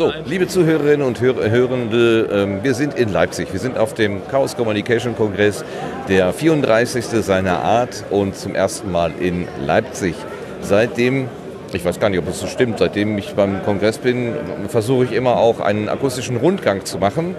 So, 0.00 0.10
liebe 0.24 0.48
Zuhörerinnen 0.48 1.06
und 1.06 1.20
Hör 1.20 1.34
Hörende, 1.50 2.26
ähm, 2.32 2.60
wir 2.64 2.72
sind 2.72 2.94
in 2.94 3.12
Leipzig. 3.12 3.52
Wir 3.52 3.60
sind 3.60 3.76
auf 3.76 3.92
dem 3.92 4.26
Chaos 4.28 4.56
Communication 4.56 5.14
Kongress, 5.14 5.62
der 6.08 6.32
34. 6.32 7.04
seiner 7.22 7.62
Art 7.62 8.04
und 8.08 8.34
zum 8.34 8.54
ersten 8.54 8.90
Mal 8.90 9.12
in 9.20 9.46
Leipzig. 9.66 10.14
Seitdem, 10.62 11.28
ich 11.74 11.84
weiß 11.84 12.00
gar 12.00 12.08
nicht, 12.08 12.18
ob 12.18 12.28
es 12.28 12.40
so 12.40 12.46
stimmt, 12.46 12.78
seitdem 12.78 13.18
ich 13.18 13.34
beim 13.34 13.62
Kongress 13.62 13.98
bin, 13.98 14.32
versuche 14.68 15.04
ich 15.04 15.12
immer 15.12 15.36
auch 15.36 15.60
einen 15.60 15.90
akustischen 15.90 16.38
Rundgang 16.38 16.86
zu 16.86 16.96
machen. 16.96 17.36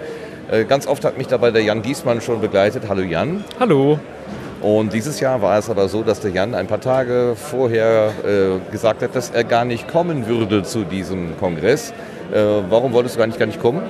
Äh, 0.48 0.62
ganz 0.62 0.86
oft 0.86 1.04
hat 1.04 1.18
mich 1.18 1.26
dabei 1.26 1.50
der 1.50 1.64
Jan 1.64 1.82
Giesmann 1.82 2.20
schon 2.20 2.40
begleitet. 2.40 2.84
Hallo 2.88 3.02
Jan. 3.02 3.42
Hallo. 3.58 3.98
Und 4.60 4.92
dieses 4.92 5.18
Jahr 5.18 5.42
war 5.42 5.58
es 5.58 5.68
aber 5.68 5.88
so, 5.88 6.04
dass 6.04 6.20
der 6.20 6.30
Jan 6.30 6.54
ein 6.54 6.68
paar 6.68 6.80
Tage 6.80 7.34
vorher 7.34 8.12
äh, 8.24 8.70
gesagt 8.70 9.02
hat, 9.02 9.16
dass 9.16 9.30
er 9.30 9.42
gar 9.42 9.64
nicht 9.64 9.88
kommen 9.88 10.28
würde 10.28 10.62
zu 10.62 10.84
diesem 10.84 11.36
Kongress. 11.40 11.92
Äh, 12.32 12.62
warum 12.70 12.92
wolltest 12.92 13.16
du 13.16 13.18
gar 13.18 13.26
nicht, 13.26 13.38
gar 13.38 13.46
nicht 13.46 13.60
kommen? 13.60 13.82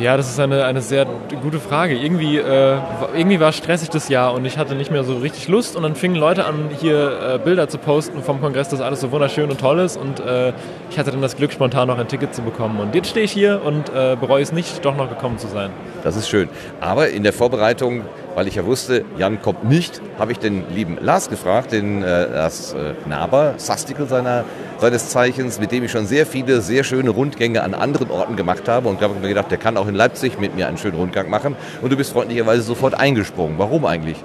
Ja, 0.00 0.18
das 0.18 0.28
ist 0.28 0.38
eine, 0.38 0.64
eine 0.66 0.82
sehr 0.82 1.06
gute 1.42 1.58
Frage. 1.58 1.96
Irgendwie, 1.96 2.36
äh, 2.36 2.76
irgendwie 3.16 3.40
war 3.40 3.52
stressig 3.52 3.88
das 3.88 4.10
Jahr 4.10 4.34
und 4.34 4.44
ich 4.44 4.58
hatte 4.58 4.74
nicht 4.74 4.90
mehr 4.90 5.02
so 5.02 5.16
richtig 5.16 5.48
Lust 5.48 5.76
und 5.76 5.82
dann 5.82 5.94
fingen 5.94 6.14
Leute 6.14 6.44
an, 6.44 6.68
hier 6.78 7.36
äh, 7.36 7.38
Bilder 7.38 7.68
zu 7.68 7.78
posten 7.78 8.22
vom 8.22 8.40
Kongress, 8.40 8.68
dass 8.68 8.82
alles 8.82 9.00
so 9.00 9.10
wunderschön 9.12 9.50
und 9.50 9.58
toll 9.58 9.78
ist 9.78 9.96
und 9.96 10.20
äh, 10.20 10.52
ich 10.90 10.98
hatte 10.98 11.10
dann 11.10 11.22
das 11.22 11.36
Glück, 11.36 11.52
spontan 11.52 11.88
noch 11.88 11.98
ein 11.98 12.06
Ticket 12.06 12.34
zu 12.34 12.42
bekommen. 12.42 12.78
Und 12.80 12.94
jetzt 12.94 13.08
stehe 13.08 13.24
ich 13.24 13.32
hier 13.32 13.62
und 13.64 13.88
äh, 13.88 14.14
bereue 14.20 14.42
es 14.42 14.52
nicht, 14.52 14.84
doch 14.84 14.94
noch 14.94 15.08
gekommen 15.08 15.38
zu 15.38 15.48
sein. 15.48 15.70
Das 16.04 16.16
ist 16.16 16.28
schön. 16.28 16.50
Aber 16.80 17.08
in 17.08 17.22
der 17.22 17.32
Vorbereitung 17.32 18.02
weil 18.38 18.46
ich 18.46 18.54
ja 18.54 18.64
wusste, 18.64 19.04
Jan 19.16 19.42
kommt 19.42 19.64
nicht, 19.64 20.00
habe 20.16 20.30
ich 20.30 20.38
den 20.38 20.70
lieben 20.72 20.96
Lars 21.00 21.28
gefragt, 21.28 21.72
den 21.72 22.04
äh, 22.04 22.26
Lars 22.26 22.72
äh, 22.72 22.94
Naber, 23.08 23.54
Sastikel 23.56 24.06
seiner, 24.06 24.44
seines 24.76 25.08
Zeichens, 25.08 25.58
mit 25.58 25.72
dem 25.72 25.82
ich 25.82 25.90
schon 25.90 26.06
sehr 26.06 26.24
viele, 26.24 26.60
sehr 26.60 26.84
schöne 26.84 27.10
Rundgänge 27.10 27.64
an 27.64 27.74
anderen 27.74 28.12
Orten 28.12 28.36
gemacht 28.36 28.68
habe. 28.68 28.88
Und 28.88 29.00
da 29.00 29.06
habe 29.06 29.14
ich 29.16 29.22
mir 29.22 29.26
gedacht, 29.30 29.50
der 29.50 29.58
kann 29.58 29.76
auch 29.76 29.88
in 29.88 29.96
Leipzig 29.96 30.38
mit 30.38 30.54
mir 30.54 30.68
einen 30.68 30.78
schönen 30.78 30.94
Rundgang 30.94 31.28
machen. 31.28 31.56
Und 31.82 31.92
du 31.92 31.96
bist 31.96 32.12
freundlicherweise 32.12 32.62
sofort 32.62 32.94
eingesprungen. 32.94 33.58
Warum 33.58 33.84
eigentlich? 33.84 34.18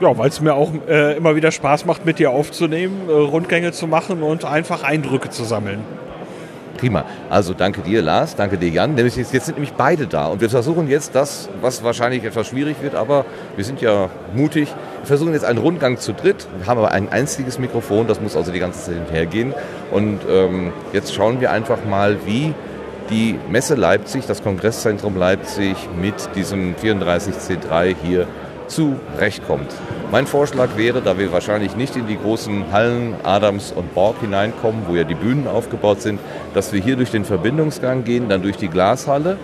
Ja, 0.00 0.16
weil 0.16 0.30
es 0.30 0.40
mir 0.40 0.54
auch 0.54 0.70
äh, 0.88 1.18
immer 1.18 1.36
wieder 1.36 1.52
Spaß 1.52 1.84
macht, 1.84 2.06
mit 2.06 2.18
dir 2.20 2.30
aufzunehmen, 2.30 3.10
äh, 3.10 3.12
Rundgänge 3.12 3.72
zu 3.72 3.86
machen 3.86 4.22
und 4.22 4.46
einfach 4.46 4.82
Eindrücke 4.82 5.28
zu 5.28 5.44
sammeln. 5.44 5.80
Prima. 6.80 7.04
Also 7.28 7.52
danke 7.52 7.82
dir, 7.82 8.00
Lars, 8.00 8.36
danke 8.36 8.56
dir, 8.56 8.70
Jan. 8.70 8.96
Jetzt 8.96 9.14
sind 9.14 9.48
nämlich 9.48 9.74
beide 9.74 10.06
da 10.06 10.28
und 10.28 10.40
wir 10.40 10.48
versuchen 10.48 10.88
jetzt 10.88 11.14
das, 11.14 11.50
was 11.60 11.84
wahrscheinlich 11.84 12.24
etwas 12.24 12.48
schwierig 12.48 12.76
wird, 12.80 12.94
aber 12.94 13.26
wir 13.54 13.64
sind 13.64 13.82
ja 13.82 14.08
mutig. 14.34 14.68
Wir 15.00 15.06
versuchen 15.06 15.34
jetzt 15.34 15.44
einen 15.44 15.58
Rundgang 15.58 15.98
zu 15.98 16.14
dritt. 16.14 16.48
Wir 16.56 16.66
haben 16.66 16.78
aber 16.78 16.92
ein 16.92 17.10
einziges 17.10 17.58
Mikrofon, 17.58 18.06
das 18.06 18.20
muss 18.22 18.34
also 18.34 18.50
die 18.50 18.60
ganze 18.60 18.82
Zeit 18.82 18.94
hinterhergehen. 18.94 19.52
Und 19.90 20.20
ähm, 20.30 20.72
jetzt 20.94 21.14
schauen 21.14 21.42
wir 21.42 21.50
einfach 21.52 21.84
mal, 21.84 22.16
wie 22.24 22.54
die 23.10 23.38
Messe 23.50 23.74
Leipzig, 23.74 24.24
das 24.26 24.42
Kongresszentrum 24.42 25.18
Leipzig 25.18 25.76
mit 26.00 26.14
diesem 26.34 26.76
34C3 26.76 27.94
hier 28.02 28.26
zurechtkommt. 28.70 29.70
Mein 30.10 30.26
Vorschlag 30.26 30.76
wäre, 30.76 31.02
da 31.02 31.18
wir 31.18 31.32
wahrscheinlich 31.32 31.76
nicht 31.76 31.94
in 31.96 32.06
die 32.06 32.18
großen 32.18 32.72
Hallen 32.72 33.14
Adams 33.22 33.72
und 33.72 33.94
Borg 33.94 34.16
hineinkommen, 34.20 34.82
wo 34.88 34.96
ja 34.96 35.04
die 35.04 35.14
Bühnen 35.14 35.46
aufgebaut 35.46 36.00
sind, 36.00 36.18
dass 36.54 36.72
wir 36.72 36.80
hier 36.80 36.96
durch 36.96 37.10
den 37.10 37.24
Verbindungsgang 37.24 38.04
gehen, 38.04 38.28
dann 38.28 38.42
durch 38.42 38.56
die 38.56 38.68
Glashalle, 38.68 39.36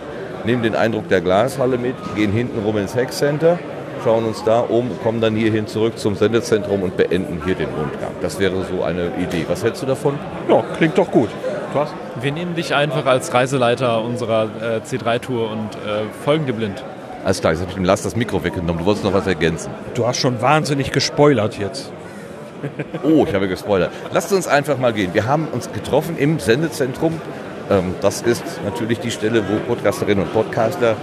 nehmen 0.45 0.63
den 0.63 0.75
Eindruck 0.75 1.09
der 1.09 1.21
Glashalle 1.21 1.79
mit, 1.79 1.95
gehen 2.15 2.33
hinten 2.33 2.65
rum 2.65 2.79
ins 2.79 2.97
Hackcenter, 2.97 3.59
schauen 4.03 4.25
uns 4.25 4.43
da 4.45 4.61
um, 4.61 4.91
kommen 5.03 5.21
dann 5.21 5.37
hierhin 5.37 5.67
zurück 5.67 5.99
zum 5.99 6.17
Sendezentrum 6.17 6.83
und 6.83 6.97
beenden 6.97 7.43
hier 7.45 7.55
den 7.55 7.69
Rundgang. 7.69 8.13
Das 8.21 8.41
wäre 8.41 8.65
so 8.65 8.83
eine 8.83 9.13
Idee. 9.19 9.45
Was 9.49 9.63
hältst 9.63 9.83
du 9.83 9.87
davon? 9.87 10.19
Ja, 10.49 10.65
klingt 10.77 10.99
doch 10.99 11.11
gut. 11.11 11.29
Was? 11.75 11.91
Wir 12.21 12.33
nehmen 12.33 12.55
dich 12.55 12.75
einfach 12.75 13.07
als 13.07 13.35
Reiseleiter 13.35 14.03
unserer 14.03 14.45
äh, 14.45 14.81
C3-Tour 14.87 15.51
und 15.51 15.75
äh, 15.75 16.05
folgen 16.25 16.47
dir 16.47 16.55
blind. 16.55 16.83
Alles 17.27 17.41
klar, 17.41 17.55
jetzt 17.55 17.63
habe 17.63 17.71
ich 17.71 17.75
dem 17.75 17.85
Last 17.85 18.05
das 18.05 18.15
Mikro 18.15 18.45
weggenommen. 18.45 18.79
Du 18.79 18.85
wolltest 18.85 19.05
noch 19.05 19.13
was 19.13 19.27
ergänzen. 19.27 19.73
Du 19.95 20.07
hast 20.07 20.19
schon 20.19 20.41
wahnsinnig 20.41 20.93
gespoilert 20.93 21.59
jetzt. 21.59 21.91
oh, 23.03 23.25
ich 23.27 23.35
habe 23.35 23.49
gespoilert. 23.49 23.91
Lasst 24.13 24.33
uns 24.33 24.47
einfach 24.47 24.79
mal 24.79 24.93
gehen. 24.93 25.13
Wir 25.13 25.27
haben 25.27 25.49
uns 25.49 25.73
getroffen 25.73 26.17
im 26.19 26.39
Sendezentrum. 26.39 27.21
Ähm, 27.69 27.97
das 28.01 28.23
ist 28.23 28.45
natürlich 28.65 29.01
die 29.01 29.11
Stelle, 29.11 29.43
wo 29.49 29.57
Podcasterinnen 29.67 30.23
und 30.23 30.33
Podcaster 30.33 30.95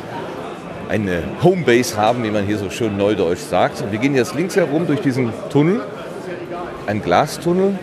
eine 0.87 1.23
Homebase 1.43 1.97
haben, 1.97 2.23
wie 2.23 2.31
man 2.31 2.45
hier 2.45 2.57
so 2.57 2.69
schön 2.69 2.95
neudeutsch 2.95 3.41
sagt. 3.41 3.81
Und 3.81 3.91
wir 3.91 3.99
gehen 3.99 4.15
jetzt 4.15 4.33
links 4.33 4.55
herum 4.55 4.87
durch 4.87 5.01
diesen 5.01 5.33
Tunnel, 5.49 5.81
ein 6.87 7.03
Glastunnel, 7.03 7.77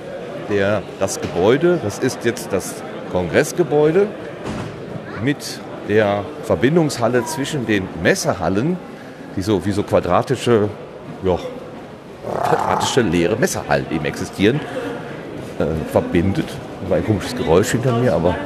der 0.48 0.82
das 0.98 1.20
Gebäude, 1.20 1.78
das 1.84 1.98
ist 1.98 2.24
jetzt 2.24 2.54
das 2.54 2.76
Kongressgebäude 3.12 4.06
mit 5.22 5.60
der 5.90 6.24
Verbindungshalle 6.44 7.24
zwischen 7.24 7.66
den 7.66 7.88
Messerhallen, 8.00 8.76
die 9.36 9.42
so 9.42 9.66
wie 9.66 9.72
so 9.72 9.82
quadratische, 9.82 10.68
ja, 11.24 11.36
quadratische 12.44 13.02
leere 13.02 13.36
Messerhallen 13.36 13.86
eben 13.90 14.04
existieren, 14.04 14.60
äh, 15.58 15.64
verbindet. 15.90 16.46
Das 16.80 16.90
war 16.90 16.96
ein 16.96 17.04
komisches 17.04 17.34
Geräusch 17.36 17.72
hinter 17.72 17.98
mir, 17.98 18.14
aber 18.14 18.36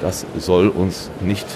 das 0.00 0.24
soll 0.38 0.68
uns 0.68 1.10
nicht 1.20 1.46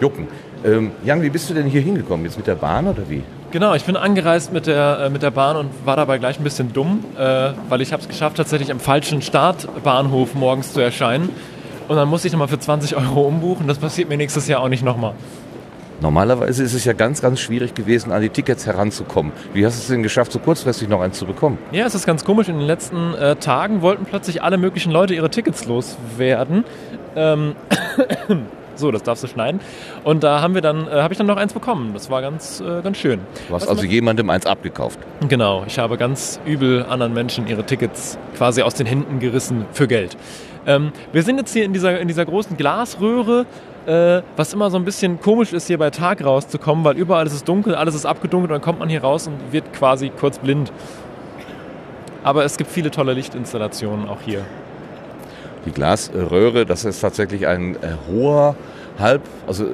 jucken. 0.00 0.26
Ähm, 0.64 0.92
Jan, 1.04 1.20
wie 1.20 1.30
bist 1.30 1.50
du 1.50 1.54
denn 1.54 1.66
hier 1.66 1.82
hingekommen? 1.82 2.24
Jetzt 2.24 2.38
mit 2.38 2.46
der 2.46 2.54
Bahn 2.54 2.86
oder 2.86 3.02
wie? 3.10 3.22
Genau, 3.50 3.74
ich 3.74 3.84
bin 3.84 3.96
angereist 3.96 4.54
mit 4.54 4.66
der, 4.66 5.00
äh, 5.00 5.10
mit 5.10 5.22
der 5.22 5.32
Bahn 5.32 5.56
und 5.56 5.70
war 5.84 5.96
dabei 5.96 6.16
gleich 6.16 6.40
ein 6.40 6.44
bisschen 6.44 6.72
dumm, 6.72 7.04
äh, 7.18 7.50
weil 7.68 7.82
ich 7.82 7.92
habe 7.92 8.00
es 8.00 8.08
geschafft, 8.08 8.38
tatsächlich 8.38 8.70
am 8.70 8.80
falschen 8.80 9.20
Startbahnhof 9.20 10.34
morgens 10.34 10.72
zu 10.72 10.80
erscheinen 10.80 11.28
und 11.88 11.96
dann 11.96 12.08
muss 12.08 12.24
ich 12.24 12.32
nochmal 12.32 12.48
für 12.48 12.58
20 12.58 12.96
Euro 12.96 13.22
umbuchen. 13.22 13.66
Das 13.66 13.78
passiert 13.78 14.08
mir 14.08 14.16
nächstes 14.16 14.48
Jahr 14.48 14.60
auch 14.60 14.68
nicht 14.68 14.84
nochmal. 14.84 15.14
Normalerweise 16.02 16.64
ist 16.64 16.74
es 16.74 16.84
ja 16.84 16.94
ganz, 16.94 17.22
ganz 17.22 17.38
schwierig 17.38 17.74
gewesen, 17.74 18.10
an 18.10 18.20
die 18.20 18.28
Tickets 18.28 18.66
heranzukommen. 18.66 19.32
Wie 19.54 19.64
hast 19.64 19.76
du 19.76 19.82
es 19.82 19.86
denn 19.86 20.02
geschafft, 20.02 20.32
so 20.32 20.40
kurzfristig 20.40 20.88
noch 20.88 21.00
eins 21.00 21.16
zu 21.16 21.26
bekommen? 21.26 21.58
Ja, 21.70 21.86
es 21.86 21.94
ist 21.94 22.06
ganz 22.06 22.24
komisch. 22.24 22.48
In 22.48 22.58
den 22.58 22.66
letzten 22.66 23.14
äh, 23.14 23.36
Tagen 23.36 23.82
wollten 23.82 24.04
plötzlich 24.04 24.42
alle 24.42 24.58
möglichen 24.58 24.90
Leute 24.90 25.14
ihre 25.14 25.30
Tickets 25.30 25.64
loswerden. 25.64 26.64
Ähm 27.14 27.54
so, 28.74 28.90
das 28.90 29.04
darfst 29.04 29.22
du 29.22 29.28
schneiden. 29.28 29.60
Und 30.02 30.24
da 30.24 30.40
haben 30.40 30.54
wir 30.54 30.60
dann, 30.60 30.88
äh, 30.88 30.90
habe 30.90 31.14
ich 31.14 31.18
dann 31.18 31.28
noch 31.28 31.36
eins 31.36 31.52
bekommen. 31.52 31.92
Das 31.94 32.10
war 32.10 32.20
ganz, 32.20 32.60
äh, 32.60 32.82
ganz 32.82 32.98
schön. 32.98 33.20
Du 33.48 33.54
hast 33.54 33.62
Was 33.62 33.68
also 33.68 33.84
jemandem 33.84 34.28
eins 34.28 34.44
abgekauft? 34.44 34.98
Genau. 35.28 35.62
Ich 35.68 35.78
habe 35.78 35.96
ganz 35.98 36.40
übel 36.44 36.84
anderen 36.84 37.12
Menschen 37.14 37.46
ihre 37.46 37.64
Tickets 37.64 38.18
quasi 38.36 38.62
aus 38.62 38.74
den 38.74 38.86
Händen 38.88 39.20
gerissen 39.20 39.66
für 39.72 39.86
Geld. 39.86 40.16
Ähm, 40.66 40.92
wir 41.12 41.22
sind 41.22 41.38
jetzt 41.38 41.52
hier 41.52 41.64
in 41.64 41.72
dieser, 41.72 41.98
in 42.00 42.08
dieser 42.08 42.24
großen 42.24 42.56
Glasröhre, 42.56 43.46
äh, 43.86 44.22
was 44.36 44.52
immer 44.52 44.70
so 44.70 44.76
ein 44.76 44.84
bisschen 44.84 45.20
komisch 45.20 45.52
ist, 45.52 45.66
hier 45.66 45.78
bei 45.78 45.90
Tag 45.90 46.24
rauszukommen, 46.24 46.84
weil 46.84 46.96
überall 46.96 47.26
ist 47.26 47.32
es 47.32 47.44
dunkel, 47.44 47.74
alles 47.74 47.94
ist 47.94 48.06
abgedunkelt 48.06 48.50
und 48.50 48.54
dann 48.54 48.62
kommt 48.62 48.78
man 48.78 48.88
hier 48.88 49.02
raus 49.02 49.26
und 49.26 49.52
wird 49.52 49.72
quasi 49.72 50.10
kurz 50.10 50.38
blind. 50.38 50.72
Aber 52.22 52.44
es 52.44 52.56
gibt 52.56 52.70
viele 52.70 52.90
tolle 52.90 53.12
Lichtinstallationen 53.14 54.08
auch 54.08 54.20
hier. 54.24 54.44
Die 55.66 55.72
Glasröhre, 55.72 56.64
das 56.66 56.84
ist 56.84 57.00
tatsächlich 57.00 57.46
ein 57.46 57.74
äh, 57.76 57.96
hoher, 58.08 58.54
halb, 58.98 59.22
also 59.46 59.64
äh, 59.64 59.68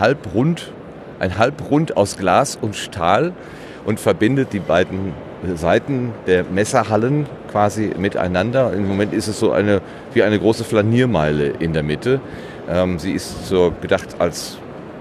halbrund, 0.00 0.72
ein 1.20 1.38
Halbrund 1.38 1.96
aus 1.96 2.16
Glas 2.16 2.58
und 2.60 2.74
Stahl 2.74 3.32
und 3.84 4.00
verbindet 4.00 4.52
die 4.52 4.60
beiden 4.60 5.12
Seiten 5.54 6.12
der 6.26 6.44
Messerhallen 6.44 7.26
quasi 7.50 7.92
miteinander. 7.96 8.72
Im 8.72 8.86
Moment 8.86 9.12
ist 9.12 9.28
es 9.28 9.38
so 9.38 9.52
eine, 9.52 9.80
wie 10.12 10.22
eine 10.22 10.38
große 10.38 10.64
Flaniermeile 10.64 11.48
in 11.58 11.72
der 11.72 11.82
Mitte. 11.82 12.20
Ähm, 12.68 12.98
sie 12.98 13.12
ist 13.12 13.46
so 13.46 13.72
gedacht 13.80 14.16
als 14.18 14.58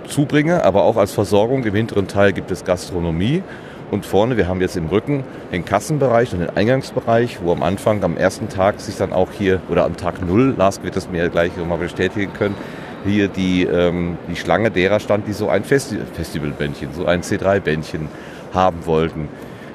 Zubringer, 0.08 0.66
aber 0.66 0.84
auch 0.84 0.98
als 0.98 1.12
Versorgung. 1.12 1.64
Im 1.64 1.76
hinteren 1.76 2.08
Teil 2.08 2.34
gibt 2.34 2.52
es 2.52 2.64
Gastronomie. 2.64 3.44
Und 3.92 4.06
vorne, 4.06 4.38
wir 4.38 4.48
haben 4.48 4.62
jetzt 4.62 4.78
im 4.78 4.86
Rücken 4.86 5.24
den 5.52 5.66
Kassenbereich 5.66 6.34
und 6.34 6.40
den 6.40 6.50
Eingangsbereich, 6.50 7.40
wo 7.44 7.52
am 7.52 7.64
Anfang, 7.64 8.04
am 8.04 8.18
ersten 8.18 8.48
Tag 8.48 8.80
sich 8.80 8.98
dann 8.98 9.12
auch 9.12 9.32
hier, 9.32 9.62
oder 9.68 9.86
am 9.86 9.98
Tag 9.98 10.22
Null, 10.26 10.54
Lars 10.56 10.84
wird 10.84 10.96
das 10.96 11.10
mir 11.10 11.28
gleich 11.30 11.58
nochmal 11.58 11.80
bestätigen 11.80 12.32
können, 12.34 12.56
hier 13.04 13.30
die, 13.30 13.64
ähm, 13.64 14.18
die 14.30 14.36
Schlange 14.36 14.70
derer 14.70 15.00
stand, 15.00 15.28
die 15.28 15.34
so 15.34 15.50
ein 15.50 15.64
Festi 15.64 15.98
Festivalbändchen, 16.14 16.90
so 16.94 17.06
ein 17.06 17.22
C3-Bändchen 17.22 18.10
haben 18.54 18.86
wollten. 18.86 19.28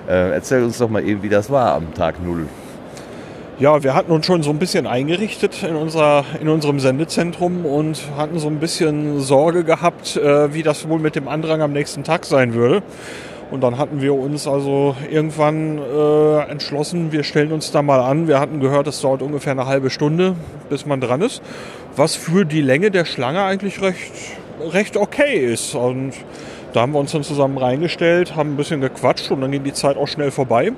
Äh, 0.08 0.32
erzähl 0.32 0.62
uns 0.62 0.78
doch 0.78 0.88
mal 0.88 1.06
eben, 1.06 1.22
wie 1.22 1.28
das 1.28 1.50
war 1.50 1.74
am 1.74 1.94
Tag 1.94 2.22
Null. 2.24 2.46
Ja, 3.60 3.84
wir 3.84 3.94
hatten 3.94 4.10
uns 4.10 4.26
schon 4.26 4.42
so 4.42 4.50
ein 4.50 4.58
bisschen 4.58 4.86
eingerichtet 4.86 5.62
in, 5.62 5.76
unserer, 5.76 6.24
in 6.40 6.48
unserem 6.48 6.80
Sendezentrum 6.80 7.64
und 7.64 8.02
hatten 8.16 8.40
so 8.40 8.48
ein 8.48 8.58
bisschen 8.58 9.20
Sorge 9.20 9.62
gehabt, 9.62 10.16
äh, 10.16 10.52
wie 10.52 10.64
das 10.64 10.88
wohl 10.88 10.98
mit 10.98 11.14
dem 11.14 11.28
Andrang 11.28 11.62
am 11.62 11.72
nächsten 11.72 12.02
Tag 12.02 12.26
sein 12.26 12.54
würde. 12.54 12.82
Und 13.52 13.60
dann 13.60 13.78
hatten 13.78 14.02
wir 14.02 14.14
uns 14.14 14.48
also 14.48 14.96
irgendwann 15.08 15.78
äh, 15.78 16.50
entschlossen, 16.50 17.12
wir 17.12 17.22
stellen 17.22 17.52
uns 17.52 17.70
da 17.70 17.82
mal 17.82 18.00
an. 18.00 18.26
Wir 18.26 18.40
hatten 18.40 18.58
gehört, 18.58 18.88
es 18.88 19.00
dauert 19.00 19.22
ungefähr 19.22 19.52
eine 19.52 19.66
halbe 19.66 19.90
Stunde, 19.90 20.34
bis 20.68 20.84
man 20.86 21.00
dran 21.00 21.20
ist. 21.20 21.40
Was 21.94 22.16
für 22.16 22.44
die 22.44 22.62
Länge 22.62 22.90
der 22.90 23.04
Schlange 23.04 23.44
eigentlich 23.44 23.80
recht, 23.80 24.12
recht 24.72 24.96
okay 24.96 25.52
ist. 25.52 25.76
Und 25.76 26.14
da 26.74 26.80
haben 26.80 26.92
wir 26.92 26.98
uns 26.98 27.12
dann 27.12 27.22
zusammen 27.22 27.56
reingestellt, 27.56 28.34
haben 28.34 28.54
ein 28.54 28.56
bisschen 28.56 28.80
gequatscht 28.80 29.30
und 29.30 29.40
dann 29.40 29.52
ging 29.52 29.62
die 29.62 29.72
Zeit 29.72 29.96
auch 29.96 30.08
schnell 30.08 30.32
vorbei, 30.32 30.72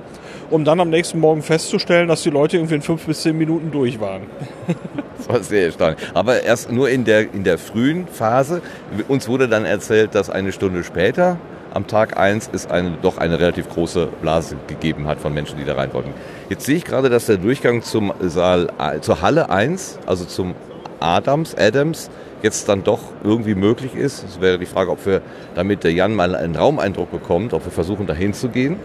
um 0.51 0.63
dann 0.63 0.79
am 0.79 0.91
nächsten 0.91 1.19
Morgen 1.19 1.41
festzustellen, 1.41 2.07
dass 2.07 2.21
die 2.21 2.29
Leute 2.29 2.57
irgendwie 2.57 2.75
in 2.75 2.83
fünf 2.83 3.07
bis 3.07 3.23
zehn 3.23 3.37
Minuten 3.37 3.71
durch 3.71 3.99
waren. 3.99 4.23
Das 5.17 5.29
war 5.29 5.43
sehr 5.43 5.65
erstaunlich. 5.65 5.99
Aber 6.13 6.43
erst 6.43 6.71
nur 6.71 6.89
in 6.89 7.03
der, 7.03 7.33
in 7.33 7.43
der 7.43 7.57
frühen 7.57 8.07
Phase. 8.07 8.61
Uns 9.07 9.27
wurde 9.27 9.49
dann 9.49 9.65
erzählt, 9.65 10.13
dass 10.13 10.29
eine 10.29 10.51
Stunde 10.51 10.83
später, 10.83 11.37
am 11.73 11.87
Tag 11.87 12.17
1, 12.17 12.51
es 12.53 12.67
eine, 12.67 12.97
doch 13.01 13.17
eine 13.17 13.39
relativ 13.39 13.67
große 13.67 14.07
Blase 14.21 14.55
gegeben 14.67 15.07
hat 15.07 15.19
von 15.19 15.33
Menschen, 15.33 15.57
die 15.57 15.65
da 15.65 15.73
rein 15.73 15.91
wollten. 15.91 16.13
Jetzt 16.49 16.65
sehe 16.65 16.77
ich 16.77 16.85
gerade, 16.85 17.09
dass 17.09 17.25
der 17.25 17.37
Durchgang 17.37 17.81
zum 17.81 18.13
Saal, 18.21 18.69
zur 19.01 19.21
Halle 19.21 19.49
1, 19.49 19.99
also 20.05 20.23
zum 20.23 20.53
Adams, 20.99 21.55
Adams, 21.55 22.09
jetzt 22.43 22.69
dann 22.69 22.83
doch 22.83 22.99
irgendwie 23.23 23.55
möglich 23.55 23.95
ist. 23.95 24.23
Es 24.23 24.41
wäre 24.41 24.59
die 24.59 24.65
Frage, 24.65 24.91
ob 24.91 25.05
wir, 25.05 25.21
damit 25.55 25.83
der 25.83 25.93
Jan 25.93 26.15
mal 26.15 26.35
einen 26.35 26.55
Raumeindruck 26.55 27.11
bekommt, 27.11 27.53
ob 27.53 27.65
wir 27.65 27.71
versuchen, 27.71 28.07
dahin 28.07 28.33
zu 28.33 28.49
gehen. 28.49 28.77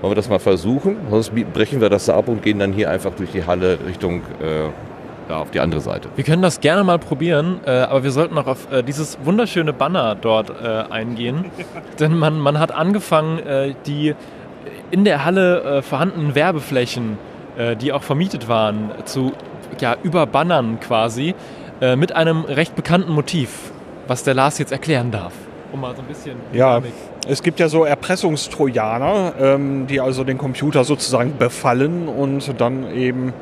Wollen 0.00 0.10
wir 0.10 0.16
das 0.16 0.28
mal 0.28 0.38
versuchen? 0.38 0.96
Sonst 1.10 1.32
brechen 1.52 1.80
wir 1.80 1.88
das 1.88 2.06
da 2.06 2.16
ab 2.16 2.28
und 2.28 2.42
gehen 2.42 2.58
dann 2.58 2.72
hier 2.72 2.90
einfach 2.90 3.14
durch 3.14 3.30
die 3.30 3.46
Halle 3.46 3.78
Richtung 3.86 4.18
äh, 4.40 4.68
da 5.28 5.38
auf 5.38 5.50
die 5.50 5.60
andere 5.60 5.80
Seite. 5.80 6.08
Wir 6.16 6.24
können 6.24 6.42
das 6.42 6.60
gerne 6.60 6.84
mal 6.84 6.98
probieren, 6.98 7.60
äh, 7.64 7.70
aber 7.70 8.04
wir 8.04 8.10
sollten 8.10 8.36
auch 8.36 8.46
auf 8.46 8.70
äh, 8.70 8.82
dieses 8.82 9.18
wunderschöne 9.24 9.72
Banner 9.72 10.14
dort 10.14 10.50
äh, 10.50 10.92
eingehen. 10.92 11.46
Denn 12.00 12.18
man, 12.18 12.38
man 12.38 12.58
hat 12.58 12.72
angefangen, 12.72 13.38
äh, 13.38 13.74
die 13.86 14.14
in 14.90 15.04
der 15.04 15.24
Halle 15.24 15.62
äh, 15.62 15.82
vorhandenen 15.82 16.34
Werbeflächen, 16.34 17.18
die 17.80 17.92
auch 17.92 18.02
vermietet 18.02 18.48
waren, 18.48 18.90
zu 19.04 19.30
ja, 19.78 19.96
überbannern 20.02 20.80
quasi 20.80 21.36
mit 21.96 22.12
einem 22.12 22.44
recht 22.44 22.74
bekannten 22.76 23.12
Motiv, 23.12 23.72
was 24.06 24.24
der 24.24 24.34
Lars 24.34 24.58
jetzt 24.58 24.72
erklären 24.72 25.10
darf. 25.10 25.32
Um 25.72 25.80
mal 25.80 25.94
so 25.94 26.02
ein 26.02 26.08
bisschen. 26.08 26.36
Ja, 26.52 26.80
es 27.26 27.42
gibt 27.42 27.58
ja 27.58 27.68
so 27.68 27.84
Erpressungstrojaner, 27.84 29.34
ähm, 29.40 29.86
die 29.86 30.00
also 30.00 30.22
den 30.24 30.38
Computer 30.38 30.84
sozusagen 30.84 31.36
befallen 31.38 32.06
und 32.06 32.60
dann 32.60 32.94
eben 32.94 33.32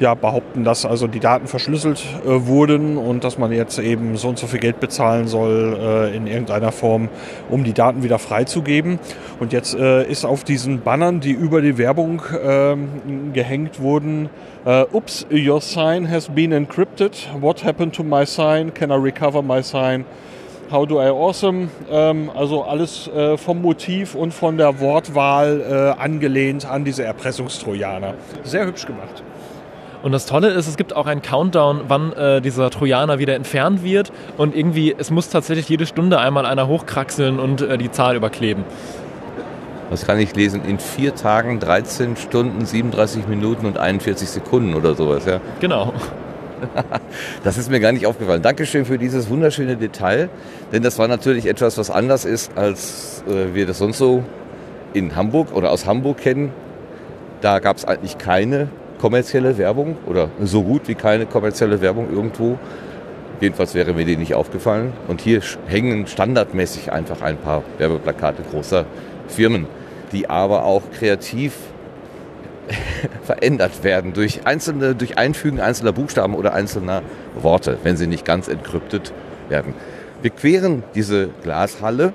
ja, 0.00 0.14
behaupten, 0.14 0.64
dass 0.64 0.84
also 0.84 1.06
die 1.06 1.20
Daten 1.20 1.46
verschlüsselt 1.46 2.04
äh, 2.24 2.46
wurden 2.46 2.96
und 2.96 3.24
dass 3.24 3.38
man 3.38 3.52
jetzt 3.52 3.78
eben 3.78 4.16
so 4.16 4.28
und 4.28 4.38
so 4.38 4.46
viel 4.46 4.60
Geld 4.60 4.80
bezahlen 4.80 5.28
soll 5.28 5.76
äh, 5.80 6.16
in 6.16 6.26
irgendeiner 6.26 6.72
Form, 6.72 7.08
um 7.48 7.64
die 7.64 7.72
Daten 7.72 8.02
wieder 8.02 8.18
freizugeben. 8.18 8.98
Und 9.40 9.52
jetzt 9.52 9.74
äh, 9.74 10.04
ist 10.04 10.24
auf 10.24 10.44
diesen 10.44 10.82
Bannern, 10.82 11.20
die 11.20 11.32
über 11.32 11.60
die 11.62 11.78
Werbung 11.78 12.22
ähm, 12.42 13.32
gehängt 13.32 13.80
wurden, 13.80 14.28
äh, 14.64 14.84
Ups, 14.92 15.26
your 15.30 15.60
sign 15.60 16.10
has 16.10 16.28
been 16.28 16.52
encrypted. 16.52 17.28
What 17.40 17.64
happened 17.64 17.94
to 17.94 18.02
my 18.02 18.26
sign? 18.26 18.72
Can 18.74 18.90
I 18.90 18.96
recover 18.96 19.42
my 19.42 19.62
sign? 19.62 20.04
How 20.70 20.84
do 20.84 21.00
I 21.00 21.08
awesome? 21.08 21.70
Ähm, 21.90 22.30
also 22.34 22.64
alles 22.64 23.08
äh, 23.08 23.38
vom 23.38 23.62
Motiv 23.62 24.14
und 24.14 24.34
von 24.34 24.58
der 24.58 24.80
Wortwahl 24.80 25.94
äh, 25.96 26.00
angelehnt 26.02 26.66
an 26.66 26.84
diese 26.84 27.04
Erpressungstrojaner. 27.04 28.14
Sehr 28.44 28.66
hübsch 28.66 28.84
gemacht. 28.84 29.22
Und 30.02 30.12
das 30.12 30.26
Tolle 30.26 30.50
ist, 30.50 30.68
es 30.68 30.76
gibt 30.76 30.94
auch 30.94 31.06
einen 31.06 31.22
Countdown, 31.22 31.82
wann 31.88 32.12
äh, 32.12 32.40
dieser 32.40 32.70
Trojaner 32.70 33.18
wieder 33.18 33.34
entfernt 33.34 33.82
wird. 33.82 34.12
Und 34.36 34.54
irgendwie, 34.54 34.94
es 34.96 35.10
muss 35.10 35.28
tatsächlich 35.28 35.68
jede 35.68 35.86
Stunde 35.86 36.18
einmal 36.18 36.46
einer 36.46 36.68
hochkraxeln 36.68 37.38
und 37.38 37.62
äh, 37.62 37.78
die 37.78 37.90
Zahl 37.90 38.14
überkleben. 38.14 38.64
Was 39.90 40.06
kann 40.06 40.18
ich 40.18 40.36
lesen? 40.36 40.64
In 40.64 40.78
vier 40.78 41.14
Tagen 41.14 41.60
13 41.60 42.16
Stunden, 42.16 42.64
37 42.64 43.26
Minuten 43.26 43.66
und 43.66 43.78
41 43.78 44.28
Sekunden 44.28 44.74
oder 44.74 44.94
sowas, 44.94 45.24
ja? 45.26 45.40
Genau. 45.60 45.92
Das 47.44 47.56
ist 47.56 47.70
mir 47.70 47.78
gar 47.78 47.92
nicht 47.92 48.04
aufgefallen. 48.04 48.42
Dankeschön 48.42 48.84
für 48.84 48.98
dieses 48.98 49.30
wunderschöne 49.30 49.76
Detail, 49.76 50.28
denn 50.72 50.82
das 50.82 50.98
war 50.98 51.06
natürlich 51.06 51.46
etwas, 51.46 51.78
was 51.78 51.88
anders 51.88 52.24
ist, 52.24 52.50
als 52.56 53.22
äh, 53.28 53.54
wir 53.54 53.64
das 53.64 53.78
sonst 53.78 53.98
so 53.98 54.24
in 54.92 55.14
Hamburg 55.14 55.54
oder 55.54 55.70
aus 55.70 55.86
Hamburg 55.86 56.18
kennen. 56.18 56.52
Da 57.42 57.60
gab 57.60 57.76
es 57.76 57.84
eigentlich 57.84 58.18
keine 58.18 58.70
kommerzielle 58.98 59.58
Werbung 59.58 59.96
oder 60.06 60.30
so 60.42 60.62
gut 60.62 60.88
wie 60.88 60.94
keine 60.94 61.26
kommerzielle 61.26 61.80
Werbung 61.80 62.08
irgendwo. 62.12 62.58
Jedenfalls 63.40 63.74
wäre 63.74 63.94
mir 63.94 64.04
die 64.04 64.16
nicht 64.16 64.34
aufgefallen. 64.34 64.92
Und 65.06 65.20
hier 65.20 65.40
hängen 65.66 66.06
standardmäßig 66.06 66.92
einfach 66.92 67.22
ein 67.22 67.36
paar 67.36 67.62
Werbeplakate 67.78 68.42
großer 68.50 68.84
Firmen, 69.28 69.66
die 70.12 70.28
aber 70.28 70.64
auch 70.64 70.82
kreativ 70.98 71.54
verändert 73.22 73.84
werden 73.84 74.12
durch 74.12 74.46
einzelne, 74.46 74.94
durch 74.94 75.16
Einfügen 75.16 75.60
einzelner 75.60 75.92
Buchstaben 75.92 76.34
oder 76.34 76.52
einzelner 76.52 77.02
Worte, 77.40 77.78
wenn 77.84 77.96
sie 77.96 78.06
nicht 78.06 78.24
ganz 78.24 78.48
entkryptet 78.48 79.12
werden. 79.48 79.74
Wir 80.20 80.30
queren 80.30 80.82
diese 80.94 81.28
Glashalle. 81.42 82.12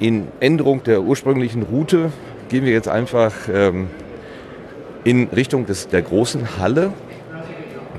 In 0.00 0.28
Änderung 0.40 0.82
der 0.84 1.02
ursprünglichen 1.02 1.62
Route 1.62 2.12
gehen 2.48 2.64
wir 2.64 2.72
jetzt 2.72 2.88
einfach 2.88 3.32
ähm, 3.52 3.88
in 5.04 5.28
Richtung 5.28 5.66
des, 5.66 5.88
der 5.88 6.02
großen 6.02 6.58
Halle, 6.58 6.92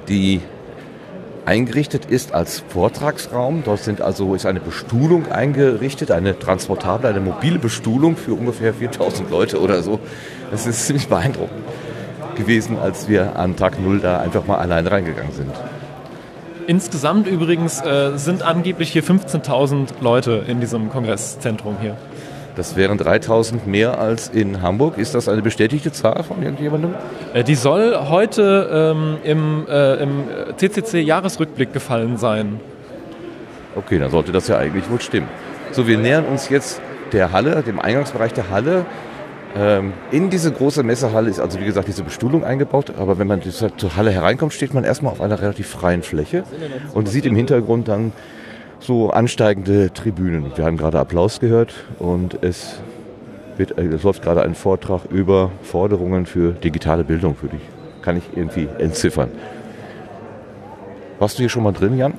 die 0.07 0.41
eingerichtet 1.45 2.05
ist 2.05 2.33
als 2.33 2.63
Vortragsraum. 2.67 3.63
Dort 3.65 3.79
sind 3.79 4.01
also, 4.01 4.35
ist 4.35 4.45
eine 4.45 4.59
Bestuhlung 4.59 5.31
eingerichtet, 5.31 6.11
eine 6.11 6.37
transportable, 6.37 7.09
eine 7.09 7.19
mobile 7.19 7.59
Bestuhlung 7.59 8.15
für 8.17 8.33
ungefähr 8.33 8.73
4000 8.73 9.29
Leute 9.31 9.59
oder 9.59 9.81
so. 9.81 9.99
Das 10.51 10.67
ist 10.67 10.85
ziemlich 10.85 11.07
beeindruckend 11.07 11.63
gewesen, 12.35 12.77
als 12.77 13.09
wir 13.09 13.35
an 13.35 13.55
Tag 13.55 13.79
Null 13.79 13.99
da 13.99 14.19
einfach 14.19 14.45
mal 14.45 14.57
alleine 14.57 14.89
reingegangen 14.91 15.33
sind. 15.33 15.51
Insgesamt 16.67 17.27
übrigens 17.27 17.81
äh, 17.81 18.11
sind 18.17 18.43
angeblich 18.43 18.91
hier 18.91 19.03
15.000 19.03 19.87
Leute 20.01 20.43
in 20.47 20.61
diesem 20.61 20.89
Kongresszentrum 20.89 21.77
hier. 21.81 21.97
Das 22.59 22.75
wären 22.75 22.97
3000 22.97 23.67
mehr 23.67 23.99
als 23.99 24.27
in 24.27 24.61
Hamburg. 24.61 24.97
Ist 24.97 25.15
das 25.15 25.29
eine 25.29 25.41
bestätigte 25.41 25.93
Zahl 25.93 26.23
von 26.23 26.43
irgendjemandem? 26.43 26.93
Äh, 27.33 27.45
die 27.45 27.55
soll 27.55 27.97
heute 28.09 28.93
ähm, 28.93 29.15
im, 29.23 29.65
äh, 29.69 30.03
im 30.03 30.25
CCC-Jahresrückblick 30.57 31.71
gefallen 31.71 32.17
sein. 32.17 32.59
Okay, 33.77 33.97
dann 33.97 34.11
sollte 34.11 34.33
das 34.33 34.49
ja 34.49 34.57
eigentlich 34.57 34.91
wohl 34.91 34.99
stimmen. 34.99 35.29
So, 35.71 35.87
wir 35.87 35.97
nähern 35.97 36.25
uns 36.25 36.49
jetzt 36.49 36.81
der 37.13 37.31
Halle, 37.31 37.63
dem 37.63 37.79
Eingangsbereich 37.79 38.33
der 38.33 38.49
Halle. 38.49 38.85
Ähm, 39.55 39.93
in 40.11 40.29
diese 40.29 40.51
große 40.51 40.83
Messehalle 40.83 41.29
ist 41.29 41.39
also 41.39 41.61
wie 41.61 41.65
gesagt 41.65 41.87
diese 41.87 42.03
Bestuhlung 42.03 42.43
eingebaut, 42.43 42.91
aber 42.99 43.17
wenn 43.19 43.27
man 43.27 43.41
zur 43.41 43.95
Halle 43.95 44.11
hereinkommt, 44.11 44.51
steht 44.51 44.73
man 44.73 44.83
erstmal 44.83 45.13
auf 45.13 45.21
einer 45.21 45.41
relativ 45.41 45.69
freien 45.69 46.03
Fläche 46.03 46.43
und 46.93 47.07
sieht 47.07 47.25
im 47.25 47.37
Hintergrund 47.37 47.87
dann 47.87 48.11
so 48.79 49.09
ansteigende 49.11 49.93
Tribünen. 49.93 50.51
Wir 50.55 50.65
haben 50.65 50.77
gerade 50.77 50.99
Applaus 50.99 51.39
gehört 51.39 51.73
und 51.99 52.41
es, 52.41 52.79
wird, 53.57 53.77
äh, 53.77 53.85
es 53.85 54.03
läuft 54.03 54.23
gerade 54.23 54.41
ein 54.41 54.55
Vortrag 54.55 55.05
über 55.11 55.51
Forderungen 55.61 56.25
für 56.25 56.53
digitale 56.53 57.03
Bildung 57.03 57.35
für 57.35 57.47
dich. 57.47 57.61
Kann 58.01 58.17
ich 58.17 58.23
irgendwie 58.35 58.67
entziffern. 58.79 59.29
Warst 61.19 61.37
du 61.37 61.41
hier 61.41 61.49
schon 61.49 61.63
mal 61.63 61.73
drin, 61.73 61.97
Jan? 61.97 62.13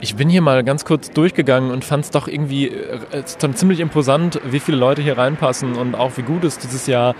Ich 0.00 0.16
bin 0.16 0.28
hier 0.28 0.42
mal 0.42 0.64
ganz 0.64 0.84
kurz 0.84 1.10
durchgegangen 1.10 1.70
und 1.70 1.84
fand 1.84 2.04
es 2.04 2.10
doch 2.10 2.26
irgendwie 2.26 2.68
äh, 2.68 3.24
ziemlich 3.24 3.80
imposant, 3.80 4.40
wie 4.44 4.58
viele 4.58 4.76
Leute 4.76 5.00
hier 5.00 5.16
reinpassen 5.16 5.76
und 5.76 5.94
auch 5.94 6.16
wie 6.16 6.22
gut 6.22 6.44
es 6.44 6.58
dieses 6.58 6.86
Jahr 6.88 7.14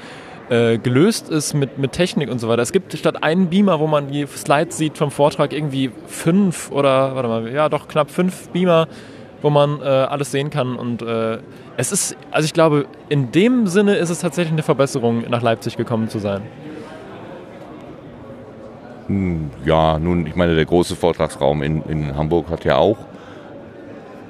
äh, 0.53 0.77
gelöst 0.77 1.31
ist 1.31 1.55
mit, 1.55 1.79
mit 1.79 1.93
Technik 1.93 2.31
und 2.31 2.39
so 2.39 2.47
weiter. 2.47 2.61
Es 2.61 2.73
gibt 2.73 2.93
statt 2.93 3.23
einen 3.23 3.49
Beamer, 3.49 3.81
wo 3.81 3.87
man 3.87 4.09
die 4.09 4.27
Slides 4.27 4.77
sieht 4.77 4.99
vom 4.99 5.11
Vortrag, 5.11 5.55
irgendwie 5.55 5.91
fünf 6.07 6.71
oder, 6.71 7.15
warte 7.15 7.29
mal, 7.29 7.51
ja 7.51 7.71
doch 7.71 7.89
knapp 7.89 8.11
fünf 8.11 8.51
Beamer, 8.51 8.87
wo 9.41 9.49
man 9.49 9.81
äh, 9.81 9.85
alles 9.85 10.31
sehen 10.31 10.51
kann. 10.51 10.77
Und 10.77 11.01
äh, 11.01 11.39
es 11.79 11.91
ist, 11.91 12.19
also 12.31 12.45
ich 12.45 12.53
glaube, 12.53 12.85
in 13.09 13.33
dem 13.33 13.67
Sinne 13.67 13.95
ist 13.95 14.11
es 14.11 14.19
tatsächlich 14.19 14.53
eine 14.53 14.63
Verbesserung, 14.63 15.25
nach 15.31 15.41
Leipzig 15.41 15.79
gekommen 15.79 16.11
zu 16.11 16.19
sein. 16.19 16.43
Hm, 19.07 19.51
ja, 19.65 19.99
nun, 19.99 20.27
ich 20.27 20.37
meine, 20.37 20.55
der 20.55 20.67
große 20.67 20.97
Vortragsraum 20.97 21.63
in, 21.63 21.83
in 21.85 22.15
Hamburg 22.15 22.51
hat 22.51 22.67
ja 22.67 22.77
auch 22.77 22.99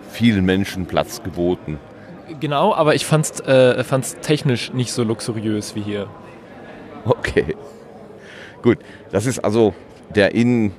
vielen 0.08 0.44
Menschen 0.44 0.86
Platz 0.86 1.20
geboten. 1.20 1.78
Genau, 2.42 2.74
aber 2.74 2.96
ich 2.96 3.06
fand 3.06 3.24
es 3.24 3.40
äh, 3.40 3.84
technisch 4.20 4.72
nicht 4.72 4.90
so 4.90 5.04
luxuriös 5.04 5.76
wie 5.76 5.80
hier. 5.80 6.08
Okay. 7.04 7.54
Gut, 8.62 8.78
das 9.12 9.26
ist 9.26 9.38
also 9.38 9.74
der 10.16 10.34
in 10.34 10.72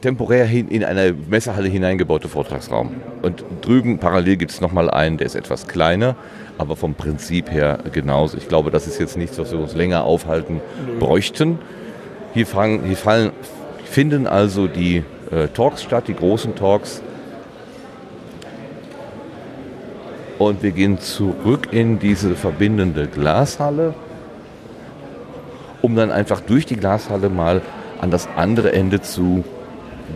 temporär 0.00 0.46
hin 0.46 0.68
in 0.68 0.82
eine 0.82 1.12
Messehalle 1.12 1.68
hineingebaute 1.68 2.30
Vortragsraum. 2.30 2.94
Und 3.20 3.44
drüben 3.60 3.98
parallel 3.98 4.38
gibt 4.38 4.52
es 4.52 4.62
nochmal 4.62 4.90
einen, 4.90 5.18
der 5.18 5.26
ist 5.26 5.34
etwas 5.34 5.66
kleiner, 5.66 6.16
aber 6.56 6.74
vom 6.74 6.94
Prinzip 6.94 7.50
her 7.50 7.80
genauso. 7.92 8.38
Ich 8.38 8.48
glaube, 8.48 8.70
das 8.70 8.86
ist 8.86 8.98
jetzt 8.98 9.18
nichts, 9.18 9.38
was 9.38 9.52
wir 9.52 9.58
uns 9.58 9.74
länger 9.74 10.04
aufhalten 10.04 10.62
bräuchten. 10.98 11.58
Hier, 12.32 12.46
fangen, 12.46 12.82
hier 12.86 12.96
fallen, 12.96 13.32
finden 13.84 14.26
also 14.26 14.68
die 14.68 15.04
äh, 15.30 15.48
Talks 15.48 15.82
statt, 15.82 16.04
die 16.08 16.14
großen 16.14 16.54
Talks 16.54 17.02
Und 20.38 20.62
wir 20.62 20.72
gehen 20.72 20.98
zurück 20.98 21.68
in 21.70 21.98
diese 21.98 22.34
verbindende 22.34 23.06
Glashalle, 23.06 23.94
um 25.80 25.94
dann 25.94 26.10
einfach 26.10 26.40
durch 26.40 26.66
die 26.66 26.76
Glashalle 26.76 27.28
mal 27.28 27.62
an 28.00 28.10
das 28.10 28.28
andere 28.36 28.72
Ende 28.72 29.00
zu 29.00 29.44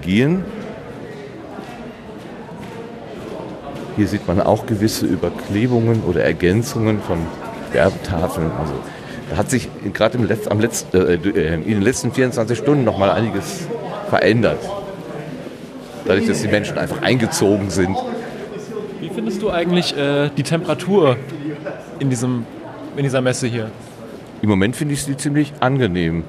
gehen. 0.03 0.45
Hier 3.97 4.09
sieht 4.09 4.27
man 4.29 4.41
auch 4.41 4.67
gewisse 4.67 5.07
Überklebungen 5.07 6.03
oder 6.05 6.23
Ergänzungen 6.23 7.01
von 7.01 7.19
Werbetafeln. 7.73 8.51
Also 8.59 8.75
da 9.31 9.37
hat 9.37 9.51
sich 9.51 9.69
gerade 9.93 10.19
Letz-, 10.19 10.49
Letz-, 10.49 10.85
äh, 10.95 11.15
äh, 11.15 11.55
in 11.55 11.65
den 11.65 11.83
letzten 11.83 12.13
24 12.13 12.57
Stunden 12.57 12.85
noch 12.85 12.99
mal 12.99 13.11
einiges 13.11 13.67
verändert. 14.09 14.61
Dadurch, 16.07 16.27
dass 16.27 16.43
die 16.43 16.49
Menschen 16.49 16.79
einfach 16.79 17.03
eingezogen 17.03 17.71
sind. 17.71 17.97
Wie 19.01 19.11
findest 19.11 19.43
du 19.43 19.51
eigentlich 19.51 19.97
äh, 19.97 20.29
die 20.37 20.43
Temperatur 20.43 21.17
in, 22.01 22.11
diesem, 22.11 22.45
in 22.97 23.05
dieser 23.05 23.21
Messe 23.21 23.47
hier? 23.47 23.71
Im 24.43 24.49
Moment 24.49 24.75
finde 24.75 24.95
ich 24.95 25.05
sie 25.05 25.17
ziemlich 25.17 25.53
angenehm. 25.61 26.25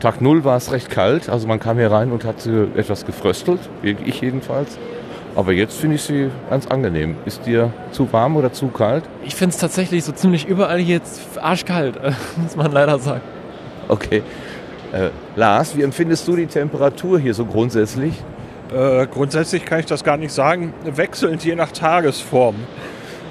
Tag 0.00 0.20
Null 0.20 0.44
war 0.44 0.56
es 0.56 0.72
recht 0.72 0.90
kalt, 0.90 1.28
also 1.28 1.46
man 1.46 1.58
kam 1.60 1.78
hier 1.78 1.90
rein 1.90 2.12
und 2.12 2.24
hat 2.24 2.46
etwas 2.76 3.06
gefröstelt, 3.06 3.60
ich 3.82 4.20
jedenfalls. 4.20 4.78
Aber 5.34 5.52
jetzt 5.52 5.78
finde 5.78 5.96
ich 5.96 6.02
sie 6.02 6.30
ganz 6.48 6.66
angenehm. 6.66 7.16
Ist 7.26 7.44
dir 7.44 7.72
zu 7.92 8.10
warm 8.10 8.36
oder 8.36 8.52
zu 8.52 8.68
kalt? 8.68 9.04
Ich 9.24 9.34
finde 9.34 9.54
es 9.54 9.58
tatsächlich 9.58 10.02
so 10.04 10.12
ziemlich 10.12 10.46
überall 10.46 10.80
jetzt 10.80 11.20
arschkalt, 11.38 11.98
muss 12.42 12.56
man 12.56 12.72
leider 12.72 12.98
sagen. 12.98 13.20
Okay. 13.88 14.22
Äh, 14.92 15.10
Lars, 15.34 15.76
wie 15.76 15.82
empfindest 15.82 16.26
du 16.26 16.36
die 16.36 16.46
Temperatur 16.46 17.18
hier 17.18 17.34
so 17.34 17.44
grundsätzlich? 17.44 18.14
Äh, 18.74 19.06
grundsätzlich 19.06 19.64
kann 19.64 19.80
ich 19.80 19.86
das 19.86 20.02
gar 20.02 20.16
nicht 20.16 20.32
sagen. 20.32 20.74
Wechselnd 20.84 21.44
je 21.44 21.54
nach 21.54 21.70
Tagesform. 21.70 22.56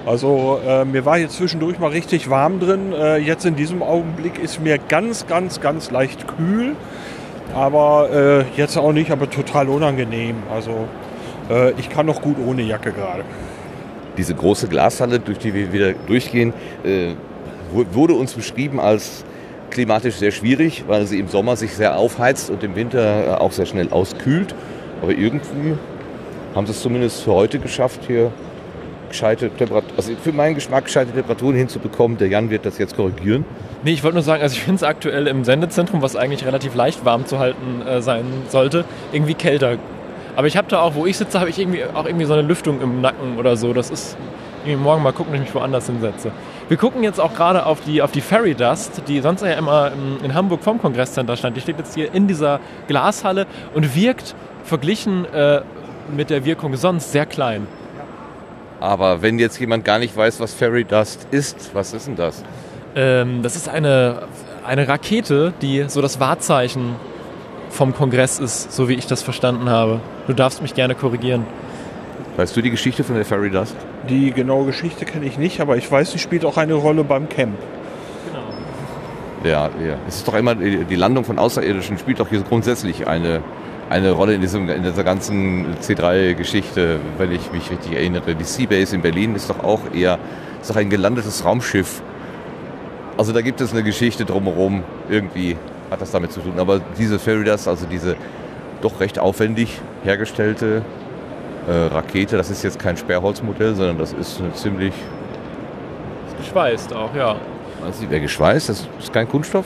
Also 0.05 0.59
äh, 0.65 0.85
mir 0.85 1.03
war 1.03 1.17
hier 1.17 1.29
zwischendurch 1.29 1.79
mal 1.79 1.89
richtig 1.89 2.29
warm 2.29 2.59
drin. 2.59 2.93
Äh, 2.93 3.17
jetzt 3.17 3.45
in 3.45 3.55
diesem 3.55 3.81
Augenblick 3.81 4.37
ist 4.37 4.61
mir 4.61 4.77
ganz, 4.77 5.25
ganz, 5.27 5.59
ganz 5.59 5.91
leicht 5.91 6.27
kühl. 6.27 6.75
Aber 7.53 8.09
äh, 8.11 8.59
jetzt 8.59 8.77
auch 8.77 8.91
nicht, 8.91 9.11
aber 9.11 9.29
total 9.29 9.69
unangenehm. 9.69 10.37
Also 10.53 10.87
äh, 11.49 11.71
ich 11.71 11.89
kann 11.89 12.05
noch 12.05 12.21
gut 12.21 12.37
ohne 12.45 12.61
Jacke 12.61 12.91
gerade. 12.91 13.23
Diese 14.17 14.35
große 14.35 14.67
Glashalle, 14.67 15.19
durch 15.19 15.39
die 15.39 15.53
wir 15.53 15.73
wieder 15.73 15.91
durchgehen, 16.07 16.53
wurde 17.91 18.13
uns 18.13 18.31
beschrieben 18.33 18.79
als 18.79 19.25
klimatisch 19.71 20.15
sehr 20.15 20.31
schwierig, 20.31 20.85
weil 20.87 21.05
sie 21.05 21.19
im 21.19 21.27
Sommer 21.27 21.57
sich 21.57 21.73
sehr 21.73 21.97
aufheizt 21.97 22.49
und 22.49 22.63
im 22.63 22.77
Winter 22.77 23.41
auch 23.41 23.51
sehr 23.51 23.65
schnell 23.65 23.89
auskühlt. 23.91 24.55
Aber 25.01 25.11
irgendwie 25.11 25.75
haben 26.55 26.65
sie 26.65 26.71
es 26.71 26.81
zumindest 26.81 27.23
für 27.23 27.33
heute 27.33 27.59
geschafft, 27.59 28.01
hier 28.07 28.31
gescheite 29.09 29.49
Temperaturen, 29.49 29.93
also 29.97 30.13
für 30.21 30.31
meinen 30.31 30.55
Geschmack 30.55 30.85
gescheite 30.85 31.11
Temperaturen 31.11 31.55
hinzubekommen. 31.55 32.17
Der 32.17 32.27
Jan 32.27 32.49
wird 32.49 32.65
das 32.65 32.77
jetzt 32.77 32.95
korrigieren. 32.95 33.45
Nee, 33.83 33.91
ich 33.91 34.03
wollte 34.03 34.15
nur 34.15 34.23
sagen, 34.23 34.41
also 34.41 34.55
ich 34.55 34.63
finde 34.63 34.77
es 34.77 34.83
aktuell 34.83 35.27
im 35.27 35.43
Sendezentrum, 35.43 36.01
was 36.01 36.15
eigentlich 36.15 36.45
relativ 36.45 36.75
leicht 36.75 37.05
warm 37.05 37.25
zu 37.25 37.39
halten 37.39 37.81
äh, 37.87 38.01
sein 38.01 38.25
sollte, 38.49 38.85
irgendwie 39.11 39.35
kälter 39.35 39.77
aber 40.35 40.47
ich 40.47 40.57
habe 40.57 40.67
da 40.69 40.81
auch, 40.81 40.95
wo 40.95 41.05
ich 41.05 41.17
sitze, 41.17 41.39
habe 41.39 41.49
ich 41.49 41.59
irgendwie 41.59 41.83
auch 41.85 42.05
irgendwie 42.05 42.25
so 42.25 42.33
eine 42.33 42.41
Lüftung 42.41 42.81
im 42.81 43.01
Nacken 43.01 43.37
oder 43.37 43.55
so. 43.55 43.73
Das 43.73 43.89
ist 43.89 44.17
irgendwie 44.65 44.83
morgen 44.83 45.01
mal 45.01 45.13
gucken, 45.13 45.33
ob 45.33 45.35
ich 45.35 45.45
mich 45.45 45.55
woanders 45.55 45.85
hinsetze. 45.85 46.31
Wir 46.67 46.77
gucken 46.77 47.03
jetzt 47.03 47.19
auch 47.19 47.33
gerade 47.33 47.65
auf 47.65 47.81
die, 47.81 48.01
auf 48.01 48.11
die 48.11 48.21
Fairy 48.21 48.55
Dust, 48.55 49.03
die 49.07 49.21
sonst 49.21 49.43
ja 49.43 49.53
immer 49.53 49.91
in 50.23 50.33
Hamburg 50.33 50.63
vom 50.63 50.81
Kongresscenter 50.81 51.37
stand. 51.37 51.55
Die 51.55 51.61
steht 51.61 51.77
jetzt 51.77 51.95
hier 51.95 52.13
in 52.13 52.27
dieser 52.27 52.59
Glashalle 52.87 53.45
und 53.73 53.95
wirkt 53.95 54.35
verglichen 54.65 55.25
äh, 55.25 55.61
mit 56.15 56.29
der 56.29 56.43
Wirkung 56.45 56.75
sonst 56.75 57.11
sehr 57.11 57.25
klein. 57.25 57.67
Aber 58.79 59.21
wenn 59.21 59.39
jetzt 59.39 59.59
jemand 59.59 59.85
gar 59.85 59.99
nicht 59.99 60.15
weiß, 60.15 60.39
was 60.39 60.53
Fairy 60.53 60.83
Dust 60.83 61.27
ist, 61.31 61.71
was 61.73 61.93
ist 61.93 62.07
denn 62.07 62.15
das? 62.15 62.43
Ähm, 62.95 63.41
das 63.41 63.55
ist 63.55 63.69
eine, 63.69 64.23
eine 64.65 64.87
Rakete, 64.87 65.53
die 65.61 65.85
so 65.87 66.01
das 66.01 66.19
Wahrzeichen 66.19 66.95
vom 67.69 67.93
Kongress 67.93 68.39
ist, 68.39 68.71
so 68.71 68.89
wie 68.89 68.93
ich 68.93 69.07
das 69.07 69.21
verstanden 69.21 69.69
habe. 69.69 70.01
Du 70.27 70.33
darfst 70.33 70.61
mich 70.61 70.73
gerne 70.73 70.95
korrigieren. 70.95 71.45
Weißt 72.37 72.55
du 72.55 72.61
die 72.61 72.69
Geschichte 72.69 73.03
von 73.03 73.15
der 73.15 73.25
Fairy 73.25 73.49
Dust? 73.49 73.75
Die 74.09 74.31
genaue 74.31 74.65
Geschichte 74.65 75.05
kenne 75.05 75.25
ich 75.25 75.37
nicht, 75.37 75.61
aber 75.61 75.77
ich 75.77 75.89
weiß, 75.89 76.11
sie 76.11 76.19
spielt 76.19 76.45
auch 76.45 76.57
eine 76.57 76.73
Rolle 76.73 77.03
beim 77.03 77.29
Camp. 77.29 77.57
Genau. 78.27 79.49
Ja, 79.49 79.69
ja. 79.85 79.95
Es 80.07 80.17
ist 80.17 80.27
doch 80.27 80.33
immer, 80.35 80.53
die 80.55 80.95
Landung 80.95 81.23
von 81.23 81.39
Außerirdischen 81.39 81.97
spielt 81.97 82.19
doch 82.19 82.29
hier 82.29 82.41
grundsätzlich 82.41 83.07
eine, 83.07 83.41
eine 83.89 84.11
Rolle 84.11 84.33
in, 84.33 84.41
diesem, 84.41 84.69
in 84.69 84.83
dieser 84.83 85.03
ganzen 85.03 85.75
C3-Geschichte, 85.81 86.99
wenn 87.17 87.31
ich 87.31 87.51
mich 87.51 87.69
richtig 87.69 87.93
erinnere. 87.93 88.35
Die 88.35 88.43
Seabase 88.43 88.95
in 88.95 89.01
Berlin 89.01 89.35
ist 89.35 89.49
doch 89.49 89.63
auch 89.63 89.81
eher 89.93 90.17
ist 90.61 90.71
doch 90.71 90.77
ein 90.77 90.89
gelandetes 90.89 91.45
Raumschiff. 91.45 92.01
Also 93.17 93.31
da 93.33 93.41
gibt 93.41 93.61
es 93.61 93.71
eine 93.71 93.83
Geschichte 93.83 94.25
drumherum 94.25 94.83
irgendwie 95.09 95.57
hat 95.91 96.01
das 96.01 96.11
damit 96.11 96.31
zu 96.31 96.39
tun. 96.39 96.53
Aber 96.57 96.81
diese 96.97 97.19
Feridas, 97.19 97.67
also 97.67 97.85
diese 97.85 98.15
doch 98.81 98.99
recht 98.99 99.19
aufwendig 99.19 99.79
hergestellte 100.03 100.81
äh, 101.67 101.71
Rakete, 101.71 102.37
das 102.37 102.49
ist 102.49 102.63
jetzt 102.63 102.79
kein 102.79 102.97
Sperrholzmodell, 102.97 103.75
sondern 103.75 103.97
das 103.97 104.13
ist 104.13 104.39
eine 104.41 104.53
ziemlich... 104.53 104.93
Geschweißt 106.39 106.93
auch, 106.93 107.15
ja. 107.15 107.35
Also 107.83 108.01
die 108.01 108.09
wäre 108.09 108.21
geschweißt, 108.21 108.69
das 108.69 108.87
ist 108.99 109.13
kein 109.13 109.29
Kunststoff? 109.29 109.65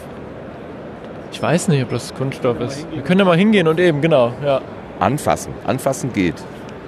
Ich 1.32 1.42
weiß 1.42 1.68
nicht, 1.68 1.84
ob 1.84 1.90
das 1.90 2.14
Kunststoff 2.14 2.60
ist. 2.60 2.88
Wir 2.92 3.02
können 3.02 3.20
ja 3.20 3.26
mal 3.26 3.38
hingehen 3.38 3.68
und 3.68 3.80
eben, 3.80 4.02
genau, 4.02 4.34
ja. 4.44 4.62
Anfassen, 5.00 5.54
anfassen 5.66 6.12
geht. 6.14 6.36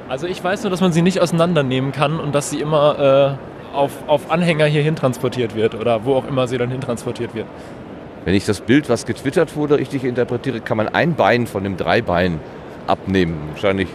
Also 0.09 0.27
ich 0.27 0.43
weiß 0.43 0.63
nur, 0.63 0.71
dass 0.71 0.81
man 0.81 0.91
sie 0.91 1.01
nicht 1.01 1.21
auseinandernehmen 1.21 1.91
kann 1.91 2.19
und 2.19 2.35
dass 2.35 2.49
sie 2.49 2.59
immer 2.59 3.37
äh, 3.71 3.75
auf, 3.75 3.91
auf 4.07 4.29
Anhänger 4.29 4.65
hierhin 4.65 4.95
transportiert 4.95 5.55
wird 5.55 5.75
oder 5.75 6.03
wo 6.03 6.15
auch 6.15 6.27
immer 6.27 6.47
sie 6.47 6.57
dann 6.57 6.69
hin 6.69 6.81
transportiert 6.81 7.33
wird. 7.33 7.45
Wenn 8.25 8.35
ich 8.35 8.45
das 8.45 8.61
Bild, 8.61 8.89
was 8.89 9.05
getwittert 9.05 9.55
wurde, 9.55 9.77
richtig 9.77 10.03
interpretiere, 10.03 10.59
kann 10.59 10.77
man 10.77 10.89
ein 10.89 11.15
Bein 11.15 11.47
von 11.47 11.63
dem 11.63 11.77
Dreibein 11.77 12.39
abnehmen. 12.87 13.49
Wahrscheinlich, 13.51 13.87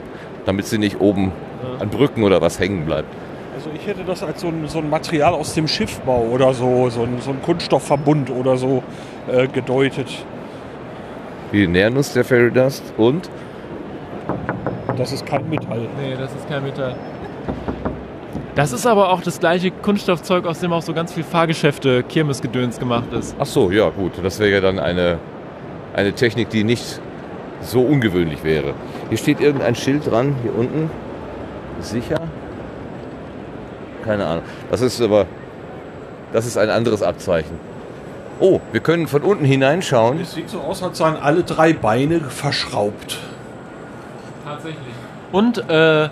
damit 0.46 0.66
sie 0.66 0.78
nicht 0.78 1.00
oben 1.00 1.32
an 1.78 1.90
Brücken 1.90 2.22
oder 2.24 2.40
was 2.40 2.58
hängen 2.58 2.86
bleibt. 2.86 3.08
Also 3.54 3.70
ich 3.74 3.86
hätte 3.86 4.04
das 4.04 4.22
als 4.22 4.40
so 4.40 4.48
ein, 4.48 4.68
so 4.68 4.78
ein 4.78 4.90
Material 4.90 5.32
aus 5.32 5.54
dem 5.54 5.68
Schiffbau 5.68 6.26
oder 6.32 6.54
so, 6.54 6.90
so 6.90 7.02
ein, 7.02 7.20
so 7.20 7.30
ein 7.30 7.42
Kunststoffverbund 7.42 8.30
oder 8.30 8.56
so 8.56 8.82
äh, 9.30 9.48
gedeutet. 9.48 10.08
Wir 11.52 11.68
nähern 11.68 11.96
uns 11.96 12.12
der 12.12 12.24
Fairy 12.24 12.50
Dust 12.50 12.82
und? 12.96 13.30
Das 14.96 15.12
ist 15.12 15.24
kein 15.26 15.48
Metall. 15.48 15.88
Nee, 16.00 16.16
das 16.18 16.34
ist 16.34 16.48
kein 16.48 16.62
Metall. 16.64 16.96
Das 18.54 18.72
ist 18.72 18.86
aber 18.86 19.10
auch 19.10 19.20
das 19.20 19.38
gleiche 19.38 19.70
Kunststoffzeug, 19.70 20.46
aus 20.46 20.60
dem 20.60 20.72
auch 20.72 20.82
so 20.82 20.94
ganz 20.94 21.12
viel 21.12 21.24
Fahrgeschäfte, 21.24 22.02
Kirmesgedöns 22.02 22.78
gemacht 22.78 23.12
ist. 23.12 23.36
Ach 23.38 23.46
so, 23.46 23.70
ja 23.70 23.90
gut. 23.90 24.12
Das 24.22 24.38
wäre 24.38 24.50
ja 24.50 24.60
dann 24.60 24.78
eine, 24.78 25.18
eine 25.94 26.14
Technik, 26.14 26.48
die 26.50 26.64
nicht 26.64 27.00
so 27.60 27.82
ungewöhnlich 27.82 28.42
wäre. 28.44 28.74
Hier 29.10 29.18
steht 29.18 29.40
irgendein 29.40 29.74
Schild 29.74 30.10
dran, 30.10 30.34
hier 30.42 30.54
unten. 30.56 30.90
Sicher? 31.80 32.20
Keine 34.04 34.26
Ahnung. 34.26 34.44
Das 34.70 34.80
ist 34.80 35.00
aber, 35.02 35.26
das 36.32 36.46
ist 36.46 36.56
ein 36.56 36.70
anderes 36.70 37.02
Abzeichen. 37.02 37.58
Oh, 38.38 38.60
wir 38.72 38.80
können 38.80 39.06
von 39.06 39.22
unten 39.22 39.44
hineinschauen. 39.44 40.20
Es 40.20 40.34
sieht 40.34 40.50
so 40.50 40.60
aus, 40.60 40.82
als 40.82 40.98
seien 40.98 41.16
alle 41.16 41.42
drei 41.42 41.72
Beine 41.72 42.20
verschraubt. 42.20 43.18
Tatsächlich. 44.44 44.94
Und 45.32 45.58
äh, 45.70 46.08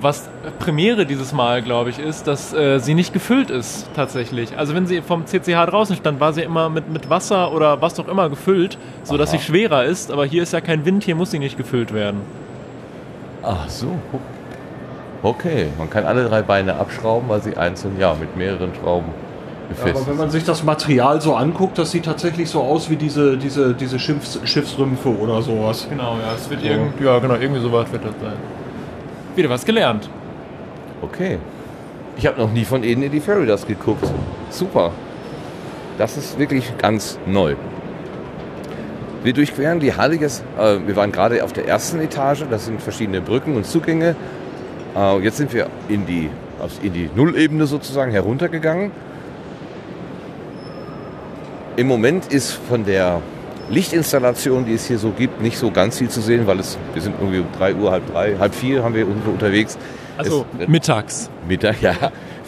was 0.00 0.28
Premiere 0.58 1.06
dieses 1.06 1.32
Mal, 1.32 1.62
glaube 1.62 1.90
ich, 1.90 1.98
ist, 1.98 2.26
dass 2.26 2.52
äh, 2.52 2.78
sie 2.80 2.94
nicht 2.94 3.12
gefüllt 3.12 3.50
ist 3.50 3.88
tatsächlich. 3.94 4.56
Also 4.58 4.74
wenn 4.74 4.86
sie 4.86 5.02
vom 5.02 5.26
CCH 5.26 5.66
draußen 5.66 5.96
stand, 5.96 6.20
war 6.20 6.32
sie 6.32 6.42
immer 6.42 6.68
mit, 6.68 6.88
mit 6.90 7.10
Wasser 7.10 7.52
oder 7.52 7.80
was 7.80 7.98
auch 8.00 8.08
immer 8.08 8.28
gefüllt, 8.28 8.76
sodass 9.04 9.30
Aha. 9.30 9.38
sie 9.38 9.44
schwerer 9.44 9.84
ist. 9.84 10.10
Aber 10.10 10.24
hier 10.24 10.42
ist 10.42 10.52
ja 10.52 10.60
kein 10.60 10.84
Wind, 10.84 11.04
hier 11.04 11.14
muss 11.14 11.30
sie 11.30 11.38
nicht 11.38 11.56
gefüllt 11.56 11.92
werden. 11.94 12.20
Ach 13.42 13.68
so. 13.68 13.98
Okay, 15.22 15.68
man 15.78 15.90
kann 15.90 16.04
alle 16.04 16.28
drei 16.28 16.42
Beine 16.42 16.76
abschrauben, 16.76 17.28
weil 17.28 17.42
sie 17.42 17.56
einzeln, 17.56 17.98
ja, 17.98 18.14
mit 18.14 18.36
mehreren 18.36 18.72
Schrauben 18.74 19.12
ja, 19.76 19.90
Aber 19.90 20.06
wenn 20.06 20.16
man 20.16 20.30
sich 20.30 20.44
das 20.44 20.64
Material 20.64 21.20
so 21.20 21.34
anguckt, 21.34 21.78
das 21.78 21.90
sieht 21.90 22.06
tatsächlich 22.06 22.48
so 22.48 22.62
aus 22.62 22.88
wie 22.88 22.96
diese, 22.96 23.36
diese, 23.36 23.74
diese 23.74 23.98
Schiffs, 23.98 24.40
Schiffsrümpfe 24.44 25.10
oder 25.10 25.42
sowas. 25.42 25.86
Genau, 25.90 26.16
ja, 26.16 26.34
es 26.34 26.48
wird 26.48 26.62
so. 26.62 26.66
irgendwie, 26.66 27.04
ja, 27.04 27.18
genau, 27.18 27.34
irgendwie 27.34 27.60
sowas 27.60 27.90
wird 27.92 28.04
das 28.04 28.14
sein. 28.20 28.36
Wieder 29.36 29.50
was 29.50 29.64
gelernt. 29.64 30.08
Okay. 31.02 31.38
Ich 32.16 32.26
habe 32.26 32.40
noch 32.40 32.50
nie 32.50 32.64
von 32.64 32.82
Ihnen 32.82 33.02
in 33.02 33.12
die 33.12 33.20
Feridas 33.20 33.66
geguckt. 33.66 34.04
Super. 34.50 34.90
Das 35.98 36.16
ist 36.16 36.38
wirklich 36.38 36.76
ganz 36.78 37.18
neu. 37.26 37.54
Wir 39.22 39.32
durchqueren 39.32 39.80
die 39.80 39.94
Halle 39.94 40.16
jetzt. 40.16 40.42
Äh, 40.58 40.78
wir 40.86 40.96
waren 40.96 41.12
gerade 41.12 41.44
auf 41.44 41.52
der 41.52 41.68
ersten 41.68 42.00
Etage. 42.00 42.44
Das 42.50 42.66
sind 42.66 42.80
verschiedene 42.80 43.20
Brücken 43.20 43.54
und 43.54 43.66
Zugänge. 43.66 44.16
Äh, 44.96 45.18
jetzt 45.18 45.36
sind 45.36 45.52
wir 45.52 45.68
in 45.88 46.06
die, 46.06 46.30
in 46.82 46.92
die 46.92 47.10
Nullebene 47.14 47.66
sozusagen 47.66 48.10
heruntergegangen. 48.10 48.90
Im 51.78 51.86
Moment 51.86 52.32
ist 52.32 52.54
von 52.68 52.84
der 52.84 53.22
Lichtinstallation, 53.70 54.66
die 54.66 54.74
es 54.74 54.88
hier 54.88 54.98
so 54.98 55.10
gibt, 55.10 55.40
nicht 55.40 55.56
so 55.56 55.70
ganz 55.70 55.98
viel 55.98 56.08
zu 56.08 56.20
sehen, 56.20 56.48
weil 56.48 56.58
es, 56.58 56.76
wir 56.92 57.00
sind 57.00 57.14
irgendwie 57.20 57.38
um 57.38 57.46
3 57.56 57.76
Uhr, 57.76 57.92
halb 57.92 58.12
drei, 58.12 58.36
halb 58.36 58.52
vier 58.52 58.82
haben 58.82 58.96
wir 58.96 59.06
unterwegs. 59.06 59.78
Also 60.16 60.44
es, 60.58 60.66
mittags. 60.66 61.30
Mittag, 61.46 61.80
ja. 61.80 61.94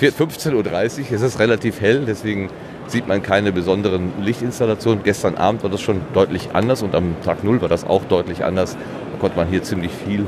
15.30 0.01 0.53
Uhr, 0.53 1.13
es 1.13 1.23
ist 1.23 1.39
relativ 1.39 1.81
hell, 1.81 2.07
deswegen 2.09 2.51
sieht 2.89 3.07
man 3.07 3.23
keine 3.23 3.53
besonderen 3.53 4.13
Lichtinstallationen. 4.21 5.05
Gestern 5.05 5.37
Abend 5.37 5.63
war 5.63 5.71
das 5.71 5.81
schon 5.81 6.01
deutlich 6.13 6.49
anders 6.53 6.83
und 6.83 6.97
am 6.97 7.15
Tag 7.25 7.45
Null 7.45 7.63
war 7.63 7.69
das 7.69 7.87
auch 7.87 8.03
deutlich 8.07 8.45
anders. 8.45 8.77
Da 9.13 9.19
konnte 9.21 9.37
man 9.37 9.47
hier 9.47 9.63
ziemlich 9.63 9.93
viel 9.93 10.27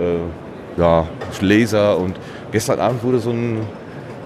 äh, 0.00 0.80
ja, 0.80 1.06
Laser 1.40 1.98
und 1.98 2.16
Gestern 2.54 2.78
Abend 2.78 3.02
wurde 3.02 3.18
so 3.18 3.30
ein, 3.30 3.62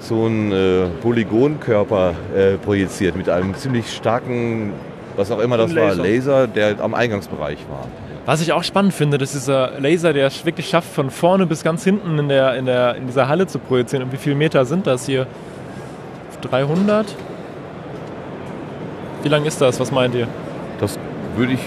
so 0.01 0.27
ein 0.27 0.53
äh, 0.53 0.87
Polygonkörper 1.03 2.15
äh, 2.37 2.57
projiziert 2.57 3.17
mit 3.17 3.29
einem 3.29 3.55
ziemlich 3.55 3.93
starken, 3.93 4.73
was 5.17 5.31
auch 5.31 5.41
immer 5.41 5.57
das 5.57 5.75
war, 5.75 5.95
Laser. 5.95 6.03
Laser, 6.03 6.47
der 6.47 6.81
am 6.81 6.95
Eingangsbereich 6.95 7.59
war. 7.69 7.87
Was 8.27 8.43
ich 8.43 8.53
auch 8.53 8.63
spannend 8.63 8.93
finde, 8.93 9.17
dass 9.17 9.33
dieser 9.33 9.81
Laser, 9.81 10.13
der 10.13 10.27
es 10.27 10.45
wirklich 10.45 10.69
schafft, 10.69 10.93
von 10.93 11.11
vorne 11.11 11.47
bis 11.47 11.65
ganz 11.65 11.83
hinten 11.83 12.19
in, 12.19 12.29
der, 12.29 12.57
in, 12.57 12.67
der, 12.67 12.95
in 12.97 13.07
dieser 13.07 13.27
Halle 13.27 13.47
zu 13.47 13.59
projizieren. 13.59 14.05
Und 14.05 14.13
wie 14.13 14.19
viele 14.19 14.37
Meter 14.37 14.65
sind 14.67 14.87
das 14.87 15.07
hier? 15.07 15.27
300? 16.43 17.07
Wie 19.23 19.29
lang 19.29 19.45
ist 19.45 19.61
das? 19.61 19.81
Was 19.81 19.91
meint 19.91 20.15
ihr? 20.15 20.29
Das 20.79 20.99
würde 21.37 21.55
ich, 21.55 21.61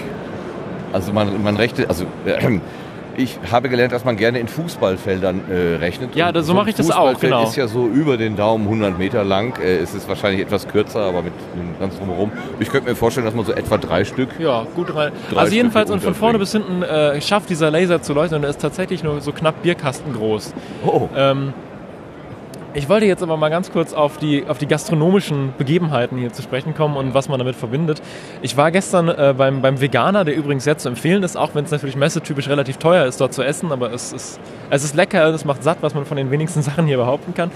also 0.92 1.12
man, 1.12 1.42
man 1.42 1.56
rechte, 1.56 1.88
also 1.88 2.04
äh, 2.24 2.60
ich 3.16 3.38
habe 3.50 3.68
gelernt, 3.68 3.92
dass 3.92 4.04
man 4.04 4.16
gerne 4.16 4.38
in 4.38 4.48
Fußballfeldern 4.48 5.42
äh, 5.50 5.76
rechnet. 5.76 6.14
Ja, 6.16 6.32
das- 6.32 6.46
so 6.46 6.54
mache 6.54 6.70
ich 6.70 6.76
das 6.76 6.90
auch, 6.90 6.94
Fußballfeld 7.12 7.32
genau. 7.32 7.44
ist 7.44 7.56
ja 7.56 7.68
so 7.68 7.86
über 7.86 8.16
den 8.16 8.36
Daumen 8.36 8.64
100 8.64 8.98
Meter 8.98 9.24
lang. 9.24 9.58
Äh, 9.60 9.76
es 9.78 9.94
ist 9.94 10.08
wahrscheinlich 10.08 10.40
etwas 10.42 10.66
kürzer, 10.68 11.00
aber 11.00 11.22
mit 11.22 11.32
ganz 11.80 11.96
drumherum. 11.98 12.32
Ich 12.60 12.68
könnte 12.70 12.88
mir 12.90 12.96
vorstellen, 12.96 13.26
dass 13.26 13.34
man 13.34 13.44
so 13.44 13.52
etwa 13.52 13.78
drei 13.78 14.04
Stück 14.04 14.30
Ja, 14.38 14.66
gut 14.74 14.94
rein. 14.94 15.12
Drei 15.30 15.40
Also 15.40 15.54
jedenfalls 15.54 15.88
Stücke 15.88 15.94
und 15.98 16.04
von 16.04 16.14
vorne 16.14 16.38
bis 16.38 16.52
hinten 16.52 16.82
äh, 16.82 17.20
schafft 17.20 17.50
dieser 17.50 17.70
Laser 17.70 18.02
zu 18.02 18.12
leuchten 18.14 18.38
und 18.38 18.44
er 18.44 18.50
ist 18.50 18.60
tatsächlich 18.60 19.02
nur 19.02 19.20
so 19.20 19.32
knapp 19.32 19.62
Bierkasten 19.62 20.12
groß. 20.12 20.54
Oh, 20.86 21.08
Ähm, 21.16 21.52
ich 22.74 22.88
wollte 22.88 23.06
jetzt 23.06 23.22
aber 23.22 23.36
mal 23.36 23.50
ganz 23.50 23.70
kurz 23.70 23.92
auf 23.92 24.16
die, 24.16 24.44
auf 24.46 24.58
die 24.58 24.66
gastronomischen 24.66 25.52
Begebenheiten 25.58 26.16
hier 26.16 26.32
zu 26.32 26.42
sprechen 26.42 26.74
kommen 26.74 26.96
und 26.96 27.14
was 27.14 27.28
man 27.28 27.38
damit 27.38 27.54
verbindet. 27.54 28.00
Ich 28.40 28.56
war 28.56 28.70
gestern 28.70 29.08
äh, 29.08 29.34
beim, 29.36 29.60
beim 29.60 29.80
Veganer, 29.80 30.24
der 30.24 30.34
übrigens 30.36 30.64
sehr 30.64 30.78
zu 30.78 30.88
empfehlen 30.88 31.22
ist, 31.22 31.36
auch 31.36 31.54
wenn 31.54 31.64
es 31.64 31.70
natürlich 31.70 31.96
messetypisch 31.96 32.48
relativ 32.48 32.78
teuer 32.78 33.04
ist, 33.06 33.20
dort 33.20 33.34
zu 33.34 33.42
essen, 33.42 33.72
aber 33.72 33.92
es 33.92 34.12
ist, 34.12 34.40
es 34.70 34.84
ist 34.84 34.94
lecker, 34.94 35.26
es 35.28 35.44
macht 35.44 35.62
satt, 35.62 35.78
was 35.82 35.94
man 35.94 36.06
von 36.06 36.16
den 36.16 36.30
wenigsten 36.30 36.62
Sachen 36.62 36.86
hier 36.86 36.96
behaupten 36.96 37.34
kann. 37.34 37.50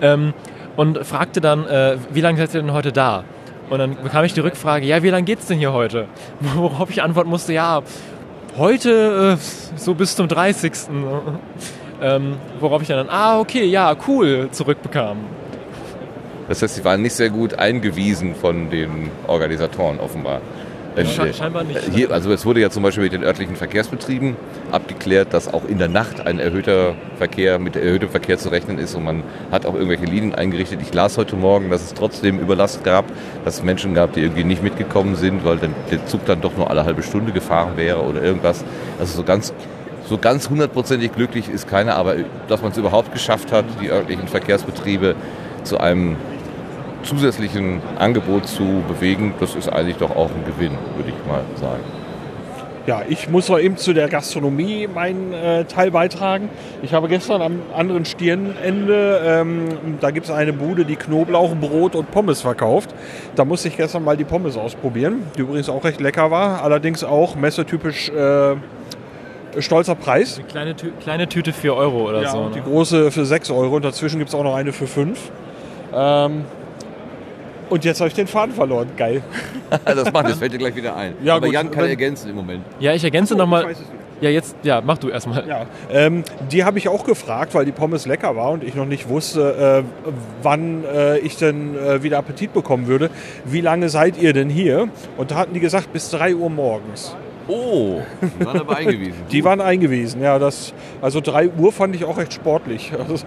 Ähm, 0.00 0.34
und 0.76 1.04
fragte 1.04 1.40
dann, 1.40 1.66
äh, 1.66 1.96
wie 2.10 2.20
lange 2.20 2.38
seid 2.38 2.54
ihr 2.54 2.60
denn 2.62 2.72
heute 2.72 2.92
da? 2.92 3.24
Und 3.70 3.78
dann 3.78 3.96
bekam 4.02 4.24
ich 4.24 4.34
die 4.34 4.40
Rückfrage, 4.40 4.86
ja, 4.86 5.02
wie 5.02 5.10
lange 5.10 5.24
geht's 5.24 5.46
denn 5.46 5.58
hier 5.58 5.72
heute? 5.72 6.06
Worauf 6.40 6.90
ich 6.90 7.02
antworten 7.02 7.28
musste, 7.28 7.52
ja, 7.52 7.82
heute 8.56 9.36
äh, 9.38 9.76
so 9.76 9.94
bis 9.94 10.16
zum 10.16 10.28
30. 10.28 10.72
Ähm, 12.02 12.36
worauf 12.60 12.82
ich 12.82 12.88
dann, 12.88 13.08
ah, 13.10 13.38
okay, 13.40 13.64
ja, 13.64 13.94
cool, 14.08 14.48
zurückbekam. 14.50 15.18
das 16.48 16.62
heißt, 16.62 16.76
sie 16.76 16.84
waren 16.84 17.02
nicht 17.02 17.14
sehr 17.14 17.30
gut 17.30 17.54
eingewiesen 17.58 18.34
von 18.34 18.70
den 18.70 19.10
Organisatoren 19.26 20.00
offenbar. 20.00 20.40
Sche- 20.96 21.32
scheinbar 21.32 21.62
nicht. 21.62 21.78
Hier, 21.94 22.10
also 22.10 22.32
es 22.32 22.44
wurde 22.44 22.60
ja 22.60 22.68
zum 22.68 22.82
Beispiel 22.82 23.04
mit 23.04 23.12
den 23.12 23.22
örtlichen 23.22 23.54
Verkehrsbetrieben 23.54 24.34
abgeklärt, 24.72 25.32
dass 25.32 25.46
auch 25.52 25.64
in 25.68 25.78
der 25.78 25.88
Nacht 25.88 26.26
ein 26.26 26.40
erhöhter 26.40 26.94
Verkehr 27.16 27.60
mit 27.60 27.76
erhöhtem 27.76 28.08
Verkehr 28.10 28.38
zu 28.38 28.48
rechnen 28.48 28.78
ist 28.78 28.96
und 28.96 29.04
man 29.04 29.22
hat 29.52 29.66
auch 29.66 29.74
irgendwelche 29.74 30.04
Linien 30.06 30.34
eingerichtet. 30.34 30.80
Ich 30.82 30.92
las 30.92 31.16
heute 31.16 31.36
Morgen, 31.36 31.70
dass 31.70 31.82
es 31.82 31.94
trotzdem 31.94 32.40
Überlast 32.40 32.82
gab, 32.82 33.04
dass 33.44 33.58
es 33.58 33.62
Menschen 33.62 33.94
gab, 33.94 34.14
die 34.14 34.20
irgendwie 34.20 34.42
nicht 34.42 34.64
mitgekommen 34.64 35.14
sind, 35.14 35.44
weil 35.44 35.58
der 35.58 36.06
Zug 36.06 36.24
dann 36.26 36.40
doch 36.40 36.56
nur 36.56 36.68
alle 36.68 36.84
halbe 36.84 37.04
Stunde 37.04 37.30
gefahren 37.30 37.76
wäre 37.76 38.00
oder 38.02 38.20
irgendwas. 38.22 38.64
Also 38.98 39.16
so 39.18 39.22
ganz 39.22 39.54
so 40.10 40.18
ganz 40.18 40.50
hundertprozentig 40.50 41.12
glücklich 41.12 41.48
ist 41.48 41.68
keiner, 41.68 41.94
aber 41.94 42.16
dass 42.48 42.60
man 42.62 42.72
es 42.72 42.76
überhaupt 42.76 43.12
geschafft 43.12 43.52
hat, 43.52 43.64
die 43.80 43.90
örtlichen 43.90 44.26
Verkehrsbetriebe 44.26 45.14
zu 45.62 45.78
einem 45.78 46.16
zusätzlichen 47.04 47.80
Angebot 47.96 48.48
zu 48.48 48.82
bewegen, 48.88 49.34
das 49.38 49.54
ist 49.54 49.68
eigentlich 49.68 49.98
doch 49.98 50.10
auch 50.10 50.28
ein 50.30 50.44
Gewinn, 50.44 50.72
würde 50.96 51.10
ich 51.10 51.26
mal 51.28 51.42
sagen. 51.54 51.84
Ja, 52.86 53.02
ich 53.08 53.28
muss 53.28 53.48
noch 53.48 53.60
eben 53.60 53.76
zu 53.76 53.92
der 53.92 54.08
Gastronomie 54.08 54.88
meinen 54.92 55.32
äh, 55.32 55.64
Teil 55.66 55.92
beitragen. 55.92 56.48
Ich 56.82 56.92
habe 56.92 57.06
gestern 57.06 57.40
am 57.40 57.60
anderen 57.76 58.04
Stirnende, 58.04 59.20
ähm, 59.24 59.68
da 60.00 60.10
gibt 60.10 60.26
es 60.26 60.32
eine 60.32 60.52
Bude, 60.52 60.84
die 60.84 60.96
Knoblauchbrot 60.96 61.94
und 61.94 62.10
Pommes 62.10 62.40
verkauft. 62.40 62.92
Da 63.36 63.44
musste 63.44 63.68
ich 63.68 63.76
gestern 63.76 64.02
mal 64.02 64.16
die 64.16 64.24
Pommes 64.24 64.56
ausprobieren, 64.56 65.22
die 65.36 65.42
übrigens 65.42 65.68
auch 65.68 65.84
recht 65.84 66.00
lecker 66.00 66.32
war. 66.32 66.64
Allerdings 66.64 67.04
auch 67.04 67.36
messetypisch 67.36 68.08
äh, 68.08 68.56
stolzer 69.58 69.94
Preis. 69.94 70.38
Eine 70.38 70.46
kleine, 70.46 70.76
Tü 70.76 70.90
kleine 71.00 71.28
Tüte 71.28 71.52
4 71.52 71.74
Euro 71.74 72.08
oder 72.08 72.22
Ja, 72.22 72.30
so. 72.30 72.38
und 72.38 72.54
die 72.54 72.60
Ne? 72.60 72.64
große 72.64 73.10
für 73.10 73.24
6 73.24 73.50
Euro 73.50 73.76
und 73.76 73.84
dazwischen 73.84 74.18
gibt 74.18 74.28
es 74.28 74.34
auch 74.34 74.44
noch 74.44 74.54
eine 74.54 74.72
für 74.72 74.86
5. 74.86 75.18
Ähm, 75.94 76.44
und 77.68 77.84
jetzt 77.84 78.00
habe 78.00 78.08
ich 78.08 78.14
den 78.14 78.26
Faden 78.26 78.54
verloren. 78.54 78.88
Geil. 78.96 79.22
das 79.84 80.12
macht, 80.12 80.26
das 80.28 80.38
fällt 80.38 80.52
dir 80.52 80.58
gleich 80.58 80.74
wieder 80.74 80.96
ein. 80.96 81.14
Ja, 81.22 81.36
Aber 81.36 81.46
gut, 81.46 81.54
Jan 81.54 81.70
kann 81.70 81.86
ergänzen 81.86 82.30
im 82.30 82.36
Moment. 82.36 82.64
Ja, 82.80 82.92
ich 82.94 83.04
ergänze 83.04 83.34
So, 83.34 83.38
nochmal. 83.38 83.74
Ja, 84.20 84.28
jetzt, 84.28 84.54
ja, 84.64 84.82
mach 84.84 84.98
du 84.98 85.08
erstmal. 85.08 85.48
Ja, 85.48 85.64
ähm, 85.90 86.24
die 86.50 86.64
habe 86.64 86.76
ich 86.76 86.88
auch 86.88 87.04
gefragt, 87.04 87.54
weil 87.54 87.64
die 87.64 87.72
Pommes 87.72 88.06
lecker 88.06 88.36
war 88.36 88.50
und 88.50 88.62
ich 88.62 88.74
noch 88.74 88.84
nicht 88.84 89.08
wusste, 89.08 89.84
äh, 89.86 90.12
wann 90.42 90.84
äh, 90.84 91.18
ich 91.20 91.36
denn 91.38 91.74
äh, 91.74 92.02
wieder 92.02 92.18
Appetit 92.18 92.52
bekommen 92.52 92.86
würde. 92.86 93.08
Wie 93.46 93.62
lange 93.62 93.88
seid 93.88 94.20
ihr 94.20 94.34
denn 94.34 94.50
hier? 94.50 94.88
Und 95.16 95.30
da 95.30 95.36
hatten 95.36 95.54
die 95.54 95.60
gesagt, 95.60 95.92
bis 95.94 96.10
3 96.10 96.34
Uhr 96.34 96.50
morgens. 96.50 97.16
Oh, 97.50 98.00
die 98.38 98.44
waren 98.46 98.60
aber 98.60 98.76
eingewiesen. 98.76 99.22
Die 99.32 99.42
waren 99.44 99.60
eingewiesen, 99.60 100.22
ja. 100.22 100.38
Das, 100.38 100.72
also 101.02 101.20
3 101.20 101.48
Uhr 101.50 101.72
fand 101.72 101.96
ich 101.96 102.04
auch 102.04 102.16
recht 102.16 102.32
sportlich. 102.32 102.92
Also, 102.98 103.24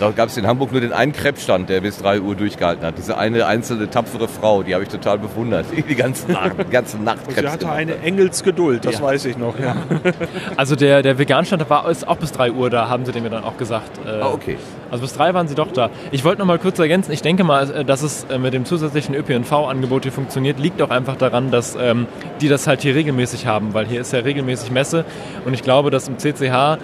Da 0.00 0.10
gab 0.10 0.28
es 0.28 0.36
in 0.36 0.46
Hamburg 0.46 0.72
nur 0.72 0.80
den 0.80 0.92
einen 0.92 1.12
Krebsstand, 1.12 1.68
der 1.68 1.80
bis 1.82 1.98
3 1.98 2.20
Uhr 2.20 2.34
durchgehalten 2.34 2.84
hat. 2.84 2.98
Diese 2.98 3.16
eine 3.16 3.46
einzelne 3.46 3.88
tapfere 3.88 4.26
Frau, 4.28 4.62
die 4.62 4.74
habe 4.74 4.82
ich 4.82 4.88
total 4.88 5.18
bewundert. 5.18 5.66
Die 5.88 5.94
ganze 5.94 6.30
Nacht, 6.32 6.52
die 6.66 6.70
ganze 6.70 6.98
Nacht 6.98 7.18
sie 7.28 7.34
Krebs 7.34 7.48
hatte 7.52 7.58
gemacht 7.60 7.76
eine. 7.78 7.98
Engelsgeduld, 8.00 8.84
das 8.84 8.94
Ja. 8.98 9.02
weiß 9.02 9.24
ich 9.26 9.36
noch. 9.38 9.58
Ja. 9.58 9.76
Also 10.56 10.74
der, 10.76 11.02
der 11.02 11.18
Veganstand 11.18 11.68
war 11.70 11.88
ist 11.90 12.06
auch 12.08 12.16
bis 12.16 12.32
3 12.32 12.52
Uhr 12.52 12.70
da, 12.70 12.88
haben 12.88 13.04
sie 13.04 13.12
dem 13.12 13.22
mir 13.22 13.30
dann 13.30 13.44
auch 13.44 13.56
gesagt. 13.56 13.90
Äh, 14.06 14.20
Ah, 14.20 14.30
okay. 14.32 14.56
Also 14.90 15.02
bis 15.02 15.12
3 15.14 15.34
waren 15.34 15.46
sie 15.48 15.54
doch 15.54 15.70
da. 15.72 15.90
Ich 16.10 16.24
wollte 16.24 16.40
noch 16.40 16.46
mal 16.46 16.58
kurz 16.58 16.78
ergänzen, 16.78 17.12
ich 17.12 17.22
denke 17.22 17.44
mal, 17.44 17.70
äh, 17.70 17.84
dass 17.84 18.02
es 18.02 18.24
äh, 18.24 18.38
mit 18.38 18.52
dem 18.54 18.64
zusätzlichen 18.64 19.14
ÖPNV-Angebot 19.14 20.02
hier 20.04 20.12
funktioniert, 20.12 20.58
liegt 20.58 20.82
auch 20.82 20.90
einfach 20.90 21.16
daran, 21.16 21.50
dass 21.50 21.76
ähm, 21.80 22.06
die 22.40 22.48
das 22.48 22.66
halt 22.66 22.82
hier 22.82 22.94
regelmäßig 22.94 23.46
haben, 23.46 23.72
weil 23.74 23.86
hier 23.86 24.00
ist 24.00 24.12
ja 24.12 24.20
regelmäßig 24.20 24.70
Messe 24.70 25.04
und 25.44 25.54
ich 25.54 25.62
glaube, 25.62 25.90
dass 25.90 26.08
im 26.08 26.18
CCH 26.18 26.78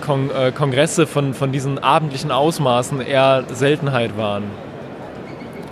Kon 0.00 0.30
äh, 0.30 0.52
Kongresse 0.52 1.06
von, 1.06 1.34
von 1.34 1.50
diesen 1.52 1.78
abendlichen 1.78 2.30
Ausmaßen 2.30 3.00
eher 3.00 3.44
Seltenheit 3.52 4.16
waren. 4.16 4.44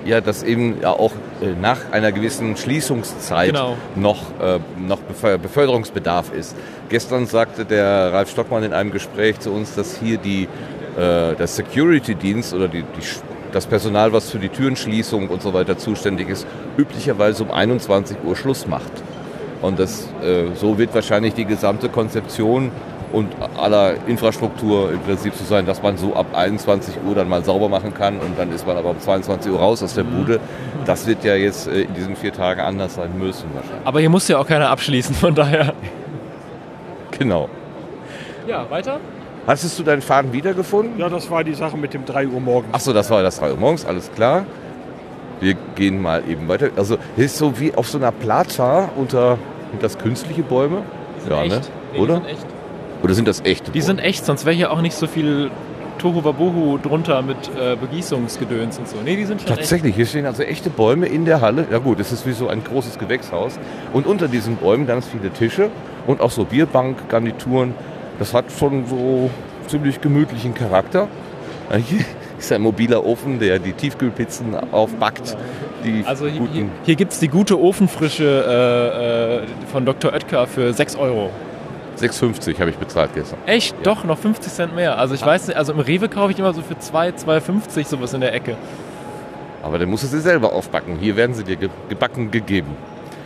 Ja, 0.05 0.21
dass 0.21 0.43
eben 0.45 0.81
ja 0.83 0.91
auch 0.91 1.13
äh, 1.43 1.47
nach 1.61 1.79
einer 1.91 2.13
gewissen 2.13 2.57
Schließungszeit 2.57 3.49
Genau. 3.53 3.77
noch, 3.97 4.19
äh, 4.41 4.59
noch 4.79 4.99
Bef- 4.99 5.37
Beförderungsbedarf 5.39 6.33
ist. 6.33 6.55
Gestern 6.89 7.27
sagte 7.27 7.65
der 7.65 8.13
Ralf 8.13 8.31
Stockmann 8.31 8.63
in 8.63 8.73
einem 8.73 8.93
Gespräch 8.93 9.41
zu 9.41 9.51
uns, 9.51 9.75
dass 9.75 9.99
hier 9.99 10.19
die, 10.19 10.45
äh, 10.45 10.49
der 10.97 11.47
Security-Dienst 11.47 12.55
oder 12.55 12.69
die, 12.69 12.83
die, 12.83 13.07
das 13.53 13.67
Personal, 13.67 14.13
was 14.13 14.31
für 14.31 14.39
die 14.39 14.49
Türenschließung 14.49 15.29
und 15.29 15.43
so 15.43 15.53
weiter 15.53 15.79
zuständig 15.79 16.29
ist, 16.29 16.47
üblicherweise 16.77 17.43
um 17.45 17.51
21 17.51 18.19
Uhr 18.25 18.37
Schluss 18.37 18.67
macht. 18.67 18.93
Und 19.63 19.79
das, 19.79 20.09
äh, 20.23 20.55
so 20.55 20.79
wird 20.79 20.95
wahrscheinlich 20.95 21.35
die 21.35 21.45
gesamte 21.45 21.89
Konzeption 21.89 22.71
und 23.13 23.29
aller 23.57 23.95
Infrastruktur 24.07 24.93
im 24.93 25.01
Prinzip 25.01 25.35
so 25.35 25.45
sein, 25.45 25.65
dass 25.65 25.83
man 25.83 25.97
so 25.97 26.15
ab 26.15 26.27
21 26.35 26.97
Uhr 27.07 27.15
dann 27.15 27.29
mal 27.29 27.45
sauber 27.45 27.69
machen 27.69 27.95
kann 27.95 28.19
und 28.19 28.39
dann 28.39 28.53
ist 28.53 28.67
man 28.67 28.77
aber 28.77 28.91
um 28.91 29.01
22 29.01 29.53
Uhr 29.53 29.59
raus 29.59 29.83
aus 29.83 29.95
der 29.95 30.05
Bude. 30.05 30.41
Das 30.85 31.07
wird 31.07 31.25
ja 31.25 31.35
jetzt 31.35 31.69
äh, 31.69 31.83
in 31.83 31.95
diesen 31.95 32.17
vier 32.17 32.33
Tagen 32.33 32.61
anders 32.61 32.95
sein 32.95 33.17
müssen 33.19 33.49
wahrscheinlich. 33.55 33.87
Aber 33.87 34.01
hier 34.01 34.11
muss 34.11 34.29
ja 34.29 34.39
auch 34.39 34.47
keiner 34.47 34.71
abschließen, 34.71 35.15
von 35.15 35.35
daher. 35.35 35.73
Genau. 37.19 37.49
Ja, 38.47 38.69
weiter? 38.71 39.01
Hattest 39.47 39.79
du 39.79 39.83
deinen 39.83 40.03
Faden 40.03 40.33
wiedergefunden? 40.33 40.99
ja, 40.99 41.09
das 41.09 41.31
war 41.31 41.45
die 41.45 41.55
Sache 41.55 41.77
mit 41.77 41.95
dem 41.95 42.05
3 42.05 42.29
Uhr 42.29 42.41
morgens. 42.41 42.75
Achso, 42.75 42.93
das 42.93 43.11
war 43.11 43.23
das 43.23 43.39
3 43.39 43.53
Uhr 43.53 43.57
morgens, 43.57 43.85
alles 43.85 44.11
klar. 44.13 44.45
Wir 45.41 45.55
gehen 45.75 46.01
mal 46.01 46.23
eben 46.29 46.49
weiter. 46.49 46.71
Also 46.77 46.97
hier 47.15 47.27
ist 47.27 47.37
so 47.37 47.59
wie 47.61 47.75
auf 47.75 47.89
so 47.89 47.99
einer 47.99 48.11
Plaza 48.11 48.89
unter 48.97 49.39
sind 49.71 49.83
das 49.83 49.99
künstliche 49.99 50.43
Bäume? 50.43 50.83
Ja, 51.29 51.45
ne? 51.45 51.61
Nee, 51.93 51.99
Oder? 51.99 52.21
Die 52.21 52.21
sind 52.21 52.31
echt. 52.31 52.47
Oder 53.03 53.15
sind 53.15 53.29
das 53.29 53.45
echte 53.45 53.71
Die 53.71 53.81
sind 53.83 53.99
echt, 53.99 54.25
sonst 54.25 54.47
wäre 54.47 54.57
hier 54.57 54.73
auch 54.73 54.81
nicht 54.81 54.95
so 54.95 55.07
viel 55.07 55.51
Tohu 55.99 56.25
Wabohu 56.25 56.79
drunter 56.79 57.23
mit 57.23 57.37
äh, 57.59 57.77
Begießungsgedöns 57.77 58.79
und 58.79 58.89
so. 58.89 58.97
Nee, 59.05 59.17
die 59.17 59.25
sind 59.25 59.43
schon 59.43 59.51
echt. 59.51 59.59
Tatsächlich, 59.59 59.95
hier 59.95 60.07
stehen 60.07 60.27
also 60.27 60.43
echte 60.43 60.71
Bäume 60.71 61.07
in 61.07 61.25
der 61.25 61.41
Halle. 61.41 61.67
Ja 61.71 61.79
gut, 61.79 62.01
es 62.01 62.13
ist 62.13 62.27
wie 62.27 62.33
so 62.33 62.49
ein 62.49 62.65
großes 62.65 62.99
Gewächshaus. 62.99 63.59
Und 63.93 64.07
unter 64.07 64.29
diesen 64.29 64.57
Bäumen 64.57 64.87
ganz 64.87 65.07
viele 65.07 65.31
Tische 65.31 65.71
und 66.07 66.21
auch 66.21 66.31
so 66.31 66.45
Bierbankgarnituren. 66.45 67.75
Das 68.19 68.33
hat 68.33 68.47
schon 68.59 68.87
so 68.87 69.31
ziemlich 69.67 70.01
gemütlichen 70.01 70.55
Charakter. 70.55 71.09
Ja, 71.71 71.77
Hier 71.77 72.05
ist 72.39 72.53
ein 72.53 72.63
mobiler 72.63 73.05
Ofen, 73.05 73.39
der 73.39 73.59
die 73.59 73.73
Tiefkühlpizzen 73.73 74.55
aufbackt. 74.73 75.37
Also 76.05 76.27
hier, 76.27 76.49
hier, 76.53 76.69
hier 76.85 76.97
gibt 76.97 77.13
es 77.13 77.21
die 77.21 77.29
gute 77.29 77.61
Ofenfrische 77.61 78.25
äh, 78.25 79.45
äh, 79.45 79.67
von 79.71 79.85
Dr. 79.85 80.13
Oetker 80.13 80.47
für 80.47 80.73
6 80.73 80.97
Euro. 80.97 81.31
6,50 81.99 82.59
habe 82.59 82.71
ich 82.71 82.77
bezahlt 82.77 83.11
gestern. 83.15 83.39
Echt? 83.47 83.75
Doch, 83.85 84.05
noch 84.05 84.19
50 84.19 84.53
Cent 84.53 84.75
mehr. 84.75 84.99
Also 84.99 85.15
ich 85.15 85.25
weiß 85.25 85.49
nicht, 85.49 85.57
also 85.57 85.73
im 85.73 85.81
Rewe 85.81 86.09
kaufe 86.09 86.33
ich 86.33 86.39
immer 86.39 86.53
so 86.53 86.63
für 86.63 86.79
2, 86.79 87.11
2,50 87.11 87.87
sowas 87.87 88.13
in 88.13 88.21
der 88.21 88.35
Ecke. 88.35 88.57
Aber 89.63 89.79
dann 89.79 89.89
musst 89.89 90.05
du 90.05 90.09
sie 90.09 90.21
selber 90.21 90.53
aufbacken. 90.53 90.99
Hier 90.99 91.17
werden 91.17 91.35
sie 91.35 91.45
dir 91.45 91.57
ge 91.57 91.71
gebacken 91.89 92.31
gegeben. 92.31 92.77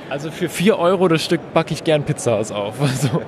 Also 0.09 0.31
für 0.31 0.49
4 0.49 0.79
Euro 0.79 1.09
das 1.09 1.25
Stück 1.25 1.41
backe 1.53 1.75
ich 1.75 1.85
gern 1.85 2.03
Pizza 2.05 2.35
auf. 2.35 2.75
Also, 2.81 3.23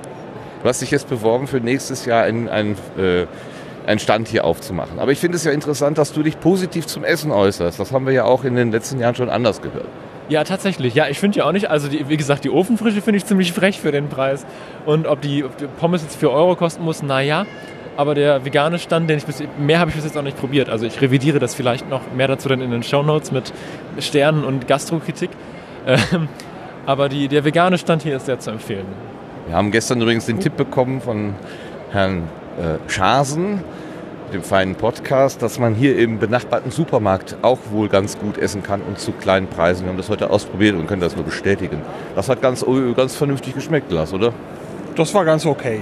Du 0.62 0.68
hast 0.68 0.80
dich 0.80 0.90
jetzt 0.90 1.08
beworben 1.08 1.46
für 1.46 1.60
nächstes 1.60 2.06
Jahr 2.06 2.26
in 2.26 2.48
ein 2.48 2.76
äh, 2.96 3.26
einen 3.86 3.98
Stand 3.98 4.28
hier 4.28 4.44
aufzumachen. 4.44 4.98
Aber 4.98 5.12
ich 5.12 5.18
finde 5.18 5.36
es 5.36 5.44
ja 5.44 5.52
interessant, 5.52 5.98
dass 5.98 6.12
du 6.12 6.22
dich 6.22 6.38
positiv 6.38 6.86
zum 6.86 7.04
Essen 7.04 7.30
äußerst. 7.32 7.78
Das 7.78 7.92
haben 7.92 8.06
wir 8.06 8.12
ja 8.12 8.24
auch 8.24 8.44
in 8.44 8.54
den 8.54 8.70
letzten 8.70 9.00
Jahren 9.00 9.14
schon 9.14 9.28
anders 9.28 9.60
gehört. 9.60 9.88
Ja, 10.28 10.44
tatsächlich. 10.44 10.94
Ja, 10.94 11.08
ich 11.08 11.18
finde 11.18 11.38
ja 11.38 11.44
auch 11.44 11.52
nicht, 11.52 11.68
also 11.68 11.88
die, 11.88 12.08
wie 12.08 12.16
gesagt, 12.16 12.44
die 12.44 12.50
Ofenfrische 12.50 13.02
finde 13.02 13.18
ich 13.18 13.26
ziemlich 13.26 13.52
frech 13.52 13.80
für 13.80 13.92
den 13.92 14.08
Preis. 14.08 14.46
Und 14.86 15.06
ob 15.06 15.20
die, 15.20 15.44
ob 15.44 15.56
die 15.56 15.66
Pommes 15.66 16.02
jetzt 16.02 16.16
4 16.16 16.30
Euro 16.30 16.56
kosten 16.56 16.84
muss, 16.84 17.02
naja. 17.02 17.44
Aber 17.96 18.14
der 18.14 18.44
vegane 18.44 18.78
Stand, 18.78 19.10
den 19.10 19.18
ich 19.18 19.26
bis, 19.26 19.42
mehr 19.58 19.78
habe 19.78 19.90
ich 19.90 19.96
bis 19.96 20.04
jetzt 20.04 20.16
auch 20.16 20.22
nicht 20.22 20.38
probiert. 20.38 20.70
Also 20.70 20.86
ich 20.86 21.00
revidiere 21.00 21.38
das 21.38 21.54
vielleicht 21.54 21.90
noch 21.90 22.00
mehr 22.16 22.28
dazu 22.28 22.48
dann 22.48 22.62
in 22.62 22.70
den 22.70 22.82
Shownotes 22.82 23.32
mit 23.32 23.52
Sternen 23.98 24.44
und 24.44 24.68
Gastrokritik. 24.68 25.30
Ähm, 25.84 26.28
aber 26.86 27.08
die, 27.08 27.26
der 27.26 27.44
vegane 27.44 27.76
Stand 27.76 28.04
hier 28.04 28.14
ist 28.14 28.26
sehr 28.26 28.38
zu 28.38 28.52
empfehlen. 28.52 28.86
Wir 29.46 29.56
haben 29.56 29.72
gestern 29.72 30.00
übrigens 30.00 30.26
den 30.26 30.38
Tipp 30.38 30.56
bekommen 30.56 31.00
von 31.00 31.34
Herrn 31.90 32.28
äh, 32.58 32.88
Schasen, 32.88 33.64
dem 34.32 34.42
feinen 34.42 34.76
Podcast, 34.76 35.42
dass 35.42 35.58
man 35.58 35.74
hier 35.74 35.98
im 35.98 36.20
benachbarten 36.20 36.70
Supermarkt 36.70 37.36
auch 37.42 37.58
wohl 37.70 37.88
ganz 37.88 38.18
gut 38.18 38.38
essen 38.38 38.62
kann 38.62 38.82
und 38.82 39.00
zu 39.00 39.10
kleinen 39.10 39.48
Preisen. 39.48 39.84
Wir 39.84 39.90
haben 39.90 39.96
das 39.96 40.08
heute 40.08 40.30
ausprobiert 40.30 40.76
und 40.76 40.86
können 40.86 41.02
das 41.02 41.16
nur 41.16 41.24
bestätigen. 41.24 41.82
Das 42.14 42.28
hat 42.28 42.40
ganz, 42.40 42.62
oh, 42.62 42.94
ganz 42.94 43.16
vernünftig 43.16 43.54
geschmeckt, 43.54 43.90
Lars, 43.90 44.12
oder? 44.12 44.32
Das 44.94 45.12
war 45.12 45.24
ganz 45.24 45.44
okay. 45.44 45.80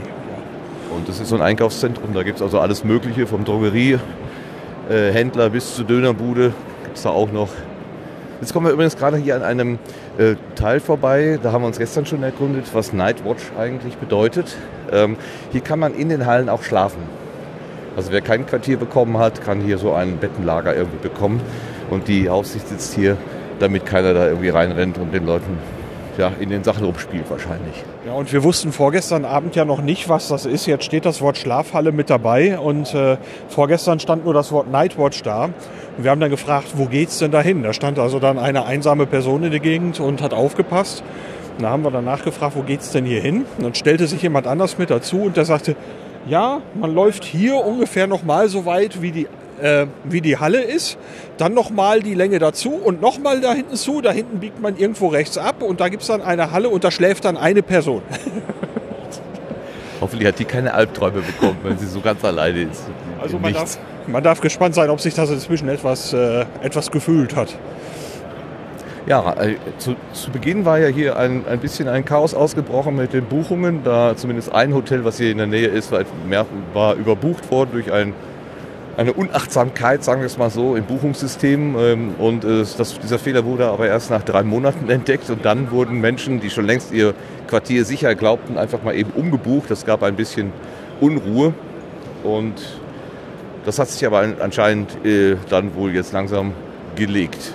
Und 0.97 1.09
das 1.09 1.21
ist 1.21 1.29
so 1.29 1.37
ein 1.37 1.43
Einkaufszentrum, 1.43 2.15
da 2.15 2.23
gibt 2.23 2.39
es 2.39 2.43
also 2.43 2.61
alles 2.61 2.83
Mögliche, 2.83 3.27
vom 3.27 3.45
Drogeriehändler 3.45 5.47
äh, 5.47 5.51
bis 5.51 5.77
zur 5.77 5.85
Dönerbude 5.85 6.55
gibt 6.85 6.97
es 6.97 7.03
da 7.03 7.11
auch 7.11 7.31
noch. 7.31 7.51
Jetzt 8.41 8.55
kommen 8.55 8.67
wir 8.67 8.73
übrigens 8.73 8.97
gerade 8.97 9.19
hier 9.19 9.37
an 9.37 9.43
einem 9.43 9.79
äh, 10.21 10.37
Teil 10.55 10.81
vorbei, 10.81 11.39
da 11.43 11.53
haben 11.53 11.63
wir 11.63 11.67
uns 11.67 11.79
gestern 11.79 12.05
schon 12.05 12.23
erkundet, 12.23 12.67
was 12.75 12.93
Nightwatch 12.93 13.43
eigentlich 13.59 13.97
bedeutet. 13.97 14.55
Ähm, 14.93 15.17
hier 15.51 15.63
kann 15.63 15.79
man 15.79 15.95
in 15.95 16.11
den 16.11 16.27
Hallen 16.27 16.51
auch 16.51 16.63
schlafen. 16.63 17.03
Also 17.97 18.13
wer 18.13 18.21
kein 18.21 18.47
Quartier 18.47 18.77
bekommen 18.77 19.17
hat, 19.17 19.43
kann 19.43 19.61
hier 19.61 19.79
so 19.79 19.95
ein 19.95 20.19
Bettenlager 20.19 20.77
irgendwie 20.77 20.99
bekommen. 20.99 21.41
Und 21.89 22.07
die 22.07 22.29
Aufsicht 22.29 22.69
sitzt 22.69 22.95
hier, 22.95 23.17
damit 23.59 23.87
keiner 23.87 24.13
da 24.13 24.29
irgendwie 24.29 24.51
reinrennt 24.51 24.99
und 24.99 25.13
den 25.13 25.25
Leuten 25.25 25.59
ja, 26.21 26.33
in 26.39 26.51
den 26.51 26.63
Sachen 26.63 26.85
rumspielt 26.85 27.29
wahrscheinlich. 27.31 27.75
Ja, 28.07 28.13
und 28.13 28.33
wir 28.33 28.45
wussten 28.45 28.73
vorgestern 28.73 29.25
Abend 29.25 29.57
ja 29.57 29.65
noch 29.65 29.81
nicht, 29.81 30.09
was 30.09 30.29
das 30.29 30.47
ist. 30.47 30.67
Jetzt 30.67 30.85
steht 30.85 31.07
das 31.07 31.21
Wort 31.21 31.39
Schlafhalle 31.39 31.93
mit 31.93 32.11
dabei 32.11 32.59
und 32.59 32.95
äh, 32.95 33.17
vorgestern 33.49 33.99
stand 33.99 34.25
nur 34.25 34.35
das 34.35 34.53
Wort 34.53 34.71
Nightwatch 34.71 35.23
da. 35.23 35.47
Und 35.47 36.05
wir 36.05 36.11
haben 36.11 36.21
dann 36.21 36.31
gefragt, 36.31 36.69
wo 36.75 36.85
geht's 36.85 37.19
denn 37.19 37.31
dahin? 37.31 37.63
Da 37.63 37.73
stand 37.73 37.99
also 37.99 38.21
dann 38.21 38.39
eine 38.39 38.67
einsame 38.67 39.07
Person 39.07 39.43
in 39.43 39.51
der 39.51 39.61
Gegend 39.61 39.99
und 39.99 40.23
hat 40.23 40.35
aufgepasst. 40.35 41.03
Und 41.57 41.65
da 41.65 41.71
haben 41.71 41.83
wir 41.83 41.91
danach 41.91 42.23
gefragt, 42.23 42.55
wo 42.55 42.63
geht's 42.63 42.93
denn 42.93 43.07
hier 43.07 43.21
hin? 43.21 43.47
Und 43.57 43.65
dann 43.65 43.75
stellte 43.75 44.07
sich 44.07 44.23
jemand 44.23 44.47
anders 44.47 44.79
mit 44.79 44.91
dazu 44.91 45.23
und 45.23 45.37
der 45.37 45.47
sagte, 45.47 45.75
ja, 46.29 46.61
man 46.79 46.95
läuft 46.95 47.25
hier 47.25 47.57
ungefähr 47.65 48.07
noch 48.07 48.23
mal 48.23 48.49
so 48.49 48.67
weit, 48.67 49.01
wie 49.01 49.11
die, 49.11 49.27
äh, 49.63 49.87
wie 50.05 50.21
die 50.21 50.39
Halle 50.39 50.63
ist. 50.63 50.99
Dann 51.39 51.55
noch 51.55 51.71
mal 51.71 52.01
die 52.03 52.15
Länge 52.15 52.39
dazu 52.39 52.73
und 52.73 53.01
noch 53.01 53.19
mal 53.19 53.41
da 53.41 53.53
hinten 53.53 53.77
zu. 53.77 54.01
Da 54.01 54.13
hinten 54.13 54.41
biegt 54.41 54.61
man 54.61 54.77
irgendwo 54.77 55.09
rechts 55.09 55.39
ab 55.39 55.63
und 55.63 55.81
da 55.81 55.89
gibt 55.89 56.03
es 56.03 56.09
dann 56.09 56.23
eine 56.23 56.51
Halle 56.51 56.69
und 56.69 56.85
da 56.85 56.91
schläft 56.91 57.25
dann 57.25 57.37
eine 57.37 57.63
Person. 57.63 58.03
Hoffentlich 60.01 60.29
hat 60.29 60.39
die 60.39 60.45
keine 60.47 60.73
Albträume 60.73 61.21
bekommen, 61.21 61.59
wenn 61.63 61.79
sie 61.79 61.87
so 61.87 62.01
ganz 62.01 62.25
alleine 62.25 62.63
ist. 62.63 62.85
Also 63.21 63.39
man 63.39 63.53
darf, 63.53 63.79
man 64.07 64.23
darf, 64.23 64.41
gespannt 64.41 64.75
sein, 64.75 64.89
ob 64.89 65.01
sich 65.01 65.15
das 65.15 65.31
inzwischen 65.31 65.69
etwas, 65.69 66.15
äh, 66.15 66.47
etwas 66.63 66.91
gefühlt 66.91 67.37
hat. 67.37 67.55
Ja, 69.07 69.35
äh, 69.35 69.57
zu, 69.79 69.97
zu, 70.13 70.31
Beginn 70.31 70.65
war 70.65 70.79
ja 70.79 70.89
hier 70.89 71.19
ein, 71.19 71.45
ein 71.47 71.59
bisschen 71.59 71.89
ein 71.89 72.05
Chaos 72.05 72.35
ausgebrochen 72.35 72.97
mit 72.97 73.13
den 73.13 73.25
Buchungen. 73.25 73.83
Da 73.85 74.17
zumindest 74.17 74.53
ein 74.53 74.75
Hotel, 74.75 75.05
was 75.05 75.19
hier 75.19 75.31
in 75.31 75.39
der 75.39 75.47
Nähe 75.47 75.67
ist, 75.67 75.93
war, 75.93 76.05
war 76.73 76.95
überbucht 76.95 77.51
worden 77.51 77.71
durch 77.73 77.93
ein, 77.93 78.15
eine 78.97 79.13
Unachtsamkeit, 79.13 80.05
sagen 80.05 80.21
wir 80.21 80.27
es 80.27 80.39
mal 80.39 80.51
so, 80.51 80.77
im 80.77 80.85
Buchungssystem. 80.85 81.77
Ähm, 81.79 82.15
und 82.19 82.45
äh, 82.45 82.65
das, 82.77 82.99
dieser 82.99 83.19
Fehler 83.19 83.45
wurde 83.45 83.67
aber 83.69 83.87
erst 83.87 84.11
nach 84.11 84.23
drei 84.23 84.43
Monaten 84.43 84.91
entdeckt. 84.91 85.31
Und 85.31 85.45
dann 85.45 85.71
wurden 85.71 86.01
Menschen, 86.01 86.41
die 86.41 86.51
schon 86.51 86.67
längst 86.67 86.93
ihr 86.93 87.15
Quartier 87.49 87.85
sicher 87.85 88.15
glaubten, 88.15 88.59
einfach 88.59 88.83
mal 88.83 88.95
eben 88.95 89.11
umgebucht. 89.11 89.71
Das 89.71 89.85
gab 89.85 90.03
ein 90.03 90.17
bisschen 90.17 90.53
Unruhe. 91.01 91.55
Und 92.23 92.55
das 93.65 93.79
hat 93.79 93.89
sich 93.89 94.07
aber 94.07 94.27
anscheinend 94.41 95.05
äh, 95.05 95.37
dann 95.49 95.75
wohl 95.75 95.95
jetzt 95.95 96.13
langsam 96.13 96.53
gelegt. 96.97 97.55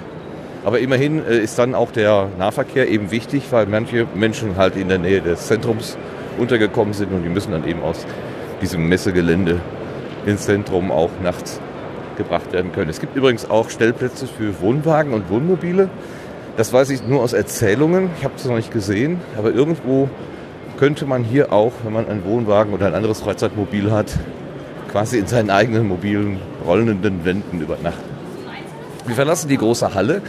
Aber 0.64 0.80
immerhin 0.80 1.24
äh, 1.26 1.38
ist 1.38 1.60
dann 1.60 1.76
auch 1.76 1.92
der 1.92 2.30
Nahverkehr 2.40 2.90
eben 2.90 3.12
wichtig, 3.12 3.44
weil 3.52 3.68
manche 3.68 4.08
Menschen 4.16 4.58
halt 4.58 4.76
in 4.76 4.90
der 4.90 4.98
Nähe 4.98 5.22
des 5.22 5.48
Zentrums 5.48 5.98
untergekommen 6.40 6.94
sind 6.94 7.12
und 7.14 7.24
die 7.24 7.30
müssen 7.30 7.52
dann 7.52 7.68
eben 7.68 7.82
aus 7.82 8.06
diesem 8.62 8.90
Messegelände 8.90 9.60
ins 10.26 10.46
Zentrum 10.46 10.92
auch 10.92 11.12
nachts 11.22 11.60
gebracht 12.18 12.54
werden 12.54 12.72
können. 12.72 12.90
Es 12.90 13.00
gibt 13.00 13.16
übrigens 13.16 13.50
auch 13.50 13.70
Stellplätze 13.70 14.28
für 14.28 14.60
Wohnwagen 14.62 15.14
und 15.14 15.30
Wohnmobile. 15.30 15.90
Das 16.58 16.72
weiß 16.72 16.90
ich 16.90 17.06
nur 17.06 17.22
aus 17.22 17.34
Erzählungen. 17.34 18.10
Ich 18.18 18.24
habe 18.24 18.36
es 18.38 18.46
noch 18.46 18.56
nicht 18.56 18.72
gesehen, 18.72 19.20
aber 19.38 19.52
irgendwo 19.52 20.10
könnte 20.78 21.06
man 21.06 21.24
hier 21.24 21.52
auch, 21.52 21.74
wenn 21.84 21.94
man 21.94 22.08
einen 22.08 22.26
Wohnwagen 22.26 22.74
oder 22.74 22.88
ein 22.88 22.96
anderes 22.96 23.22
Freizeitmobil 23.22 23.92
hat, 23.92 24.14
quasi 24.92 25.18
in 25.18 25.28
seinen 25.28 25.50
eigenen 25.50 25.88
mobilen 25.88 26.40
rollenden 26.66 27.26
Wänden 27.26 27.62
übernachten. 27.62 28.16
Wir 29.06 29.16
verlassen 29.16 29.50
die 29.50 29.58
große 29.58 29.94
Halle, 29.94 30.22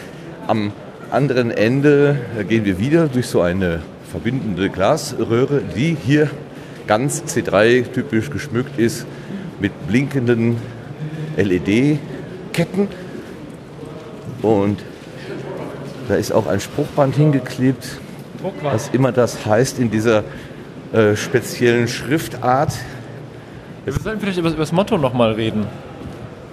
am 0.47 0.73
anderen 1.11 1.51
Ende 1.51 2.19
gehen 2.49 2.65
wir 2.65 2.79
wieder 2.79 3.09
durch 3.09 3.29
so 3.29 3.41
eine 3.41 3.81
verbindende 4.11 4.69
Glasröhre, 4.69 5.63
die 5.77 5.97
hier 6.01 6.31
ganz 6.87 7.23
C3-typisch 7.27 8.31
geschmückt 8.31 8.79
ist 8.79 9.07
mit 9.61 9.87
blinkenden 9.87 10.57
LED-Ketten. 11.37 12.89
Und 14.43 14.79
da 16.09 16.15
ist 16.15 16.33
auch 16.33 16.47
ein 16.47 16.61
Spruchband 16.61 17.17
hingeklebt, 17.17 18.01
was 18.63 18.89
immer 18.89 19.13
das 19.13 19.45
heißt 19.45 19.79
in 19.79 19.91
dieser 19.91 20.25
äh, 20.93 21.17
speziellen 21.17 21.89
Schriftart. 21.89 22.73
Wir 23.85 23.93
sollten 23.93 24.21
vielleicht 24.21 24.39
über, 24.39 24.49
über 24.49 24.59
das 24.59 24.73
Motto 24.73 24.99
nochmal 24.99 25.33
reden. 25.33 25.67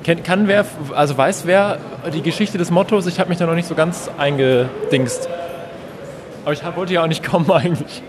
Kann, 0.03 0.23
kann 0.23 0.47
wer, 0.47 0.65
also 0.95 1.17
weiß 1.17 1.45
wer 1.45 1.77
die 2.13 2.21
Geschichte 2.21 2.57
des 2.57 2.71
Mottos? 2.71 3.05
Ich 3.05 3.19
habe 3.19 3.29
mich 3.29 3.37
da 3.37 3.45
noch 3.45 3.55
nicht 3.55 3.67
so 3.67 3.75
ganz 3.75 4.09
eingedingst. 4.17 5.29
Aber 6.43 6.53
ich 6.53 6.61
wollte 6.75 6.93
ja 6.93 7.03
auch 7.03 7.07
nicht 7.07 7.23
kommen 7.29 7.49
eigentlich. 7.51 8.03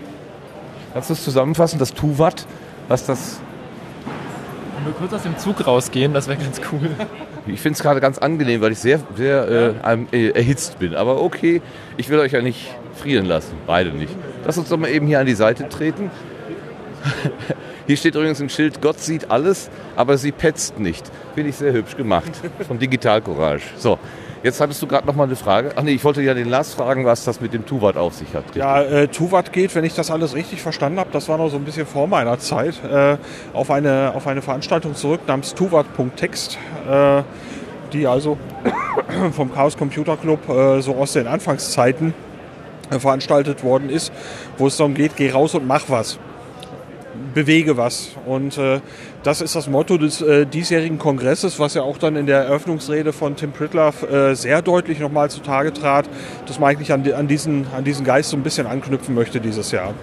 Kannst 0.93 1.09
du 1.09 1.13
es 1.13 1.23
zusammenfassen, 1.23 1.79
das 1.79 1.93
Tuvat, 1.93 2.45
was 2.87 3.05
das... 3.05 3.39
Wir 4.85 4.93
kurz 4.93 5.13
aus 5.13 5.23
dem 5.23 5.35
Zug 5.39 5.65
rausgehen, 5.65 6.13
das 6.13 6.27
wäre 6.27 6.37
ganz 6.37 6.61
cool. 6.71 6.91
Ich 7.47 7.59
finde 7.59 7.75
es 7.75 7.81
gerade 7.81 7.99
ganz 7.99 8.19
angenehm, 8.19 8.61
weil 8.61 8.71
ich 8.71 8.77
sehr, 8.77 8.99
sehr 9.15 9.75
äh, 9.83 9.97
äh, 10.11 10.29
erhitzt 10.29 10.77
bin. 10.77 10.93
Aber 10.93 11.23
okay, 11.23 11.63
ich 11.97 12.09
will 12.09 12.19
euch 12.19 12.33
ja 12.33 12.41
nicht 12.43 12.75
frieren 12.93 13.25
lassen. 13.25 13.55
Beide 13.65 13.89
nicht. 13.89 14.15
Lass 14.45 14.59
uns 14.59 14.69
doch 14.69 14.77
mal 14.77 14.91
eben 14.91 15.07
hier 15.07 15.19
an 15.19 15.25
die 15.25 15.33
Seite 15.33 15.67
treten. 15.69 16.11
Hier 17.87 17.97
steht 17.97 18.15
übrigens 18.15 18.41
ein 18.41 18.49
Schild, 18.49 18.81
Gott 18.81 18.99
sieht 18.99 19.29
alles, 19.29 19.69
aber 19.95 20.17
sie 20.17 20.31
petzt 20.31 20.79
nicht. 20.79 21.11
Finde 21.35 21.51
ich 21.51 21.55
sehr 21.55 21.71
hübsch 21.71 21.95
gemacht. 21.95 22.31
Von 22.67 22.79
Digital 22.79 23.21
Courage. 23.21 23.63
So, 23.77 23.99
Jetzt 24.45 24.61
hattest 24.61 24.79
du 24.79 24.85
gerade 24.85 25.07
noch 25.07 25.15
mal 25.15 25.23
eine 25.23 25.35
Frage. 25.35 25.71
Ach 25.75 25.81
nee, 25.81 25.93
ich 25.93 26.03
wollte 26.03 26.21
ja 26.21 26.35
den 26.35 26.47
Lars 26.47 26.75
fragen, 26.75 27.03
was 27.03 27.23
das 27.23 27.41
mit 27.41 27.51
dem 27.51 27.65
Tuvat 27.65 27.97
auf 27.97 28.13
sich 28.13 28.27
hat. 28.35 28.43
Richtig? 28.43 28.57
Ja, 28.57 28.79
äh, 28.79 29.07
Tuvat 29.07 29.51
geht, 29.51 29.73
wenn 29.73 29.83
ich 29.83 29.95
das 29.95 30.11
alles 30.11 30.35
richtig 30.35 30.61
verstanden 30.61 30.99
habe, 30.99 31.09
das 31.11 31.27
war 31.27 31.39
noch 31.39 31.49
so 31.49 31.57
ein 31.57 31.63
bisschen 31.63 31.87
vor 31.87 32.05
meiner 32.05 32.37
Zeit, 32.37 32.75
äh, 32.83 33.17
auf, 33.53 33.71
eine, 33.71 34.11
auf 34.13 34.27
eine 34.27 34.43
Veranstaltung 34.43 34.93
zurück 34.93 35.21
namens 35.25 35.55
tuvat.text, 35.55 36.59
äh, 36.87 37.23
die 37.91 38.05
also 38.05 38.37
vom 39.31 39.51
Chaos 39.51 39.77
Computer 39.77 40.15
Club 40.15 40.47
äh, 40.47 40.79
so 40.79 40.93
aus 40.93 41.13
den 41.13 41.25
Anfangszeiten 41.25 42.13
äh, 42.91 42.99
veranstaltet 42.99 43.63
worden 43.63 43.89
ist, 43.89 44.13
wo 44.59 44.67
es 44.67 44.77
darum 44.77 44.93
geht, 44.93 45.15
geh 45.15 45.31
raus 45.31 45.55
und 45.55 45.65
mach 45.65 45.85
was 45.89 46.19
bewege 47.35 47.77
was. 47.77 48.09
Und 48.25 48.57
äh, 48.57 48.79
das 49.25 49.41
ist 49.41 49.55
das 49.55 49.67
Motto 49.67 49.97
des 49.97 50.21
äh, 50.21 50.45
diesjährigen 50.45 50.99
Kongresses, 50.99 51.59
was 51.59 51.73
ja 51.73 51.81
auch 51.81 51.97
dann 51.97 52.15
in 52.15 52.27
der 52.27 52.43
Eröffnungsrede 52.43 53.11
von 53.11 53.35
Tim 53.35 53.51
Pritloff 53.51 54.03
äh, 54.03 54.35
sehr 54.35 54.61
deutlich 54.61 54.99
nochmal 54.99 55.31
zutage 55.31 55.73
trat, 55.73 56.05
dass 56.45 56.59
man 56.59 56.69
eigentlich 56.69 56.93
an, 56.93 57.11
an, 57.11 57.27
diesen, 57.27 57.65
an 57.75 57.83
diesen 57.83 58.05
Geist 58.05 58.29
so 58.29 58.37
ein 58.37 58.43
bisschen 58.43 58.67
anknüpfen 58.67 59.15
möchte 59.15 59.41
dieses 59.41 59.71
Jahr. 59.71 59.95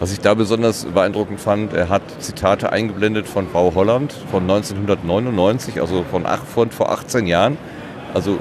Was 0.00 0.12
ich 0.12 0.20
da 0.20 0.34
besonders 0.34 0.84
beeindruckend 0.84 1.40
fand, 1.40 1.74
er 1.74 1.88
hat 1.88 2.02
Zitate 2.18 2.72
eingeblendet 2.72 3.28
von 3.28 3.48
Frau 3.48 3.72
Holland 3.72 4.12
von 4.32 4.42
1999, 4.42 5.80
also 5.80 6.04
von, 6.10 6.26
ach, 6.26 6.44
von 6.44 6.72
vor 6.72 6.90
18 6.90 7.28
Jahren. 7.28 7.56
Also 8.14 8.38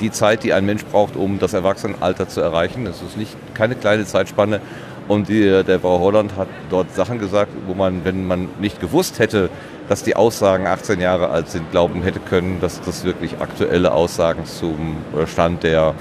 die 0.00 0.10
Zeit, 0.10 0.42
die 0.42 0.52
ein 0.52 0.66
Mensch 0.66 0.84
braucht, 0.84 1.14
um 1.14 1.38
das 1.38 1.52
Erwachsenenalter 1.52 2.28
zu 2.28 2.40
erreichen. 2.40 2.84
Das 2.84 3.02
ist 3.02 3.16
nicht 3.16 3.36
keine 3.54 3.76
kleine 3.76 4.04
Zeitspanne. 4.04 4.60
Und 5.10 5.28
die, 5.28 5.64
der 5.64 5.80
Frau 5.80 5.98
Holland 5.98 6.36
hat 6.36 6.46
dort 6.70 6.94
Sachen 6.94 7.18
gesagt, 7.18 7.50
wo 7.66 7.74
man, 7.74 8.04
wenn 8.04 8.28
man 8.28 8.48
nicht 8.60 8.80
gewusst 8.80 9.18
hätte, 9.18 9.50
dass 9.88 10.04
die 10.04 10.14
Aussagen 10.14 10.68
18 10.68 11.00
Jahre 11.00 11.30
alt 11.30 11.50
sind, 11.50 11.68
glauben 11.72 12.04
hätte 12.04 12.20
können, 12.20 12.60
dass 12.60 12.80
das 12.80 13.02
wirklich 13.02 13.40
aktuelle 13.40 13.92
Aussagen 13.92 14.44
zum 14.44 14.98
Stand 15.26 15.64
der 15.64 15.96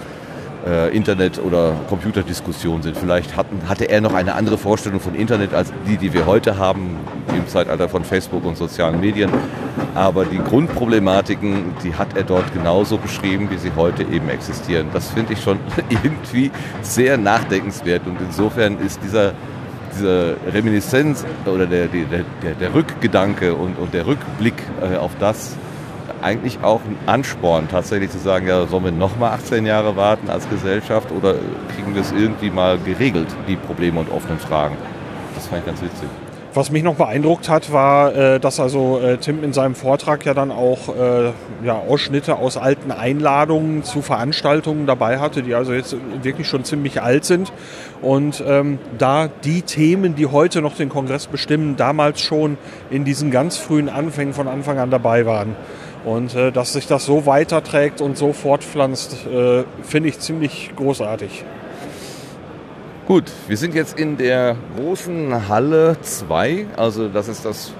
äh, 0.67 0.95
Internet- 0.95 1.39
oder 1.39 1.73
Computerdiskussionen 1.87 2.83
sind. 2.83 2.97
Vielleicht 2.97 3.35
hatten, 3.35 3.67
hatte 3.67 3.85
er 3.85 4.01
noch 4.01 4.13
eine 4.13 4.35
andere 4.35 4.57
Vorstellung 4.57 4.99
von 4.99 5.15
Internet 5.15 5.53
als 5.53 5.71
die, 5.87 5.97
die 5.97 6.13
wir 6.13 6.25
heute 6.25 6.57
haben 6.57 6.97
im 7.35 7.47
Zeitalter 7.47 7.89
von 7.89 8.03
Facebook 8.03 8.45
und 8.45 8.57
sozialen 8.57 8.99
Medien. 8.99 9.31
Aber 9.95 10.25
die 10.25 10.39
Grundproblematiken, 10.39 11.73
die 11.83 11.95
hat 11.95 12.15
er 12.17 12.23
dort 12.23 12.53
genauso 12.53 12.97
beschrieben, 12.97 13.49
wie 13.51 13.57
sie 13.57 13.71
heute 13.75 14.03
eben 14.03 14.29
existieren. 14.29 14.87
Das 14.93 15.09
finde 15.09 15.33
ich 15.33 15.41
schon 15.41 15.59
irgendwie 15.89 16.51
sehr 16.81 17.17
nachdenkenswert. 17.17 18.05
Und 18.05 18.17
insofern 18.21 18.79
ist 18.79 18.99
dieser 19.03 19.33
diese 19.91 20.37
Reminiszenz 20.53 21.25
oder 21.45 21.65
der, 21.65 21.87
der, 21.87 22.23
der, 22.43 22.53
der 22.53 22.73
Rückgedanke 22.75 23.55
und, 23.55 23.79
und 23.79 23.93
der 23.93 24.05
Rückblick 24.05 24.53
äh, 24.81 24.97
auf 24.97 25.11
das 25.19 25.55
eigentlich 26.21 26.59
auch 26.61 26.81
ein 26.85 26.97
Ansporn, 27.05 27.67
tatsächlich 27.69 28.11
zu 28.11 28.19
sagen, 28.19 28.47
ja, 28.47 28.65
sollen 28.67 28.85
wir 28.85 28.91
nochmal 28.91 29.31
18 29.31 29.65
Jahre 29.65 29.95
warten 29.95 30.29
als 30.29 30.49
Gesellschaft 30.49 31.11
oder 31.11 31.35
kriegen 31.75 31.93
wir 31.93 32.01
es 32.01 32.11
irgendwie 32.11 32.49
mal 32.49 32.77
geregelt, 32.79 33.27
die 33.47 33.55
Probleme 33.55 33.99
und 33.99 34.11
offenen 34.11 34.39
Fragen? 34.39 34.75
Das 35.35 35.47
fand 35.47 35.61
ich 35.61 35.65
ganz 35.67 35.81
witzig. 35.81 36.09
Was 36.51 36.71
mich 36.71 36.81
noch 36.81 36.95
beeindruckt 36.95 37.47
hat, 37.47 37.71
war, 37.71 38.15
äh, 38.15 38.39
dass 38.39 38.59
also 38.59 38.99
äh, 38.99 39.17
Tim 39.17 39.43
in 39.43 39.53
seinem 39.53 39.75
Vortrag 39.75 40.25
ja 40.25 40.33
dann 40.33 40.51
auch 40.51 40.89
äh, 40.95 41.31
ja, 41.63 41.75
Ausschnitte 41.75 42.37
aus 42.37 42.57
alten 42.57 42.91
Einladungen 42.91 43.83
zu 43.83 44.01
Veranstaltungen 44.01 44.87
dabei 44.87 45.19
hatte, 45.19 45.43
die 45.43 45.53
also 45.53 45.73
jetzt 45.73 45.95
wirklich 46.23 46.47
schon 46.47 46.63
ziemlich 46.63 47.03
alt 47.03 47.23
sind. 47.23 47.53
Und 48.01 48.43
ähm, 48.47 48.79
da 48.97 49.27
die 49.27 49.61
Themen, 49.61 50.15
die 50.15 50.25
heute 50.25 50.63
noch 50.63 50.75
den 50.75 50.89
Kongress 50.89 51.27
bestimmen, 51.27 51.75
damals 51.75 52.19
schon 52.19 52.57
in 52.89 53.05
diesen 53.05 53.29
ganz 53.29 53.57
frühen 53.57 53.87
Anfängen 53.87 54.33
von 54.33 54.47
Anfang 54.47 54.79
an 54.79 54.89
dabei 54.89 55.27
waren. 55.27 55.55
Und 56.05 56.33
äh, 56.35 56.51
dass 56.51 56.73
sich 56.73 56.87
das 56.87 57.05
so 57.05 57.25
weiterträgt 57.25 58.01
und 58.01 58.17
so 58.17 58.33
fortpflanzt, 58.33 59.25
äh, 59.25 59.63
finde 59.83 60.09
ich 60.09 60.19
ziemlich 60.19 60.71
großartig. 60.75 61.43
Gut, 63.07 63.25
wir 63.47 63.57
sind 63.57 63.73
jetzt 63.73 63.99
in 63.99 64.17
der 64.17 64.55
großen 64.77 65.49
Halle 65.49 65.97
2. 66.01 66.67
Also 66.77 67.09
das 67.09 67.27
ist 67.27 67.43
das, 67.43 67.73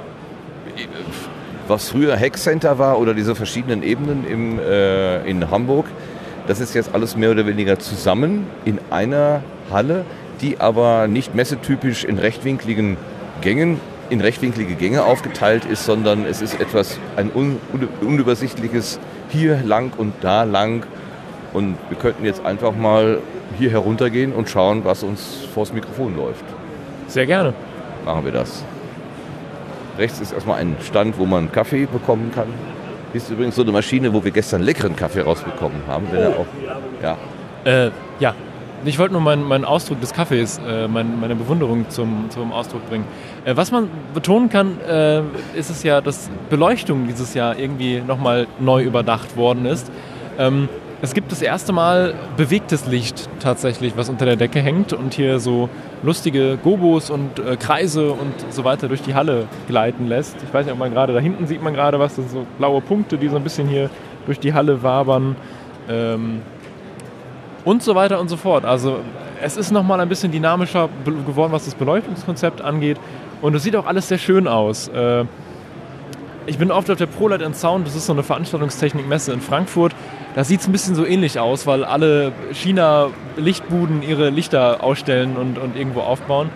was 1.68 1.90
früher 1.90 2.20
Hackcenter 2.20 2.80
war 2.80 3.00
oder 3.00 3.14
diese 3.14 3.36
verschiedenen 3.36 3.84
Ebenen 3.84 4.28
im, 4.28 4.60
äh, 4.60 5.24
in 5.30 5.50
Hamburg. 5.52 5.86
Das 6.48 6.60
ist 6.60 6.74
jetzt 6.74 6.96
alles 6.96 7.16
mehr 7.16 7.30
oder 7.32 7.46
weniger 7.46 7.78
zusammen 7.78 8.48
in 8.66 8.80
einer 8.90 9.44
Halle, 9.72 10.04
die 10.42 10.60
aber 10.60 11.08
nicht 11.08 11.36
messetypisch 11.36 12.04
in 12.04 12.18
rechtwinkligen 12.18 12.98
Gängen 13.42 13.80
in 14.10 14.22
rechtwinklige 14.22 14.76
Gänge 14.76 15.04
aufgeteilt 15.04 15.66
ist, 15.66 15.86
sondern 15.86 16.26
es 16.26 16.42
ist 16.42 16.60
etwas, 16.60 17.00
ein 17.16 17.32
un, 17.34 17.60
unübersichtliches 18.02 19.00
hier 19.30 19.62
lang 19.64 19.92
und 19.98 20.14
da 20.22 20.44
lang. 20.44 20.86
Und 21.54 21.78
wir 21.90 21.98
könnten 21.98 22.26
jetzt 22.26 22.46
einfach 22.46 22.76
mal 22.76 23.20
hier 23.58 23.72
heruntergehen 23.72 24.34
und 24.34 24.50
schauen, 24.50 24.86
was 24.86 25.04
uns 25.04 25.48
vors 25.54 25.74
Mikrofon 25.74 26.16
läuft. 26.16 26.46
Sehr 27.08 27.26
gerne. 27.26 27.54
Machen 28.06 28.26
wir 28.26 28.32
das. 28.32 28.64
Rechts 29.98 30.20
ist 30.20 30.32
erstmal 30.32 30.60
ein 30.60 30.78
Stand, 30.82 31.18
wo 31.18 31.26
man 31.26 31.52
Kaffee 31.52 31.86
bekommen 31.86 32.32
kann. 32.34 32.48
Hier 33.12 33.22
ist 33.22 33.30
übrigens 33.30 33.56
so 33.56 33.64
eine 33.64 33.72
Maschine, 33.72 34.14
wo 34.14 34.24
wir 34.24 34.32
gestern 34.32 34.62
leckeren 34.62 34.96
Kaffee 34.96 35.22
rausbekommen 35.22 35.82
haben. 35.88 36.08
Wenn 36.12 36.22
er 36.22 36.30
auch, 36.30 36.46
ja. 37.02 37.18
Äh, 37.66 37.92
ja, 38.20 38.34
ich 38.86 39.00
wollte 39.00 39.14
nur 39.14 39.22
meinen, 39.22 39.44
meinen 39.44 39.66
Ausdruck 39.66 40.00
des 40.00 40.14
Kaffees, 40.14 40.60
äh, 40.68 40.88
mein, 40.88 41.20
meine 41.20 41.36
Bewunderung 41.36 41.90
zum, 41.90 42.30
zum 42.30 42.52
Ausdruck 42.52 42.88
bringen. 42.90 43.06
Äh, 43.46 43.56
was 43.56 43.72
man 43.72 43.90
betonen 44.14 44.50
kann, 44.50 44.80
äh, 44.82 45.22
ist 45.56 45.70
es 45.70 45.84
ja, 45.84 46.02
dass 46.02 46.30
Beleuchtung 46.50 47.08
dieses 47.08 47.34
Jahr 47.34 47.58
irgendwie 47.58 48.02
nochmal 48.02 48.48
neu 48.60 48.84
überdacht 48.84 49.36
worden 49.38 49.66
ist. 49.66 49.92
Ähm, 50.38 50.70
es 51.02 51.14
gibt 51.14 51.32
das 51.32 51.42
erste 51.42 51.72
Mal 51.72 52.14
bewegtes 52.36 52.86
Licht 52.86 53.30
tatsächlich, 53.40 53.96
was 53.96 54.10
unter 54.10 54.26
der 54.26 54.36
Decke 54.36 54.60
hängt 54.60 54.92
und 54.92 55.14
hier 55.14 55.40
so 55.40 55.70
lustige 56.04 56.58
Gobos 56.62 57.10
und 57.10 57.40
äh, 57.40 57.56
Kreise 57.56 58.12
und 58.12 58.34
so 58.50 58.66
weiter 58.66 58.90
durch 58.90 59.02
die 59.02 59.16
Halle 59.16 59.48
gleiten 59.68 60.08
lässt. 60.08 60.36
Ich 60.44 60.54
weiß 60.54 60.66
nicht, 60.66 60.74
ob 60.74 60.80
man 60.80 60.92
gerade, 60.92 61.14
da 61.14 61.20
hinten 61.20 61.48
sieht 61.48 61.64
man 61.64 61.74
gerade 61.74 62.00
was, 62.00 62.16
das 62.16 62.26
sind 62.26 62.32
so 62.32 62.46
blaue 62.58 62.82
Punkte, 62.82 63.18
die 63.18 63.30
so 63.30 63.38
ein 63.38 63.44
bisschen 63.44 63.70
hier 63.70 63.90
durch 64.26 64.40
die 64.40 64.54
Halle 64.54 64.84
wabern. 64.84 65.38
Ähm, 65.90 66.42
und 67.66 67.84
so 67.84 67.96
weiter 67.96 68.20
und 68.20 68.30
so 68.30 68.38
fort. 68.38 68.66
Also 68.66 69.00
es 69.42 69.58
ist 69.58 69.72
nochmal 69.72 70.00
ein 70.00 70.10
bisschen 70.10 70.32
dynamischer 70.32 70.90
geworden, 71.06 71.52
was 71.52 71.66
das 71.66 71.76
Beleuchtungskonzept 71.76 72.62
angeht. 72.62 72.98
Und 73.42 73.56
es 73.56 73.64
sieht 73.64 73.76
auch 73.76 73.86
alles 73.86 74.08
sehr 74.08 74.18
schön 74.18 74.48
aus. 74.48 74.90
Äh, 74.90 75.26
ich 76.46 76.58
bin 76.58 76.72
oft 76.72 76.90
auf 76.90 76.98
der 76.98 77.06
ProLight 77.06 77.44
and 77.44 77.56
Sound, 77.56 77.86
das 77.86 77.96
ist 77.96 78.08
so 78.08 78.14
eine 78.14 78.24
Veranstaltungstechnikmesse 78.24 79.32
in 79.32 79.42
Frankfurt. 79.42 79.94
Da 80.36 80.44
sieht 80.44 80.62
es 80.62 80.68
ein 80.68 80.72
bisschen 80.72 80.96
so 80.96 81.06
ähnlich 81.06 81.40
aus, 81.40 81.68
weil 81.68 81.84
alle 81.84 82.32
China-Lichtbuden 82.54 84.02
ihre 84.02 84.30
Lichter 84.30 84.84
ausstellen 84.84 85.38
und, 85.38 85.58
und 85.58 85.76
irgendwo 85.76 86.02
aufbauen. 86.02 86.50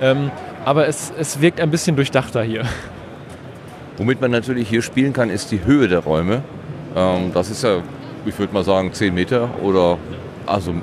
Ähm, 0.00 0.30
aber 0.64 0.86
es, 0.86 1.12
es 1.18 1.40
wirkt 1.40 1.60
ein 1.60 1.70
bisschen 1.70 1.96
durchdachter 1.96 2.42
hier. 2.42 2.64
Womit 3.96 4.20
man 4.20 4.30
natürlich 4.30 4.68
hier 4.68 4.82
spielen 4.82 5.12
kann, 5.12 5.30
ist 5.30 5.50
die 5.50 5.64
Höhe 5.64 5.88
der 5.88 6.00
Räume. 6.00 6.42
Ähm, 6.94 7.32
das 7.32 7.50
ist 7.50 7.64
ja, 7.64 7.78
ich 8.26 8.38
würde 8.38 8.52
mal 8.52 8.64
sagen, 8.64 8.92
10 8.92 9.14
Meter 9.14 9.48
oder 9.62 9.98
also 10.48 10.74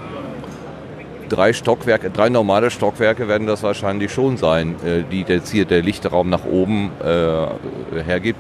drei 1.30 1.54
Stockwerke, 1.54 2.10
drei 2.10 2.30
normale 2.30 2.72
Stockwerke 2.72 3.28
werden 3.28 3.48
das 3.48 3.64
wahrscheinlich 3.64 4.12
schon 4.12 4.38
sein, 4.38 4.76
äh, 4.86 5.04
die 5.10 5.26
jetzt 5.28 5.52
hier 5.52 5.66
der 5.66 5.82
Lichtraum 5.82 6.30
nach 6.30 6.46
oben 6.46 6.92
äh, 7.04 8.04
hergibt. 8.04 8.40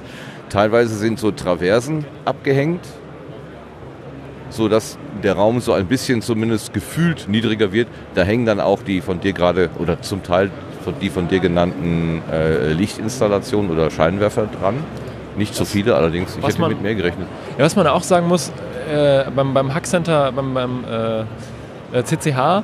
Teilweise 0.50 0.96
sind 0.96 1.20
so 1.20 1.32
Traversen 1.32 2.06
abgehängt, 2.24 2.86
sodass 4.50 4.98
der 5.24 5.34
Raum 5.34 5.60
so 5.60 5.74
ein 5.74 5.88
bisschen 5.88 6.22
zumindest 6.22 6.74
gefühlt 6.74 7.28
niedriger 7.28 7.72
wird. 7.74 7.88
Da 8.14 8.24
hängen 8.24 8.46
dann 8.46 8.60
auch 8.60 8.82
die 8.84 9.02
von 9.02 9.20
dir 9.20 9.34
gerade 9.34 9.70
oder 9.80 10.02
zum 10.02 10.24
Teil 10.24 10.52
die 11.02 11.10
von 11.10 11.28
dir 11.28 11.40
genannten 11.40 12.22
äh, 12.32 12.72
Lichtinstallationen 12.74 13.72
oder 13.72 13.90
Scheinwerfer 13.90 14.48
dran. 14.60 14.76
Nicht 15.36 15.56
so 15.56 15.66
viele, 15.66 15.96
allerdings. 15.96 16.38
Ich 16.38 16.48
hätte 16.48 16.62
man, 16.62 16.70
mit 16.70 16.82
mehr 16.82 16.94
gerechnet. 16.94 17.28
Ja, 17.58 17.66
was 17.66 17.76
man 17.76 17.88
auch 17.88 18.04
sagen 18.04 18.28
muss, 18.28 18.52
äh, 18.86 19.26
beim, 19.36 19.54
beim 19.54 19.74
Hackcenter, 19.74 20.32
beim, 20.32 20.54
beim 20.54 20.84
äh, 21.94 22.04
CCH 22.04 22.64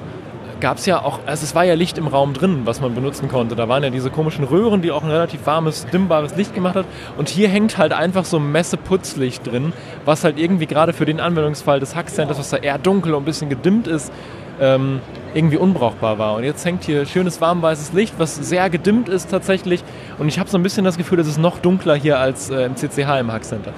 gab 0.62 0.78
es 0.78 0.86
ja 0.86 1.04
auch, 1.04 1.20
also 1.26 1.44
es 1.44 1.54
war 1.56 1.66
ja 1.66 1.74
Licht 1.74 1.98
im 1.98 2.08
Raum 2.08 2.34
drin, 2.34 2.62
was 2.66 2.80
man 2.80 2.96
benutzen 2.96 3.28
konnte. 3.28 3.56
Da 3.56 3.68
waren 3.68 3.84
ja 3.84 3.90
diese 3.90 4.10
komischen 4.10 4.46
Röhren, 4.46 4.82
die 4.82 4.92
auch 4.92 5.04
ein 5.04 5.10
relativ 5.10 5.46
warmes, 5.46 5.88
dimmbares 5.88 6.36
Licht 6.38 6.56
gemacht 6.56 6.76
hat. 6.76 6.86
Und 7.18 7.28
hier 7.28 7.50
hängt 7.50 7.78
halt 7.78 7.92
einfach 7.92 8.24
so 8.24 8.40
Messeputzlicht 8.40 9.48
drin, 9.48 9.74
was 10.06 10.24
halt 10.24 10.40
irgendwie 10.40 10.68
gerade 10.68 10.94
für 10.94 11.06
den 11.06 11.20
Anwendungsfall 11.20 11.80
des 11.80 11.96
Hackcenters, 11.96 12.40
was 12.40 12.52
da 12.52 12.58
eher 12.58 12.78
dunkel 12.78 13.14
und 13.16 13.24
ein 13.24 13.26
bisschen 13.26 13.50
gedimmt 13.50 13.88
ist, 13.88 14.14
ähm, 14.62 15.00
irgendwie 15.34 15.58
unbrauchbar 15.58 16.20
war. 16.20 16.36
Und 16.36 16.44
jetzt 16.44 16.64
hängt 16.66 16.84
hier 16.84 17.06
schönes 17.06 17.42
warmweißes 17.42 17.94
Licht, 17.94 18.14
was 18.18 18.36
sehr 18.36 18.70
gedimmt 18.70 19.10
ist 19.10 19.32
tatsächlich. 19.32 19.84
Und 20.20 20.28
ich 20.28 20.40
habe 20.40 20.50
so 20.50 20.58
ein 20.58 20.64
bisschen 20.64 20.86
das 20.86 20.98
Gefühl, 20.98 21.20
es 21.20 21.28
ist 21.28 21.40
noch 21.40 21.60
dunkler 21.60 21.96
hier 21.96 22.20
als 22.20 22.50
äh, 22.50 22.66
im 22.66 22.76
CCH 22.76 23.20
im 23.20 23.32
Hackcenter. 23.32 23.74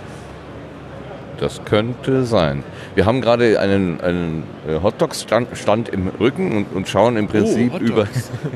Das 1.44 1.66
könnte 1.66 2.24
sein. 2.24 2.64
Wir 2.96 3.06
haben 3.06 3.20
gerade 3.20 3.60
einen, 3.60 4.00
einen 4.00 4.44
äh, 4.66 4.82
Hotdogs-Stand 4.82 5.90
im 5.90 6.08
Rücken 6.08 6.56
und, 6.56 6.74
und 6.74 6.88
schauen 6.88 7.18
im 7.18 7.28
Prinzip 7.28 7.74
oh, 7.76 7.80
über 7.80 8.08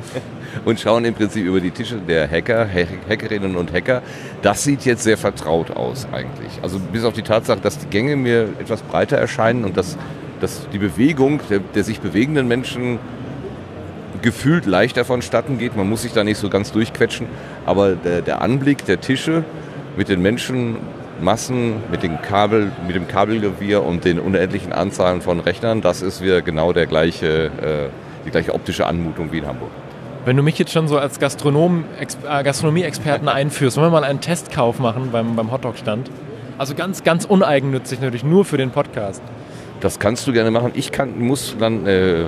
und 0.65 0.79
schauen 0.79 1.03
im 1.03 1.13
Prinzip 1.13 1.45
über 1.45 1.59
die 1.59 1.71
Tische 1.71 1.97
der 1.97 2.31
Hacker, 2.31 2.65
Hackerinnen 3.09 3.57
und 3.57 3.73
Hacker. 3.73 4.03
Das 4.41 4.63
sieht 4.63 4.85
jetzt 4.85 5.03
sehr 5.03 5.17
vertraut 5.17 5.71
aus 5.71 6.07
eigentlich. 6.13 6.59
Also 6.61 6.79
bis 6.79 7.03
auf 7.03 7.11
die 7.11 7.23
Tatsache, 7.23 7.59
dass 7.59 7.77
die 7.77 7.87
Gänge 7.87 8.15
mir 8.15 8.43
etwas 8.57 8.81
breiter 8.83 9.17
erscheinen 9.17 9.65
und 9.65 9.75
dass, 9.75 9.97
dass 10.39 10.69
die 10.69 10.79
Bewegung 10.79 11.41
der, 11.49 11.59
der 11.59 11.83
sich 11.83 11.99
bewegenden 11.99 12.47
Menschen 12.47 12.99
gefühlt 14.21 14.65
leichter 14.65 15.03
vonstatten 15.03 15.57
geht. 15.57 15.75
Man 15.75 15.89
muss 15.89 16.03
sich 16.03 16.13
da 16.13 16.23
nicht 16.23 16.37
so 16.37 16.47
ganz 16.47 16.71
durchquetschen, 16.71 17.27
aber 17.65 17.95
der, 17.95 18.21
der 18.21 18.41
Anblick 18.41 18.85
der 18.85 19.01
Tische 19.01 19.43
mit 19.97 20.07
den 20.07 20.21
Menschen 20.21 20.77
Massen 21.21 21.75
mit, 21.91 22.03
den 22.03 22.21
Kabel, 22.21 22.71
mit 22.85 22.95
dem 22.95 23.07
Kabelgewirr 23.07 23.83
und 23.83 24.05
den 24.05 24.19
unendlichen 24.19 24.73
Anzahlen 24.73 25.21
von 25.21 25.39
Rechnern, 25.39 25.81
das 25.81 26.01
ist 26.01 26.21
wieder 26.21 26.41
genau 26.41 26.73
der 26.73 26.87
gleiche, 26.87 27.45
äh, 27.45 28.25
die 28.25 28.31
gleiche 28.31 28.53
optische 28.53 28.85
Anmutung 28.85 29.31
wie 29.31 29.39
in 29.39 29.47
Hamburg. 29.47 29.71
Wenn 30.25 30.35
du 30.35 30.43
mich 30.43 30.59
jetzt 30.59 30.73
schon 30.73 30.87
so 30.87 30.97
als 30.97 31.19
Gastronom, 31.19 31.85
äh, 31.99 32.43
Gastronomie-Experten 32.43 33.27
einführst, 33.29 33.77
wollen 33.77 33.87
wir 33.87 33.91
mal 33.91 34.03
einen 34.03 34.21
Testkauf 34.21 34.79
machen 34.79 35.09
beim, 35.11 35.35
beim 35.35 35.51
Hotdog-Stand? 35.51 36.09
Also 36.57 36.75
ganz, 36.75 37.03
ganz 37.03 37.25
uneigennützig 37.25 38.01
natürlich, 38.01 38.23
nur 38.23 38.43
für 38.43 38.57
den 38.57 38.71
Podcast. 38.71 39.21
Das 39.79 39.99
kannst 39.99 40.25
du 40.25 40.33
gerne 40.33 40.49
machen. 40.49 40.71
Ich 40.73 40.91
kann, 40.91 41.19
muss 41.19 41.55
dann 41.59 41.85
äh, 41.85 42.21
äh, 42.21 42.27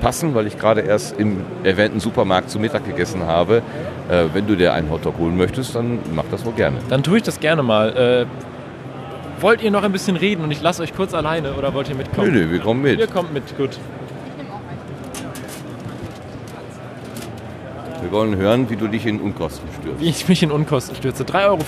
passen, 0.00 0.34
weil 0.34 0.46
ich 0.46 0.56
gerade 0.56 0.82
erst 0.82 1.18
im 1.18 1.38
erwähnten 1.64 1.98
Supermarkt 1.98 2.48
zu 2.48 2.60
Mittag 2.60 2.84
gegessen 2.86 3.24
habe. 3.24 3.62
Äh, 4.08 4.26
wenn 4.32 4.46
du 4.46 4.54
dir 4.54 4.72
einen 4.72 4.88
Hotdog 4.90 5.18
holen 5.18 5.36
möchtest, 5.36 5.74
dann 5.74 5.98
mach 6.14 6.24
das 6.30 6.44
wohl 6.44 6.52
gerne. 6.52 6.78
Dann 6.88 7.02
tue 7.02 7.16
ich 7.16 7.22
das 7.24 7.40
gerne 7.40 7.62
mal. 7.62 7.96
Äh, 7.96 8.26
wollt 9.42 9.62
ihr 9.62 9.72
noch 9.72 9.82
ein 9.82 9.90
bisschen 9.90 10.16
reden 10.16 10.44
und 10.44 10.52
ich 10.52 10.62
lasse 10.62 10.82
euch 10.82 10.94
kurz 10.94 11.12
alleine 11.12 11.54
oder 11.54 11.74
wollt 11.74 11.88
ihr 11.88 11.96
mitkommen? 11.96 12.32
Nö, 12.32 12.44
nö, 12.46 12.52
wir 12.52 12.60
kommen 12.60 12.82
mit. 12.82 13.00
Ihr 13.00 13.08
kommt 13.08 13.34
mit, 13.34 13.56
gut. 13.56 13.78
Wir 18.00 18.12
wollen 18.12 18.36
hören, 18.36 18.70
wie 18.70 18.76
du 18.76 18.86
dich 18.86 19.06
in 19.06 19.20
Unkosten 19.20 19.66
stürzt. 19.80 20.00
Wie 20.00 20.08
ich 20.08 20.28
mich 20.28 20.42
in 20.42 20.52
Unkosten 20.52 20.94
stürze. 20.94 21.24
3,50 21.24 21.46
Euro, 21.46 21.58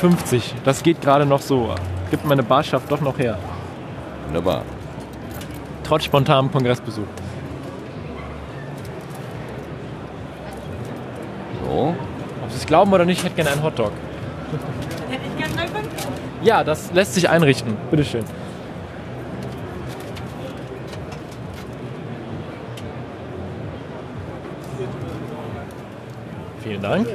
das 0.64 0.83
geht 0.83 1.01
gerade 1.01 1.27
noch 1.27 1.40
so. 1.40 1.75
Gibt 2.11 2.25
meine 2.25 2.42
Barschaft 2.42 2.92
doch 2.92 3.01
noch 3.01 3.18
her. 3.18 3.38
Wunderbar. 4.27 4.62
Trotz 5.87 6.05
spontanem 6.05 6.51
Kongressbesuch. 6.51 7.07
So. 11.64 11.94
Ob 12.42 12.51
Sie 12.51 12.57
es 12.57 12.66
glauben 12.66 12.92
oder 12.92 13.05
nicht, 13.05 13.18
ich 13.18 13.25
hätte 13.25 13.37
gerne 13.37 13.51
einen 13.51 13.62
Hotdog. 13.62 13.92
Hätte 15.09 15.22
ich 15.27 15.37
gerne 15.37 15.70
3,5. 15.70 15.87
Ja, 16.42 16.64
das 16.64 16.92
lässt 16.92 17.14
sich 17.14 17.29
einrichten. 17.29 17.77
Bitteschön. 17.90 18.25
Vielen 26.62 26.83
Dank. 26.83 27.07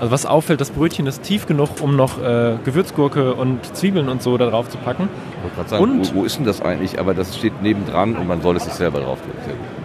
Also 0.00 0.10
was 0.10 0.26
auffällt, 0.26 0.60
das 0.60 0.70
Brötchen 0.70 1.06
ist 1.06 1.22
tief 1.22 1.46
genug, 1.46 1.68
um 1.80 1.94
noch 1.96 2.20
äh, 2.20 2.56
Gewürzgurke 2.64 3.34
und 3.34 3.64
Zwiebeln 3.76 4.08
und 4.08 4.20
so 4.22 4.36
da 4.36 4.50
drauf 4.50 4.68
zu 4.68 4.76
packen. 4.78 5.08
Ich 5.38 5.42
wollte 5.44 5.54
gerade 5.56 5.68
sagen, 5.68 5.82
Und? 5.84 6.12
wo, 6.14 6.20
wo 6.20 6.24
ist 6.24 6.36
denn 6.38 6.44
das 6.44 6.60
eigentlich? 6.62 6.98
Aber 6.98 7.14
das 7.14 7.36
steht 7.36 7.62
nebendran 7.62 8.16
und 8.16 8.26
man 8.26 8.42
soll 8.42 8.56
es 8.56 8.64
sich 8.64 8.72
selber 8.74 8.98
drauf 9.00 9.20
tun. 9.22 9.30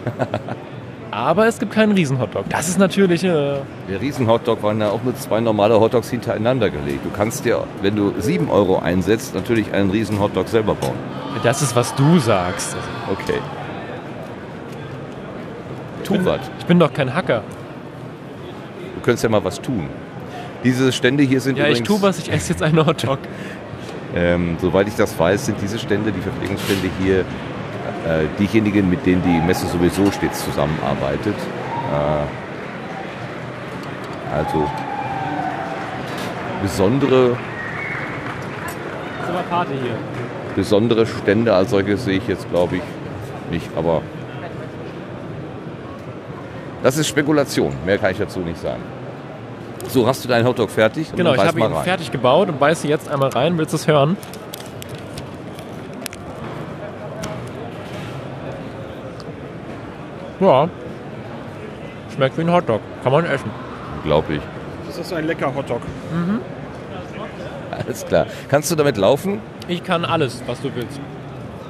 Aber 1.13 1.47
es 1.47 1.59
gibt 1.59 1.73
keinen 1.73 1.93
Riesen-Hotdog. 1.93 2.45
Das 2.51 2.69
ist 2.69 2.79
natürlich. 2.79 3.25
Äh, 3.25 3.57
Der 3.89 4.01
Riesen-Hotdog 4.01 4.63
waren 4.63 4.81
ja 4.81 4.91
auch 4.91 5.03
nur 5.03 5.15
zwei 5.17 5.41
normale 5.41 5.81
Hotdogs 5.81 6.09
hintereinander 6.11 6.71
gelegt. 6.71 7.05
Du 7.05 7.11
kannst 7.11 7.45
dir, 7.45 7.65
wenn 7.83 7.97
du 7.97 8.13
7 8.19 8.49
Euro 8.49 8.79
einsetzt, 8.79 9.35
natürlich 9.35 9.73
einen 9.73 9.91
Riesen-Hotdog 9.91 10.49
selber 10.49 10.75
bauen. 10.75 10.95
das 11.43 11.63
ist, 11.63 11.75
was 11.75 11.95
du 11.95 12.19
sagst. 12.19 12.77
Okay. 13.11 13.41
ich, 16.03 16.09
Tu 16.09 16.25
was. 16.25 16.41
ich 16.59 16.67
bin 16.67 16.79
doch 16.79 16.93
kein 16.93 17.13
Hacker. 17.13 17.43
Du 18.95 19.01
könntest 19.03 19.25
ja 19.25 19.31
mal 19.31 19.43
was 19.43 19.61
tun. 19.61 19.87
Diese 20.63 20.93
Stände 20.93 21.23
hier 21.23 21.41
sind 21.41 21.57
Ja, 21.57 21.65
ich 21.65 21.81
übrigens, 21.81 21.89
tu 21.89 22.03
was, 22.03 22.19
ich 22.19 22.31
esse 22.31 22.51
jetzt 22.53 22.63
einen 22.63 22.85
Hotdog. 22.85 23.19
ähm, 24.15 24.57
soweit 24.61 24.87
ich 24.89 24.95
das 24.95 25.19
weiß, 25.19 25.47
sind 25.47 25.57
diese 25.61 25.79
Stände, 25.79 26.13
die 26.13 26.21
Verpflegungsstände 26.21 26.89
hier, 27.03 27.25
äh, 28.07 28.27
diejenigen, 28.39 28.89
mit 28.89 29.05
denen 29.05 29.23
die 29.23 29.41
Messe 29.47 29.67
sowieso 29.67 30.11
stets 30.11 30.45
zusammenarbeitet. 30.45 31.35
Äh, 31.93 32.27
also 34.37 34.69
besondere, 36.63 37.37
Party 39.49 39.73
hier. 39.83 39.97
besondere 40.55 41.07
Stände 41.07 41.53
als 41.55 41.71
solche 41.71 41.97
sehe 41.97 42.19
ich 42.19 42.29
jetzt, 42.29 42.49
glaube 42.51 42.77
ich, 42.77 42.83
nicht. 43.51 43.69
Aber 43.77 44.03
das 46.83 46.97
ist 46.97 47.09
Spekulation. 47.09 47.73
Mehr 47.85 47.99
kann 47.99 48.13
ich 48.13 48.19
dazu 48.19 48.41
nicht 48.41 48.61
sagen. 48.61 48.83
So, 49.89 50.07
hast 50.07 50.25
du 50.25 50.29
deinen 50.29 50.47
Hotdog 50.47 50.71
fertig? 50.71 51.13
Genau, 51.15 51.35
ich 51.35 51.41
habe 51.41 51.59
ihn 51.59 51.67
rein. 51.67 51.85
fertig 51.85 52.13
gebaut 52.13 52.49
und 52.49 52.61
beiße 52.61 52.87
jetzt 52.87 53.09
einmal 53.09 53.31
rein. 53.31 53.59
Willst 53.59 53.73
du 53.73 53.77
es 53.77 53.89
hören? 53.89 54.17
Ja. 60.41 60.69
Schmeckt 62.15 62.37
wie 62.39 62.43
ein 62.43 62.53
Hotdog. 62.53 62.81
Kann 63.03 63.13
man 63.13 63.25
essen. 63.25 63.51
Unglaublich. 63.99 64.41
Das 64.87 64.99
ist 64.99 65.13
ein 65.13 65.27
lecker 65.27 65.55
Hotdog. 65.55 65.83
Alles 67.71 68.05
klar. 68.07 68.27
Kannst 68.49 68.71
du 68.71 68.77
damit 68.77 68.97
laufen? 68.97 69.39
Ich 69.69 69.85
kann 69.85 70.05
alles, 70.05 70.43
was 70.47 70.61
du 70.61 70.71
willst. 70.75 71.01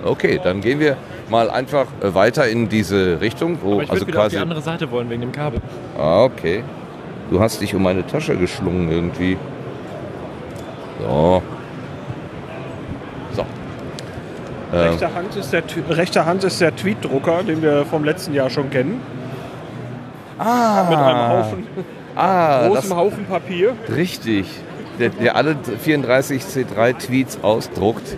Okay, 0.04 0.40
dann 0.42 0.60
gehen 0.62 0.80
wir 0.80 0.96
mal 1.28 1.50
einfach 1.50 1.86
äh, 2.02 2.14
weiter 2.14 2.48
in 2.48 2.68
diese 2.70 3.20
Richtung. 3.20 3.58
Wo, 3.62 3.74
Aber 3.74 3.82
ich 3.82 3.88
würde 3.90 3.92
also 3.92 4.06
wieder 4.06 4.18
auf 4.18 4.24
quasi. 4.24 4.36
die 4.36 4.42
andere 4.42 4.62
Seite 4.62 4.90
wollen, 4.90 5.10
wegen 5.10 5.20
dem 5.20 5.32
Kabel. 5.32 5.60
Ah, 5.98 6.24
okay. 6.24 6.64
Du 7.30 7.38
hast 7.40 7.60
dich 7.60 7.74
um 7.74 7.82
meine 7.82 8.06
Tasche 8.06 8.36
geschlungen 8.36 8.90
irgendwie. 8.90 9.36
So. 11.00 11.42
So. 13.34 13.42
Ähm, 13.42 13.46
Rechte, 14.72 15.14
Hand 15.14 15.36
ist 15.36 15.52
der, 15.52 15.62
rechte 15.90 16.24
Hand 16.26 16.44
ist 16.44 16.60
der 16.60 16.74
Tweetdrucker, 16.74 17.42
den 17.42 17.60
wir 17.62 17.84
vom 17.86 18.04
letzten 18.04 18.34
Jahr 18.34 18.50
schon 18.50 18.70
kennen. 18.70 19.00
ah, 20.38 20.86
Mit 20.88 20.98
einem 20.98 21.28
Haufen, 21.28 21.66
ah, 22.16 22.68
großem 22.68 22.96
Haufen 22.96 23.24
Papier. 23.26 23.72
richtig. 23.94 24.46
Der, 24.98 25.08
der 25.08 25.34
alle 25.34 25.56
34 25.82 26.42
C3 26.42 26.98
Tweets 26.98 27.38
ausdruckt. 27.42 28.16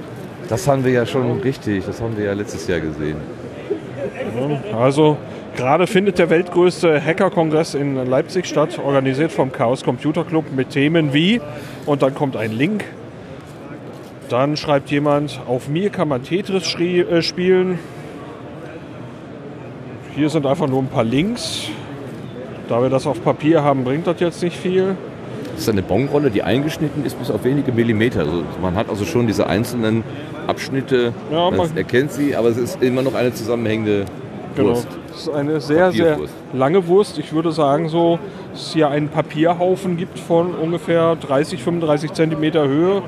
Das 0.49 0.67
haben 0.67 0.85
wir 0.85 0.91
ja 0.93 1.07
schon 1.07 1.41
richtig. 1.41 1.87
Das 1.87 2.01
haben 2.01 2.17
wir 2.17 2.25
ja 2.25 2.33
letztes 2.33 2.67
Jahr 2.67 2.81
gesehen. 2.81 3.17
Also 4.77 5.17
gerade 5.57 5.87
findet 5.87 6.19
der 6.19 6.29
weltgrößte 6.29 7.01
Hacker-Kongress 7.05 7.75
in 7.75 8.05
Leipzig 8.07 8.47
statt, 8.47 8.81
organisiert 8.85 9.31
vom 9.31 9.53
Chaos 9.53 9.85
Computer 9.85 10.25
Club 10.25 10.47
mit 10.57 10.71
Themen 10.71 11.13
wie, 11.13 11.41
und 11.87 12.03
dann 12.03 12.15
kommt 12.15 12.37
ein 12.37 12.53
Link, 12.53 12.85
dann 14.33 14.57
schreibt 14.57 14.91
jemand, 14.91 15.41
auf 15.47 15.69
mir 15.69 15.91
kann 15.91 16.09
man 16.09 16.23
Tetris 16.23 16.75
äh, 16.75 17.23
spielen. 17.23 17.79
Hier 20.15 20.31
sind 20.31 20.47
einfach 20.47 20.69
nur 20.69 20.81
ein 20.81 20.89
paar 20.89 21.05
Links. 21.05 21.69
Da 22.69 22.81
wir 22.81 22.89
das 22.89 23.07
auf 23.07 23.23
Papier 23.23 23.63
haben, 23.63 23.85
bringt 23.85 24.07
das 24.07 24.21
jetzt 24.21 24.43
nicht 24.43 24.57
viel. 24.57 24.97
Das 25.53 25.63
ist 25.63 25.69
eine 25.69 25.83
Bonrolle, 25.83 26.31
die 26.31 26.43
eingeschnitten 26.43 27.05
ist 27.05 27.19
bis 27.19 27.31
auf 27.31 27.45
wenige 27.45 27.73
Millimeter. 27.73 28.21
Also 28.21 28.43
man 28.63 28.75
hat 28.75 28.89
also 28.89 29.05
schon 29.05 29.27
diese 29.27 29.47
einzelnen 29.47 30.03
Abschnitte, 30.47 31.13
Ja, 31.31 31.51
man 31.51 31.77
erkennt 31.77 32.13
sie, 32.13 32.35
aber 32.35 32.49
es 32.49 32.57
ist 32.57 32.83
immer 32.83 33.03
noch 33.03 33.15
eine 33.15 33.35
zusammenhängende 33.35 34.07
Genau. 34.55 34.71
Wurst. 34.71 34.89
Das 35.09 35.21
ist 35.23 35.29
eine 35.31 35.61
sehr, 35.61 35.93
sehr 35.93 36.19
lange 36.53 36.87
Wurst. 36.87 37.19
Ich 37.19 37.33
würde 37.33 37.53
sagen, 37.53 37.89
so, 37.89 38.19
dass 38.53 38.63
es 38.63 38.73
hier 38.73 38.89
einen 38.89 39.09
Papierhaufen 39.09 39.97
gibt 39.97 40.19
von 40.19 40.55
ungefähr 40.55 41.17
30, 41.17 41.63
35 41.63 42.13
Zentimeter 42.13 42.67
Höhe 42.67 43.03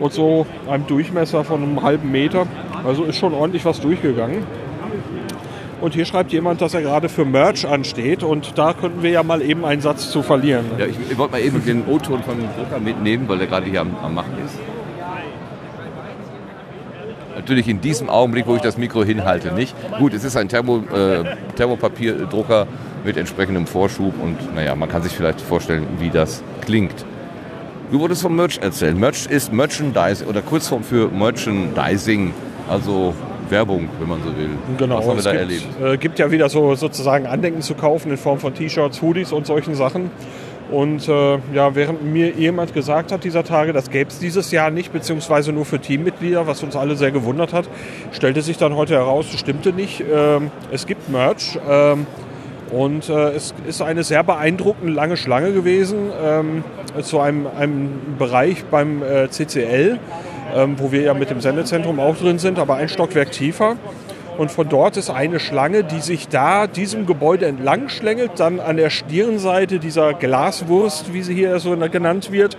und 0.00 0.12
so 0.12 0.46
einem 0.68 0.86
Durchmesser 0.86 1.44
von 1.44 1.62
einem 1.62 1.82
halben 1.82 2.10
Meter. 2.10 2.46
Also 2.84 3.04
ist 3.04 3.16
schon 3.16 3.34
ordentlich 3.34 3.64
was 3.64 3.80
durchgegangen. 3.80 4.44
Und 5.80 5.94
hier 5.94 6.04
schreibt 6.04 6.32
jemand, 6.32 6.60
dass 6.60 6.74
er 6.74 6.82
gerade 6.82 7.08
für 7.08 7.24
Merch 7.24 7.66
ansteht 7.66 8.22
und 8.22 8.58
da 8.58 8.74
könnten 8.74 9.02
wir 9.02 9.10
ja 9.10 9.22
mal 9.22 9.40
eben 9.40 9.64
einen 9.64 9.80
Satz 9.80 10.10
zu 10.10 10.22
verlieren. 10.22 10.66
Ja, 10.78 10.84
ich, 10.84 10.96
ich 11.10 11.16
wollte 11.16 11.32
mal 11.32 11.40
eben 11.40 11.64
den 11.64 11.86
O-Ton 11.86 12.22
von 12.22 12.36
Drucker 12.58 12.80
mitnehmen, 12.80 13.26
weil 13.28 13.38
der 13.38 13.46
gerade 13.46 13.66
hier 13.66 13.80
am, 13.80 13.96
am 14.02 14.14
Machen 14.14 14.34
ist. 14.44 14.58
Natürlich 17.34 17.68
in 17.68 17.80
diesem 17.80 18.10
Augenblick, 18.10 18.46
wo 18.46 18.56
ich 18.56 18.60
das 18.60 18.76
Mikro 18.76 19.02
hinhalte, 19.04 19.54
nicht. 19.54 19.74
Gut, 19.98 20.12
es 20.12 20.24
ist 20.24 20.36
ein 20.36 20.48
Thermo, 20.48 20.82
äh, 20.94 21.24
Thermopapierdrucker 21.56 22.66
mit 23.02 23.16
entsprechendem 23.16 23.66
Vorschub 23.66 24.12
und 24.22 24.54
naja, 24.54 24.74
man 24.74 24.90
kann 24.90 25.02
sich 25.02 25.12
vielleicht 25.12 25.40
vorstellen, 25.40 25.86
wie 25.98 26.10
das 26.10 26.42
klingt. 26.60 27.06
Du 27.90 27.98
wolltest 27.98 28.22
vom 28.22 28.36
Merch 28.36 28.58
erzählen. 28.58 28.98
Merch 28.98 29.26
ist 29.26 29.52
Merchandise 29.52 30.24
oder 30.24 30.42
Kurzform 30.42 30.84
für 30.84 31.08
Merchandising, 31.08 32.32
also 32.68 33.14
Werbung, 33.48 33.88
wenn 33.98 34.08
man 34.08 34.20
so 34.22 34.28
will. 34.36 34.50
Genau, 34.78 34.98
Was 34.98 35.06
haben 35.06 35.14
wir 35.14 35.18
es 35.18 35.24
da 35.24 35.32
gibt, 35.32 35.42
erlebt? 35.42 35.66
äh, 35.82 35.96
gibt 35.96 36.18
ja 36.20 36.30
wieder 36.30 36.48
so 36.48 36.76
sozusagen 36.76 37.26
Andenken 37.26 37.62
zu 37.62 37.74
kaufen 37.74 38.12
in 38.12 38.16
Form 38.16 38.38
von 38.38 38.54
T-Shirts, 38.54 39.02
Hoodies 39.02 39.32
und 39.32 39.44
solchen 39.46 39.74
Sachen. 39.74 40.12
Und 40.70 41.08
äh, 41.08 41.38
ja, 41.52 41.74
während 41.74 42.04
mir 42.04 42.30
jemand 42.30 42.74
gesagt 42.74 43.10
hat 43.10 43.24
dieser 43.24 43.42
Tage, 43.42 43.72
das 43.72 43.90
gäbe 43.90 44.08
es 44.08 44.20
dieses 44.20 44.52
Jahr 44.52 44.70
nicht, 44.70 44.92
beziehungsweise 44.92 45.52
nur 45.52 45.64
für 45.64 45.80
Teammitglieder, 45.80 46.46
was 46.46 46.62
uns 46.62 46.76
alle 46.76 46.94
sehr 46.94 47.10
gewundert 47.10 47.52
hat, 47.52 47.68
stellte 48.12 48.40
sich 48.42 48.56
dann 48.56 48.76
heute 48.76 48.94
heraus, 48.94 49.26
das 49.32 49.40
stimmte 49.40 49.72
nicht. 49.72 50.04
Ähm, 50.08 50.52
es 50.70 50.86
gibt 50.86 51.08
Merch. 51.08 51.58
Ähm, 51.68 52.06
und 52.70 53.08
äh, 53.08 53.30
es 53.30 53.54
ist 53.66 53.82
eine 53.82 54.04
sehr 54.04 54.22
beeindruckende 54.22 54.92
lange 54.92 55.16
Schlange 55.16 55.52
gewesen 55.52 56.10
ähm, 56.22 56.64
zu 57.02 57.20
einem, 57.20 57.46
einem 57.46 58.16
Bereich 58.18 58.64
beim 58.64 59.02
äh, 59.02 59.28
CCL, 59.28 59.98
ähm, 60.54 60.74
wo 60.78 60.92
wir 60.92 61.02
ja 61.02 61.14
mit 61.14 61.30
dem 61.30 61.40
Sendezentrum 61.40 62.00
auch 62.00 62.16
drin 62.16 62.38
sind, 62.38 62.58
aber 62.58 62.76
ein 62.76 62.88
Stockwerk 62.88 63.32
tiefer. 63.32 63.76
Und 64.40 64.50
von 64.50 64.70
dort 64.70 64.96
ist 64.96 65.10
eine 65.10 65.38
Schlange, 65.38 65.84
die 65.84 66.00
sich 66.00 66.26
da 66.26 66.66
diesem 66.66 67.04
Gebäude 67.04 67.44
entlang 67.44 67.90
schlängelt, 67.90 68.40
dann 68.40 68.58
an 68.58 68.78
der 68.78 68.88
Stirnseite 68.88 69.78
dieser 69.78 70.14
Glaswurst, 70.14 71.12
wie 71.12 71.20
sie 71.20 71.34
hier 71.34 71.58
so 71.58 71.76
genannt 71.76 72.32
wird, 72.32 72.56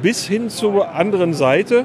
bis 0.00 0.24
hin 0.24 0.48
zur 0.48 0.94
anderen 0.94 1.34
Seite. 1.34 1.84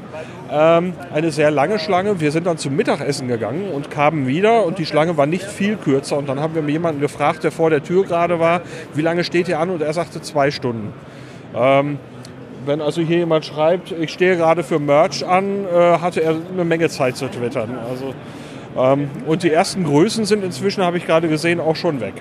Ähm, 0.50 0.94
eine 1.14 1.34
sehr 1.34 1.52
lange 1.52 1.78
Schlange. 1.78 2.22
Wir 2.22 2.32
sind 2.32 2.48
dann 2.48 2.58
zum 2.58 2.78
Mittagessen 2.78 3.28
gegangen 3.28 3.70
und 3.70 3.92
kamen 3.92 4.28
wieder 4.28 4.66
und 4.66 4.78
die 4.78 4.86
Schlange 4.86 5.18
war 5.18 5.26
nicht 5.26 5.44
viel 5.44 5.76
kürzer. 5.76 6.18
Und 6.18 6.30
dann 6.30 6.40
haben 6.40 6.56
wir 6.56 6.64
jemanden 6.64 7.02
gefragt, 7.02 7.44
der 7.44 7.52
vor 7.52 7.70
der 7.70 7.84
Tür 7.84 8.06
gerade 8.06 8.40
war, 8.40 8.62
wie 8.94 9.02
lange 9.02 9.26
steht 9.26 9.50
ihr 9.50 9.60
an? 9.60 9.72
Und 9.72 9.82
er 9.82 9.92
sagte 9.92 10.22
zwei 10.22 10.52
Stunden. 10.52 10.94
Ähm, 11.54 12.00
wenn 12.66 12.80
also 12.80 13.02
hier 13.02 13.18
jemand 13.18 13.44
schreibt, 13.44 13.92
ich 13.92 14.14
stehe 14.14 14.38
gerade 14.38 14.64
für 14.64 14.80
Merch 14.80 15.28
an, 15.28 15.66
äh, 15.66 16.00
hatte 16.00 16.24
er 16.24 16.34
eine 16.54 16.64
Menge 16.64 16.88
Zeit 16.88 17.18
zu 17.18 17.28
twittern. 17.28 17.78
Also, 17.90 18.14
und 18.76 19.44
die 19.44 19.52
ersten 19.52 19.84
Größen 19.84 20.26
sind 20.26 20.44
inzwischen, 20.44 20.84
habe 20.84 20.98
ich 20.98 21.06
gerade 21.06 21.28
gesehen, 21.28 21.60
auch 21.60 21.76
schon 21.76 22.00
weg. 22.02 22.14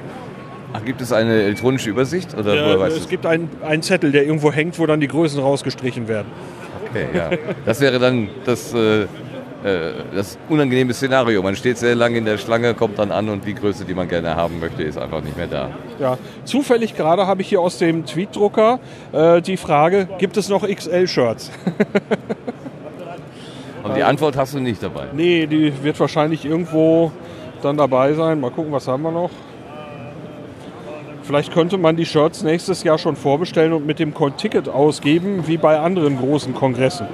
Ach, 0.74 0.84
gibt 0.84 1.00
es 1.00 1.12
eine 1.12 1.42
elektronische 1.42 1.90
Übersicht? 1.90 2.32
Oder 2.34 2.52
woher 2.52 2.74
Äh, 2.76 2.80
weißt 2.80 2.96
es 2.96 3.02
du's? 3.02 3.08
gibt 3.10 3.26
einen, 3.26 3.50
einen 3.62 3.82
Zettel, 3.82 4.10
der 4.12 4.24
irgendwo 4.24 4.52
hängt, 4.52 4.78
wo 4.78 4.86
dann 4.86 5.00
die 5.00 5.08
Größen 5.08 5.40
rausgestrichen 5.40 6.08
werden. 6.08 6.28
Okay, 6.90 7.06
ja. 7.14 7.30
Das 7.66 7.80
wäre 7.80 7.98
dann 7.98 8.28
das, 8.46 8.72
äh, 8.74 9.02
äh, 9.02 9.06
das 10.14 10.38
unangenehme 10.48 10.92
Szenario. 10.94 11.42
Man 11.42 11.56
steht 11.56 11.76
sehr 11.78 11.94
lange 11.94 12.18
in 12.18 12.24
der 12.24 12.38
Schlange, 12.38 12.72
kommt 12.74 12.98
dann 12.98 13.12
an 13.12 13.28
und 13.28 13.46
die 13.46 13.54
Größe, 13.54 13.84
die 13.84 13.94
man 13.94 14.08
gerne 14.08 14.34
haben 14.34 14.60
möchte, 14.60 14.82
ist 14.82 14.96
einfach 14.98 15.22
nicht 15.22 15.36
mehr 15.36 15.46
da. 15.46 15.70
Ja, 15.98 16.16
zufällig 16.44 16.96
gerade 16.96 17.26
habe 17.26 17.42
ich 17.42 17.48
hier 17.48 17.60
aus 17.60 17.76
dem 17.78 18.04
Tweetdrucker 18.06 18.78
äh, 19.12 19.40
die 19.42 19.56
Frage, 19.58 20.08
gibt 20.18 20.36
es 20.38 20.48
noch 20.48 20.66
XL-Shirts? 20.66 21.50
Und 23.82 23.96
die 23.96 24.02
Antwort 24.02 24.36
hast 24.36 24.54
du 24.54 24.60
nicht 24.60 24.82
dabei. 24.82 25.06
nee, 25.12 25.46
die 25.46 25.72
wird 25.82 25.98
wahrscheinlich 25.98 26.44
irgendwo 26.44 27.10
dann 27.62 27.76
dabei 27.76 28.12
sein. 28.14 28.40
Mal 28.40 28.50
gucken, 28.50 28.72
was 28.72 28.88
haben 28.88 29.02
wir 29.02 29.12
noch. 29.12 29.30
Vielleicht 31.22 31.52
könnte 31.52 31.78
man 31.78 31.96
die 31.96 32.04
Shirts 32.04 32.42
nächstes 32.42 32.82
Jahr 32.82 32.98
schon 32.98 33.14
vorbestellen 33.16 33.72
und 33.72 33.86
mit 33.86 33.98
dem 33.98 34.12
Ticket 34.36 34.68
ausgeben, 34.68 35.44
wie 35.46 35.56
bei 35.56 35.78
anderen 35.78 36.18
großen 36.18 36.52
Kongressen. 36.52 37.06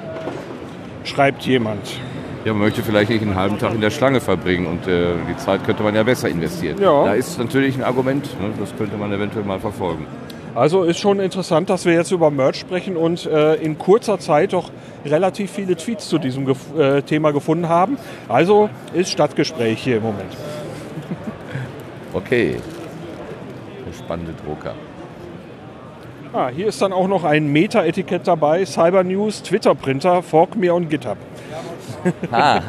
Schreibt 1.05 1.43
jemand. 1.43 2.01
Ja, 2.45 2.53
man 2.53 2.62
möchte 2.62 2.83
vielleicht 2.83 3.11
nicht 3.11 3.23
einen 3.23 3.35
halben 3.35 3.59
Tag 3.59 3.75
in 3.75 3.81
der 3.81 3.91
Schlange 3.91 4.21
verbringen 4.21 4.66
und 4.66 4.87
äh, 4.87 5.12
die 5.29 5.37
Zeit 5.37 5.64
könnte 5.64 5.83
man 5.83 5.95
ja 5.95 6.03
besser 6.03 6.29
investieren. 6.29 6.81
Ja. 6.81 7.05
Da 7.05 7.14
ist 7.14 7.39
natürlich 7.39 7.77
ein 7.77 7.83
Argument, 7.83 8.25
ne, 8.41 8.51
das 8.59 8.75
könnte 8.77 8.97
man 8.97 9.12
eventuell 9.12 9.45
mal 9.45 9.61
verfolgen. 9.61 10.07
Also 10.55 10.82
ist 10.82 10.99
schon 10.99 11.20
interessant, 11.20 11.70
dass 11.70 11.84
wir 11.84 11.92
jetzt 11.92 12.11
über 12.11 12.30
Merch 12.30 12.57
sprechen 12.57 12.96
und 12.96 13.26
äh, 13.26 13.55
in 13.55 13.78
kurzer 13.78 14.18
Zeit 14.18 14.53
doch 14.53 14.70
relativ 15.05 15.51
viele 15.51 15.76
Tweets 15.76 16.09
zu 16.09 16.18
diesem 16.18 16.46
gef 16.46 16.76
äh, 16.76 17.03
Thema 17.03 17.32
gefunden 17.32 17.68
haben. 17.68 17.99
Also 18.28 18.68
ist 18.92 19.11
Stadtgespräch 19.11 19.82
hier 19.82 19.99
im 19.99 20.03
Moment. 20.03 20.32
Okay. 22.14 22.57
Der 23.86 23.92
spannende 23.92 24.32
Drucker. 24.44 24.74
Ah, 26.32 26.49
hier 26.49 26.66
ist 26.66 26.80
dann 26.80 26.92
auch 26.92 27.07
noch 27.07 27.24
ein 27.24 27.46
Meta-Etikett 27.49 28.26
dabei, 28.26 28.64
Cyber 28.64 29.05
News, 29.05 29.42
Twitter-Printer, 29.42 30.22
ForkMe 30.22 30.72
und 30.72 30.88
GitHub. 30.88 31.18
Ah, 32.31 32.61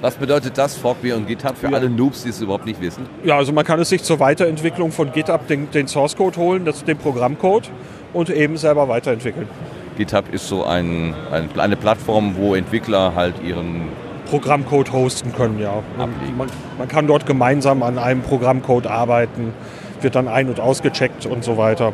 was 0.00 0.14
bedeutet 0.14 0.56
das, 0.56 0.76
ForkMe 0.76 1.14
und 1.14 1.26
GitHub, 1.26 1.56
für 1.56 1.68
alle 1.68 1.88
Noobs, 1.90 2.22
die 2.22 2.30
es 2.30 2.40
überhaupt 2.40 2.66
nicht 2.66 2.80
wissen? 2.80 3.06
Ja, 3.24 3.36
also 3.36 3.52
man 3.52 3.64
kann 3.64 3.80
es 3.80 3.88
sich 3.88 4.02
zur 4.02 4.20
Weiterentwicklung 4.20 4.92
von 4.92 5.12
GitHub 5.12 5.46
den, 5.46 5.70
den 5.70 5.88
Source-Code 5.88 6.36
holen, 6.36 6.64
das, 6.64 6.84
den 6.84 6.98
Programmcode 6.98 7.70
und 8.12 8.30
eben 8.30 8.56
selber 8.56 8.88
weiterentwickeln. 8.88 9.48
GitHub 9.96 10.32
ist 10.32 10.48
so 10.48 10.64
ein, 10.64 11.14
ein, 11.32 11.48
eine 11.58 11.76
Plattform, 11.76 12.36
wo 12.36 12.54
Entwickler 12.54 13.14
halt 13.14 13.34
ihren 13.42 13.88
Programmcode 14.30 14.92
hosten 14.92 15.32
können, 15.32 15.58
ja. 15.58 15.82
Man, 15.96 16.10
man 16.78 16.88
kann 16.88 17.06
dort 17.06 17.26
gemeinsam 17.26 17.82
an 17.82 17.98
einem 17.98 18.22
Programmcode 18.22 18.86
arbeiten, 18.86 19.52
wird 20.00 20.14
dann 20.14 20.28
ein- 20.28 20.48
und 20.48 20.60
ausgecheckt 20.60 21.26
und 21.26 21.42
so 21.42 21.56
weiter. 21.56 21.92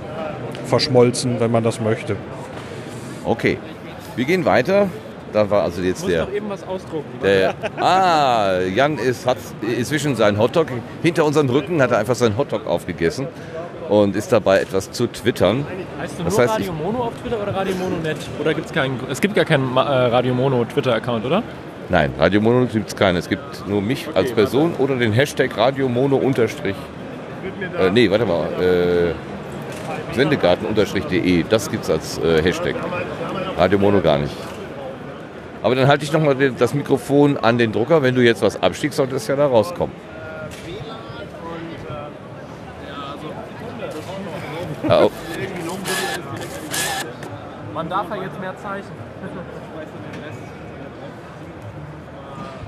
Verschmolzen, 0.67 1.41
wenn 1.41 1.51
man 1.51 1.63
das 1.63 1.81
möchte. 1.81 2.17
Okay, 3.25 3.59
wir 4.17 4.25
gehen 4.25 4.45
weiter. 4.45 4.89
Da 5.35 5.51
war 5.51 5.65
also 5.65 5.83
jetzt 5.83 6.07
der, 6.07 6.29
eben 6.33 6.49
was 6.49 6.63
ausdrucken. 6.63 7.09
der 7.21 7.57
ah, 7.81 8.61
Jan 8.61 8.99
ist, 8.99 9.27
hat 9.27 9.37
inzwischen 9.63 10.15
seinen 10.15 10.39
Hotdog. 10.39 10.69
Hinter 11.03 11.25
unserem 11.25 11.51
Rücken 11.51 11.83
hat 11.83 11.91
er 11.91 11.99
einfach 11.99 12.15
seinen 12.15 12.39
Hotdog 12.39 12.69
aufgegessen 12.69 13.27
und 13.89 14.15
ist 14.15 14.31
dabei 14.31 14.61
etwas 14.61 14.93
zu 14.93 15.09
twittern. 15.09 15.67
Heißt 15.99 16.21
du 16.21 16.23
Das 16.23 16.35
nur 16.35 16.43
heißt, 16.43 16.55
Radio 16.55 16.73
Mono 16.73 16.99
auf 17.07 17.15
Twitter 17.21 17.43
oder 17.43 17.53
Radio 17.53 17.75
Mono 17.75 17.97
Net? 18.01 18.17
Oder 18.41 18.55
gibt's 18.55 18.73
keinen? 18.73 19.01
Es 19.11 19.21
gibt 19.21 19.35
gar 19.35 19.45
keinen 19.45 19.77
äh, 19.77 19.81
Radio 19.81 20.35
Mono 20.35 20.65
Twitter-Account, 20.67 21.27
oder? 21.27 21.43
Nein, 21.89 22.13
Radio 22.17 22.41
Mono 22.41 22.67
gibt 22.67 22.91
es 22.91 22.95
keinen. 22.95 23.17
Es 23.17 23.29
gibt 23.29 23.67
nur 23.67 23.83
mich 23.83 24.07
als 24.15 24.31
Person 24.31 24.75
oder 24.79 24.95
den 24.95 25.13
Hashtag 25.13 25.59
Radio 25.59 25.89
Mono 25.89 26.15
unterstrich. 26.15 26.77
Äh, 27.77 27.91
nee, 27.91 28.09
warte 28.09 28.25
mal. 28.25 28.47
Äh, 28.63 30.15
Sendegarten 30.15 30.65
unterstrich 30.65 31.07
de. 31.07 31.45
Das 31.49 31.69
gibt 31.69 31.83
es 31.83 31.91
als 31.91 32.19
äh, 32.19 32.41
Hashtag. 32.41 32.77
Radio 33.59 33.81
Mono 33.81 34.01
gar 34.01 34.19
nicht. 34.19 34.33
Aber 35.65 35.75
dann 35.75 35.89
halte 35.89 36.05
ich 36.05 36.13
nochmal 36.13 36.37
das 36.53 36.75
Mikrofon 36.75 37.39
an 37.39 37.57
den 37.57 37.73
Drucker. 37.73 38.03
Wenn 38.03 38.15
du 38.15 38.21
jetzt 38.21 38.43
was 38.43 38.63
abstiegst, 38.63 38.99
sollte 38.99 39.17
es 39.17 39.27
ja 39.27 39.35
da 39.35 39.47
rauskommen. 39.47 39.97
Auf. 44.87 45.11
Man 47.73 47.89
darf 47.89 48.11
ja 48.11 48.17
jetzt 48.23 48.39
mehr 48.39 48.55
zeichnen. 48.59 48.93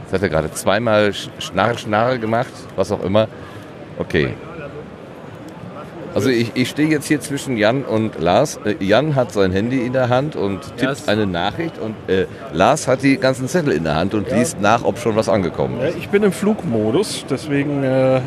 Das 0.04 0.12
hat 0.14 0.22
er 0.22 0.28
gerade 0.30 0.50
zweimal 0.52 1.08
Sch- 1.08 1.28
Schnarr, 1.38 1.76
Schnarr 1.76 2.16
gemacht, 2.16 2.52
was 2.76 2.90
auch 2.92 3.02
immer. 3.02 3.28
Okay. 3.98 4.34
Also 6.16 6.30
ich, 6.30 6.52
ich 6.54 6.70
stehe 6.70 6.88
jetzt 6.88 7.06
hier 7.08 7.20
zwischen 7.20 7.58
Jan 7.58 7.84
und 7.84 8.18
Lars. 8.18 8.58
Äh, 8.64 8.82
Jan 8.82 9.14
hat 9.14 9.32
sein 9.32 9.52
Handy 9.52 9.84
in 9.84 9.92
der 9.92 10.08
Hand 10.08 10.34
und 10.34 10.60
Ja, 10.64 10.70
tippt 10.78 10.92
es- 10.92 11.08
eine 11.08 11.26
Nachricht 11.26 11.78
und 11.78 11.94
äh, 12.08 12.24
Lars 12.54 12.88
hat 12.88 13.02
die 13.02 13.18
ganzen 13.18 13.48
Zettel 13.48 13.72
in 13.74 13.84
der 13.84 13.96
Hand 13.96 14.14
und 14.14 14.32
liest 14.32 14.58
nach, 14.60 14.82
ob 14.82 14.98
schon 14.98 15.14
was 15.14 15.28
angekommen 15.28 15.78
Ja, 15.78 15.88
ist. 15.88 15.98
ich 15.98 16.08
bin 16.08 16.22
im 16.22 16.32
Flugmodus, 16.32 17.26
deswegen 17.28 17.84
äh, 17.84 18.20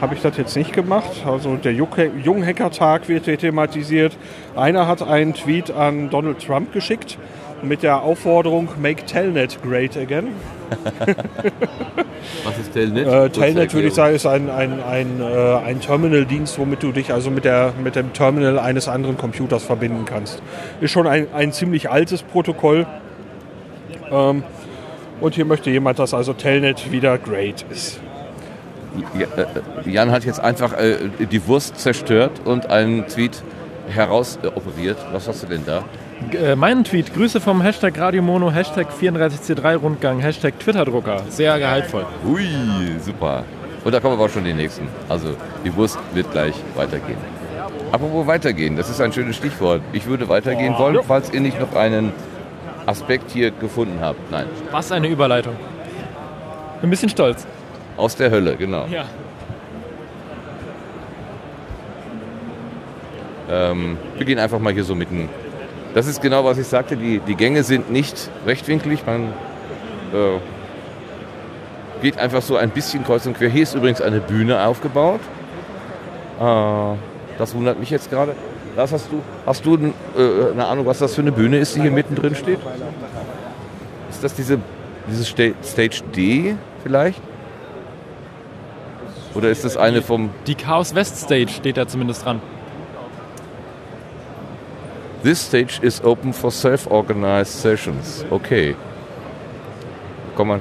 habe 0.00 0.14
ich 0.14 0.22
das 0.22 0.38
jetzt 0.38 0.56
nicht 0.56 0.72
gemacht. 0.72 1.10
Also 1.26 1.56
der 1.56 1.74
Jung- 1.74 1.88
Junghacker-Tag 2.22 3.06
wird 3.08 3.26
hier 3.26 3.36
thematisiert. 3.38 4.16
Einer 4.56 4.86
hat 4.88 5.02
einen 5.02 5.34
Tweet 5.34 5.70
an 5.70 6.08
Donald 6.08 6.38
Trump 6.44 6.72
geschickt 6.72 7.18
mit 7.64 7.82
der 7.82 8.02
Aufforderung 8.02 8.68
Make 8.80 9.04
Telnet 9.06 9.62
great 9.62 9.96
again. 9.96 10.28
Was 12.44 12.58
ist 12.58 12.72
Telnet? 12.72 13.06
Äh, 13.06 13.30
Telnet 13.30 13.74
würde 13.74 13.88
ich 13.88 13.94
sagen 13.94 14.14
ist 14.14 14.26
ein, 14.26 14.50
ein, 14.50 14.82
ein, 14.82 15.20
äh, 15.20 15.56
ein 15.56 15.80
Terminal-Dienst, 15.80 16.58
womit 16.58 16.82
du 16.82 16.92
dich 16.92 17.12
also 17.12 17.30
mit, 17.30 17.44
der, 17.44 17.72
mit 17.82 17.96
dem 17.96 18.12
Terminal 18.12 18.58
eines 18.58 18.88
anderen 18.88 19.16
Computers 19.16 19.64
verbinden 19.64 20.04
kannst. 20.04 20.42
Ist 20.80 20.90
schon 20.90 21.06
ein, 21.06 21.28
ein 21.34 21.52
ziemlich 21.52 21.90
altes 21.90 22.22
Protokoll. 22.22 22.86
Ähm, 24.10 24.42
und 25.20 25.34
hier 25.34 25.44
möchte 25.44 25.70
jemand, 25.70 25.98
dass 25.98 26.14
also 26.14 26.32
Telnet 26.32 26.92
wieder 26.92 27.18
great 27.18 27.64
ist. 27.70 28.00
Äh, 29.18 29.90
Jan 29.90 30.10
hat 30.10 30.24
jetzt 30.24 30.40
einfach 30.40 30.72
äh, 30.74 30.96
die 31.30 31.46
Wurst 31.46 31.78
zerstört 31.78 32.42
und 32.44 32.70
einen 32.70 33.06
Tweet 33.06 33.42
heraus 33.88 34.38
äh, 34.42 34.46
operiert. 34.48 34.98
Was 35.12 35.28
hast 35.28 35.42
du 35.42 35.46
denn 35.46 35.62
da? 35.66 35.84
Äh, 36.32 36.56
mein 36.56 36.84
Tweet, 36.84 37.14
Grüße 37.14 37.40
vom 37.40 37.60
Hashtag 37.62 37.98
Radio 37.98 38.22
Mono, 38.22 38.50
Hashtag 38.50 38.88
34C3-Rundgang, 39.00 40.18
Hashtag 40.20 40.58
Twitter-Drucker. 40.58 41.22
Sehr 41.28 41.58
gehaltvoll. 41.58 42.06
Ui, 42.26 42.48
super. 43.00 43.44
Und 43.84 43.92
da 43.92 44.00
kommen 44.00 44.14
aber 44.14 44.24
auch 44.24 44.30
schon 44.30 44.44
die 44.44 44.54
nächsten. 44.54 44.88
Also 45.08 45.34
die 45.64 45.74
Wurst 45.76 45.98
wird 46.14 46.30
gleich 46.32 46.54
weitergehen. 46.74 47.18
Apropos 47.92 48.26
weitergehen, 48.26 48.76
das 48.76 48.88
ist 48.90 49.00
ein 49.00 49.12
schönes 49.12 49.36
Stichwort. 49.36 49.80
Ich 49.92 50.06
würde 50.06 50.28
weitergehen 50.28 50.74
wollen, 50.78 50.98
falls 51.06 51.32
ihr 51.32 51.40
nicht 51.40 51.60
noch 51.60 51.74
einen 51.76 52.12
Aspekt 52.86 53.30
hier 53.30 53.50
gefunden 53.52 53.98
habt. 54.00 54.30
Nein, 54.30 54.46
Was 54.72 54.90
eine 54.90 55.06
Überleitung. 55.08 55.54
Ein 56.82 56.90
bisschen 56.90 57.08
stolz. 57.08 57.46
aus 57.96 58.16
der 58.16 58.30
Hölle, 58.30 58.56
genau. 58.56 58.86
Ja. 58.86 59.04
Ähm, 63.50 63.96
wir 64.16 64.26
gehen 64.26 64.38
einfach 64.38 64.58
mal 64.58 64.72
hier 64.72 64.84
so 64.84 64.94
mitten. 64.94 65.28
Das 65.94 66.06
ist 66.06 66.20
genau, 66.20 66.44
was 66.44 66.58
ich 66.58 66.66
sagte. 66.66 66.96
Die, 66.96 67.20
die 67.20 67.36
Gänge 67.36 67.62
sind 67.62 67.90
nicht 67.90 68.28
rechtwinklig. 68.46 69.06
Man 69.06 69.26
äh, 70.12 70.38
geht 72.02 72.18
einfach 72.18 72.42
so 72.42 72.56
ein 72.56 72.70
bisschen 72.70 73.04
kreuz 73.04 73.24
und 73.26 73.36
quer. 73.36 73.48
Hier 73.48 73.62
ist 73.62 73.74
übrigens 73.74 74.00
eine 74.00 74.20
Bühne 74.20 74.60
aufgebaut. 74.66 75.20
Äh, 76.40 76.96
das 77.38 77.54
wundert 77.54 77.78
mich 77.78 77.90
jetzt 77.90 78.10
gerade. 78.10 78.34
Lars, 78.76 78.92
hast 78.92 79.06
du, 79.12 79.20
hast 79.46 79.64
du 79.64 79.76
äh, 79.76 80.52
eine 80.52 80.66
Ahnung, 80.66 80.84
was 80.84 80.98
das 80.98 81.14
für 81.14 81.20
eine 81.20 81.30
Bühne 81.30 81.58
ist, 81.58 81.76
die 81.76 81.82
hier 81.82 81.92
mittendrin 81.92 82.34
steht? 82.34 82.58
Ist 84.10 84.24
das 84.24 84.34
diese, 84.34 84.58
diese 85.08 85.24
Sta- 85.24 85.54
Stage 85.62 86.02
D 86.14 86.56
vielleicht? 86.82 87.20
Oder 89.34 89.50
ist 89.50 89.64
das 89.64 89.76
eine 89.76 90.02
vom 90.02 90.30
Die 90.46 90.54
Chaos 90.56 90.94
West 90.94 91.18
Stage 91.18 91.48
steht 91.48 91.76
da 91.76 91.86
zumindest 91.86 92.24
dran. 92.24 92.40
This 95.24 95.40
stage 95.40 95.80
is 95.80 96.02
open 96.04 96.34
for 96.34 96.52
self-organized 96.52 97.50
sessions. 97.50 98.26
Okay. 98.30 98.76
Komm 100.36 100.48
mal. 100.48 100.60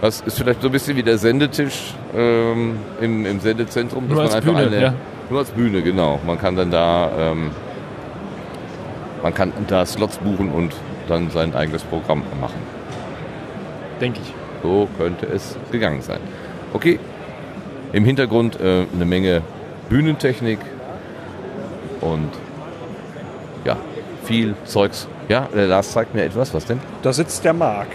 Das 0.00 0.20
ist 0.22 0.36
vielleicht 0.36 0.60
so 0.62 0.68
ein 0.68 0.72
bisschen 0.72 0.96
wie 0.96 1.04
der 1.04 1.16
Sendetisch 1.16 1.94
ähm, 2.12 2.78
im, 3.00 3.24
im 3.24 3.38
Sendezentrum. 3.38 4.08
Nur 4.08 4.22
als 4.22 4.40
Bühne, 4.40 4.80
ja. 4.80 4.94
Nur 5.30 5.38
als 5.38 5.50
Bühne, 5.50 5.80
genau. 5.80 6.18
Man 6.26 6.40
kann 6.40 6.56
dann 6.56 6.72
da, 6.72 7.12
ähm, 7.16 7.52
man 9.22 9.32
kann 9.32 9.52
da 9.68 9.86
Slots 9.86 10.18
buchen 10.18 10.50
und 10.50 10.74
dann 11.06 11.30
sein 11.30 11.54
eigenes 11.54 11.84
Programm 11.84 12.24
machen. 12.40 12.60
Denke 14.00 14.22
ich. 14.24 14.34
So 14.64 14.88
könnte 14.98 15.26
es 15.26 15.56
gegangen 15.70 16.02
sein. 16.02 16.18
Okay. 16.72 16.98
Im 17.92 18.04
Hintergrund 18.04 18.58
äh, 18.60 18.86
eine 18.92 19.04
Menge 19.04 19.42
Bühnentechnik 19.88 20.58
und 22.00 22.30
viel 24.24 24.54
Zeugs. 24.64 25.06
Ja, 25.28 25.48
der 25.54 25.66
Lars 25.66 25.92
zeigt 25.92 26.14
mir 26.14 26.24
etwas. 26.24 26.52
Was 26.54 26.64
denn? 26.66 26.80
Da 27.02 27.12
sitzt 27.12 27.44
der 27.44 27.52
Marc. 27.52 27.88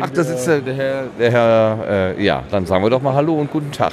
Ach, 0.00 0.10
das 0.10 0.28
wir- 0.28 0.34
ist 0.34 0.46
der, 0.46 0.60
der 0.60 0.74
Herr. 0.74 1.02
Der 1.18 1.30
Herr 1.30 1.78
äh, 2.18 2.24
ja, 2.24 2.42
dann 2.50 2.66
sagen 2.66 2.82
wir 2.82 2.90
doch 2.90 3.02
mal 3.02 3.14
Hallo 3.14 3.34
und 3.34 3.50
guten 3.50 3.70
Tag. 3.70 3.92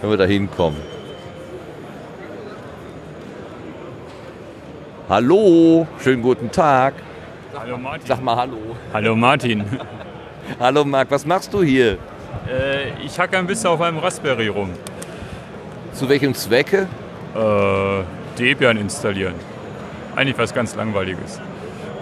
Wenn 0.00 0.10
wir 0.10 0.16
da 0.16 0.24
hinkommen. 0.24 0.80
Hallo, 5.08 5.86
schönen 6.02 6.22
guten 6.22 6.50
Tag. 6.50 6.94
Hallo 7.58 7.78
Martin. 7.78 8.06
Sag 8.06 8.22
mal 8.22 8.36
Hallo. 8.36 8.56
Hallo 8.92 9.14
Martin. 9.16 9.64
Hallo 10.60 10.84
Marc, 10.84 11.10
was 11.10 11.24
machst 11.24 11.52
du 11.54 11.62
hier? 11.62 11.92
Äh, 12.48 12.90
ich 13.04 13.18
hacke 13.18 13.36
ein 13.38 13.46
bisschen 13.46 13.70
auf 13.70 13.80
einem 13.80 13.98
Raspberry 13.98 14.48
rum. 14.48 14.70
Zu 15.92 16.08
welchem 16.08 16.34
Zwecke? 16.34 16.86
Äh, 17.34 17.38
Debian 18.38 18.76
installieren. 18.76 19.34
Eigentlich 20.14 20.38
was 20.38 20.54
ganz 20.54 20.74
Langweiliges. 20.74 21.40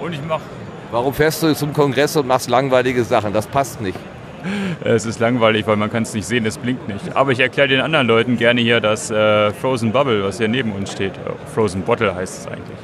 Und 0.01 0.12
ich 0.12 0.22
mache. 0.22 0.43
Warum 0.91 1.14
fährst 1.14 1.43
du 1.43 1.55
zum 1.55 1.72
Kongress 1.72 2.16
und 2.16 2.26
machst 2.26 2.49
langweilige 2.49 3.05
Sachen? 3.05 3.32
Das 3.32 3.47
passt 3.47 3.80
nicht. 3.80 3.99
Es 4.85 5.07
ist 5.07 5.20
langweilig, 5.20 5.66
weil 5.66 5.76
man 5.76 5.91
kann 5.91 6.03
es 6.03 6.12
nicht 6.12 6.26
sehen, 6.26 6.45
es 6.45 6.59
blinkt 6.59 6.87
nicht. 6.87 7.16
Aber 7.16 7.32
ich 7.32 7.41
erkläre 7.41 7.68
den 7.68 7.80
anderen 7.80 8.07
Leuten 8.07 8.37
gerne 8.37 8.61
hier 8.61 8.80
das 8.80 9.11
äh, 9.11 9.51
Frozen 9.53 9.93
Bubble, 9.93 10.22
was 10.22 10.37
hier 10.37 10.49
neben 10.49 10.72
uns 10.72 10.93
steht. 10.93 11.12
Äh, 11.14 11.30
Frozen 11.55 11.82
Bottle 11.82 12.14
heißt 12.14 12.41
es 12.41 12.47
eigentlich. 12.47 12.78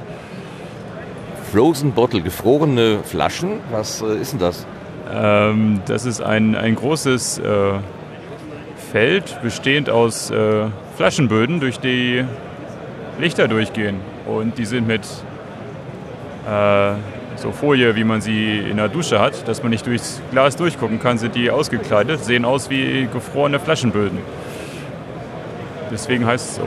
Frozen 1.52 1.92
Bottle, 1.92 2.22
gefrorene 2.22 3.00
Flaschen? 3.04 3.60
Was 3.70 4.00
äh, 4.00 4.20
ist 4.20 4.32
denn 4.32 4.38
das? 4.40 4.66
Ähm, 5.12 5.82
das 5.86 6.06
ist 6.06 6.22
ein, 6.22 6.54
ein 6.54 6.76
großes 6.76 7.38
äh, 7.40 7.72
Feld, 8.92 9.38
bestehend 9.42 9.90
aus 9.90 10.30
äh, 10.30 10.66
Flaschenböden, 10.96 11.60
durch 11.60 11.78
die 11.78 12.24
Lichter 13.20 13.48
durchgehen. 13.48 13.96
Und 14.26 14.58
die 14.58 14.64
sind 14.64 14.86
mit 14.86 15.02
äh, 16.48 16.92
so 17.36 17.52
Folie, 17.52 17.96
wie 17.96 18.04
man 18.04 18.20
sie 18.20 18.58
in 18.58 18.76
der 18.76 18.88
Dusche 18.88 19.20
hat, 19.20 19.46
dass 19.48 19.62
man 19.62 19.70
nicht 19.70 19.86
durchs 19.86 20.20
Glas 20.30 20.56
durchgucken 20.56 21.00
kann, 21.00 21.18
sind 21.18 21.34
die 21.34 21.50
ausgekleidet, 21.50 22.24
sehen 22.24 22.44
aus 22.44 22.70
wie 22.70 23.08
gefrorene 23.12 23.58
Flaschenböden. 23.58 24.18
Deswegen 25.90 26.26
heißt 26.26 26.50
es 26.50 26.56
so. 26.56 26.66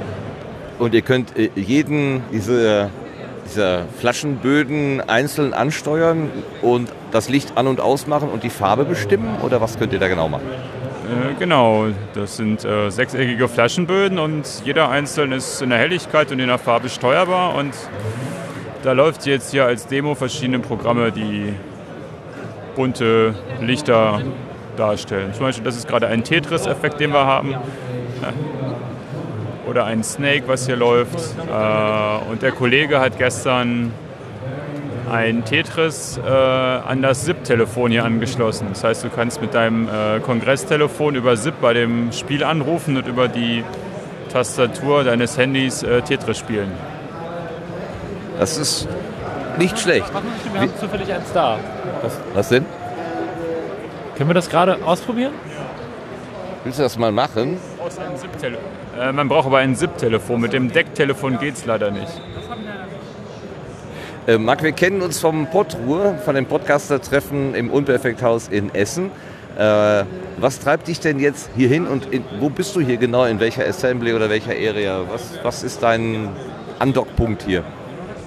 Und 0.80 0.94
ihr 0.94 1.02
könnt 1.02 1.38
äh, 1.38 1.50
jeden 1.56 2.24
dieser, 2.32 2.90
dieser 3.46 3.86
Flaschenböden 4.00 5.02
einzeln 5.08 5.54
ansteuern 5.54 6.30
und 6.62 6.90
das 7.12 7.30
Licht 7.30 7.58
an- 7.58 7.68
und 7.68 7.80
ausmachen 7.80 8.30
und 8.30 8.44
die 8.44 8.50
Farbe 8.50 8.86
bestimmen? 8.86 9.38
Oder 9.44 9.62
was 9.62 9.78
könnt 9.78 9.94
ihr 9.94 10.00
da 10.00 10.08
genau 10.08 10.28
machen? 10.28 10.46
Äh, 11.04 11.34
genau, 11.38 11.88
das 12.14 12.38
sind 12.38 12.64
äh, 12.64 12.90
sechseckige 12.90 13.48
Flaschenböden 13.48 14.20
und 14.20 14.46
jeder 14.64 14.90
einzelne 14.90 15.36
ist 15.36 15.62
in 15.62 15.70
der 15.70 15.80
Helligkeit 15.80 16.32
und 16.32 16.40
in 16.40 16.48
der 16.48 16.58
Farbe 16.58 16.88
steuerbar 16.90 17.56
und 17.56 17.74
da 18.84 18.94
läuft 18.94 19.26
jetzt 19.26 19.52
hier 19.52 19.66
als 19.66 19.88
Demo 19.88 20.16
verschiedene 20.16 20.60
Programme, 20.60 21.12
die 21.12 21.54
bunte 22.76 23.34
Lichter 23.62 24.22
darstellen. 24.78 25.34
Zum 25.34 25.46
Beispiel, 25.46 25.64
das 25.64 25.78
ist 25.78 25.88
gerade 25.88 26.08
ein 26.08 26.24
Tetris-Effekt, 26.24 27.00
den 27.00 27.12
wir 27.12 27.26
haben. 27.26 27.56
Oder 29.70 29.86
ein 29.86 30.04
Snake, 30.04 30.44
was 30.48 30.66
hier 30.66 30.76
läuft. 30.76 31.16
Äh, 31.16 32.30
Und 32.32 32.42
der 32.42 32.52
Kollege 32.52 33.00
hat 33.00 33.18
gestern 33.18 33.94
ein 35.14 35.46
Tetris 35.46 36.18
äh, 36.18 36.28
an 36.28 37.04
das 37.04 37.24
SIP-Telefon 37.26 37.92
hier 37.92 38.04
angeschlossen. 38.04 38.68
Das 38.70 38.84
heißt, 38.84 39.04
du 39.04 39.10
kannst 39.10 39.42
mit 39.42 39.54
deinem 39.54 39.88
äh, 39.88 40.20
Kongresstelefon 40.20 41.14
über 41.14 41.38
SIP 41.38 41.62
bei 41.62 41.74
dem 41.74 42.12
Spiel 42.12 42.44
anrufen 42.44 42.98
und 42.98 43.08
über 43.08 43.28
die 43.28 43.64
Tastatur 44.32 45.04
deines 45.04 45.38
Handys 45.38 45.84
äh, 45.84 46.02
Tetris 46.02 46.40
spielen. 46.40 46.72
Das 48.40 48.58
ist 48.58 48.88
nicht 49.60 49.78
schlecht. 49.78 50.12
Wir 50.52 50.62
haben 50.62 50.72
zufällig 50.80 51.14
eins 51.14 51.32
da. 51.32 51.60
Was 52.34 52.50
denn? 52.50 52.66
Können 54.18 54.32
wir 54.32 54.34
das 54.34 54.50
gerade 54.50 54.84
ausprobieren? 54.84 55.34
Willst 56.64 56.80
du 56.80 56.84
das 56.84 56.98
mal 56.98 57.12
machen? 57.12 57.60
Äh, 59.00 59.12
man 59.12 59.28
braucht 59.28 59.46
aber 59.46 59.60
ein 59.60 59.76
SIP-Telefon. 59.76 60.42
Mit 60.42 60.54
dem 60.54 60.72
Decktelefon 60.72 61.38
geht 61.38 61.54
es 61.54 61.66
leider 61.66 61.92
nicht. 61.92 62.20
Äh, 64.26 64.38
Marc, 64.38 64.64
wir 64.64 64.72
kennen 64.72 65.02
uns 65.02 65.20
vom 65.20 65.48
Podruhe, 65.48 66.18
von 66.24 66.36
dem 66.36 66.46
Podcaster-Treffen 66.46 67.56
im 67.56 67.70
Unperfekthaus 67.70 68.48
in 68.48 68.74
Essen. 68.74 69.12
Äh, 69.58 70.06
was 70.38 70.60
treibt 70.60 70.88
dich 70.88 71.02
denn 71.02 71.20
jetzt 71.20 71.50
hierhin 71.58 71.86
und 71.86 72.06
in, 72.06 72.24
wo 72.40 72.50
bist 72.50 72.74
du 72.74 72.80
hier 72.80 72.96
genau? 72.96 73.26
In 73.26 73.42
welcher 73.42 73.68
Assembly 73.68 74.14
oder 74.14 74.30
welcher 74.30 74.52
Area? 74.52 75.02
Was, 75.12 75.40
was 75.44 75.64
ist 75.64 75.84
dein 75.84 76.30
Andockpunkt 76.80 77.44
hier? 77.44 77.66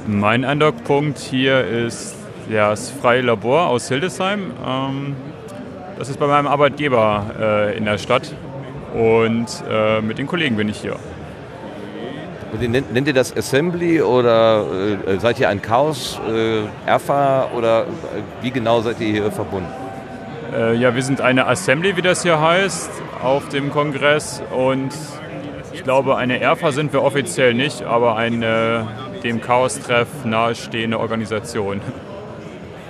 Mein 0.07 0.45
Andockpunkt 0.45 1.19
hier 1.19 1.67
ist 1.67 2.15
ja, 2.51 2.71
das 2.71 2.91
Freie 2.91 3.23
Labor 3.23 3.69
aus 3.69 3.89
Hildesheim. 3.89 4.51
Ähm, 4.67 5.17
das 5.99 6.11
ist 6.11 6.21
bei 6.21 6.27
meinem 6.27 6.47
Arbeitgeber 6.47 7.25
äh, 7.41 7.77
in 7.79 7.87
der 7.87 7.97
Stadt. 7.97 8.35
Und 8.93 9.47
äh, 9.71 10.03
mit 10.03 10.19
den 10.19 10.27
Kollegen 10.27 10.57
bin 10.57 10.69
ich 10.69 10.79
hier. 10.79 10.97
Nennt, 12.61 12.93
nennt 12.93 13.07
ihr 13.07 13.15
das 13.15 13.37
Assembly 13.37 14.01
oder 14.03 14.65
äh, 15.07 15.19
seid 15.19 15.39
ihr 15.41 15.49
ein 15.49 15.63
Chaos, 15.63 16.21
äh, 16.29 16.63
Erfa 16.87 17.51
oder 17.57 17.83
äh, 17.83 17.87
wie 18.43 18.51
genau 18.51 18.81
seid 18.81 19.01
ihr 19.01 19.09
hier 19.09 19.33
verbunden? 19.33 19.69
Äh, 20.55 20.75
ja, 20.75 20.95
wir 20.95 21.03
sind 21.03 21.21
eine 21.21 21.47
Assembly, 21.47 21.97
wie 21.97 22.03
das 22.03 22.23
hier 22.23 22.41
heißt, 22.41 22.91
auf 23.23 23.49
dem 23.49 23.71
Kongress. 23.71 24.43
Und 24.57 24.91
ich 25.73 25.83
glaube, 25.83 26.17
eine 26.17 26.41
ERFA 26.41 26.73
sind 26.73 26.93
wir 26.93 27.03
offiziell 27.03 27.55
nicht, 27.55 27.83
aber 27.83 28.17
eine 28.17 28.87
dem 29.23 29.41
Chaos-Treff 29.41 30.09
nahestehende 30.25 30.99
Organisation. 30.99 31.81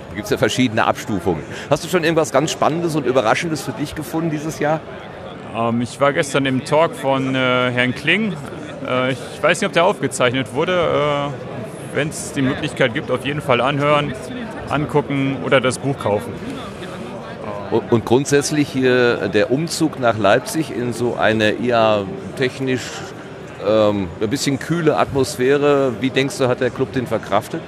Da 0.09 0.15
gibt 0.15 0.25
es 0.25 0.29
ja 0.31 0.37
verschiedene 0.37 0.85
Abstufungen. 0.85 1.43
Hast 1.69 1.83
du 1.83 1.89
schon 1.89 2.03
irgendwas 2.03 2.31
ganz 2.31 2.51
Spannendes 2.51 2.95
und 2.95 3.05
Überraschendes 3.05 3.61
für 3.61 3.71
dich 3.71 3.95
gefunden 3.95 4.29
dieses 4.29 4.59
Jahr? 4.59 4.79
Ähm, 5.55 5.81
ich 5.81 5.99
war 5.99 6.13
gestern 6.13 6.45
im 6.45 6.63
Talk 6.65 6.95
von 6.95 7.35
äh, 7.35 7.71
Herrn 7.71 7.93
Kling. 7.95 8.33
Äh, 8.87 9.11
ich 9.11 9.19
weiß 9.41 9.61
nicht, 9.61 9.67
ob 9.67 9.73
der 9.73 9.85
aufgezeichnet 9.85 10.53
wurde. 10.53 10.73
Äh, 10.73 11.95
Wenn 11.95 12.09
es 12.09 12.33
die 12.33 12.41
Möglichkeit 12.41 12.93
gibt, 12.93 13.09
auf 13.11 13.25
jeden 13.25 13.41
Fall 13.41 13.61
anhören, 13.61 14.13
angucken 14.69 15.37
oder 15.45 15.61
das 15.61 15.79
Buch 15.79 15.97
kaufen. 15.97 16.33
Und, 17.71 17.91
und 17.91 18.05
grundsätzlich 18.05 18.69
hier 18.69 19.29
der 19.29 19.51
Umzug 19.51 19.99
nach 19.99 20.17
Leipzig 20.17 20.75
in 20.75 20.93
so 20.93 21.15
eine 21.15 21.51
eher 21.51 22.05
technisch 22.37 22.83
ähm, 23.67 24.07
ein 24.21 24.29
bisschen 24.29 24.59
kühle 24.59 24.97
Atmosphäre. 24.97 25.93
Wie 25.99 26.09
denkst 26.09 26.37
du, 26.37 26.47
hat 26.47 26.61
der 26.61 26.69
Club 26.69 26.93
den 26.93 27.07
verkraftet? 27.07 27.61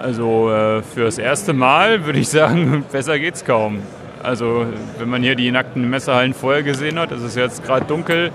Also 0.00 0.50
äh, 0.50 0.82
fürs 0.82 1.18
erste 1.18 1.52
Mal 1.52 2.06
würde 2.06 2.18
ich 2.18 2.28
sagen, 2.28 2.84
besser 2.92 3.18
geht's 3.18 3.44
kaum. 3.44 3.82
Also 4.22 4.66
wenn 4.98 5.08
man 5.08 5.22
hier 5.22 5.34
die 5.34 5.50
nackten 5.50 5.88
Messerhallen 5.88 6.34
vorher 6.34 6.62
gesehen 6.62 6.98
hat, 6.98 7.12
es 7.12 7.22
ist 7.22 7.36
jetzt 7.36 7.64
gerade 7.64 7.84
dunkel, 7.86 8.32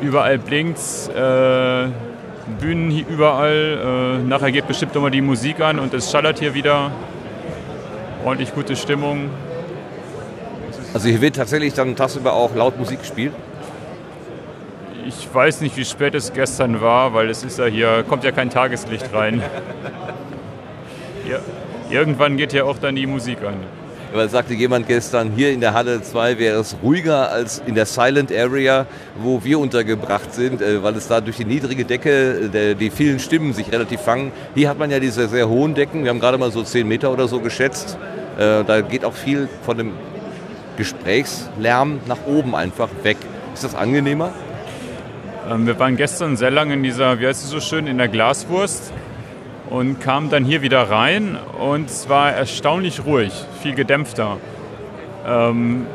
überall 0.00 0.38
blinkt's, 0.38 1.08
äh, 1.08 1.88
Bühnen 2.58 2.90
hier 2.90 3.06
überall. 3.08 4.20
Äh, 4.22 4.28
nachher 4.28 4.52
geht 4.52 4.66
bestimmt 4.66 4.94
nochmal 4.94 5.10
die 5.10 5.20
Musik 5.20 5.60
an 5.60 5.78
und 5.78 5.94
es 5.94 6.10
schallert 6.10 6.38
hier 6.38 6.54
wieder. 6.54 6.90
Ordentlich 8.24 8.54
gute 8.54 8.76
Stimmung. 8.76 9.30
Also 10.92 11.08
hier 11.08 11.20
wird 11.20 11.36
tatsächlich 11.36 11.74
dann 11.74 11.94
tagsüber 11.96 12.32
auch 12.32 12.54
laut 12.54 12.78
Musik 12.78 13.00
gespielt. 13.00 13.32
Ich 15.06 15.32
weiß 15.32 15.60
nicht, 15.60 15.76
wie 15.76 15.84
spät 15.84 16.14
es 16.14 16.32
gestern 16.32 16.80
war, 16.80 17.14
weil 17.14 17.30
es 17.30 17.42
ist 17.42 17.58
ja 17.58 17.66
hier, 17.66 18.04
kommt 18.06 18.24
ja 18.24 18.32
kein 18.32 18.50
Tageslicht 18.50 19.12
rein. 19.12 19.42
Ja, 21.28 21.38
irgendwann 21.90 22.36
geht 22.36 22.52
ja 22.52 22.64
auch 22.64 22.78
dann 22.78 22.96
die 22.96 23.06
Musik 23.06 23.44
an. 23.46 23.54
Weil 24.12 24.28
sagte 24.28 24.54
jemand 24.54 24.88
gestern, 24.88 25.30
hier 25.30 25.52
in 25.52 25.60
der 25.60 25.72
Halle 25.72 26.02
2 26.02 26.38
wäre 26.38 26.58
es 26.58 26.76
ruhiger 26.82 27.30
als 27.30 27.62
in 27.64 27.76
der 27.76 27.86
Silent 27.86 28.32
Area, 28.32 28.86
wo 29.16 29.44
wir 29.44 29.60
untergebracht 29.60 30.34
sind, 30.34 30.60
äh, 30.60 30.82
weil 30.82 30.96
es 30.96 31.06
da 31.06 31.20
durch 31.20 31.36
die 31.36 31.44
niedrige 31.44 31.84
Decke, 31.84 32.50
der, 32.52 32.74
die 32.74 32.90
vielen 32.90 33.20
Stimmen 33.20 33.52
sich 33.52 33.70
relativ 33.70 34.00
fangen. 34.00 34.32
Hier 34.54 34.68
hat 34.68 34.78
man 34.78 34.90
ja 34.90 34.98
diese 34.98 35.28
sehr 35.28 35.48
hohen 35.48 35.74
Decken, 35.74 36.02
wir 36.02 36.10
haben 36.10 36.18
gerade 36.18 36.38
mal 36.38 36.50
so 36.50 36.62
10 36.62 36.88
Meter 36.88 37.12
oder 37.12 37.28
so 37.28 37.40
geschätzt. 37.40 37.98
Äh, 38.36 38.64
Da 38.64 38.80
geht 38.80 39.04
auch 39.04 39.14
viel 39.14 39.48
von 39.64 39.78
dem 39.78 39.92
Gesprächslärm 40.76 42.00
nach 42.06 42.26
oben 42.26 42.56
einfach 42.56 42.88
weg. 43.02 43.18
Ist 43.54 43.62
das 43.62 43.76
angenehmer? 43.76 44.32
Ähm, 45.48 45.66
wir 45.66 45.78
waren 45.78 45.96
gestern 45.96 46.36
sehr 46.36 46.50
lange 46.50 46.74
in 46.74 46.82
dieser, 46.82 47.20
wie 47.20 47.26
heißt 47.26 47.44
es 47.44 47.50
so 47.50 47.60
schön, 47.60 47.86
in 47.86 47.98
der 47.98 48.08
Glaswurst 48.08 48.92
und 49.70 50.00
kamen 50.00 50.30
dann 50.30 50.44
hier 50.44 50.62
wieder 50.62 50.82
rein 50.90 51.38
und 51.58 51.88
es 51.88 52.08
war 52.08 52.32
erstaunlich 52.32 53.04
ruhig, 53.06 53.32
viel 53.62 53.74
gedämpfter. 53.74 54.36
Ähm, 55.26 55.86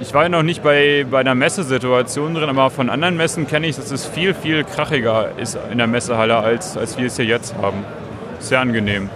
ich 0.00 0.12
war 0.12 0.24
ja 0.24 0.28
noch 0.28 0.42
nicht 0.42 0.62
bei, 0.62 1.06
bei 1.08 1.20
einer 1.20 1.34
Messesituation 1.34 2.34
drin, 2.34 2.48
aber 2.48 2.70
von 2.70 2.90
anderen 2.90 3.16
Messen 3.16 3.46
kenne 3.46 3.68
ich, 3.68 3.76
dass 3.76 3.90
es 3.90 4.06
viel, 4.06 4.34
viel 4.34 4.64
krachiger 4.64 5.30
ist 5.36 5.56
in 5.70 5.78
der 5.78 5.86
Messehalle, 5.86 6.36
als, 6.36 6.76
als 6.76 6.98
wir 6.98 7.06
es 7.06 7.16
hier 7.16 7.26
jetzt 7.26 7.54
haben. 7.56 7.84
Sehr 8.40 8.60
angenehm. 8.60 9.08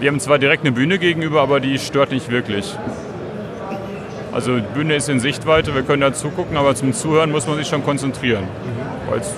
Wir 0.00 0.10
haben 0.10 0.20
zwar 0.20 0.38
direkt 0.38 0.64
eine 0.64 0.72
Bühne 0.72 0.98
gegenüber, 0.98 1.42
aber 1.42 1.60
die 1.60 1.78
stört 1.78 2.10
nicht 2.10 2.30
wirklich. 2.30 2.74
Also 4.32 4.56
die 4.56 4.74
Bühne 4.74 4.96
ist 4.96 5.08
in 5.08 5.20
Sichtweite, 5.20 5.74
wir 5.74 5.82
können 5.82 6.00
da 6.00 6.12
zugucken, 6.12 6.56
aber 6.56 6.74
zum 6.74 6.92
Zuhören 6.92 7.30
muss 7.30 7.46
man 7.46 7.56
sich 7.56 7.68
schon 7.68 7.84
konzentrieren, 7.84 8.44
weil 9.08 9.20
es 9.20 9.32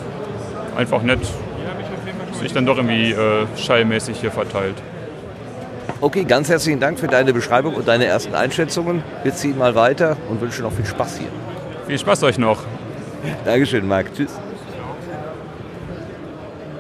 einfach 0.77 1.03
nicht 1.03 1.21
sich 2.41 2.53
dann 2.53 2.67
doch 2.67 2.77
irgendwie 2.77 3.13
äh, 3.13 3.47
schallmäßig 3.57 4.21
hier 4.21 4.31
verteilt. 4.31 4.77
Okay, 6.01 6.25
ganz 6.25 6.49
herzlichen 6.49 6.79
Dank 6.79 6.99
für 6.99 7.07
deine 7.07 7.33
Beschreibung 7.33 7.75
und 7.75 7.89
deine 7.89 8.05
ersten 8.05 8.35
Einschätzungen. 8.35 9.03
Wir 9.23 9.35
ziehen 9.35 9.57
mal 9.57 9.75
weiter 9.75 10.17
und 10.29 10.41
wünschen 10.41 10.65
noch 10.65 10.73
viel 10.73 10.85
Spaß 10.85 11.19
hier. 11.19 11.29
Viel 11.87 11.99
Spaß 11.99 12.23
euch 12.25 12.39
noch. 12.39 12.65
Dankeschön, 13.45 13.89
Marc. 13.89 14.15
Tschüss. 14.15 14.33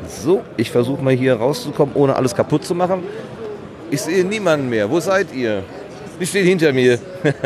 So, 0.07 0.43
ich 0.57 0.71
versuche 0.71 1.03
mal 1.03 1.15
hier 1.15 1.37
rauszukommen, 1.37 1.95
ohne 1.95 2.17
alles 2.17 2.35
kaputt 2.35 2.65
zu 2.65 2.75
machen. 2.75 3.03
Ich 3.91 4.03
sehe 4.03 4.25
niemanden 4.25 4.69
mehr. 4.69 4.91
Wo 4.91 5.01
seid 5.01 5.33
ihr? 5.33 5.63
Die 6.21 6.27
steht 6.27 6.47
hinter 6.47 6.73
mir. 6.73 6.99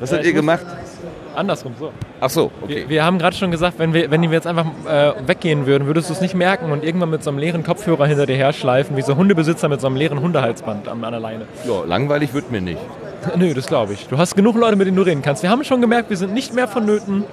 Was 0.00 0.12
habt 0.12 0.24
ihr 0.24 0.32
gemacht? 0.32 0.66
Andersrum, 1.34 1.74
so. 1.78 1.92
Ach 2.24 2.30
so, 2.30 2.50
okay. 2.62 2.76
Wir, 2.76 2.88
wir 2.88 3.04
haben 3.04 3.18
gerade 3.18 3.36
schon 3.36 3.50
gesagt, 3.50 3.78
wenn 3.78 3.92
wir, 3.92 4.10
wenn 4.10 4.22
wir 4.22 4.30
jetzt 4.30 4.46
einfach 4.46 4.64
äh, 4.88 5.12
weggehen 5.26 5.66
würden, 5.66 5.86
würdest 5.86 6.08
du 6.08 6.14
es 6.14 6.22
nicht 6.22 6.34
merken 6.34 6.72
und 6.72 6.82
irgendwann 6.82 7.10
mit 7.10 7.22
so 7.22 7.28
einem 7.28 7.38
leeren 7.38 7.62
Kopfhörer 7.64 8.06
hinter 8.06 8.24
dir 8.24 8.34
her 8.34 8.54
schleifen, 8.54 8.96
wie 8.96 9.02
so 9.02 9.14
Hundebesitzer 9.14 9.68
mit 9.68 9.82
so 9.82 9.88
einem 9.88 9.96
leeren 9.96 10.22
Hundehalsband 10.22 10.88
an, 10.88 11.04
an 11.04 11.12
der 11.12 11.20
Leine. 11.20 11.46
Ja, 11.68 11.84
langweilig 11.84 12.32
wird 12.32 12.50
mir 12.50 12.62
nicht. 12.62 12.80
Nö, 13.36 13.52
das 13.52 13.66
glaube 13.66 13.92
ich. 13.92 14.06
Du 14.06 14.16
hast 14.16 14.36
genug 14.36 14.56
Leute, 14.56 14.76
mit 14.76 14.86
denen 14.86 14.96
du 14.96 15.02
reden 15.02 15.20
kannst. 15.20 15.42
Wir 15.42 15.50
haben 15.50 15.64
schon 15.64 15.82
gemerkt, 15.82 16.08
wir 16.08 16.16
sind 16.16 16.32
nicht 16.32 16.54
mehr 16.54 16.66
vonnöten. 16.66 17.24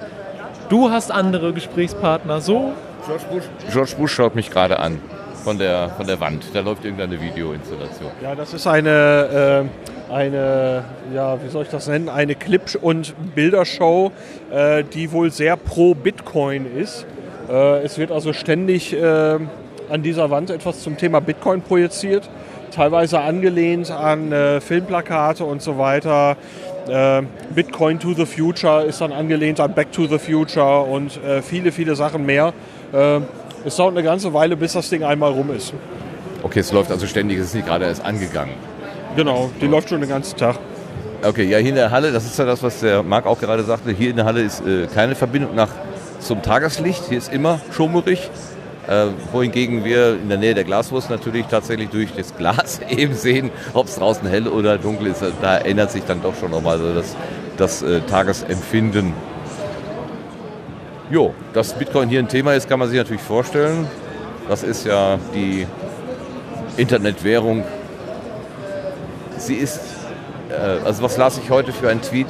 Du 0.68 0.90
hast 0.90 1.10
andere 1.10 1.54
Gesprächspartner. 1.54 2.42
So, 2.42 2.74
George 3.06 3.24
Bush, 3.30 3.44
George 3.72 3.92
Bush 3.96 4.12
schaut 4.12 4.34
mich 4.34 4.50
gerade 4.50 4.78
an. 4.78 4.98
Von 5.42 5.58
der, 5.58 5.88
von 5.96 6.06
der 6.06 6.20
Wand. 6.20 6.44
Da 6.52 6.60
läuft 6.60 6.84
irgendeine 6.84 7.20
Videoinstallation. 7.20 8.10
Ja, 8.22 8.34
das 8.34 8.54
ist 8.54 8.66
eine, 8.66 9.64
äh, 9.64 9.91
eine, 10.12 10.84
ja, 11.14 11.42
wie 11.42 11.48
soll 11.48 11.62
ich 11.62 11.70
das 11.70 11.88
nennen, 11.88 12.08
eine 12.08 12.34
Clip- 12.34 12.78
und 12.80 13.14
Bildershow, 13.34 14.12
äh, 14.52 14.84
die 14.84 15.10
wohl 15.10 15.30
sehr 15.30 15.56
pro 15.56 15.94
Bitcoin 15.94 16.66
ist. 16.76 17.06
Äh, 17.50 17.82
es 17.82 17.98
wird 17.98 18.12
also 18.12 18.32
ständig 18.32 18.92
äh, 18.92 19.38
an 19.88 20.02
dieser 20.02 20.30
Wand 20.30 20.50
etwas 20.50 20.82
zum 20.82 20.96
Thema 20.96 21.20
Bitcoin 21.20 21.62
projiziert, 21.62 22.28
teilweise 22.74 23.20
angelehnt 23.20 23.90
an 23.90 24.32
äh, 24.32 24.60
Filmplakate 24.60 25.44
und 25.44 25.62
so 25.62 25.78
weiter. 25.78 26.36
Äh, 26.88 27.22
Bitcoin 27.54 27.98
to 27.98 28.12
the 28.12 28.26
Future 28.26 28.84
ist 28.84 29.00
dann 29.00 29.12
angelehnt 29.12 29.60
an 29.60 29.74
Back 29.74 29.92
to 29.92 30.06
the 30.06 30.18
Future 30.18 30.82
und 30.82 31.22
äh, 31.24 31.42
viele, 31.42 31.72
viele 31.72 31.96
Sachen 31.96 32.26
mehr. 32.26 32.52
Es 33.64 33.76
dauert 33.76 33.96
eine 33.96 34.02
ganze 34.02 34.34
Weile, 34.34 34.54
bis 34.54 34.74
das 34.74 34.90
Ding 34.90 35.02
einmal 35.02 35.30
rum 35.32 35.50
ist. 35.56 35.72
Okay, 36.42 36.58
es 36.58 36.72
läuft 36.72 36.90
also 36.90 37.06
ständig, 37.06 37.38
es 37.38 37.46
ist 37.46 37.54
nicht 37.54 37.66
gerade 37.66 37.86
erst 37.86 38.04
angegangen. 38.04 38.52
Genau, 39.16 39.50
die 39.60 39.66
läuft 39.66 39.90
schon 39.90 40.00
den 40.00 40.08
ganzen 40.08 40.36
Tag. 40.36 40.58
Okay, 41.22 41.44
ja, 41.44 41.58
hier 41.58 41.68
in 41.68 41.74
der 41.76 41.90
Halle, 41.90 42.10
das 42.10 42.24
ist 42.24 42.38
ja 42.38 42.44
das, 42.44 42.62
was 42.62 42.80
der 42.80 43.02
Marc 43.02 43.26
auch 43.26 43.38
gerade 43.38 43.62
sagte, 43.62 43.92
hier 43.92 44.10
in 44.10 44.16
der 44.16 44.24
Halle 44.24 44.42
ist 44.42 44.66
äh, 44.66 44.86
keine 44.92 45.14
Verbindung 45.14 45.54
nach 45.54 45.68
zum 46.18 46.42
Tageslicht. 46.42 47.04
Hier 47.08 47.18
ist 47.18 47.32
immer 47.32 47.60
schummerig. 47.70 48.30
Äh, 48.88 49.06
wohingegen 49.30 49.84
wir 49.84 50.14
in 50.14 50.28
der 50.28 50.38
Nähe 50.38 50.54
der 50.54 50.64
Glaswurst 50.64 51.08
natürlich 51.08 51.46
tatsächlich 51.46 51.90
durch 51.90 52.12
das 52.16 52.36
Glas 52.36 52.80
eben 52.88 53.14
sehen, 53.14 53.50
ob 53.74 53.86
es 53.86 53.96
draußen 53.96 54.26
hell 54.28 54.48
oder 54.48 54.78
dunkel 54.78 55.08
ist. 55.08 55.22
Da 55.40 55.58
ändert 55.58 55.92
sich 55.92 56.02
dann 56.04 56.20
doch 56.20 56.34
schon 56.34 56.50
nochmal 56.50 56.78
so 56.78 56.92
das, 56.92 57.14
das 57.56 57.82
äh, 57.82 58.00
Tagesempfinden. 58.00 59.12
Jo, 61.10 61.34
dass 61.52 61.74
Bitcoin 61.74 62.08
hier 62.08 62.18
ein 62.18 62.28
Thema 62.28 62.54
ist, 62.54 62.68
kann 62.68 62.80
man 62.80 62.88
sich 62.88 62.98
natürlich 62.98 63.22
vorstellen. 63.22 63.86
Das 64.48 64.64
ist 64.64 64.86
ja 64.86 65.18
die 65.34 65.66
Internetwährung. 66.76 67.64
Sie 69.46 69.56
ist 69.56 69.80
äh, 70.50 70.84
also 70.84 71.02
was 71.02 71.16
las 71.16 71.38
ich 71.38 71.50
heute 71.50 71.72
für 71.72 71.88
einen 71.88 72.02
Tweet? 72.02 72.26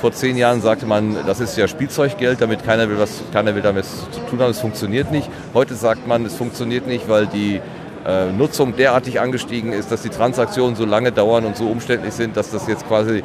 Vor 0.00 0.12
zehn 0.12 0.36
Jahren 0.36 0.60
sagte 0.60 0.84
man, 0.84 1.16
das 1.26 1.38
ist 1.38 1.56
ja 1.56 1.68
Spielzeuggeld, 1.68 2.40
damit 2.40 2.64
keiner 2.64 2.88
will, 2.88 2.98
was, 2.98 3.22
keiner 3.32 3.54
will 3.54 3.62
damit 3.62 3.84
zu 3.84 4.20
tun 4.28 4.40
haben, 4.40 4.50
es 4.50 4.60
funktioniert 4.60 5.12
nicht. 5.12 5.30
Heute 5.54 5.74
sagt 5.74 6.08
man, 6.08 6.24
es 6.26 6.34
funktioniert 6.34 6.88
nicht, 6.88 7.08
weil 7.08 7.28
die 7.28 7.60
äh, 8.04 8.32
Nutzung 8.32 8.74
derartig 8.76 9.20
angestiegen 9.20 9.72
ist, 9.72 9.92
dass 9.92 10.02
die 10.02 10.08
Transaktionen 10.08 10.74
so 10.74 10.84
lange 10.84 11.12
dauern 11.12 11.44
und 11.44 11.56
so 11.56 11.66
umständlich 11.66 12.14
sind, 12.14 12.36
dass 12.36 12.50
das 12.50 12.66
jetzt 12.66 12.86
quasi 12.88 13.22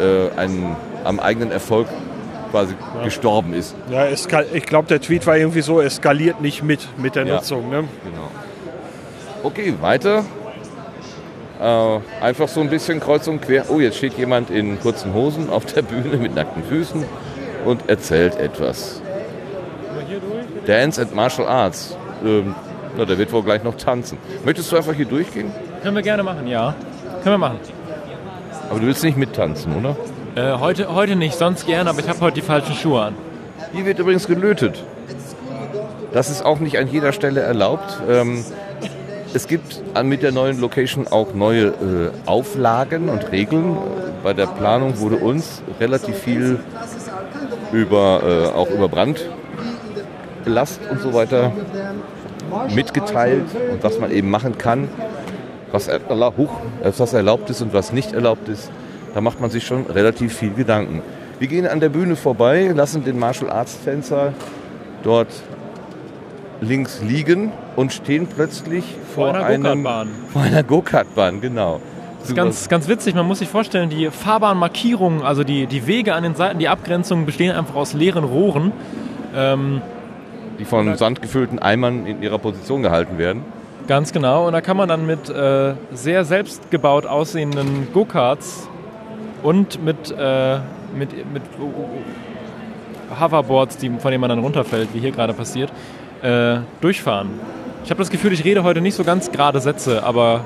äh, 0.00 0.38
ein, 0.38 0.74
am 1.04 1.20
eigenen 1.20 1.50
Erfolg 1.50 1.88
quasi 2.50 2.74
gestorben 3.02 3.52
ist. 3.52 3.74
Ja, 3.90 4.06
es 4.06 4.26
ich 4.54 4.64
glaube, 4.64 4.88
der 4.88 5.02
Tweet 5.02 5.26
war 5.26 5.36
irgendwie 5.36 5.60
so, 5.60 5.82
es 5.82 5.96
skaliert 5.96 6.40
nicht 6.40 6.62
mit, 6.62 6.88
mit 6.96 7.16
der 7.16 7.26
Ja. 7.26 7.34
Nutzung. 7.34 7.68
Ne? 7.68 7.84
Genau. 8.02 8.30
Okay, 9.42 9.74
weiter. 9.82 10.24
Äh, 11.60 11.98
einfach 12.20 12.48
so 12.48 12.60
ein 12.60 12.68
bisschen 12.68 13.00
kreuz 13.00 13.26
und 13.28 13.40
quer. 13.40 13.66
Oh, 13.68 13.80
jetzt 13.80 13.96
steht 13.98 14.18
jemand 14.18 14.50
in 14.50 14.80
kurzen 14.80 15.14
Hosen 15.14 15.50
auf 15.50 15.64
der 15.66 15.82
Bühne 15.82 16.16
mit 16.16 16.34
nackten 16.34 16.64
Füßen 16.64 17.04
und 17.64 17.88
erzählt 17.88 18.36
etwas. 18.36 19.00
Dance 20.66 21.00
and 21.00 21.14
Martial 21.14 21.46
Arts. 21.48 21.96
Ähm, 22.24 22.54
na, 22.96 23.04
der 23.04 23.18
wird 23.18 23.32
wohl 23.32 23.42
gleich 23.42 23.62
noch 23.62 23.76
tanzen. 23.76 24.18
Möchtest 24.44 24.70
du 24.72 24.76
einfach 24.76 24.94
hier 24.94 25.06
durchgehen? 25.06 25.52
können 25.82 25.96
wir 25.96 26.02
gerne 26.02 26.22
machen, 26.22 26.46
ja. 26.46 26.74
Können 27.22 27.34
wir 27.34 27.38
machen. 27.38 27.58
Aber 28.70 28.80
du 28.80 28.86
willst 28.86 29.04
nicht 29.04 29.18
mittanzen, 29.18 29.76
oder? 29.76 29.96
Äh, 30.34 30.58
heute, 30.58 30.94
heute 30.94 31.14
nicht, 31.14 31.36
sonst 31.36 31.66
gerne, 31.66 31.90
aber 31.90 32.00
ich 32.00 32.08
habe 32.08 32.20
heute 32.20 32.36
die 32.36 32.42
falschen 32.42 32.74
Schuhe 32.74 33.02
an. 33.02 33.14
Hier 33.72 33.84
wird 33.84 33.98
übrigens 33.98 34.26
gelötet. 34.26 34.82
Das 36.12 36.30
ist 36.30 36.44
auch 36.44 36.58
nicht 36.58 36.78
an 36.78 36.88
jeder 36.88 37.12
Stelle 37.12 37.40
erlaubt. 37.40 38.00
Ähm, 38.08 38.44
es 39.34 39.48
gibt 39.48 39.82
an- 39.94 40.08
mit 40.08 40.22
der 40.22 40.32
neuen 40.32 40.60
Location 40.60 41.06
auch 41.08 41.34
neue 41.34 41.66
äh, 41.66 41.72
Auflagen 42.26 43.08
und 43.08 43.32
Regeln. 43.32 43.76
Bei 44.22 44.32
der 44.32 44.46
Planung 44.46 44.98
wurde 45.00 45.16
uns 45.16 45.60
relativ 45.80 46.16
viel 46.16 46.60
über, 47.72 48.22
äh, 48.54 48.56
auch 48.56 48.70
über 48.70 48.88
Brandbelast 48.88 50.80
und 50.90 51.00
so 51.00 51.12
weiter 51.12 51.52
mitgeteilt 52.74 53.44
und 53.72 53.82
was 53.82 53.98
man 53.98 54.12
eben 54.12 54.30
machen 54.30 54.56
kann, 54.56 54.88
was, 55.72 55.88
huch, 55.88 56.52
äh, 56.82 56.92
was 56.96 57.12
erlaubt 57.12 57.50
ist 57.50 57.60
und 57.60 57.74
was 57.74 57.92
nicht 57.92 58.12
erlaubt 58.12 58.48
ist. 58.48 58.70
Da 59.14 59.20
macht 59.20 59.40
man 59.40 59.50
sich 59.50 59.66
schon 59.66 59.86
relativ 59.86 60.36
viel 60.36 60.52
Gedanken. 60.54 61.02
Wir 61.40 61.48
gehen 61.48 61.66
an 61.66 61.80
der 61.80 61.88
Bühne 61.88 62.14
vorbei, 62.14 62.70
lassen 62.74 63.04
den 63.04 63.18
Martial 63.18 63.50
Arts 63.50 63.78
Tänzer 63.84 64.32
dort 65.02 65.28
links 66.60 67.00
liegen 67.02 67.52
und 67.76 67.92
stehen 67.92 68.26
plötzlich 68.28 68.84
vor, 69.14 69.34
Vor 69.34 69.44
einer 69.44 69.58
Go-Kart-Bahn. 69.58 70.08
Vor 70.32 70.42
einer 70.42 70.62
Go-Kart-Bahn, 70.62 71.40
genau. 71.40 71.80
Das 72.20 72.30
ist 72.30 72.36
ganz, 72.36 72.68
ganz 72.68 72.88
witzig, 72.88 73.14
man 73.14 73.26
muss 73.26 73.40
sich 73.40 73.48
vorstellen, 73.48 73.90
die 73.90 74.10
Fahrbahnmarkierungen, 74.10 75.22
also 75.22 75.44
die, 75.44 75.66
die 75.66 75.86
Wege 75.86 76.14
an 76.14 76.22
den 76.22 76.34
Seiten, 76.34 76.58
die 76.58 76.68
Abgrenzungen 76.68 77.26
bestehen 77.26 77.54
einfach 77.54 77.74
aus 77.74 77.92
leeren 77.92 78.24
Rohren. 78.24 78.72
Ähm, 79.34 79.82
die 80.58 80.64
von 80.64 80.96
Sand 80.96 81.20
gefüllten 81.20 81.58
Eimern 81.58 82.06
in 82.06 82.22
ihrer 82.22 82.38
Position 82.38 82.82
gehalten 82.82 83.18
werden. 83.18 83.42
Ganz 83.86 84.12
genau. 84.12 84.46
Und 84.46 84.54
da 84.54 84.60
kann 84.60 84.76
man 84.76 84.88
dann 84.88 85.04
mit 85.04 85.28
äh, 85.28 85.74
sehr 85.92 86.24
selbstgebaut 86.24 87.06
aussehenden 87.06 87.88
Go-Karts 87.92 88.68
und 89.42 89.84
mit, 89.84 90.10
äh, 90.10 90.58
mit, 90.96 91.10
mit 91.32 91.42
Hoverboards, 93.20 93.76
die, 93.76 93.90
von 93.90 94.10
denen 94.10 94.22
man 94.22 94.30
dann 94.30 94.38
runterfällt, 94.38 94.88
wie 94.94 95.00
hier 95.00 95.10
gerade 95.10 95.34
passiert, 95.34 95.70
äh, 96.22 96.56
durchfahren. 96.80 97.28
Ich 97.84 97.90
habe 97.90 97.98
das 97.98 98.10
Gefühl, 98.10 98.32
ich 98.32 98.44
rede 98.44 98.62
heute 98.64 98.80
nicht 98.80 98.94
so 98.94 99.04
ganz 99.04 99.30
gerade 99.30 99.60
Sätze, 99.60 100.02
aber 100.02 100.44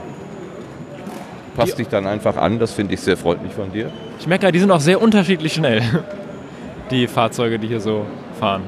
Passt 1.57 1.77
dich 1.79 1.89
dann 1.89 2.07
einfach 2.07 2.37
an, 2.37 2.61
das 2.61 2.71
finde 2.73 2.95
ich 2.95 3.01
sehr 3.01 3.17
freundlich 3.17 3.53
von 3.53 3.73
dir. 3.73 3.91
ich 4.21 4.27
merke, 4.29 4.53
die 4.53 4.61
sind 4.61 4.71
auch 4.71 4.81
sehr 4.81 5.03
unterschiedlich 5.03 5.55
schnell, 5.55 5.83
die 6.93 7.09
Fahrzeuge, 7.09 7.59
die 7.59 7.67
hier 7.67 7.81
so 7.81 8.05
fahren. 8.39 8.63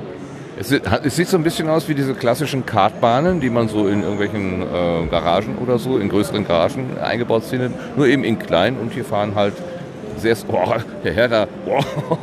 Es, 0.58 0.68
sieht- 0.70 0.82
es 1.04 1.14
sieht 1.14 1.28
so 1.28 1.36
ein 1.36 1.44
bisschen 1.44 1.68
aus 1.68 1.88
wie 1.88 1.94
diese 1.94 2.14
klassischen 2.14 2.66
Kartbahnen, 2.66 3.38
die 3.40 3.48
man 3.48 3.68
so 3.68 3.86
in 3.86 4.02
irgendwelchen 4.02 4.62
äh, 4.62 5.06
Garagen 5.08 5.56
oder 5.58 5.78
so, 5.78 5.98
in 5.98 6.08
größeren 6.08 6.44
Garagen 6.46 6.98
eingebaut 7.00 7.44
findet, 7.44 7.72
nur 7.96 8.06
eben 8.08 8.24
in 8.24 8.38
klein 8.40 8.76
und 8.76 8.92
hier 8.92 9.04
fahren 9.04 9.36
halt 9.36 9.54
sehr, 10.20 10.36
oh, 10.48 10.74
der 11.04 11.12
Herr 11.12 11.28
da, 11.28 11.46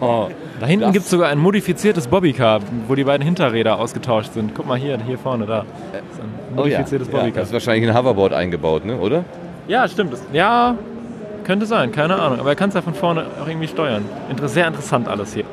oh, 0.01 0.29
Da 0.59 0.65
hinten 0.65 0.91
gibt 0.91 1.05
es 1.05 1.11
sogar 1.11 1.29
ein 1.29 1.37
modifiziertes 1.37 2.07
Bobbycar, 2.07 2.61
wo 2.87 2.95
die 2.95 3.03
beiden 3.03 3.23
Hinterräder 3.25 3.79
ausgetauscht 3.79 4.33
sind. 4.33 4.55
Guck 4.55 4.67
mal 4.67 4.77
hier, 4.77 4.97
hier 5.05 5.17
vorne, 5.17 5.45
da. 5.45 5.65
Das 5.91 6.01
ist 6.01 6.21
ein 6.21 6.29
oh 6.55 6.65
ja, 6.65 6.77
modifiziertes 6.77 7.07
ja, 7.07 7.13
Bobbycar. 7.13 7.39
das 7.41 7.49
ist 7.49 7.53
wahrscheinlich 7.53 7.89
ein 7.89 7.97
Hoverboard 7.97 8.33
eingebaut, 8.33 8.85
ne, 8.85 8.97
oder? 8.97 9.23
Ja, 9.67 9.87
stimmt. 9.87 10.13
Das, 10.13 10.23
ja, 10.33 10.75
könnte 11.43 11.65
sein, 11.65 11.91
keine 11.91 12.15
Ahnung. 12.19 12.39
Aber 12.39 12.49
er 12.49 12.55
kann 12.55 12.69
es 12.69 12.75
ja 12.75 12.81
von 12.81 12.93
vorne 12.93 13.25
auch 13.41 13.47
irgendwie 13.47 13.67
steuern. 13.67 14.03
Inter 14.29 14.47
sehr 14.47 14.67
interessant 14.67 15.07
alles 15.07 15.33
hier. 15.33 15.45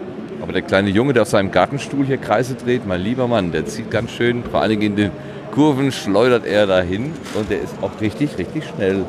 Aber 0.43 0.53
der 0.53 0.63
kleine 0.63 0.91
Junge, 0.91 1.13
der 1.13 1.23
auf 1.23 1.29
seinem 1.29 1.51
Gartenstuhl 1.51 2.05
hier 2.05 2.19
Kreise 2.19 2.55
dreht, 2.55 2.87
mein 2.87 3.01
lieber 3.01 3.29
Mann, 3.29 3.53
der 3.53 3.65
zieht 3.67 3.91
ganz 3.91 4.11
schön, 4.11 4.43
vor 4.45 4.61
allen 4.61 4.71
Dingen 4.71 4.83
in 4.83 4.97
den 4.97 5.11
Kurven 5.53 5.93
schleudert 5.93 6.45
er 6.45 6.67
dahin 6.67 7.13
und 7.35 7.49
der 7.49 7.61
ist 7.63 7.75
auch 7.81 8.01
richtig, 8.01 8.37
richtig 8.39 8.65
schnell. 8.65 9.05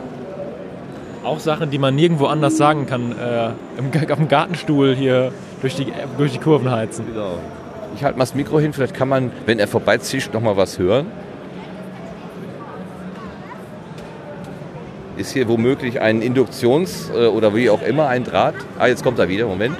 Auch 1.26 1.40
Sachen, 1.40 1.72
die 1.72 1.80
man 1.80 1.96
nirgendwo 1.96 2.28
anders 2.28 2.56
sagen 2.56 2.86
kann. 2.86 3.12
Äh, 3.12 3.50
im, 3.80 4.12
auf 4.12 4.18
dem 4.20 4.28
Gartenstuhl 4.28 4.96
hier 4.96 5.32
durch 5.62 5.76
die, 5.76 5.92
durch 6.20 6.34
die 6.34 6.38
Kurven 6.38 6.70
heizen. 6.70 7.08
Genau. 7.08 7.40
Ich 7.96 8.04
halte 8.04 8.18
mal 8.18 8.24
das 8.24 8.36
Mikro 8.36 8.60
hin, 8.60 8.74
vielleicht 8.74 8.94
kann 8.94 9.10
man, 9.10 9.32
wenn 9.48 9.58
er 9.58 9.68
vorbeizischt, 9.68 10.34
noch 10.34 10.42
mal 10.42 10.56
was 10.56 10.78
hören. 10.78 11.08
Ist 15.18 15.32
hier 15.32 15.48
womöglich 15.48 16.00
ein 16.00 16.22
Induktions- 16.22 17.10
äh, 17.12 17.26
oder 17.28 17.56
wie 17.56 17.70
auch 17.72 17.82
immer 17.82 18.08
ein 18.08 18.24
Draht? 18.24 18.56
Ah, 18.78 18.88
jetzt 18.88 19.04
kommt 19.04 19.18
er 19.18 19.28
wieder, 19.28 19.48
Moment. 19.48 19.78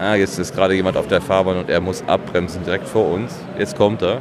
Ah, 0.00 0.14
jetzt 0.16 0.36
ist 0.38 0.52
gerade 0.52 0.74
jemand 0.74 0.96
auf 0.96 1.06
der 1.06 1.20
Fahrbahn 1.20 1.58
und 1.58 1.70
er 1.70 1.80
muss 1.80 2.02
abbremsen 2.08 2.64
direkt 2.64 2.88
vor 2.88 3.08
uns. 3.12 3.38
Jetzt 3.56 3.76
kommt 3.76 4.02
er. 4.02 4.20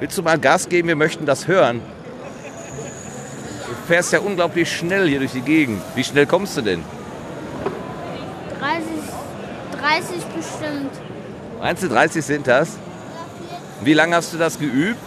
Willst 0.00 0.16
du 0.16 0.22
mal 0.22 0.38
Gas 0.38 0.68
geben? 0.68 0.88
Wir 0.88 0.96
möchten 0.96 1.26
das 1.26 1.48
hören. 1.48 1.80
Du 3.66 3.74
fährst 3.86 4.12
ja 4.12 4.20
unglaublich 4.20 4.70
schnell 4.70 5.08
hier 5.08 5.18
durch 5.18 5.32
die 5.32 5.40
Gegend. 5.40 5.82
Wie 5.94 6.04
schnell 6.04 6.26
kommst 6.26 6.56
du 6.56 6.62
denn? 6.62 6.84
30, 8.60 8.86
30 9.80 10.24
bestimmt. 10.26 10.92
Meinst 11.58 11.82
du, 11.82 11.88
30 11.88 12.24
sind 12.24 12.46
das? 12.46 12.76
Wie 13.82 13.94
lange 13.94 14.16
hast 14.16 14.32
du 14.32 14.38
das 14.38 14.58
geübt? 14.58 15.00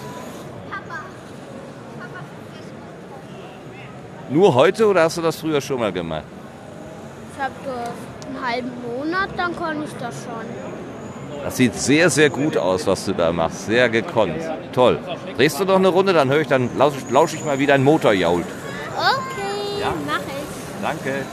Nur 4.30 4.54
heute 4.54 4.88
oder 4.88 5.04
hast 5.04 5.18
du 5.18 5.22
das 5.22 5.36
früher 5.38 5.60
schon 5.62 5.80
mal 5.80 5.92
gemacht? 5.92 6.24
Ich 7.34 7.42
habe 7.42 7.54
einen 8.28 8.46
halben 8.46 8.72
Monat, 8.82 9.30
dann 9.36 9.56
kann 9.56 9.84
ich 9.84 9.92
das 10.00 10.16
schon. 10.24 10.81
Das 11.44 11.58
sieht 11.58 11.76
sehr, 11.76 12.10
sehr 12.10 12.30
gut 12.30 12.56
aus, 12.58 12.88
was 12.88 13.06
du 13.06 13.14
da 13.14 13.32
machst. 13.32 13.66
Sehr 13.66 13.90
gekonnt. 13.90 14.42
Toll. 14.74 15.00
Drehst 15.38 15.60
du 15.60 15.66
noch 15.66 15.76
eine 15.76 15.88
Runde, 15.88 16.14
dann 16.14 16.30
höre 16.30 16.42
ich, 16.42 16.48
dann 16.48 16.70
lausche 16.78 16.98
ich, 16.98 17.10
lausche 17.12 17.36
ich 17.36 17.46
mal, 17.46 17.60
wie 17.60 17.66
dein 17.66 17.84
Motor 17.84 18.14
jault. 18.14 18.46
Okay, 18.96 19.86
mach 20.06 20.20
ich. 20.20 20.82
Danke. 20.82 21.26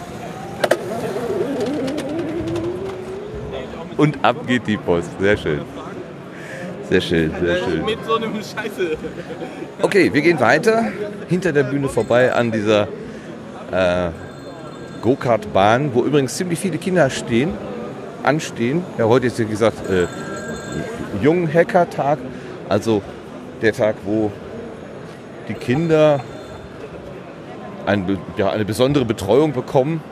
Und 3.97 4.25
ab 4.25 4.47
geht 4.47 4.67
die 4.67 4.77
Post. 4.77 5.11
Sehr 5.21 5.37
schön. 5.37 5.61
Sehr 6.89 7.01
schön, 7.03 7.31
sehr 7.41 7.57
schön. 7.65 7.85
Mit 7.85 7.99
so 8.07 8.17
einem 8.17 8.35
Scheiße. 8.35 8.97
Okay, 9.83 10.13
wir 10.13 10.23
gehen 10.23 10.41
weiter. 10.41 10.91
Hinter 11.29 11.53
der 11.53 11.65
Bühne 11.65 11.89
vorbei 11.89 12.33
an 12.33 12.51
dieser 12.51 12.89
äh, 13.71 14.11
Go-Kart-Bahn, 15.03 15.91
wo 15.93 16.03
übrigens 16.03 16.37
ziemlich 16.37 16.59
viele 16.59 16.79
Kinder 16.79 17.11
stehen, 17.11 17.53
anstehen. 18.29 18.85
Ja, 18.99 19.07
heute 19.07 19.27
ist 19.27 19.39
ja 19.39 19.47
gesagt 19.47 19.89
äh, 19.89 20.07
Jungen-Hacker-Tag. 21.23 22.19
Also 22.69 23.03
der 23.63 23.73
Tag, 23.73 23.97
wo 24.05 24.31
die 25.49 25.55
Kinder 25.55 26.21
ein, 27.87 28.19
ja, 28.37 28.51
eine 28.51 28.67
besondere 28.67 29.07
Betreuung 29.07 29.53
bekommen. 29.53 30.03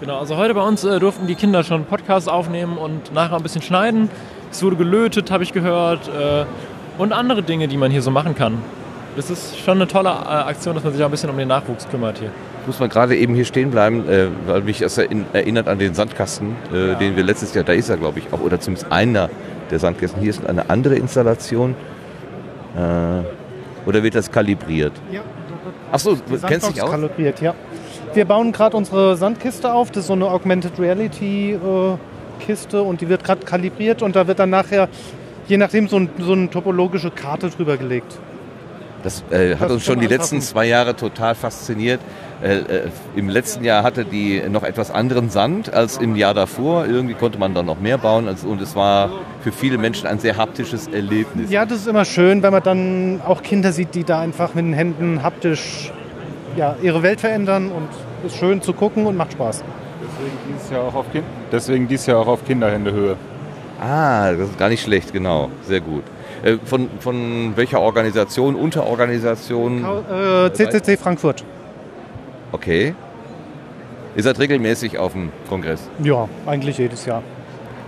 Genau, 0.00 0.18
also 0.18 0.36
heute 0.36 0.52
bei 0.52 0.60
uns 0.60 0.84
äh, 0.84 1.00
durften 1.00 1.26
die 1.26 1.34
Kinder 1.34 1.64
schon 1.64 1.86
Podcasts 1.86 2.28
aufnehmen 2.28 2.76
und 2.76 3.14
nachher 3.14 3.36
ein 3.36 3.42
bisschen 3.42 3.62
schneiden. 3.62 4.10
Es 4.50 4.62
wurde 4.62 4.76
gelötet, 4.76 5.30
habe 5.30 5.42
ich 5.42 5.52
gehört. 5.52 6.08
Äh, 6.08 6.44
und 6.98 7.12
andere 7.12 7.42
Dinge, 7.42 7.66
die 7.66 7.76
man 7.76 7.90
hier 7.90 8.02
so 8.02 8.10
machen 8.10 8.34
kann. 8.34 8.58
Das 9.16 9.30
ist 9.30 9.58
schon 9.58 9.78
eine 9.78 9.88
tolle 9.88 10.10
äh, 10.10 10.12
Aktion, 10.12 10.74
dass 10.74 10.84
man 10.84 10.92
sich 10.92 11.02
auch 11.02 11.08
ein 11.08 11.10
bisschen 11.10 11.30
um 11.30 11.38
den 11.38 11.48
Nachwuchs 11.48 11.88
kümmert 11.88 12.18
hier. 12.18 12.30
Muss 12.66 12.80
man 12.80 12.88
gerade 12.88 13.14
eben 13.16 13.34
hier 13.34 13.44
stehen 13.44 13.70
bleiben, 13.70 14.08
äh, 14.08 14.28
weil 14.46 14.62
mich 14.62 14.78
das 14.78 14.98
erinn- 14.98 15.24
erinnert 15.34 15.68
an 15.68 15.78
den 15.78 15.92
Sandkasten, 15.94 16.56
äh, 16.72 16.94
den 16.98 17.14
wir 17.16 17.22
letztes 17.22 17.52
Jahr, 17.54 17.64
da 17.64 17.72
ist 17.74 17.90
er 17.90 17.96
glaube 17.98 18.18
ich 18.20 18.32
auch, 18.32 18.40
oder 18.40 18.58
zumindest 18.58 18.90
einer 18.90 19.28
der 19.70 19.78
Sandkästen. 19.78 20.20
Hier 20.20 20.30
ist 20.30 20.46
eine 20.46 20.70
andere 20.70 20.94
Installation. 20.96 21.74
Äh, 22.76 23.88
oder 23.88 24.02
wird 24.02 24.14
das 24.14 24.30
kalibriert? 24.30 24.92
Ja, 25.12 25.20
Ach 25.92 25.98
so, 25.98 26.14
die 26.14 26.22
du 26.32 26.46
kennst 26.46 26.70
dich 26.74 26.82
aus? 26.82 26.90
kalibriert, 26.90 27.40
ja. 27.40 27.54
Wir 28.14 28.24
bauen 28.24 28.50
gerade 28.52 28.76
unsere 28.76 29.16
Sandkiste 29.16 29.72
auf. 29.72 29.90
Das 29.90 30.02
ist 30.04 30.06
so 30.06 30.12
eine 30.14 30.26
Augmented 30.26 30.78
Reality 30.78 31.52
äh, 31.52 31.58
Kiste 32.44 32.82
und 32.82 33.00
die 33.00 33.08
wird 33.08 33.22
gerade 33.24 33.44
kalibriert 33.44 34.02
und 34.02 34.16
da 34.16 34.26
wird 34.26 34.38
dann 34.38 34.50
nachher, 34.50 34.88
je 35.48 35.56
nachdem, 35.58 35.86
so, 35.88 35.96
ein, 35.96 36.08
so 36.18 36.32
eine 36.32 36.48
topologische 36.50 37.10
Karte 37.10 37.50
drüber 37.50 37.76
gelegt. 37.76 38.16
Das 39.02 39.22
äh, 39.30 39.54
hat 39.54 39.62
Das 39.68 39.72
uns 39.72 39.84
schon 39.84 40.00
die 40.00 40.06
letzten 40.06 40.40
zwei 40.40 40.66
Jahre 40.66 40.96
total 40.96 41.34
fasziniert. 41.34 42.00
Äh, 42.42 42.56
äh, 42.56 42.90
Im 43.16 43.28
letzten 43.28 43.64
Jahr 43.64 43.82
hatte 43.82 44.04
die 44.04 44.42
noch 44.48 44.64
etwas 44.64 44.90
anderen 44.90 45.30
Sand 45.30 45.72
als 45.72 45.98
im 45.98 46.16
Jahr 46.16 46.34
davor. 46.34 46.86
Irgendwie 46.86 47.14
konnte 47.14 47.38
man 47.38 47.54
dann 47.54 47.66
noch 47.66 47.80
mehr 47.80 47.98
bauen 47.98 48.28
also, 48.28 48.48
und 48.48 48.60
es 48.60 48.74
war 48.74 49.10
für 49.40 49.52
viele 49.52 49.78
Menschen 49.78 50.06
ein 50.06 50.18
sehr 50.18 50.36
haptisches 50.36 50.88
Erlebnis. 50.88 51.50
Ja, 51.50 51.64
das 51.64 51.78
ist 51.78 51.86
immer 51.86 52.04
schön, 52.04 52.42
wenn 52.42 52.52
man 52.52 52.62
dann 52.62 53.20
auch 53.26 53.42
Kinder 53.42 53.72
sieht, 53.72 53.94
die 53.94 54.04
da 54.04 54.20
einfach 54.20 54.54
mit 54.54 54.64
den 54.64 54.72
Händen 54.72 55.22
haptisch 55.22 55.92
ja, 56.56 56.76
ihre 56.82 57.02
Welt 57.02 57.20
verändern 57.20 57.70
und 57.70 57.88
ist 58.26 58.36
schön 58.36 58.62
zu 58.62 58.72
gucken 58.72 59.06
und 59.06 59.16
macht 59.16 59.32
Spaß. 59.32 59.62
Deswegen 60.02 60.38
dieses 60.48 60.70
Jahr 60.70 60.82
auch 60.84 60.94
auf, 60.94 61.12
kind 61.12 61.24
Deswegen 61.50 61.88
dieses 61.88 62.06
Jahr 62.06 62.18
auch 62.18 62.26
auf 62.26 62.44
Kinderhändehöhe. 62.44 63.16
Ah, 63.80 64.32
das 64.32 64.50
ist 64.50 64.58
gar 64.58 64.68
nicht 64.68 64.82
schlecht, 64.82 65.12
genau. 65.12 65.50
Sehr 65.62 65.80
gut. 65.80 66.04
Äh, 66.42 66.58
Von, 66.64 66.88
von 67.00 67.52
welcher 67.56 67.80
Organisation, 67.80 68.54
Unterorganisation? 68.54 69.84
Äh, 69.84 70.52
CCC 70.52 70.96
Frankfurt. 70.96 71.44
Okay. 72.54 72.94
Ihr 74.14 74.22
seid 74.22 74.38
regelmäßig 74.38 74.96
auf 74.96 75.10
dem 75.12 75.32
Kongress. 75.48 75.90
Ja, 76.04 76.28
eigentlich 76.46 76.78
jedes 76.78 77.04
Jahr. 77.04 77.24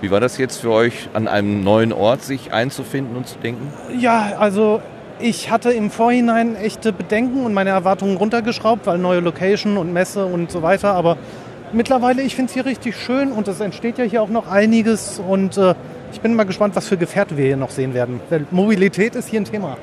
Wie 0.00 0.10
war 0.10 0.18
das 0.18 0.38
jetzt 0.38 0.56
für 0.60 0.72
euch, 0.72 1.08
an 1.14 1.28
einem 1.28 1.62
neuen 1.62 1.92
Ort 1.92 2.22
sich 2.22 2.52
einzufinden 2.52 3.16
und 3.16 3.28
zu 3.28 3.38
denken? 3.38 3.72
Ja, 3.96 4.32
also 4.40 4.82
ich 5.20 5.52
hatte 5.52 5.70
im 5.70 5.92
Vorhinein 5.92 6.56
echte 6.56 6.92
Bedenken 6.92 7.44
und 7.44 7.54
meine 7.54 7.70
Erwartungen 7.70 8.16
runtergeschraubt, 8.16 8.88
weil 8.88 8.98
neue 8.98 9.20
Location 9.20 9.76
und 9.76 9.92
Messe 9.92 10.26
und 10.26 10.50
so 10.50 10.62
weiter. 10.62 10.94
Aber 10.94 11.16
mittlerweile, 11.72 12.22
ich 12.22 12.34
finde 12.34 12.48
es 12.48 12.54
hier 12.54 12.66
richtig 12.66 12.96
schön 12.96 13.30
und 13.30 13.46
es 13.46 13.60
entsteht 13.60 13.98
ja 13.98 14.04
hier 14.04 14.20
auch 14.20 14.28
noch 14.28 14.50
einiges. 14.50 15.20
Und 15.20 15.56
äh, 15.58 15.76
ich 16.10 16.20
bin 16.20 16.34
mal 16.34 16.42
gespannt, 16.42 16.74
was 16.74 16.88
für 16.88 16.96
Gefährte 16.96 17.36
wir 17.36 17.46
hier 17.46 17.56
noch 17.56 17.70
sehen 17.70 17.94
werden. 17.94 18.18
Weil 18.30 18.46
Mobilität 18.50 19.14
ist 19.14 19.28
hier 19.28 19.40
ein 19.40 19.44
Thema. 19.44 19.76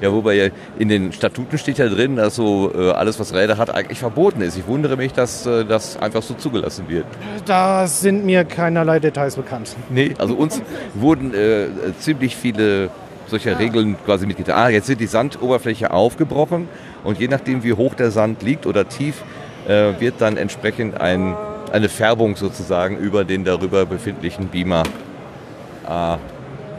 Ja, 0.00 0.12
wobei 0.12 0.34
ja 0.34 0.48
in 0.78 0.88
den 0.88 1.12
Statuten 1.12 1.58
steht 1.58 1.78
ja 1.78 1.88
drin, 1.88 2.16
dass 2.16 2.36
so 2.36 2.72
äh, 2.72 2.90
alles, 2.90 3.18
was 3.18 3.34
Räder 3.34 3.58
hat, 3.58 3.74
eigentlich 3.74 3.98
verboten 3.98 4.40
ist. 4.42 4.56
Ich 4.56 4.66
wundere 4.66 4.96
mich, 4.96 5.12
dass 5.12 5.44
äh, 5.46 5.64
das 5.64 5.96
einfach 5.96 6.22
so 6.22 6.34
zugelassen 6.34 6.88
wird. 6.88 7.06
Da 7.46 7.86
sind 7.86 8.24
mir 8.24 8.44
keinerlei 8.44 9.00
Details 9.00 9.34
bekannt. 9.36 9.74
Nee, 9.90 10.14
also 10.18 10.34
uns 10.34 10.62
wurden 10.94 11.34
äh, 11.34 11.66
ziemlich 11.98 12.36
viele 12.36 12.90
solcher 13.26 13.58
Regeln 13.58 13.96
quasi 14.04 14.26
mitgeteilt. 14.26 14.56
Ah, 14.56 14.68
jetzt 14.68 14.86
sind 14.86 15.00
die 15.00 15.06
Sandoberfläche 15.06 15.90
aufgebrochen 15.90 16.68
und 17.04 17.18
je 17.18 17.28
nachdem, 17.28 17.62
wie 17.64 17.72
hoch 17.72 17.94
der 17.94 18.10
Sand 18.10 18.42
liegt 18.42 18.66
oder 18.66 18.88
tief, 18.88 19.22
äh, 19.66 20.00
wird 20.00 20.14
dann 20.20 20.36
entsprechend 20.36 21.00
ein, 21.00 21.34
eine 21.72 21.88
Färbung 21.88 22.36
sozusagen 22.36 22.96
über 22.96 23.24
den 23.24 23.44
darüber 23.44 23.84
befindlichen 23.84 24.48
Beamer 24.48 24.84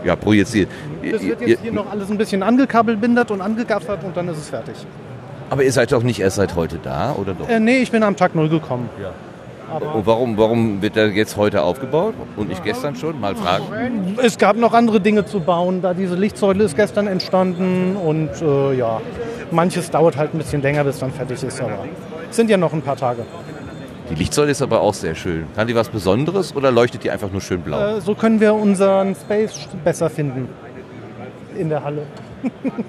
ja, 0.04 0.16
projiziert. 0.16 0.70
Das 1.12 1.22
wird 1.22 1.42
jetzt 1.42 1.62
hier 1.62 1.72
noch 1.74 1.90
alles 1.90 2.10
ein 2.10 2.18
bisschen 2.18 2.44
angekabelbindert 2.44 3.32
und 3.32 3.42
angegaffert 3.42 4.04
und 4.04 4.16
dann 4.16 4.28
ist 4.30 4.38
es 4.38 4.50
fertig. 4.50 4.76
aber 5.50 5.64
ihr 5.64 5.72
seid 5.72 5.92
doch 5.92 6.04
nicht 6.04 6.20
erst 6.20 6.38
seit 6.38 6.56
heute 6.56 6.80
da, 6.82 7.14
oder 7.14 7.34
doch? 7.34 7.50
Äh, 7.50 7.60
nee, 7.60 7.78
ich 7.80 7.92
bin 7.92 8.04
am 8.04 8.16
Tag 8.16 8.36
Null 8.36 8.50
gekommen. 8.50 8.90
Und 9.94 10.08
warum, 10.08 10.36
warum 10.36 10.82
wird 10.82 10.96
der 10.96 11.10
jetzt 11.10 11.38
heute 11.38 11.62
aufgebaut 11.62 12.16
und 12.36 12.50
nicht 12.50 12.64
gestern 12.64 12.96
schon? 12.96 13.20
Mal 13.20 13.36
fragen. 13.36 14.18
Es 14.24 14.40
gab 14.40 14.56
noch 14.56 14.74
andere 14.74 15.00
Dinge 15.00 15.26
zu 15.26 15.42
bauen, 15.42 15.84
da 15.84 15.94
diese 15.94 16.16
Lichtsäule 16.16 16.64
ist 16.64 16.76
gestern 16.76 17.06
entstanden 17.06 17.96
und 17.96 18.30
äh, 18.42 18.74
ja, 18.74 19.00
manches 19.52 19.92
dauert 19.92 20.18
halt 20.18 20.34
ein 20.34 20.40
bisschen 20.40 20.64
länger, 20.64 20.84
bis 20.84 20.98
dann 20.98 21.12
fertig 21.12 21.44
ist, 21.44 21.62
aber 21.62 21.86
es 22.30 22.36
sind 22.36 22.50
ja 22.50 22.58
noch 22.58 22.74
ein 22.74 22.82
paar 22.82 22.96
Tage. 22.96 23.24
Die 24.10 24.16
Lichtsäule 24.16 24.52
ist 24.52 24.62
aber 24.62 24.82
auch 24.82 24.94
sehr 24.94 25.16
schön. 25.16 25.46
Kann 25.56 25.68
die 25.68 25.76
was 25.76 25.90
Besonderes 25.90 26.56
oder 26.56 26.72
leuchtet 26.72 27.04
die 27.04 27.12
einfach 27.12 27.32
nur 27.32 27.42
schön 27.42 27.62
blau? 27.62 27.98
Äh, 27.98 28.02
so 28.02 28.16
können 28.16 28.40
wir 28.40 28.54
unseren 28.54 29.16
Space 29.16 29.68
besser 29.84 30.10
finden 30.10 30.50
in 31.58 31.70
der 31.70 31.84
Halle. 31.84 32.04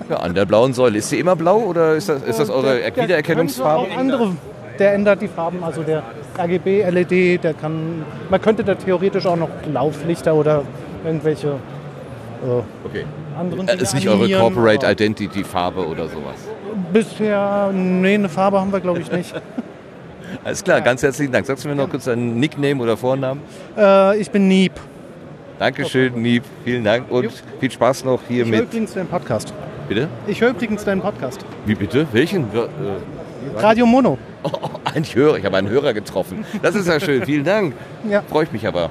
Ja, 0.09 0.17
an 0.19 0.35
der 0.35 0.45
blauen 0.47 0.73
Säule. 0.73 0.99
Ist 0.99 1.09
sie 1.11 1.19
immer 1.19 1.35
blau 1.37 1.59
oder 1.59 1.95
ist 1.97 2.09
das, 2.09 2.23
ist 2.23 2.39
das 2.39 2.51
eure 2.51 2.79
Der- 2.79 2.91
der 2.91 3.05
Wiedererkennungsfarbe? 3.05 3.89
Auch 3.93 3.97
andere, 3.99 4.31
der 4.79 4.95
ändert 4.95 5.21
die 5.23 5.29
Farben, 5.29 5.63
also 5.65 5.83
der 5.83 6.03
RGB 6.39 6.85
LED, 6.89 7.43
der 7.43 7.55
kann, 7.55 8.05
man 8.31 8.41
könnte 8.41 8.63
da 8.65 8.75
theoretisch 8.77 9.27
auch 9.27 9.37
noch 9.37 9.49
Lauflichter 9.71 10.35
oder 10.35 10.63
irgendwelche 11.05 11.49
äh, 11.49 12.87
Okay. 12.87 13.05
anderen 13.39 13.67
Äh, 13.69 13.73
Dinge 13.73 13.83
ist 13.83 13.95
nicht 13.95 14.09
eure 14.09 14.31
Corporate 14.31 14.87
Identity 14.91 15.43
Farbe 15.45 15.87
oder 15.87 16.05
sowas. 16.05 16.37
Bisher, 16.93 17.71
nee, 17.75 18.15
eine 18.15 18.29
Farbe 18.29 18.61
haben 18.61 18.73
wir 18.73 18.81
glaube 18.81 19.01
ich 19.01 19.11
nicht. 19.13 19.35
Alles 20.45 20.63
klar, 20.65 20.81
ganz 20.81 21.03
herzlichen 21.03 21.33
Dank. 21.33 21.47
Sagst 21.47 21.65
du 21.65 21.69
mir 21.69 21.75
noch 21.75 21.89
kurz 21.91 22.05
deinen 22.05 22.39
Nickname 22.39 22.83
oder 22.83 22.97
Vornamen? 22.97 23.43
äh, 23.77 24.19
ich 24.19 24.31
bin 24.31 24.49
Nieb. 24.49 24.73
Dankeschön, 25.59 26.21
Nieb. 26.23 26.43
Vielen 26.65 26.85
Dank 26.85 27.11
und 27.11 27.31
viel 27.61 27.71
Spaß 27.71 28.05
noch 28.05 28.21
hier 28.29 28.45
Ich 28.45 28.51
höre 28.51 28.61
mit. 28.61 28.69
übrigens 28.69 28.95
deinen 28.95 29.09
Podcast. 29.09 29.53
Bitte? 29.89 30.09
Ich 30.27 30.41
höre 30.41 30.51
übrigens 30.51 30.85
deinen 30.85 31.03
Podcast. 31.03 31.45
Wie 31.67 31.75
bitte? 31.75 32.07
Welchen? 32.13 32.45
Äh, 32.55 33.59
Radio 33.61 33.87
Mono. 33.87 34.17
Oh, 34.43 34.49
ein 34.95 35.05
Hörer. 35.05 35.37
Ich 35.37 35.45
habe 35.45 35.59
einen 35.59 35.69
Hörer 35.69 35.93
getroffen. 35.93 36.47
Das 36.63 36.75
ist 36.75 36.89
ja 36.89 36.99
schön. 36.99 37.23
Vielen 37.27 37.45
Dank. 37.45 37.75
Ja. 38.09 38.23
Freue 38.23 38.45
ich 38.45 38.53
mich 38.53 38.67
aber. 38.67 38.89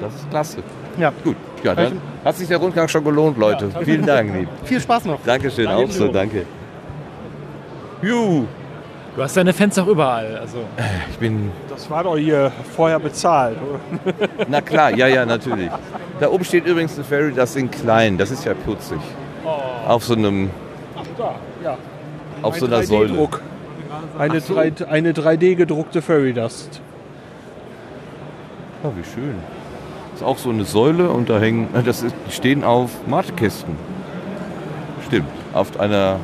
Das 0.00 0.14
ist 0.14 0.30
klasse. 0.30 0.58
Ja. 0.96 1.12
Gut. 1.24 1.34
Ja, 1.64 1.74
dann 1.74 2.00
hat 2.24 2.36
sich 2.36 2.46
der 2.46 2.58
Rundgang 2.58 2.86
schon 2.86 3.02
gelohnt, 3.02 3.36
Leute. 3.36 3.68
Vielen 3.84 4.06
Dank, 4.06 4.32
Nieb. 4.32 4.48
Viel 4.62 4.80
Spaß 4.80 5.06
noch. 5.06 5.18
Dankeschön, 5.26 5.66
auch 5.66 5.90
so. 5.90 6.06
Danke. 6.06 6.44
Juhu. 8.00 8.46
Du 9.14 9.22
hast 9.22 9.36
deine 9.36 9.52
Fans 9.52 9.78
auch 9.78 9.86
überall. 9.88 10.38
Also 10.38 10.58
Ich 11.10 11.18
bin 11.18 11.50
Das 11.68 11.88
war 11.90 12.04
doch 12.04 12.16
hier 12.16 12.50
vorher 12.74 12.98
bezahlt. 12.98 13.58
oder? 13.60 14.10
Na 14.48 14.60
klar, 14.62 14.90
ja, 14.96 15.06
ja, 15.06 15.26
natürlich. 15.26 15.70
Da 16.18 16.28
oben 16.30 16.44
steht 16.44 16.66
übrigens 16.66 16.96
ein 16.98 17.04
Ferry, 17.04 17.32
das 17.32 17.54
in 17.56 17.70
klein. 17.70 18.16
Das 18.16 18.30
ist 18.30 18.44
ja 18.44 18.54
putzig. 18.54 18.98
Auf 19.86 20.04
so 20.04 20.14
einem, 20.14 20.50
Da, 21.18 21.34
ja. 21.62 21.76
auf 22.40 22.54
Ein 22.54 22.60
so 22.60 22.66
einer 22.66 22.82
Säule. 22.84 23.12
3D-Druck. 23.12 23.42
Eine, 24.18 24.40
3, 24.40 24.72
eine 24.88 25.12
3D-gedruckte 25.12 26.00
Fairy 26.00 26.32
Dust. 26.32 26.80
Ja, 28.82 28.90
wie 28.96 29.04
schön. 29.04 29.34
Das 30.12 30.22
ist 30.22 30.26
auch 30.26 30.38
so 30.38 30.48
eine 30.50 30.64
Säule 30.64 31.10
und 31.10 31.28
da 31.28 31.38
hängen, 31.38 31.68
das 31.84 32.02
ist, 32.02 32.14
die 32.26 32.32
stehen 32.32 32.64
auf 32.64 32.90
Matekästen. 33.06 33.76
Stimmt. 35.06 35.28
Auf 35.52 35.78
einer, 35.78 36.18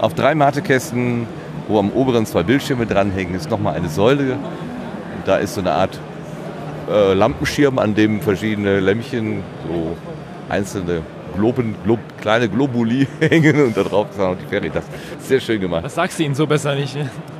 auf 0.00 0.12
drei 0.12 0.34
Matekästen, 0.34 1.26
wo 1.70 1.78
am 1.78 1.90
oberen 1.92 2.26
zwei 2.26 2.42
Bildschirme 2.42 2.84
dranhängen, 2.84 3.34
ist 3.34 3.48
nochmal 3.48 3.74
eine 3.74 3.88
Säule. 3.88 4.32
Und 4.32 5.26
da 5.26 5.36
ist 5.36 5.54
so 5.54 5.60
eine 5.60 5.72
Art 5.72 5.98
äh, 6.90 7.14
Lampenschirm, 7.14 7.78
an 7.78 7.94
dem 7.94 8.20
verschiedene 8.20 8.80
Lämpchen, 8.80 9.42
so 9.66 9.96
einzelne 10.48 11.02
Globen, 11.36 11.76
Glob, 11.84 12.00
kleine 12.20 12.48
Globuli 12.48 13.06
hängen 13.20 13.64
und 13.64 13.76
da 13.76 13.84
drauf 13.84 14.08
ist 14.10 14.18
auch 14.18 14.30
noch 14.30 14.38
die 14.38 14.46
Fairy. 14.46 14.70
Das 14.70 14.84
ist 15.20 15.28
sehr 15.28 15.40
schön 15.40 15.60
gemacht. 15.60 15.84
Das 15.84 15.94
sagst 15.94 16.18
du 16.18 16.24
ihnen 16.24 16.34
so 16.34 16.46
besser 16.46 16.74
nicht. 16.74 16.96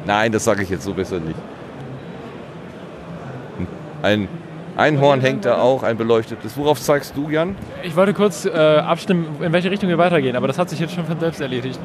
Nein, 0.07 0.31
das 0.31 0.45
sage 0.45 0.63
ich 0.63 0.71
jetzt 0.71 0.85
so 0.85 0.95
besser 0.95 1.19
nicht. 1.19 1.37
Ein 4.03 4.29
Einhorn 4.77 5.21
hängt 5.21 5.45
da 5.45 5.61
auch, 5.61 5.83
ein 5.83 5.97
beleuchtetes. 5.97 6.57
Worauf 6.57 6.81
zeigst 6.81 7.17
du, 7.17 7.29
Jan? 7.29 7.57
Ich 7.83 7.97
wollte 7.97 8.15
kurz 8.15 8.47
äh, 8.47 8.51
abstimmen, 8.51 9.27
in 9.41 9.53
welche 9.53 9.71
Richtung 9.71 9.89
wir 9.89 9.99
weitergehen, 9.99 10.37
aber 10.37 10.47
das 10.47 10.59
hat 10.59 10.71
sich 10.71 10.79
jetzt 10.79 10.95
schon 10.95 11.05
von 11.05 11.19
selbst 11.19 11.41
erledigt. 11.41 11.81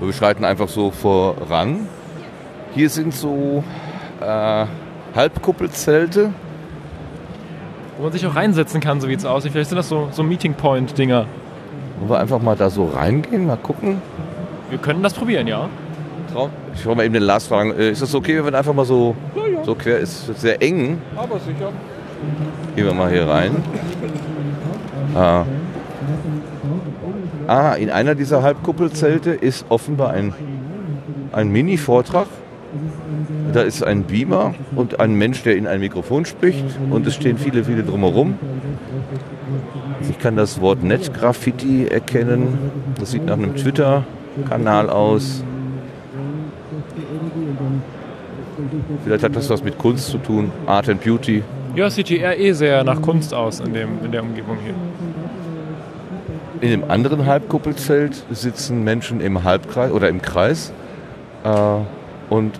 Wir 0.00 0.12
schreiten 0.12 0.44
einfach 0.44 0.68
so 0.68 0.90
voran. 0.90 1.88
Hier 2.74 2.90
sind 2.90 3.14
so 3.14 3.64
äh, 4.20 4.66
Halbkuppelzelte. 5.14 6.32
Wo 7.96 8.02
man 8.02 8.12
sich 8.12 8.26
auch 8.26 8.36
reinsetzen 8.36 8.80
kann, 8.80 9.00
so 9.00 9.08
wie 9.08 9.14
es 9.14 9.24
aussieht. 9.24 9.52
Vielleicht 9.52 9.70
sind 9.70 9.76
das 9.76 9.88
so, 9.88 10.08
so 10.12 10.22
Meeting 10.22 10.54
Point-Dinger. 10.54 11.26
Wollen 11.98 12.10
wir 12.10 12.18
einfach 12.18 12.40
mal 12.42 12.56
da 12.56 12.68
so 12.68 12.84
reingehen, 12.84 13.46
mal 13.46 13.56
gucken? 13.56 14.02
Wir 14.68 14.78
können 14.78 15.02
das 15.02 15.14
probieren, 15.14 15.46
ja. 15.46 15.68
Ich 16.74 16.84
wollte 16.84 16.98
mal 16.98 17.04
eben 17.04 17.14
den 17.14 17.22
Lars 17.22 17.46
fragen, 17.46 17.72
äh, 17.72 17.90
ist 17.90 18.02
das 18.02 18.14
okay, 18.14 18.36
wenn 18.36 18.52
wir 18.52 18.58
einfach 18.58 18.74
mal 18.74 18.84
so, 18.84 19.16
so 19.64 19.74
quer, 19.74 19.98
ist 19.98 20.28
ist 20.28 20.42
sehr 20.42 20.60
eng. 20.60 21.00
Aber 21.16 21.38
sicher. 21.38 21.72
Gehen 22.74 22.84
wir 22.84 22.92
mal 22.92 23.10
hier 23.10 23.26
rein. 23.26 23.56
Ah. 25.14 25.44
Ah, 27.46 27.74
in 27.74 27.90
einer 27.90 28.14
dieser 28.14 28.42
Halbkuppelzelte 28.42 29.30
ist 29.30 29.66
offenbar 29.68 30.10
ein, 30.10 30.34
ein 31.32 31.48
Mini-Vortrag. 31.48 32.26
Da 33.52 33.62
ist 33.62 33.82
ein 33.82 34.02
Beamer 34.02 34.54
und 34.74 35.00
ein 35.00 35.14
Mensch, 35.14 35.42
der 35.42 35.56
in 35.56 35.66
ein 35.66 35.80
Mikrofon 35.80 36.24
spricht 36.24 36.64
und 36.90 37.06
es 37.06 37.14
stehen 37.14 37.38
viele, 37.38 37.64
viele 37.64 37.82
drumherum. 37.82 38.38
Ich 40.08 40.18
kann 40.18 40.36
das 40.36 40.60
Wort 40.60 40.82
Net-Graffiti 40.82 41.86
erkennen. 41.86 42.58
Das 42.98 43.12
sieht 43.12 43.24
nach 43.24 43.34
einem 43.34 43.54
Twitter-Kanal 43.56 44.90
aus. 44.90 45.42
Vielleicht 49.04 49.24
hat 49.24 49.36
das 49.36 49.48
was 49.50 49.62
mit 49.62 49.78
Kunst 49.78 50.08
zu 50.08 50.18
tun, 50.18 50.50
Art 50.66 50.88
and 50.88 51.02
Beauty. 51.02 51.42
Ja, 51.74 51.90
sieht 51.90 52.08
hier 52.08 52.38
eh 52.38 52.52
sehr 52.52 52.84
nach 52.84 53.02
Kunst 53.02 53.34
aus 53.34 53.60
in, 53.60 53.74
dem, 53.74 54.04
in 54.04 54.10
der 54.10 54.22
Umgebung 54.22 54.56
hier. 54.64 54.74
In 56.60 56.70
dem 56.70 56.90
anderen 56.90 57.26
Halbkuppelzelt 57.26 58.24
sitzen 58.30 58.82
Menschen 58.82 59.20
im 59.20 59.44
Halbkreis 59.44 59.90
oder 59.92 60.08
im 60.08 60.22
Kreis 60.22 60.72
äh, 61.44 61.50
und 62.30 62.58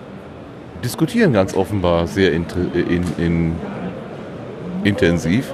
diskutieren 0.83 1.33
ganz 1.33 1.55
offenbar 1.55 2.05
sehr 2.07 2.31
inter- 2.33 2.73
in, 2.75 3.03
in, 3.17 3.55
intensiv. 4.83 5.51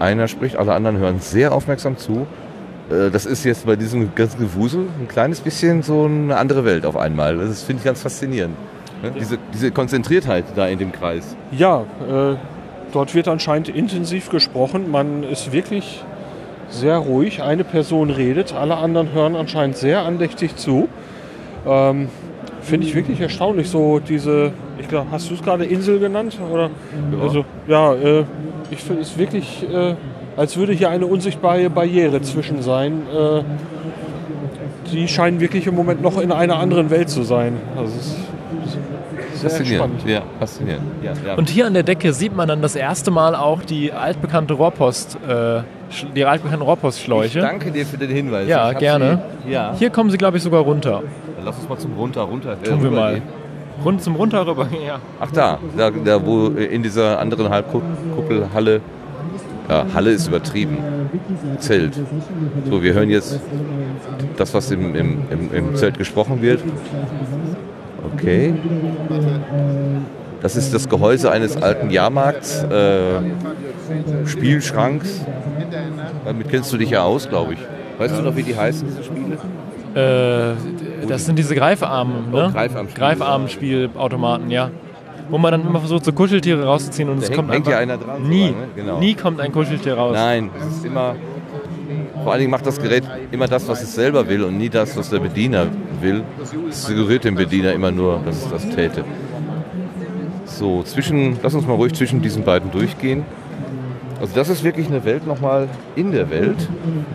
Einer 0.00 0.28
spricht, 0.28 0.56
alle 0.56 0.74
anderen 0.74 0.98
hören 0.98 1.20
sehr 1.20 1.52
aufmerksam 1.52 1.96
zu. 1.96 2.26
Äh, 2.90 3.10
Das 3.10 3.24
ist 3.24 3.44
jetzt 3.44 3.66
bei 3.66 3.76
diesem 3.76 4.14
ganzen 4.14 4.40
Gewusel 4.40 4.86
ein 5.00 5.08
kleines 5.08 5.40
bisschen 5.40 5.82
so 5.82 6.04
eine 6.04 6.36
andere 6.36 6.64
Welt 6.64 6.84
auf 6.84 6.96
einmal. 6.96 7.36
Das 7.38 7.62
finde 7.62 7.80
ich 7.80 7.84
ganz 7.84 8.02
faszinierend. 8.02 8.56
Ne? 9.02 9.12
Diese, 9.18 9.38
diese 9.54 9.70
Konzentriertheit 9.70 10.44
da 10.56 10.66
in 10.66 10.78
dem 10.78 10.90
Kreis. 10.92 11.36
Ja, 11.52 11.84
äh, 12.08 12.34
dort 12.96 13.14
wird 13.14 13.28
anscheinend 13.28 13.68
intensiv 13.68 14.30
gesprochen. 14.30 14.90
Man 14.90 15.22
ist 15.22 15.52
wirklich 15.52 16.02
sehr 16.70 16.96
ruhig. 16.96 17.42
Eine 17.42 17.62
Person 17.62 18.08
redet, 18.08 18.54
alle 18.54 18.78
anderen 18.78 19.12
hören 19.12 19.36
anscheinend 19.36 19.76
sehr 19.76 20.00
andächtig 20.00 20.56
zu. 20.56 20.88
Ähm, 21.66 22.08
Finde 22.62 22.86
ich 22.86 22.94
wirklich 22.94 23.20
erstaunlich, 23.20 23.68
so 23.68 23.98
diese, 24.00 24.52
ich 24.78 24.88
glaube, 24.88 25.08
hast 25.10 25.28
du 25.28 25.34
es 25.34 25.42
gerade 25.42 25.66
Insel 25.66 25.98
genannt? 25.98 26.38
Oder? 26.50 26.70
Ja. 27.12 27.22
Also, 27.22 27.44
ja, 27.68 27.94
äh, 27.94 28.24
ich 28.70 28.78
finde 28.78 29.02
es 29.02 29.18
wirklich, 29.18 29.66
äh, 29.70 29.94
als 30.34 30.56
würde 30.56 30.72
hier 30.72 30.88
eine 30.88 31.04
unsichtbare 31.04 31.68
Barriere 31.68 32.22
zwischen 32.22 32.62
sein. 32.62 33.02
Äh, 33.14 33.42
die 34.90 35.06
scheinen 35.06 35.40
wirklich 35.40 35.66
im 35.66 35.74
Moment 35.74 36.00
noch 36.00 36.18
in 36.18 36.32
einer 36.32 36.58
anderen 36.58 36.88
Welt 36.88 37.10
zu 37.10 37.24
sein. 37.24 37.58
Also, 37.76 37.92
es 37.98 38.06
ist 38.06 38.16
sehr 39.40 39.50
Faszinierend. 39.50 40.00
spannend. 40.00 40.14
Ja, 40.14 40.22
faszinierend. 40.38 40.82
Ja, 41.02 41.12
ja. 41.26 41.34
Und 41.34 41.48
hier 41.48 41.66
an 41.66 41.74
der 41.74 41.82
Decke 41.82 42.12
sieht 42.12 42.34
man 42.34 42.48
dann 42.48 42.62
das 42.62 42.76
erste 42.76 43.10
Mal 43.10 43.34
auch 43.34 43.62
die 43.62 43.92
altbekannte 43.92 44.54
Rohrpost, 44.54 45.18
äh, 45.28 45.60
die 46.14 46.24
altbekannte 46.24 46.64
ich 46.64 46.68
Rohrpostschläuche. 46.68 47.40
danke 47.40 47.70
dir 47.70 47.86
für 47.86 47.98
den 47.98 48.10
Hinweis. 48.10 48.48
Ja, 48.48 48.72
Ich 48.72 48.78
gerne. 48.78 49.22
Sie, 49.44 49.52
ja. 49.52 49.74
Hier 49.78 49.90
kommen 49.90 50.10
sie, 50.10 50.18
glaube 50.18 50.36
ich, 50.36 50.42
sogar 50.42 50.62
runter. 50.62 51.02
Dann 51.36 51.44
lass 51.44 51.56
uns 51.58 51.68
mal 51.68 51.78
zum 51.78 51.94
runter, 51.94 52.22
runter. 52.22 52.52
äh, 52.62 52.68
Tun 52.68 52.82
wir 52.82 52.90
mal. 52.90 53.22
Rund 53.84 54.02
zum 54.02 54.16
Runter 54.16 54.46
rüber. 54.46 54.66
Ja. 54.86 54.98
Ach 55.20 55.30
da, 55.32 55.58
da, 55.76 55.90
da 55.90 56.24
wo 56.24 56.48
äh, 56.48 56.64
in 56.64 56.82
dieser 56.82 57.18
anderen 57.20 57.50
Halbkuppelhalle, 57.50 58.80
ja, 59.68 59.84
Halle 59.94 60.10
ist 60.12 60.28
übertrieben, 60.28 60.78
Zelt. 61.58 61.94
So, 62.70 62.82
wir 62.82 62.94
hören 62.94 63.10
jetzt 63.10 63.38
das, 64.36 64.54
was 64.54 64.70
im, 64.70 64.94
im, 64.94 65.18
im, 65.30 65.52
im 65.54 65.74
Zelt 65.76 65.98
gesprochen 65.98 66.40
wird. 66.40 66.62
Okay. 68.18 68.54
Das 70.42 70.56
ist 70.56 70.72
das 70.74 70.88
Gehäuse 70.88 71.30
eines 71.30 71.56
alten 71.56 71.90
Jahrmarkts, 71.90 72.62
äh, 72.64 73.20
Spielschranks. 74.26 75.20
Damit 76.24 76.48
kennst 76.48 76.72
du 76.72 76.76
dich 76.76 76.90
ja 76.90 77.02
aus, 77.02 77.28
glaube 77.28 77.54
ich. 77.54 77.58
Weißt 77.98 78.18
du 78.18 78.22
noch, 78.22 78.36
wie 78.36 78.42
die 78.42 78.56
heißen, 78.56 78.86
diese 78.86 79.02
Spiele? 79.04 79.36
Äh, 79.94 81.06
das 81.08 81.24
sind 81.24 81.38
diese 81.38 81.54
Greifarmen, 81.54 82.30
ne? 82.30 82.46
Oh, 82.48 82.52
Greifarmspiele. 82.52 83.06
Greifarmspielautomaten, 83.06 84.50
ja. 84.50 84.70
Wo 85.30 85.38
man 85.38 85.52
dann 85.52 85.66
immer 85.66 85.80
versucht, 85.80 86.04
so 86.04 86.12
Kuscheltiere 86.12 86.64
rauszuziehen 86.64 87.08
und 87.08 87.16
Da 87.18 87.22
es 87.22 87.28
hängt- 87.30 87.36
kommt 87.38 87.50
hängt 87.52 87.66
einfach 87.66 87.72
ja 87.72 87.78
einer 87.82 87.96
dran, 87.96 88.22
so 88.22 88.28
Nie, 88.28 88.44
lang, 88.46 88.52
ne? 88.52 88.66
Genau. 88.76 88.98
nie 88.98 89.14
kommt 89.14 89.40
ein 89.40 89.50
Kuscheltier 89.52 89.94
raus. 89.94 90.12
Nein, 90.14 90.50
es 90.60 90.76
ist 90.76 90.84
immer. 90.84 91.16
Vor 92.26 92.32
allen 92.32 92.40
Dingen 92.40 92.50
macht 92.50 92.66
das 92.66 92.82
Gerät 92.82 93.04
immer 93.30 93.46
das, 93.46 93.68
was 93.68 93.84
es 93.84 93.94
selber 93.94 94.28
will 94.28 94.42
und 94.42 94.58
nie 94.58 94.68
das, 94.68 94.96
was 94.96 95.10
der 95.10 95.20
Bediener 95.20 95.68
will. 96.00 96.24
Es 96.68 96.82
suggeriert 96.82 97.22
dem 97.22 97.36
Bediener 97.36 97.72
immer 97.72 97.92
nur, 97.92 98.20
dass 98.26 98.42
es 98.42 98.50
das 98.50 98.68
täte. 98.68 99.04
So, 100.44 100.82
zwischen, 100.82 101.38
lass 101.40 101.54
uns 101.54 101.68
mal 101.68 101.74
ruhig 101.74 101.94
zwischen 101.94 102.22
diesen 102.22 102.42
beiden 102.42 102.72
durchgehen. 102.72 103.24
Also 104.20 104.34
das 104.34 104.48
ist 104.48 104.64
wirklich 104.64 104.88
eine 104.88 105.04
Welt 105.04 105.24
nochmal 105.24 105.68
in 105.94 106.10
der 106.10 106.28
Welt. 106.28 106.56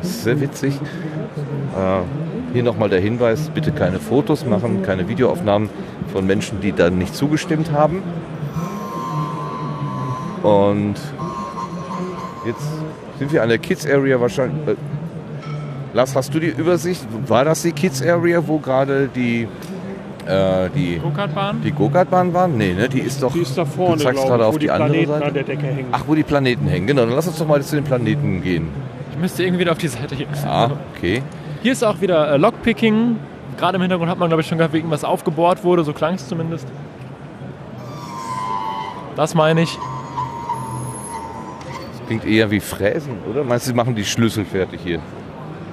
Das 0.01 0.12
ist 0.12 0.24
sehr 0.24 0.39
witzig. 0.39 0.76
Äh, 0.76 2.53
hier 2.53 2.64
nochmal 2.64 2.88
der 2.88 3.01
Hinweis, 3.01 3.49
bitte 3.49 3.74
keine 3.74 3.99
Fotos 3.99 4.45
machen, 4.45 4.82
keine 4.82 5.09
Videoaufnahmen 5.09 5.70
von 6.14 6.26
Menschen, 6.26 6.62
die 6.62 6.72
dann 6.72 6.97
nicht 6.97 7.14
zugestimmt 7.14 7.74
haben. 7.74 8.01
Und 10.41 10.95
jetzt 12.45 12.66
sind 13.20 13.34
wir 13.34 13.43
an 13.43 13.49
der 13.49 13.57
Kids 13.57 13.86
Area 13.86 14.22
wahrscheinlich. 14.22 14.78
Lars, 15.94 16.16
hast 16.16 16.34
du 16.34 16.39
die 16.39 16.48
Übersicht? 16.48 17.06
War 17.28 17.44
das 17.44 17.64
die 17.64 17.74
Kids 17.74 18.02
Area, 18.02 18.42
wo 18.46 18.60
gerade 18.60 19.10
die, 19.14 19.48
äh, 20.26 20.70
die, 20.74 21.00
Go-Kart-Bahn? 21.00 21.62
die 21.62 21.72
Go-Kart-Bahn 21.72 22.34
waren? 22.34 22.58
Nee, 22.58 22.74
ne? 22.74 22.88
Die 22.88 23.00
ist 23.00 23.22
doch. 23.22 23.34
Die 23.34 23.42
ist 23.42 23.58
da 23.58 23.66
vorne, 23.66 23.98
du 23.98 24.04
zeigst 24.04 24.26
gerade 24.26 24.46
auf 24.46 24.56
die, 24.58 24.68
die 24.68 24.72
andere 24.72 24.89
Planeten 24.89 25.12
Seite. 25.12 25.26
an 25.26 25.34
der 25.34 25.44
Decke 25.44 25.66
hängen. 25.66 25.89
Ach, 25.92 26.04
wo 26.08 26.16
die 26.16 26.24
Planeten 26.24 26.68
hängen. 26.68 26.88
Genau, 26.88 27.02
dann 27.06 27.14
lass 27.14 27.28
uns 27.28 27.38
doch 27.38 27.48
mal 27.48 27.62
zu 27.62 27.76
den 27.76 27.84
Planeten 27.84 28.42
gehen. 28.42 28.70
Ich 29.12 29.18
müsste 29.20 29.44
irgendwie 29.44 29.60
wieder 29.60 29.74
auf 29.74 29.78
die 29.80 29.89
Seite 29.89 30.16
hier. 30.16 30.28
Ah, 30.46 30.70
okay. 30.96 31.22
Hier 31.62 31.74
ist 31.74 31.84
auch 31.84 32.00
wieder 32.00 32.32
äh, 32.32 32.38
Lockpicking. 32.38 33.18
Gerade 33.58 33.76
im 33.76 33.82
Hintergrund 33.82 34.10
hat 34.10 34.18
man, 34.18 34.30
glaube 34.30 34.42
ich, 34.42 34.48
schon 34.48 34.58
gehört, 34.58 34.74
wie 34.74 34.78
irgendwas 34.78 35.04
aufgebohrt 35.04 35.64
wurde. 35.66 35.84
So 35.84 35.92
klang 35.92 36.16
es 36.16 36.28
zumindest. 36.28 36.68
Das 39.18 39.36
meine 39.36 39.62
ich. 39.64 39.78
Das 41.92 42.08
klingt 42.08 42.26
eher 42.26 42.50
wie 42.50 42.62
Fräsen, 42.62 43.18
oder? 43.30 43.44
Meinst 43.44 43.66
du, 43.66 43.72
sie 43.72 43.76
machen 43.76 43.94
die 43.94 44.06
Schlüssel 44.06 44.46
fertig 44.46 44.80
hier? 44.84 45.00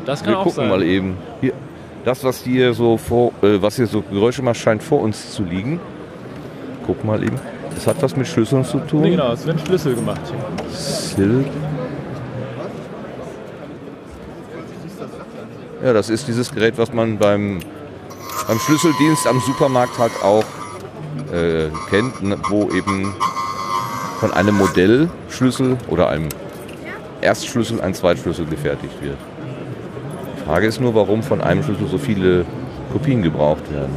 Das 0.08 0.22
kann 0.22 0.32
Wir 0.32 0.38
auch 0.38 0.44
gucken 0.44 0.56
sein. 0.62 0.68
mal 0.70 0.82
eben. 0.82 1.18
Hier, 1.42 1.52
das, 2.02 2.24
was 2.24 2.42
hier 2.42 2.72
so 2.72 2.96
vor, 2.96 3.30
äh, 3.42 3.60
was 3.60 3.76
hier 3.76 3.86
so 3.86 4.00
Geräusche 4.00 4.40
macht, 4.40 4.56
scheint 4.56 4.82
vor 4.82 5.02
uns 5.02 5.32
zu 5.32 5.42
liegen. 5.42 5.78
Guck 6.86 7.04
mal 7.04 7.22
eben. 7.22 7.38
Das 7.74 7.86
hat 7.86 8.00
was 8.00 8.16
mit 8.16 8.26
Schlüsseln 8.26 8.64
zu 8.64 8.78
tun. 8.78 9.02
Nee, 9.02 9.10
genau, 9.10 9.32
es 9.32 9.46
werden 9.46 9.58
Schlüssel 9.58 9.94
gemacht. 9.94 10.22
Silk. 10.72 11.44
Ja, 15.84 15.92
das 15.92 16.08
ist 16.08 16.26
dieses 16.26 16.54
Gerät, 16.54 16.78
was 16.78 16.90
man 16.90 17.18
beim, 17.18 17.58
beim 18.46 18.58
Schlüsseldienst 18.60 19.26
am 19.26 19.40
Supermarkt 19.40 19.98
halt 19.98 20.12
auch 20.24 20.44
äh, 21.34 21.68
kennt, 21.90 22.22
ne, 22.22 22.38
wo 22.48 22.70
eben 22.70 23.14
von 24.20 24.32
einem 24.32 24.56
Modellschlüssel 24.56 25.76
oder 25.88 26.08
einem 26.08 26.30
Erstschlüssel 27.20 27.82
ein 27.82 27.92
Zweitschlüssel 27.92 28.46
gefertigt 28.46 28.94
wird. 29.02 29.18
Die 30.48 30.52
Frage 30.54 30.66
ist 30.66 30.80
nur, 30.80 30.94
warum 30.94 31.22
von 31.22 31.42
einem 31.42 31.62
Schlüssel 31.62 31.88
so 31.88 31.98
viele 31.98 32.46
Kopien 32.90 33.20
gebraucht 33.20 33.70
werden. 33.70 33.92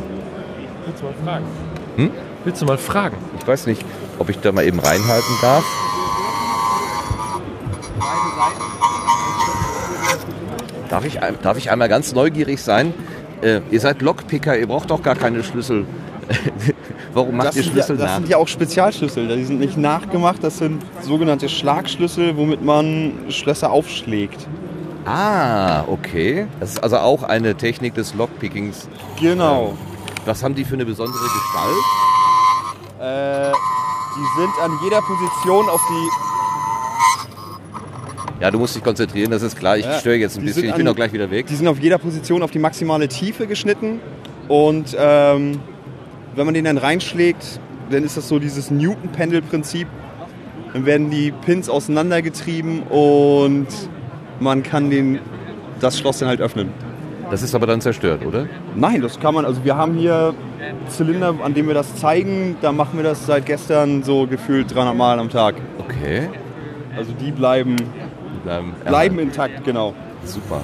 Willst 0.86 1.02
du 1.02 1.06
mal 1.06 1.14
fragen? 1.24 1.46
Hm? 1.96 2.12
Willst 2.44 2.62
du 2.62 2.66
mal 2.66 2.78
fragen? 2.78 3.16
Ich 3.40 3.48
weiß 3.48 3.68
nicht, 3.68 3.86
ob 4.20 4.28
ich 4.28 4.38
da 4.38 4.52
mal 4.52 4.66
eben 4.66 4.82
reinhalten 4.82 5.34
darf. 5.42 5.64
Darf 10.90 11.06
ich, 11.06 11.20
darf 11.42 11.58
ich 11.58 11.72
einmal 11.72 11.88
ganz 11.88 12.14
neugierig 12.14 12.62
sein? 12.62 12.94
Äh, 13.42 13.62
ihr 13.72 13.80
seid 13.80 14.02
Lockpicker, 14.02 14.58
ihr 14.58 14.68
braucht 14.68 14.92
doch 14.92 15.02
gar 15.02 15.16
keine 15.16 15.46
Schlüssel. 15.46 15.86
Warum 17.14 17.38
macht 17.38 17.48
das 17.48 17.56
ihr 17.56 17.64
sind 17.64 17.72
Schlüssel 17.72 17.96
ja, 17.96 18.02
Das 18.02 18.12
nach? 18.12 18.18
sind 18.18 18.28
ja 18.28 18.36
auch 18.36 18.48
Spezialschlüssel. 18.50 19.26
Die 19.38 19.46
sind 19.46 19.62
nicht 19.62 19.78
nachgemacht, 19.78 20.44
das 20.44 20.58
sind 20.58 20.82
sogenannte 21.02 21.48
Schlagschlüssel, 21.48 22.36
womit 22.36 22.62
man 22.62 23.14
Schlösser 23.30 23.72
aufschlägt. 23.72 24.50
Ah, 25.06 25.84
okay. 25.88 26.46
Das 26.60 26.72
ist 26.74 26.84
also 26.84 26.98
auch 26.98 27.24
eine 27.24 27.56
Technik 27.56 27.96
des 27.96 28.14
Lockpickings. 28.14 28.88
Genau. 29.20 29.74
Was 30.26 30.44
haben 30.44 30.54
die 30.56 30.64
für 30.66 30.76
eine 30.76 30.86
besondere 30.86 31.18
Gestalt? 31.24 31.76
Äh, 33.00 33.52
die 34.16 34.40
sind 34.42 34.52
an 34.64 34.72
jeder 34.84 35.02
Position 35.02 35.68
auf 35.70 35.82
die. 35.90 36.10
Ja, 38.44 38.50
du 38.52 38.60
musst 38.60 38.76
dich 38.76 38.84
konzentrieren, 38.84 39.30
das 39.32 39.42
ist 39.44 39.58
klar. 39.58 39.78
Ich 39.78 39.86
Ja, 39.86 40.00
störe 40.00 40.16
jetzt 40.16 40.38
ein 40.38 40.46
bisschen, 40.46 40.66
ich 40.66 40.74
bin 40.76 40.88
an- 40.88 40.94
auch 40.94 40.96
gleich 40.96 41.14
wieder 41.14 41.30
weg. 41.32 41.46
Die 41.48 41.56
sind 41.56 41.68
auf 41.68 41.80
jeder 41.80 41.98
Position 42.00 42.42
auf 42.44 42.52
die 42.52 42.60
maximale 42.60 43.08
Tiefe 43.08 43.46
geschnitten. 43.48 44.00
Und 44.48 44.96
ähm, 45.00 45.60
wenn 46.36 46.46
man 46.46 46.54
den 46.54 46.66
dann 46.66 46.78
reinschlägt, 46.78 47.60
dann 47.92 48.04
ist 48.04 48.18
das 48.18 48.28
so 48.28 48.40
dieses 48.40 48.72
Newton-Pendel-Prinzip. 48.72 49.88
Dann 50.74 50.86
werden 50.86 51.10
die 51.12 51.32
Pins 51.32 51.70
auseinandergetrieben 51.70 52.84
und 52.84 53.68
man 54.42 54.64
kann 54.64 54.90
den, 54.90 55.20
das 55.80 55.98
Schloss 55.98 56.20
dann 56.20 56.28
halt 56.28 56.42
öffnen. 56.42 56.70
Das 57.30 57.42
ist 57.44 57.56
aber 57.56 57.66
dann 57.66 57.80
zerstört, 57.80 58.26
oder? 58.26 58.48
Nein, 58.76 59.02
das 59.02 59.18
kann 59.20 59.34
man. 59.34 59.46
Also 59.46 59.64
wir 59.64 59.78
haben 59.78 59.94
hier 59.96 60.34
Zylinder, 60.90 61.36
an 61.42 61.54
denen 61.54 61.68
wir 61.70 61.74
das 61.76 61.96
zeigen. 61.96 62.58
Da 62.62 62.74
machen 62.74 62.98
wir 62.98 63.04
das 63.04 63.26
seit 63.26 63.46
gestern 63.46 64.04
so 64.04 64.28
gefühlt 64.28 64.74
300 64.76 64.96
Mal 64.96 65.18
am 65.18 65.30
Tag. 65.30 65.56
Okay. 65.80 66.28
Also 66.98 67.14
die 67.14 67.32
bleiben, 67.32 67.78
Bleiben, 68.44 68.74
bleiben 68.86 69.20
intakt, 69.20 69.64
genau. 69.64 69.94
Super. 70.26 70.60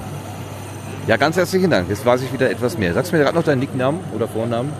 Ja, 1.06 1.16
ganz 1.16 1.36
herzlichen 1.36 1.70
Dank. 1.70 1.88
Jetzt 1.88 2.04
weiß 2.04 2.22
ich 2.22 2.32
wieder 2.34 2.50
etwas 2.50 2.76
mehr. 2.76 2.92
Sagst 2.92 3.12
du 3.12 3.16
mir 3.16 3.22
gerade 3.22 3.36
noch 3.36 3.44
deinen 3.44 3.60
Nicknamen 3.60 4.00
oder 4.14 4.28
Vornamen? 4.28 4.70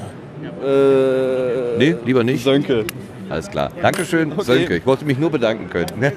Äh, 0.63 1.79
Nee, 1.79 1.97
lieber 2.05 2.23
nicht. 2.25 2.45
Sönke. 2.45 2.85
Alles 3.31 3.49
klar. 3.49 3.71
Dankeschön, 3.81 4.33
Okay. 4.33 4.43
Sönke. 4.43 4.77
Ich 4.77 4.85
wollte 4.87 5.05
mich 5.07 5.17
nur 5.19 5.31
bedanken 5.31 5.71
können. 5.71 5.87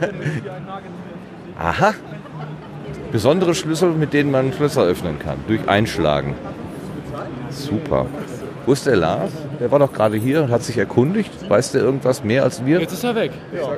Aha. 1.60 1.94
Besondere 3.12 3.54
Schlüssel, 3.56 3.92
mit 3.92 4.14
denen 4.14 4.32
man 4.32 4.54
Schlösser 4.54 4.84
öffnen 4.84 5.20
kann. 5.20 5.38
Durch 5.48 5.68
Einschlagen. 5.68 6.36
Super. 7.50 8.06
Wo 8.66 8.74
ist 8.74 8.86
der 8.86 8.96
Lars? 8.96 9.32
Der 9.60 9.72
war 9.72 9.80
doch 9.80 9.92
gerade 9.92 10.18
hier 10.18 10.44
und 10.44 10.52
hat 10.52 10.64
sich 10.64 10.78
erkundigt. 10.78 11.50
Weiß 11.50 11.72
der 11.72 11.82
irgendwas 11.82 12.24
mehr 12.24 12.44
als 12.44 12.64
wir? 12.66 12.80
Jetzt 12.80 12.94
ist 12.94 13.04
er 13.04 13.16
weg. 13.16 13.32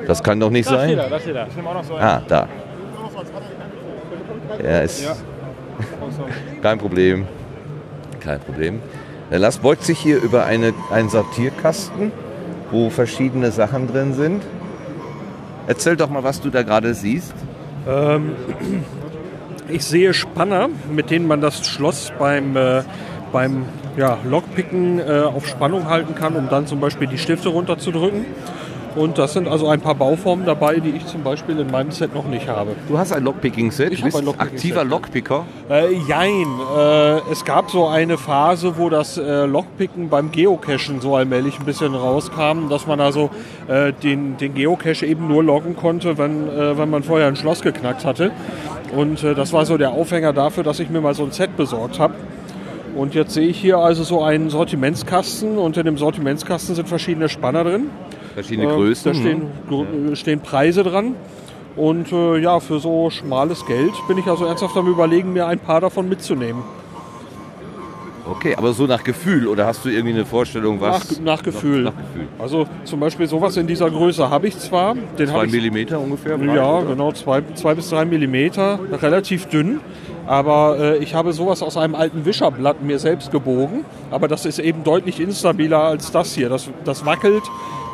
Das 0.07 0.21
kann 0.21 0.39
doch 0.39 0.49
nicht 0.49 0.69
Da 0.69 0.75
sein. 0.75 0.89
steht 0.89 0.99
er, 0.99 1.09
da 1.09 1.19
steht 1.19 1.36
er. 1.36 1.47
Ich 1.47 1.55
nehme 1.55 1.69
auch 1.69 1.73
noch 1.73 1.84
so 1.84 1.95
einen. 1.95 2.03
Ah, 2.03 2.21
da. 2.27 2.47
Er 4.61 4.84
ist. 4.84 5.07
Kein 6.61 6.77
Problem. 6.77 7.25
Kein 8.19 8.39
Problem. 8.39 8.81
Der 9.31 9.39
Lars 9.39 9.57
beugt 9.57 9.84
sich 9.84 9.97
hier 9.99 10.21
über 10.21 10.45
eine, 10.45 10.73
einen 10.91 11.09
Sortierkasten, 11.09 12.11
wo 12.71 12.89
verschiedene 12.89 13.51
Sachen 13.51 13.88
drin 13.88 14.13
sind. 14.13 14.43
Erzähl 15.65 15.95
doch 15.95 16.09
mal, 16.09 16.23
was 16.23 16.39
du 16.41 16.49
da 16.49 16.61
gerade 16.61 16.93
siehst. 16.93 17.34
Ähm, 17.88 18.36
ich 19.70 19.84
sehe 19.86 20.14
Spanner, 20.14 20.70
mit 20.91 21.09
denen 21.09 21.28
man 21.28 21.41
das 21.41 21.68
Schloss 21.68 22.11
beim, 22.18 22.55
äh, 22.55 22.84
beim 23.32 23.66
ja, 23.97 24.18
Lockpicken 24.30 24.99
äh, 24.99 25.22
auf 25.22 25.47
Spannung 25.47 25.89
halten 25.89 26.16
kann, 26.16 26.36
um 26.36 26.49
dann 26.49 26.68
zum 26.68 26.80
Beispiel 26.80 27.07
die 27.07 27.18
Stifte 27.18 27.49
runterzudrücken. 27.49 28.26
Und 28.95 29.18
das 29.18 29.34
sind 29.34 29.47
also 29.47 29.68
ein 29.70 29.82
paar 29.82 29.95
Bauformen 29.95 30.45
dabei, 30.45 30.76
die 30.76 30.91
ich 30.91 31.07
zum 31.07 31.24
Beispiel 31.24 31.57
in 31.57 31.72
meinem 31.72 31.89
Set 31.89 32.14
noch 32.14 32.28
nicht 32.28 32.47
habe. 32.47 32.76
Du 32.88 32.95
hast 32.95 33.11
ein 33.11 33.24
Lockpicking-Set, 33.24 33.91
Ich 33.91 33.99
du 34.01 34.05
bist 34.05 34.16
habe 34.16 34.24
ein 34.24 34.26
Lockpicking-Set. 34.28 34.72
aktiver 34.72 34.84
Lockpicker. 34.84 35.45
Äh, 35.68 35.93
jein. 36.07 36.45
Äh, 36.78 37.32
es 37.32 37.43
gab 37.43 37.72
so 37.72 37.88
eine 37.88 38.20
Phase, 38.20 38.78
wo 38.78 38.89
das 38.89 39.18
äh, 39.18 39.45
Lockpicken 39.45 40.09
beim 40.09 40.32
Geocachen 40.32 41.01
so 41.01 41.16
allmählich 41.16 41.57
ein 41.59 41.66
bisschen 41.66 41.95
rauskam, 41.95 42.70
dass 42.70 42.86
man 42.86 42.99
also 42.99 43.32
äh, 43.68 43.93
den, 43.93 44.38
den 44.38 44.53
Geocache 44.53 45.07
eben 45.07 45.28
nur 45.28 45.43
loggen 45.43 45.76
konnte, 45.76 46.20
wenn, 46.20 46.47
äh, 46.47 46.78
wenn 46.78 46.91
man 46.91 47.01
vorher 47.01 47.28
ein 47.28 47.36
Schloss 47.36 47.61
geknackt 47.64 48.05
hatte. 48.05 48.30
Und 48.95 49.23
äh, 49.23 49.33
das 49.35 49.53
war 49.53 49.65
so 49.65 49.77
der 49.77 49.91
Aufhänger 49.91 50.33
dafür, 50.33 50.63
dass 50.63 50.79
ich 50.79 50.89
mir 50.89 51.01
mal 51.01 51.13
so 51.13 51.23
ein 51.23 51.31
Set 51.31 51.55
besorgt 51.57 51.99
habe. 51.99 52.13
Und 52.95 53.15
jetzt 53.15 53.33
sehe 53.33 53.47
ich 53.47 53.59
hier 53.59 53.79
also 53.79 54.03
so 54.03 54.21
einen 54.21 54.49
Sortimentskasten 54.51 55.57
und 55.57 55.77
in 55.77 55.85
dem 55.85 55.97
Sortimentskasten 55.97 56.75
sind 56.75 56.87
verschiedene 56.87 57.27
Spanner 57.27 57.63
drin. 57.63 57.89
Verschiedene 58.35 58.69
Äh, 58.71 58.75
Größen. 58.75 59.11
Da 59.11 59.17
stehen, 59.19 59.41
gr- 59.67 60.15
stehen 60.15 60.39
Preise 60.41 60.83
dran. 60.83 61.15
Und 61.75 62.11
äh, 62.11 62.37
ja, 62.37 62.59
für 62.59 62.79
so 62.79 63.09
schmales 63.09 63.65
Geld 63.65 63.93
bin 64.07 64.19
ich 64.19 64.27
also 64.27 64.45
ernsthaft 64.45 64.77
am 64.77 64.87
überlegen, 64.87 65.33
mir 65.33 65.47
ein 65.47 65.57
paar 65.57 65.81
davon 65.81 66.07
mitzunehmen. 66.07 66.61
Okay, 68.26 68.55
aber 68.55 68.74
so 68.74 68.86
nach 68.86 69.03
Gefühl 69.03 69.47
oder 69.47 69.65
hast 69.65 69.84
du 69.84 69.89
irgendwie 69.89 70.13
eine 70.13 70.26
Vorstellung, 70.26 70.80
was? 70.80 71.19
Nach, 71.19 71.38
nach 71.38 71.43
Gefühl. 71.43 71.84
Nach, 71.84 71.93
nach 71.93 72.01
Gefühl. 72.13 72.28
Also 72.39 72.67
zum 72.86 72.99
Beispiel 72.99 73.28
sowas 73.28 73.57
in 73.57 73.67
dieser 73.67 73.89
Größe 73.89 74.30
habe 74.30 74.47
ich 74.47 74.57
zwar. 74.57 74.95
Den 74.95 75.28
Zwei 75.28 75.47
Millimeter 75.47 75.99
ungefähr? 75.99 76.38
ja, 76.38 76.78
oder? 76.78 76.88
genau, 76.88 77.11
zwei, 77.11 77.41
zwei 77.55 77.76
bis 77.76 77.89
drei 77.89 78.05
Millimeter, 78.05 78.80
relativ 79.01 79.47
dünn. 79.47 79.82
Aber 80.26 80.78
äh, 80.80 80.97
ich 80.99 81.15
habe 81.15 81.34
sowas 81.34 81.61
aus 81.61 81.76
einem 81.76 81.95
alten 81.95 82.24
Wischerblatt 82.24 82.82
mir 82.82 82.97
selbst 82.97 83.32
gebogen. 83.32 83.84
Aber 84.09 84.30
das 84.30 84.45
ist 84.45 84.59
eben 84.59 84.86
deutlich 84.86 85.19
instabiler 85.19 85.84
als 85.84 86.11
das 86.11 86.34
hier. 86.34 86.47
Das, 86.47 86.69
das 86.86 87.05
wackelt, 87.05 87.43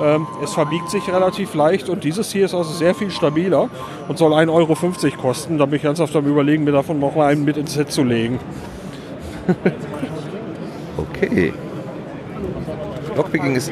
ähm, 0.01 0.27
es 0.43 0.53
verbiegt 0.53 0.91
sich 0.91 1.11
relativ 1.11 1.55
leicht 1.55 1.89
und 1.89 2.03
dieses 2.03 2.31
hier 2.31 2.45
ist 2.45 2.53
also 2.53 2.71
sehr 2.71 2.93
viel 2.93 3.09
stabiler 3.09 3.69
und 4.07 4.17
soll 4.17 4.33
1,50 4.33 4.49
Euro 4.53 4.75
kosten. 5.21 5.57
Da 5.57 5.65
bin 5.65 5.77
ich 5.77 5.83
ernsthaft 5.83 6.15
am 6.15 6.25
überlegen, 6.27 6.63
mir 6.63 6.71
davon 6.71 6.99
noch 6.99 7.15
mal 7.15 7.27
einen 7.27 7.43
mit 7.43 7.57
ins 7.57 7.73
Set 7.73 7.91
zu 7.91 8.03
legen. 8.03 8.39
Okay. 11.21 11.53
Lockpicking 13.15 13.55
ist 13.55 13.71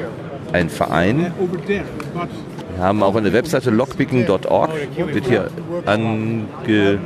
ein 0.52 0.70
Verein. 0.70 1.32
Wir 1.66 2.84
haben 2.84 3.02
auch 3.04 3.16
eine 3.16 3.32
Webseite 3.34 3.70
lockpicking.org, 3.70 4.72
wird 5.14 5.26
hier 5.26 5.50
angepriesen 5.86 7.00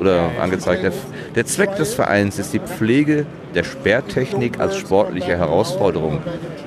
oder 0.00 0.30
angezeigt. 0.40 0.82
Der, 0.82 0.92
der 1.34 1.46
Zweck 1.46 1.76
des 1.76 1.94
Vereins 1.94 2.38
ist 2.38 2.52
die 2.52 2.58
Pflege 2.58 3.24
der 3.54 3.64
Sperrtechnik 3.64 4.60
als 4.60 4.76
sportliche 4.76 5.38
Herausforderung. 5.38 6.18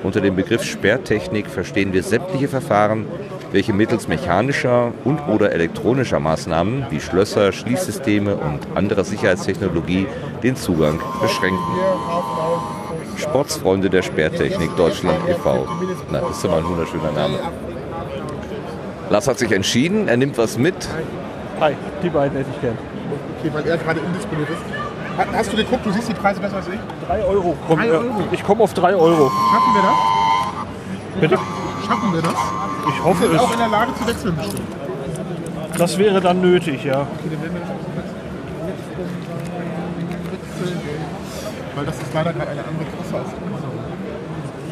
Unter 0.02 0.20
dem 0.20 0.34
Begriff 0.34 0.64
Sperrtechnik 0.64 1.46
verstehen 1.46 1.92
wir 1.92 2.02
sämtliche 2.02 2.48
Verfahren, 2.48 3.06
welche 3.52 3.72
mittels 3.72 4.08
mechanischer 4.08 4.92
und 5.04 5.20
oder 5.28 5.52
elektronischer 5.52 6.18
Maßnahmen 6.20 6.86
wie 6.90 7.00
Schlösser, 7.00 7.52
Schließsysteme 7.52 8.34
und 8.36 8.60
anderer 8.74 9.04
Sicherheitstechnologie 9.04 10.06
den 10.42 10.56
Zugang 10.56 10.98
beschränken. 11.20 11.60
Sportsfreunde 13.16 13.90
der 13.90 14.02
Sperrtechnik 14.02 14.74
Deutschland 14.76 15.18
e.V. 15.28 15.66
Na, 16.10 16.20
das 16.20 16.30
ist 16.36 16.44
doch 16.44 16.50
mal 16.50 16.58
ein 16.58 16.64
wunderschöner 16.68 17.12
Name. 17.12 17.38
Lars 19.10 19.28
hat 19.28 19.38
sich 19.38 19.52
entschieden, 19.52 20.08
er 20.08 20.16
nimmt 20.16 20.38
was 20.38 20.56
mit. 20.56 20.74
Hi, 21.60 21.74
die 22.02 22.08
beiden 22.08 22.36
hätte 22.38 22.50
ich 22.54 22.60
gern. 22.62 22.78
Okay, 23.38 23.50
weil 23.52 23.66
er 23.66 23.76
gerade 23.76 24.00
indisponiert 24.00 24.48
ist. 24.48 24.58
Ha- 25.18 25.26
Hast 25.36 25.52
du 25.52 25.56
geguckt, 25.56 25.84
du 25.84 25.92
siehst 25.92 26.08
die 26.08 26.14
Preise 26.14 26.40
besser 26.40 26.56
als 26.56 26.68
ich? 26.68 26.80
3 27.06 27.22
Euro. 27.24 27.54
Komm, 27.68 27.78
Drei 27.78 27.88
äh, 27.88 27.90
Euro? 27.90 28.06
Ich 28.32 28.42
komme 28.42 28.62
auf 28.64 28.72
3 28.72 28.94
Euro. 28.96 29.30
Schaffen 29.52 29.74
wir 29.74 29.82
das? 29.82 31.20
Bitte? 31.20 31.38
Schaffen 31.92 32.14
wir 32.14 32.22
das? 32.22 32.32
Ich 32.88 33.04
hoffe 33.04 33.26
es. 33.26 33.38
auch 33.38 33.52
in 33.52 33.58
der 33.58 33.68
Lage 33.68 33.94
zu 33.94 34.06
wechseln 34.06 34.34
bestimmt. 34.34 34.62
Das 35.76 35.98
wäre 35.98 36.22
dann 36.22 36.40
nötig, 36.40 36.84
ja. 36.84 37.02
Auch. 37.02 37.06
Weil 41.74 41.84
das 41.84 41.96
ist 41.96 42.14
leider 42.14 42.32
gerade 42.32 42.50
eine 42.50 42.64
andere 42.64 42.86
Kasse 42.96 43.18
als. 43.18 43.28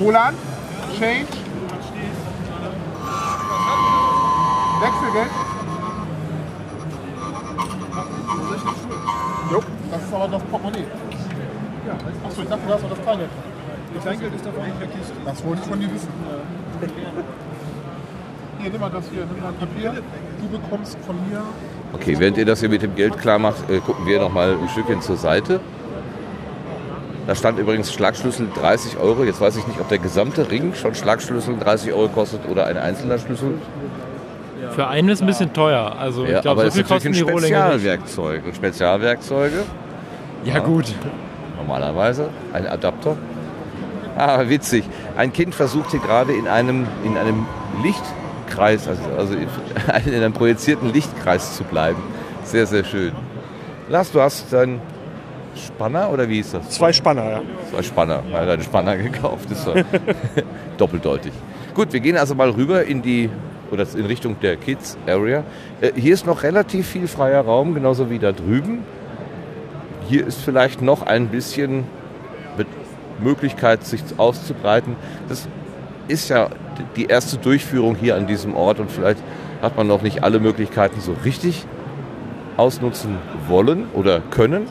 Roland, 0.00 0.38
Change. 0.98 1.26
Wechselgeld. 4.80 5.30
Jo, 9.50 9.60
das 9.90 10.02
ist 10.02 10.14
aber 10.14 10.28
das 10.28 10.42
Portemonnaie. 10.44 10.86
Achso, 12.24 12.42
ich 12.42 12.48
dachte, 12.48 12.66
du 12.66 12.72
hast 12.72 12.82
noch 12.82 12.90
das 12.90 13.00
Kleingeld. 13.02 13.30
Das 13.92 14.02
Kleingeld 14.04 14.34
ist 14.34 14.46
davon 14.46 14.64
in 14.64 14.78
der 14.78 14.88
Kiste. 14.88 15.12
Das 15.26 15.44
wollte 15.44 15.60
ich 15.62 15.68
von 15.68 15.80
dir 15.80 15.92
wissen. 15.92 16.08
Hier, 18.60 18.70
nimm 18.70 18.80
mal 18.80 18.90
das 18.90 19.04
hier, 19.12 19.24
nimm 19.32 19.42
mal 19.42 19.52
Papier. 19.52 20.02
Du 20.40 20.58
bekommst 20.58 20.98
von 21.06 21.16
mir 21.28 21.42
Okay, 21.92 22.14
während 22.18 22.36
ihr 22.38 22.44
das 22.46 22.60
hier 22.60 22.68
mit 22.68 22.82
dem 22.82 22.94
Geld 22.94 23.18
klar 23.18 23.38
macht, 23.38 23.68
äh, 23.68 23.78
gucken 23.80 24.06
wir 24.06 24.20
noch 24.20 24.32
mal 24.32 24.52
ein 24.52 24.68
Stückchen 24.68 25.00
zur 25.02 25.16
Seite. 25.16 25.60
Da 27.26 27.34
stand 27.34 27.58
übrigens 27.58 27.92
Schlagschlüssel 27.92 28.48
30 28.54 28.98
Euro. 28.98 29.24
Jetzt 29.24 29.40
weiß 29.40 29.56
ich 29.56 29.66
nicht, 29.66 29.80
ob 29.80 29.88
der 29.88 29.98
gesamte 29.98 30.50
Ring 30.50 30.74
schon 30.74 30.94
Schlagschlüssel 30.94 31.56
30 31.58 31.92
Euro 31.92 32.08
kostet 32.08 32.48
oder 32.48 32.66
ein 32.66 32.76
einzelner 32.76 33.18
Schlüssel. 33.18 33.54
Für 34.70 34.86
einen 34.86 35.08
ist 35.08 35.20
ein 35.20 35.26
bisschen 35.26 35.52
teuer. 35.52 35.96
Also 35.98 36.24
Ja, 36.24 36.36
ich 36.36 36.42
glaube, 36.42 36.60
aber 36.60 36.62
so 36.62 36.68
es 36.68 36.74
viel 36.74 36.84
kosten 36.84 37.08
ein 37.08 37.12
die 37.14 37.20
Rohlinge. 37.20 37.56
Spezialwerkzeug. 37.56 38.46
Und 38.46 38.56
Spezialwerkzeug 38.56 39.52
Ja 40.44 40.58
gut. 40.60 40.94
normalerweise 41.56 42.28
ein 42.52 42.66
Adapter. 42.66 43.16
Ah, 44.16 44.48
witzig. 44.48 44.84
Ein 45.16 45.32
Kind 45.32 45.54
versucht 45.54 45.90
hier 45.92 46.00
gerade 46.00 46.32
in 46.32 46.48
einem, 46.48 46.86
in 47.04 47.16
einem 47.16 47.46
Lichtkreis, 47.82 48.88
also, 48.88 49.02
also 49.16 49.34
in 49.34 49.48
in 50.06 50.14
einem 50.14 50.32
projizierten 50.32 50.92
Lichtkreis 50.92 51.56
zu 51.56 51.64
bleiben. 51.64 52.02
Sehr, 52.44 52.66
sehr 52.66 52.84
schön. 52.84 53.12
Lars, 53.88 54.12
du 54.12 54.20
hast 54.20 54.52
dein 54.52 54.80
Spanner 55.54 56.10
oder 56.10 56.28
wie 56.28 56.40
ist 56.40 56.54
das? 56.54 56.70
Zwei 56.70 56.92
Spanner, 56.92 57.30
ja. 57.30 57.42
Zwei 57.70 57.82
Spanner. 57.82 58.22
Er 58.32 58.40
hat 58.40 58.48
einen 58.48 58.62
Spanner 58.62 58.96
gekauft. 58.98 59.50
Das 59.50 59.66
war 59.66 59.74
doppeldeutig. 60.78 61.32
Gut, 61.74 61.92
wir 61.92 62.00
gehen 62.00 62.16
also 62.16 62.34
mal 62.34 62.50
rüber 62.50 62.84
in 62.84 63.02
die 63.02 63.30
oder 63.70 63.86
in 63.96 64.06
Richtung 64.06 64.36
der 64.40 64.56
Kids 64.56 64.96
Area. 65.06 65.44
Äh, 65.80 65.92
hier 65.94 66.14
ist 66.14 66.26
noch 66.26 66.42
relativ 66.42 66.88
viel 66.88 67.06
freier 67.06 67.42
Raum, 67.42 67.74
genauso 67.74 68.10
wie 68.10 68.18
da 68.18 68.32
drüben. 68.32 68.84
Hier 70.08 70.26
ist 70.26 70.40
vielleicht 70.40 70.82
noch 70.82 71.02
ein 71.02 71.28
bisschen 71.28 71.84
Möglichkeit, 73.20 73.84
sich 73.84 74.02
auszubreiten. 74.16 74.96
Das 75.28 75.46
ist 76.08 76.28
ja 76.28 76.48
die 76.96 77.06
erste 77.06 77.36
Durchführung 77.36 77.94
hier 77.94 78.16
an 78.16 78.26
diesem 78.26 78.56
Ort 78.56 78.80
und 78.80 78.90
vielleicht 78.90 79.22
hat 79.62 79.76
man 79.76 79.86
noch 79.86 80.02
nicht 80.02 80.24
alle 80.24 80.40
Möglichkeiten 80.40 81.00
so 81.00 81.14
richtig 81.24 81.64
ausnutzen 82.56 83.18
wollen 83.48 83.86
oder 83.94 84.20
können. 84.20 84.66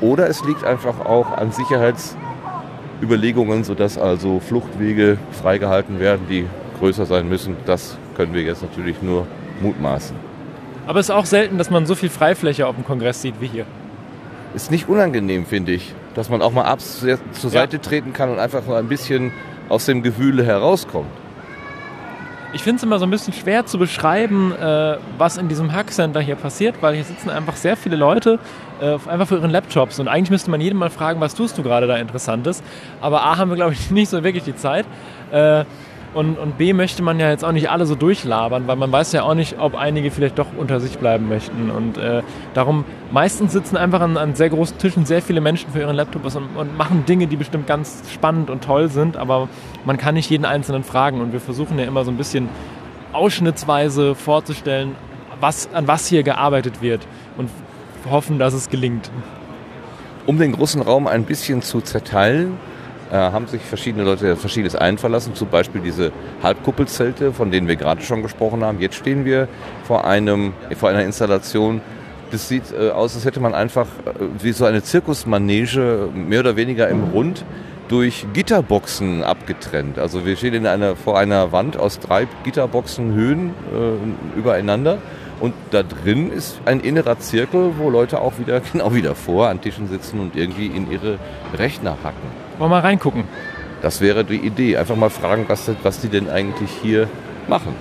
Oder 0.00 0.28
es 0.28 0.44
liegt 0.44 0.64
einfach 0.64 1.00
auch 1.00 1.36
an 1.36 1.52
Sicherheitsüberlegungen, 1.52 3.64
sodass 3.64 3.98
also 3.98 4.40
Fluchtwege 4.40 5.18
freigehalten 5.30 6.00
werden, 6.00 6.26
die 6.28 6.46
größer 6.80 7.06
sein 7.06 7.28
müssen. 7.28 7.56
Das 7.66 7.96
können 8.16 8.34
wir 8.34 8.42
jetzt 8.42 8.62
natürlich 8.62 9.00
nur 9.00 9.28
mutmaßen. 9.60 10.16
Aber 10.86 10.98
es 10.98 11.06
ist 11.06 11.14
auch 11.14 11.26
selten, 11.26 11.58
dass 11.58 11.70
man 11.70 11.86
so 11.86 11.94
viel 11.94 12.08
Freifläche 12.08 12.66
auf 12.66 12.74
dem 12.74 12.84
Kongress 12.84 13.22
sieht 13.22 13.40
wie 13.40 13.46
hier. 13.46 13.64
Ist 14.54 14.72
nicht 14.72 14.88
unangenehm, 14.88 15.46
finde 15.46 15.70
ich, 15.72 15.94
dass 16.14 16.28
man 16.28 16.42
auch 16.42 16.52
mal 16.52 16.64
abs 16.64 17.04
zur 17.32 17.50
Seite 17.50 17.80
treten 17.80 18.12
kann 18.12 18.30
und 18.30 18.38
einfach 18.38 18.66
mal 18.66 18.78
ein 18.78 18.88
bisschen 18.88 19.32
aus 19.68 19.86
dem 19.86 20.02
Gewühle 20.02 20.44
herauskommt. 20.44 21.08
Ich 22.54 22.62
finde 22.62 22.76
es 22.76 22.82
immer 22.82 22.98
so 22.98 23.06
ein 23.06 23.10
bisschen 23.10 23.32
schwer 23.32 23.64
zu 23.64 23.78
beschreiben, 23.78 24.52
äh, 24.52 24.98
was 25.16 25.38
in 25.38 25.48
diesem 25.48 25.72
Hackcenter 25.72 26.20
hier 26.20 26.36
passiert, 26.36 26.76
weil 26.82 26.94
hier 26.94 27.04
sitzen 27.04 27.30
einfach 27.30 27.56
sehr 27.56 27.78
viele 27.78 27.96
Leute 27.96 28.38
äh, 28.82 28.98
einfach 29.08 29.26
für 29.28 29.36
ihren 29.36 29.50
Laptops 29.50 29.98
und 29.98 30.08
eigentlich 30.08 30.30
müsste 30.30 30.50
man 30.50 30.60
jedem 30.60 30.78
mal 30.78 30.90
fragen, 30.90 31.20
was 31.20 31.34
tust 31.34 31.56
du 31.56 31.62
gerade 31.62 31.86
da 31.86 31.96
Interessantes. 31.96 32.62
Aber 33.00 33.22
A 33.24 33.38
haben 33.38 33.50
wir, 33.50 33.56
glaube 33.56 33.72
ich, 33.72 33.90
nicht 33.90 34.10
so 34.10 34.22
wirklich 34.22 34.44
die 34.44 34.54
Zeit. 34.54 34.84
Äh, 35.30 35.64
und, 36.14 36.38
und 36.38 36.58
B 36.58 36.74
möchte 36.74 37.02
man 37.02 37.18
ja 37.18 37.30
jetzt 37.30 37.44
auch 37.44 37.52
nicht 37.52 37.70
alle 37.70 37.86
so 37.86 37.94
durchlabern, 37.94 38.66
weil 38.66 38.76
man 38.76 38.92
weiß 38.92 39.12
ja 39.12 39.22
auch 39.22 39.34
nicht, 39.34 39.58
ob 39.58 39.74
einige 39.74 40.10
vielleicht 40.10 40.38
doch 40.38 40.48
unter 40.56 40.78
sich 40.78 40.98
bleiben 40.98 41.28
möchten. 41.28 41.70
Und 41.70 41.96
äh, 41.96 42.22
darum, 42.52 42.84
meistens 43.10 43.52
sitzen 43.52 43.78
einfach 43.78 44.02
an, 44.02 44.18
an, 44.18 44.34
sehr 44.34 44.50
großen 44.50 44.76
Tischen 44.76 45.06
sehr 45.06 45.22
viele 45.22 45.40
Menschen 45.40 45.72
für 45.72 45.80
ihren 45.80 45.96
Laptops 45.96 46.36
und, 46.36 46.54
und, 46.54 46.76
machen 46.76 47.06
Dinge, 47.06 47.28
die 47.28 47.36
bestimmt 47.36 47.66
ganz 47.66 48.02
spannend 48.12 48.50
und 48.50 48.62
toll 48.62 48.88
sind, 48.88 49.16
aber 49.16 49.48
man 49.86 49.96
kann 49.96 50.14
nicht 50.14 50.28
jeden 50.28 50.44
Einzelnen 50.44 50.84
fragen. 50.84 51.20
Und 51.22 51.32
wir 51.32 51.40
versuchen 51.40 51.78
ja 51.78 51.86
immer 51.86 52.04
so 52.04 52.10
ein 52.10 52.18
bisschen 52.18 52.50
ausschnittsweise 53.14 54.14
vorzustellen, 54.14 54.94
was, 55.40 55.72
an 55.72 55.88
was 55.88 56.06
hier 56.06 56.22
gearbeitet 56.22 56.82
wird 56.82 57.06
und 57.38 57.48
hoffen, 58.10 58.38
dass 58.38 58.52
es 58.52 58.68
gelingt. 58.68 59.10
Um 60.26 60.38
den 60.38 60.52
großen 60.52 60.82
Raum 60.82 61.06
ein 61.06 61.24
bisschen 61.24 61.62
zu 61.62 61.80
zerteilen, 61.80 62.58
äh, 63.12 63.16
haben 63.16 63.46
sich 63.46 63.60
verschiedene 63.60 64.04
Leute 64.04 64.36
verschiedenes 64.36 64.74
einverlassen, 64.74 65.34
zum 65.34 65.48
Beispiel 65.48 65.82
diese 65.82 66.12
Halbkuppelzelte, 66.42 67.32
von 67.32 67.50
denen 67.50 67.68
wir 67.68 67.76
gerade 67.76 68.00
schon 68.00 68.22
gesprochen 68.22 68.64
haben. 68.64 68.80
Jetzt 68.80 68.96
stehen 68.96 69.26
wir 69.26 69.48
vor, 69.84 70.06
einem, 70.06 70.54
vor 70.76 70.88
einer 70.88 71.04
Installation, 71.04 71.82
das 72.30 72.48
sieht 72.48 72.72
äh, 72.72 72.88
aus, 72.88 73.14
als 73.14 73.26
hätte 73.26 73.40
man 73.40 73.52
einfach 73.52 73.86
äh, 74.06 74.42
wie 74.42 74.52
so 74.52 74.64
eine 74.64 74.82
Zirkusmanege 74.82 76.08
mehr 76.14 76.40
oder 76.40 76.56
weniger 76.56 76.88
im 76.88 77.04
Rund 77.04 77.44
durch 77.88 78.24
Gitterboxen 78.32 79.22
abgetrennt. 79.22 79.98
Also 79.98 80.24
wir 80.24 80.36
stehen 80.36 80.54
in 80.54 80.66
einer, 80.66 80.96
vor 80.96 81.18
einer 81.18 81.52
Wand 81.52 81.76
aus 81.76 81.98
drei 81.98 82.26
Gitterboxen 82.44 83.12
Höhen 83.12 83.50
äh, 83.50 84.38
übereinander 84.38 84.96
und 85.38 85.52
da 85.70 85.82
drin 85.82 86.32
ist 86.32 86.62
ein 86.64 86.80
innerer 86.80 87.18
Zirkel, 87.18 87.72
wo 87.76 87.90
Leute 87.90 88.22
auch 88.22 88.38
wieder 88.38 88.60
genau 88.72 88.94
wieder 88.94 89.14
vor 89.14 89.48
an 89.48 89.60
Tischen 89.60 89.88
sitzen 89.88 90.18
und 90.18 90.34
irgendwie 90.34 90.68
in 90.68 90.90
ihre 90.90 91.18
Rechner 91.58 91.98
hacken. 92.02 92.41
Wollen 92.58 92.70
wir 92.70 92.76
mal 92.76 92.80
reingucken? 92.80 93.24
Das 93.82 94.00
wäre 94.00 94.24
die 94.24 94.36
Idee. 94.36 94.76
Einfach 94.76 94.96
mal 94.96 95.10
fragen, 95.10 95.44
was, 95.48 95.70
was 95.82 96.00
die 96.00 96.08
denn 96.08 96.30
eigentlich 96.30 96.70
hier 96.82 97.08
machen. 97.48 97.74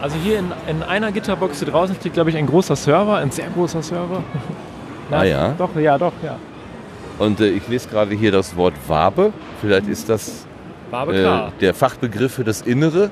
Also 0.00 0.16
hier 0.22 0.38
in, 0.38 0.52
in 0.68 0.82
einer 0.82 1.10
Gitterbox 1.10 1.60
hier 1.60 1.68
draußen 1.68 1.96
steht, 1.96 2.12
glaube 2.12 2.30
ich, 2.30 2.36
ein 2.36 2.46
großer 2.46 2.76
Server, 2.76 3.16
ein 3.16 3.30
sehr 3.30 3.48
großer 3.48 3.82
Server. 3.82 4.22
Na, 5.10 5.18
ah 5.18 5.24
ja? 5.24 5.54
Doch, 5.56 5.74
ja, 5.76 5.96
doch, 5.96 6.12
ja. 6.22 6.36
Und 7.18 7.40
äh, 7.40 7.48
ich 7.48 7.66
lese 7.68 7.88
gerade 7.88 8.14
hier 8.14 8.32
das 8.32 8.56
Wort 8.56 8.74
Wabe. 8.88 9.32
Vielleicht 9.60 9.88
ist 9.88 10.08
das 10.08 10.46
äh, 10.92 11.50
der 11.60 11.74
Fachbegriff 11.74 12.34
für 12.34 12.44
das 12.44 12.62
Innere. 12.62 13.10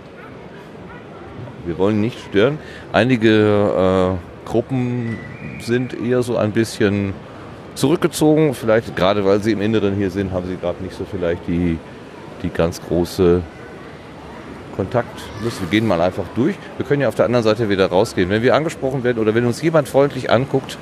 Wir 1.65 1.79
wollen 1.79 2.01
nicht 2.01 2.19
stören. 2.29 2.59
Einige 2.93 4.19
äh, 4.19 4.49
Gruppen 4.49 5.17
sind 5.61 5.95
eher 5.95 6.23
so 6.23 6.37
ein 6.37 6.53
bisschen 6.53 7.15
zurückgezogen. 7.75 8.55
Vielleicht 8.55 8.97
gerade 8.97 9.25
weil 9.25 9.41
sie 9.43 9.53
im 9.53 9.61
Inneren 9.61 9.95
hier 9.95 10.11
sind, 10.11 10.33
haben 10.33 10.47
sie 10.47 10.57
gerade 10.57 10.83
nicht 10.83 10.97
so 10.97 11.05
vielleicht 11.09 11.47
die, 11.47 11.79
die 12.43 12.51
ganz 12.51 12.81
große 12.83 13.43
Kontaktlust. 14.77 15.61
Wir 15.61 15.69
gehen 15.71 15.87
mal 15.87 16.01
einfach 16.01 16.25
durch. 16.35 16.57
Wir 16.77 16.87
können 16.87 17.03
ja 17.03 17.09
auf 17.09 17.15
der 17.15 17.27
anderen 17.27 17.45
Seite 17.45 17.69
wieder 17.69 17.87
rausgehen. 17.87 18.29
Wenn 18.31 18.43
wir 18.43 18.55
angesprochen 18.55 19.05
werden 19.05 19.19
oder 19.19 19.35
wenn 19.35 19.47
uns 19.47 19.63
jemand 19.63 19.89
freundlich 19.89 20.31
anguckt, 20.31 20.79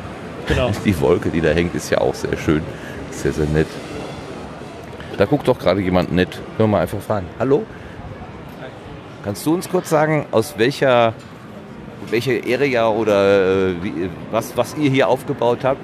genau. 0.46 0.70
die 0.84 0.98
Wolke, 1.00 1.30
die 1.30 1.40
da 1.40 1.50
hängt, 1.50 1.74
ist 1.74 1.90
ja 1.90 1.98
auch 1.98 2.14
sehr 2.14 2.36
schön. 2.36 2.62
Sehr, 3.10 3.32
sehr 3.32 3.46
nett. 3.46 3.66
Da 5.18 5.26
guckt 5.26 5.46
doch 5.46 5.58
gerade 5.58 5.80
jemand 5.80 6.12
nett. 6.12 6.30
Können 6.30 6.58
wir 6.58 6.66
mal 6.66 6.80
einfach 6.80 7.00
fragen. 7.00 7.26
Hallo? 7.38 7.64
Kannst 9.24 9.46
du 9.46 9.54
uns 9.54 9.68
kurz 9.68 9.88
sagen, 9.88 10.26
aus 10.32 10.54
welcher, 10.56 11.12
welche 12.10 12.42
Area 12.42 12.88
oder 12.88 13.68
äh, 13.68 13.74
wie, 13.82 14.10
was, 14.32 14.56
was 14.56 14.74
ihr 14.76 14.90
hier 14.90 15.08
aufgebaut 15.08 15.60
habt? 15.62 15.78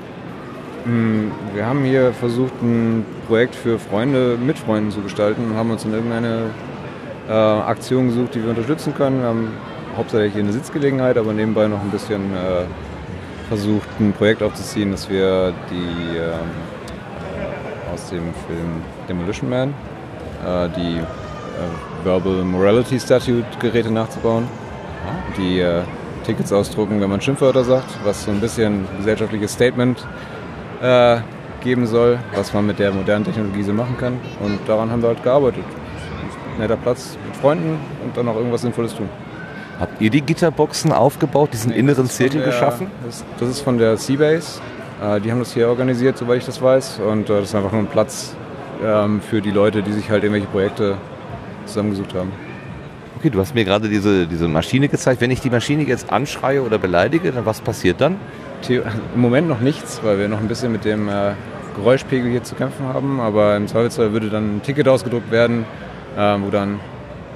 Hm, 0.89 1.31
wir 1.53 1.67
haben 1.67 1.85
hier 1.85 2.15
versucht, 2.15 2.55
ein 2.63 3.05
Projekt 3.27 3.55
für 3.55 3.79
Freunde 3.79 4.39
mit 4.43 4.59
Freunden 4.59 4.91
zu 4.91 5.03
gestalten 5.03 5.45
und 5.45 5.55
haben 5.55 5.71
uns 5.71 5.85
in 5.85 5.93
irgendeine 5.93 6.45
äh, 7.29 7.33
Aktion 7.33 8.09
gesucht, 8.09 8.35
die 8.35 8.43
wir 8.43 8.49
unterstützen 8.49 8.95
können. 8.95 9.21
Wir 9.21 9.29
haben 9.29 9.49
hauptsächlich 9.99 10.33
hier 10.33 10.43
eine 10.45 10.53
Sitzgelegenheit, 10.53 11.19
aber 11.19 11.35
nebenbei 11.35 11.69
noch 11.69 11.83
ein 11.83 11.91
bisschen 11.91 12.33
äh, 12.33 12.65
versucht, 13.49 13.87
ein 14.01 14.15
Projekt 14.15 14.43
aufzuziehen, 14.43 14.91
dass 14.91 15.11
wir 15.11 15.53
die 15.71 16.17
ähm, 16.17 16.33
äh, 17.37 17.93
aus 17.93 18.09
dem 18.09 18.33
Film 18.47 18.81
Demolition 19.11 19.51
Man, 19.51 19.75
äh, 20.47 20.71
die 20.75 21.01
äh, 21.01 22.03
Verbal 22.03 22.45
Morality 22.45 22.99
Statute 22.99 23.45
Geräte 23.61 23.91
nachzubauen, 23.91 24.49
die 25.37 25.61
äh, 25.61 25.83
Tickets 26.25 26.51
ausdrucken, 26.51 26.99
wenn 26.99 27.11
man 27.11 27.21
Schimpfwörter 27.21 27.65
sagt, 27.65 27.91
was 28.05 28.25
so 28.25 28.31
ein 28.31 28.41
bisschen 28.41 28.87
gesellschaftliches 28.97 29.53
Statement 29.53 30.03
äh, 30.83 31.19
geben 31.63 31.87
soll, 31.87 32.19
was 32.35 32.53
man 32.55 32.67
mit 32.67 32.79
der 32.79 32.93
modernen 32.93 33.25
Technologie 33.25 33.63
so 33.63 33.73
machen 33.73 33.97
kann. 33.99 34.19
Und 34.41 34.61
daran 34.67 34.91
haben 34.91 35.03
wir 35.03 35.09
halt 35.09 35.23
gearbeitet. 35.23 35.65
Netter 36.59 36.77
Platz 36.77 37.17
mit 37.25 37.37
Freunden 37.37 37.79
und 38.05 38.17
dann 38.17 38.29
auch 38.29 38.37
irgendwas 38.37 38.63
Sinnvolles 38.63 38.95
tun. 38.95 39.09
Habt 39.79 40.01
ihr 40.01 40.11
die 40.11 40.23
Gitterboxen 40.23 40.93
aufgebaut, 40.93 41.51
diesen 41.53 41.71
nee, 41.71 41.79
inneren 41.79 42.07
Zirkel 42.07 42.41
der, 42.41 42.51
geschaffen? 42.51 42.89
Das, 43.05 43.25
das, 43.39 43.49
ist 43.49 43.61
von 43.61 43.79
der 43.79 43.97
Seabase. 43.97 44.61
Äh, 45.01 45.21
die 45.21 45.31
haben 45.31 45.39
das 45.39 45.55
hier 45.55 45.69
organisiert, 45.69 46.19
soweit 46.19 46.39
ich 46.39 46.47
das 46.47 46.61
weiß. 46.61 47.01
Und 47.01 47.31
äh, 47.31 47.35
das 47.35 47.51
ist 47.51 47.55
einfach 47.55 47.71
nur 47.71 47.83
ein 47.83 47.87
Platz 47.87 48.35
ähm, 48.85 49.21
für 49.21 49.41
die 49.41 49.53
Leute, 49.53 49.83
die 49.83 49.93
sich 49.93 50.11
halt 50.11 50.25
irgendwelche 50.25 50.49
Projekte 50.49 50.97
zusammengesucht 51.67 52.15
haben. 52.15 52.33
Okay, 53.19 53.31
du 53.31 53.41
hast 53.41 53.55
mir 53.55 53.65
gerade 53.65 53.89
diese, 53.89 54.27
diese 54.27 54.49
Maschine 54.49 54.89
gezeigt. 54.89 55.21
Wenn 55.21 55.31
ich 55.31 55.41
die 55.41 55.51
Maschine 55.51 55.85
jetzt 55.85 56.13
anschreie 56.13 56.63
oder 56.63 56.79
beleidige, 56.79 57.31
dann 57.31 57.47
was 57.47 57.61
passiert 57.61 58.01
dann? 58.01 58.17
Im 58.69 59.21
Moment 59.21 59.49
noch 59.49 59.61
nichts, 59.61 60.01
weil 60.03 60.19
wir 60.19 60.29
noch 60.29 60.41
ein 60.41 60.49
bisschen 60.49 60.73
mit 60.73 60.85
dem 60.85 61.09
äh, 61.09 61.33
Geräuschpegel 61.77 62.31
hier 62.31 62.43
zu 62.43 62.55
kämpfen 62.55 62.87
haben. 62.87 63.21
Aber 63.21 63.57
im 63.57 63.67
Zweifelsfall 63.67 64.13
würde 64.13 64.31
dann 64.31 64.57
ein 64.57 64.63
Ticket 64.63 64.89
ausgedruckt 64.89 65.31
werden, 65.31 65.65
äh, 66.17 66.37
wo 66.41 66.51
dann 66.51 66.81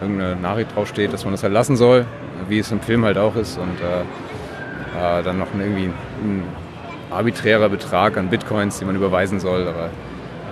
irgendeine 0.01 0.37
Nachricht 0.37 0.75
draufsteht, 0.75 1.13
dass 1.13 1.25
man 1.25 1.33
das 1.33 1.43
halt 1.43 1.53
lassen 1.53 1.77
soll, 1.77 2.07
wie 2.49 2.59
es 2.59 2.71
im 2.71 2.81
Film 2.81 3.05
halt 3.05 3.19
auch 3.19 3.37
ist. 3.37 3.59
Und 3.59 3.79
äh, 3.81 5.19
äh 5.21 5.23
dann 5.23 5.39
noch 5.39 5.49
irgendwie 5.59 5.87
ein 6.23 6.45
arbiträrer 7.11 7.69
Betrag 7.69 8.17
an 8.17 8.29
Bitcoins, 8.29 8.79
die 8.79 8.85
man 8.85 8.97
überweisen 8.97 9.41
soll. 9.41 9.69
Aber 9.69 9.87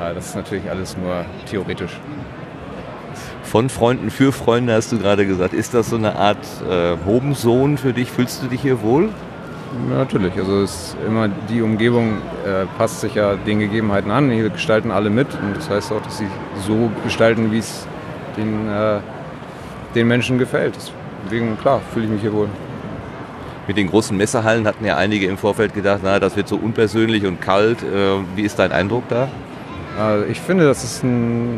äh, 0.00 0.14
das 0.14 0.28
ist 0.28 0.36
natürlich 0.36 0.70
alles 0.70 0.96
nur 0.96 1.24
theoretisch. 1.46 1.98
Von 3.42 3.68
Freunden 3.68 4.10
für 4.10 4.30
Freunde 4.32 4.74
hast 4.74 4.92
du 4.92 4.98
gerade 4.98 5.26
gesagt. 5.26 5.52
Ist 5.52 5.74
das 5.74 5.90
so 5.90 5.96
eine 5.96 6.14
Art 6.14 6.46
äh, 6.70 6.96
Hobensohn 7.04 7.78
für 7.78 7.92
dich? 7.92 8.10
Fühlst 8.10 8.42
du 8.42 8.46
dich 8.46 8.62
hier 8.62 8.80
wohl? 8.82 9.08
Natürlich, 9.88 10.34
also 10.36 10.62
es 10.62 10.70
ist 10.70 10.96
immer 11.06 11.28
die 11.28 11.62
Umgebung 11.62 12.18
äh, 12.44 12.66
passt 12.78 13.00
sich 13.00 13.14
ja 13.14 13.36
den 13.36 13.60
Gegebenheiten 13.60 14.10
an. 14.10 14.30
Hier 14.30 14.50
gestalten 14.50 14.90
alle 14.90 15.10
mit 15.10 15.28
und 15.34 15.56
das 15.56 15.70
heißt 15.70 15.92
auch, 15.92 16.02
dass 16.02 16.18
sie 16.18 16.26
so 16.66 16.90
gestalten, 17.04 17.52
wie 17.52 17.58
es 17.58 17.86
den, 18.36 18.68
äh, 18.68 18.98
den 19.94 20.08
Menschen 20.08 20.38
gefällt. 20.38 20.74
Deswegen, 21.24 21.58
klar, 21.58 21.80
fühle 21.92 22.06
ich 22.06 22.10
mich 22.10 22.20
hier 22.22 22.32
wohl. 22.32 22.48
Mit 23.66 23.76
den 23.76 23.88
großen 23.88 24.16
Messehallen 24.16 24.66
hatten 24.66 24.84
ja 24.84 24.96
einige 24.96 25.26
im 25.26 25.38
Vorfeld 25.38 25.74
gedacht, 25.74 26.00
na, 26.02 26.18
das 26.18 26.36
wird 26.36 26.48
so 26.48 26.56
unpersönlich 26.56 27.26
und 27.26 27.40
kalt. 27.40 27.82
Äh, 27.82 28.18
wie 28.34 28.42
ist 28.42 28.58
dein 28.58 28.72
Eindruck 28.72 29.04
da? 29.08 29.28
Also 29.98 30.24
ich 30.26 30.40
finde, 30.40 30.64
das 30.64 30.82
ist 30.82 31.04
eine 31.04 31.48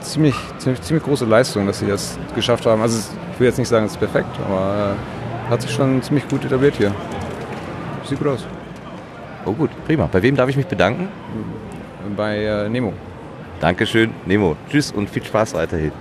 ziemlich, 0.00 0.34
ziemlich, 0.58 0.80
ziemlich 0.82 1.04
große 1.04 1.24
Leistung, 1.24 1.66
dass 1.66 1.80
sie 1.80 1.86
das 1.86 2.18
geschafft 2.34 2.66
haben. 2.66 2.82
Also 2.82 2.98
ich 3.32 3.40
will 3.40 3.46
jetzt 3.46 3.58
nicht 3.58 3.68
sagen, 3.68 3.86
es 3.86 3.92
ist 3.92 3.98
perfekt, 3.98 4.28
aber 4.46 4.94
äh, 4.94 5.50
hat 5.50 5.62
sich 5.62 5.72
schon 5.72 6.00
ziemlich 6.02 6.28
gut 6.28 6.44
etabliert 6.44 6.76
hier. 6.76 6.94
Sieht 8.10 8.18
gut 8.18 8.28
aus. 8.28 8.44
Oh 9.46 9.52
gut, 9.52 9.70
prima. 9.86 10.08
Bei 10.10 10.20
wem 10.20 10.34
darf 10.34 10.48
ich 10.48 10.56
mich 10.56 10.66
bedanken? 10.66 11.08
bei 12.16 12.38
äh, 12.38 12.68
Nemo. 12.68 12.92
Dankeschön, 13.60 14.12
Nemo. 14.26 14.56
Tschüss 14.68 14.90
und 14.90 15.08
viel 15.08 15.24
Spaß 15.24 15.54
weiterhin. 15.54 15.92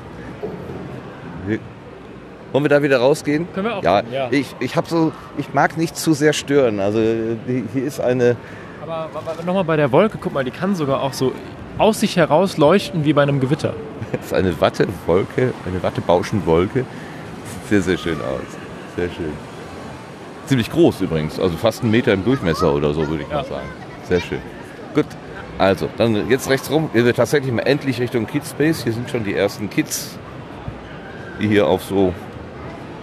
Wollen 2.52 2.64
wir 2.64 2.70
da 2.70 2.82
wieder 2.82 2.98
rausgehen? 2.98 3.48
Können 3.54 3.68
wir 3.68 3.76
auch 3.78 3.84
Ja, 3.84 4.02
ja. 4.12 4.28
ich, 4.32 4.56
ich, 4.60 4.76
hab 4.76 4.88
so, 4.88 5.12
ich 5.38 5.54
mag 5.54 5.78
nicht 5.78 5.96
zu 5.96 6.14
sehr 6.14 6.34
stören. 6.34 6.80
Also 6.80 7.00
hier 7.46 7.84
ist 7.84 8.00
eine, 8.00 8.36
Aber 8.82 9.08
nochmal 9.46 9.66
bei 9.66 9.76
der 9.76 9.92
Wolke, 9.92 10.18
guck 10.20 10.34
mal, 10.34 10.44
die 10.44 10.52
kann 10.52 10.74
sogar 10.74 11.04
auch 11.04 11.14
so 11.14 11.32
aus 11.78 12.00
sich 12.00 12.18
heraus 12.18 12.58
leuchten 12.58 13.06
wie 13.06 13.14
bei 13.14 13.22
einem 13.22 13.40
Gewitter. 13.40 13.76
das 14.12 14.26
ist 14.28 14.34
eine 14.34 14.60
Wattewolke, 14.60 15.54
eine 15.68 15.84
Wattebauschenwolke. 15.84 16.86
Sieht 17.46 17.70
sehr, 17.70 17.82
sehr 17.84 17.98
schön 17.98 18.18
aus. 18.20 18.58
Sehr 18.96 19.10
schön. 19.10 19.49
Ziemlich 20.50 20.72
groß 20.72 21.02
übrigens, 21.02 21.40
also 21.40 21.56
fast 21.58 21.84
einen 21.84 21.92
Meter 21.92 22.12
im 22.12 22.26
Durchmesser 22.26 22.74
oder 22.74 22.92
so, 22.92 23.08
würde 23.08 23.22
ich 23.22 23.30
mal 23.30 23.46
sagen. 23.46 23.68
Sehr 24.06 24.20
schön. 24.20 24.40
Gut, 24.96 25.06
also, 25.60 25.88
dann 25.96 26.28
jetzt 26.28 26.50
rechts 26.50 26.72
rum. 26.72 26.90
Wir 26.92 27.04
sind 27.04 27.16
tatsächlich 27.16 27.54
mal 27.54 27.62
endlich 27.62 28.02
Richtung 28.02 28.26
Kids 28.26 28.50
Space. 28.50 28.84
Hier 28.84 28.94
sind 28.94 29.12
schon 29.12 29.24
die 29.24 29.36
ersten 29.36 29.70
Kids, 29.70 30.18
die 31.40 31.48
hier 31.48 31.68
auf 31.68 31.84
so 31.84 32.16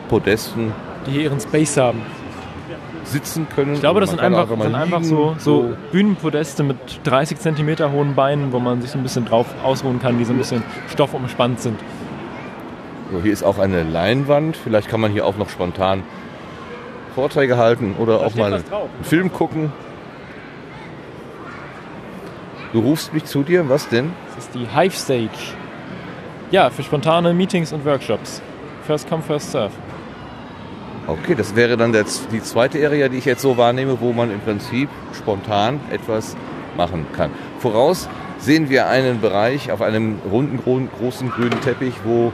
Podesten 0.09 0.73
Die 1.07 1.13
hier 1.13 1.23
ihren 1.23 1.39
Space 1.39 1.77
haben. 1.77 2.03
sitzen 3.05 3.47
können. 3.55 3.75
Ich 3.75 3.81
glaube, 3.81 4.01
das 4.01 4.11
sind 4.11 4.19
einfach, 4.19 4.49
sind 4.49 4.75
einfach 4.75 5.05
so, 5.05 5.37
so 5.39 5.73
Bühnenpodeste 5.93 6.65
mit 6.65 6.77
30 7.05 7.39
cm 7.39 7.93
hohen 7.93 8.17
Beinen, 8.17 8.53
wo 8.53 8.59
man 8.59 8.83
sich 8.83 8.91
so 8.91 8.99
ein 8.99 9.05
bisschen 9.05 9.25
drauf 9.25 9.47
ausruhen 9.63 10.01
kann, 10.01 10.19
die 10.19 10.25
so 10.25 10.33
ein 10.33 10.39
bisschen 10.39 10.65
stoffumspannt 10.91 11.61
sind. 11.61 11.79
So, 13.13 13.23
hier 13.23 13.33
ist 13.33 13.45
auch 13.45 13.61
eine 13.61 13.85
Leinwand. 13.85 14.57
Vielleicht 14.57 14.89
kann 14.89 15.01
man 15.01 15.13
hier 15.13 15.25
auch 15.25 15.37
noch 15.37 15.49
spontan 15.49 16.03
Vorträge 17.17 17.57
halten 17.57 17.97
oder 17.99 18.21
auch 18.21 18.27
steht 18.31 18.37
mal 18.37 18.53
einen 18.53 18.65
Film 19.03 19.33
gucken. 19.33 19.73
Du 22.75 22.81
rufst 22.81 23.15
mich 23.15 23.25
zu 23.25 23.43
dir, 23.43 23.67
was 23.71 23.89
denn? 23.89 24.13
Das 24.35 24.45
ist 24.45 24.55
die 24.55 24.67
Hive 24.69 24.95
Stage. 24.95 25.31
Ja, 26.51 26.69
für 26.69 26.83
spontane 26.83 27.33
Meetings 27.33 27.73
und 27.73 27.87
Workshops. 27.87 28.43
First 28.87 29.09
come, 29.09 29.23
first 29.23 29.51
serve. 29.51 29.73
Okay, 31.07 31.35
das 31.35 31.57
wäre 31.57 31.79
dann 31.79 31.93
der, 31.93 32.05
die 32.31 32.43
zweite 32.43 32.85
Area, 32.85 33.09
die 33.09 33.17
ich 33.17 33.25
jetzt 33.25 33.41
so 33.41 33.57
wahrnehme, 33.57 33.99
wo 34.01 34.13
man 34.13 34.31
im 34.31 34.41
Prinzip 34.41 34.91
spontan 35.17 35.81
etwas 35.91 36.37
machen 36.77 37.07
kann. 37.17 37.31
Voraus 37.61 38.11
sehen 38.39 38.69
wir 38.69 38.89
einen 38.89 39.23
Bereich 39.23 39.73
auf 39.73 39.81
einem 39.81 40.19
runden, 40.31 40.59
gro- 40.63 40.87
großen 40.99 41.31
grünen 41.31 41.59
Teppich, 41.63 41.95
wo, 42.05 42.31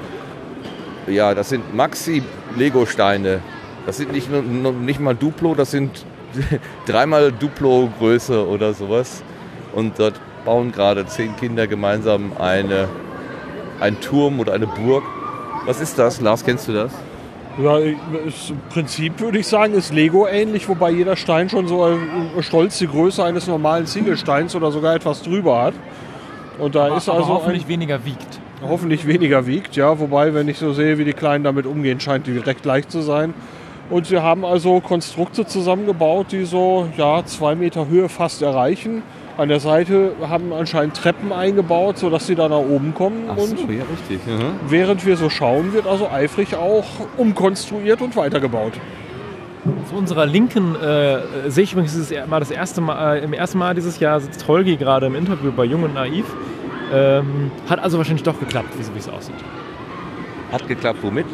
ja, 1.06 1.34
das 1.34 1.50
sind 1.50 1.72
Maxi-Lego-Steine. 1.72 3.42
Das 3.86 3.96
sind 3.96 4.12
nicht, 4.12 4.28
nur, 4.30 4.72
nicht 4.72 5.00
mal 5.00 5.14
Duplo, 5.14 5.54
das 5.54 5.70
sind 5.70 6.04
dreimal 6.86 7.32
Duplo-Größe 7.32 8.46
oder 8.46 8.74
sowas. 8.74 9.22
Und 9.72 9.98
dort 9.98 10.20
bauen 10.44 10.72
gerade 10.72 11.06
zehn 11.06 11.34
Kinder 11.36 11.66
gemeinsam 11.66 12.32
eine, 12.38 12.88
einen 13.80 14.00
Turm 14.00 14.40
oder 14.40 14.52
eine 14.52 14.66
Burg. 14.66 15.04
Was 15.66 15.80
ist 15.80 15.98
das? 15.98 16.20
Lars, 16.20 16.44
kennst 16.44 16.68
du 16.68 16.72
das? 16.72 16.92
Ja, 17.62 17.76
ist, 17.78 18.50
im 18.50 18.60
Prinzip 18.70 19.20
würde 19.20 19.38
ich 19.38 19.46
sagen, 19.46 19.74
ist 19.74 19.92
Lego 19.92 20.26
ähnlich, 20.26 20.68
wobei 20.68 20.90
jeder 20.90 21.16
Stein 21.16 21.50
schon 21.50 21.68
so 21.68 21.86
äh, 21.86 22.42
stolz 22.42 22.78
die 22.78 22.86
Größe 22.86 23.22
eines 23.22 23.46
normalen 23.46 23.86
Ziegelsteins 23.86 24.54
oder 24.54 24.70
sogar 24.72 24.94
etwas 24.94 25.22
drüber 25.22 25.62
hat. 25.64 25.74
Und 26.58 26.74
da 26.74 26.86
Aber, 26.86 26.96
ist 26.96 27.08
aber 27.08 27.18
also 27.18 27.28
hoffentlich 27.34 27.64
ein, 27.64 27.68
weniger 27.68 28.04
wiegt. 28.06 28.40
hoffentlich 28.62 29.06
weniger 29.06 29.46
wiegt, 29.46 29.76
ja. 29.76 29.98
Wobei, 29.98 30.32
wenn 30.34 30.48
ich 30.48 30.58
so 30.58 30.72
sehe, 30.72 30.96
wie 30.98 31.04
die 31.04 31.12
Kleinen 31.12 31.44
damit 31.44 31.66
umgehen, 31.66 32.00
scheint 32.00 32.26
die 32.26 32.38
recht 32.38 32.64
leicht 32.64 32.90
zu 32.90 33.02
sein. 33.02 33.34
Und 33.90 34.06
sie 34.06 34.18
haben 34.18 34.44
also 34.44 34.80
Konstrukte 34.80 35.46
zusammengebaut, 35.46 36.26
die 36.32 36.44
so 36.44 36.88
ja, 36.96 37.24
zwei 37.24 37.54
Meter 37.54 37.88
Höhe 37.88 38.08
fast 38.08 38.42
erreichen. 38.42 39.02
An 39.36 39.48
der 39.48 39.60
Seite 39.60 40.12
haben 40.28 40.52
anscheinend 40.52 40.96
Treppen 40.96 41.32
eingebaut, 41.32 41.98
sodass 41.98 42.26
sie 42.26 42.34
da 42.34 42.48
nach 42.48 42.58
oben 42.58 42.92
kommen. 42.94 43.24
Ach 43.30 43.38
so, 43.38 43.44
und 43.44 43.58
ja, 43.60 43.84
richtig. 43.90 44.26
Mhm. 44.26 44.60
während 44.68 45.06
wir 45.06 45.16
so 45.16 45.30
schauen, 45.30 45.72
wird 45.72 45.86
also 45.86 46.08
eifrig 46.08 46.54
auch 46.54 46.84
umkonstruiert 47.16 48.02
und 48.02 48.14
weitergebaut. 48.14 48.74
Zu 49.88 49.94
unserer 49.94 50.26
Linken 50.26 50.74
äh, 50.74 51.48
sehe 51.48 51.64
ich 51.64 51.72
übrigens 51.72 51.92
dieses 51.92 52.12
mal 52.26 52.40
das 52.40 52.50
erste 52.50 52.80
Mal, 52.80 53.18
äh, 53.18 53.24
im 53.24 53.32
ersten 53.32 53.58
Mal 53.58 53.74
dieses 53.74 54.00
Jahr 54.00 54.20
sitzt 54.20 54.46
Holgi 54.48 54.76
gerade 54.76 55.06
im 55.06 55.14
Interview 55.14 55.52
bei 55.52 55.64
Jung 55.64 55.84
und 55.84 55.94
Naiv. 55.94 56.26
Ähm, 56.92 57.50
hat 57.68 57.78
also 57.78 57.96
wahrscheinlich 57.96 58.24
doch 58.24 58.38
geklappt, 58.38 58.68
wie 58.76 58.98
es 58.98 59.08
aussieht. 59.08 59.36
Hat 60.50 60.68
geklappt, 60.68 60.98
womit? 61.02 61.26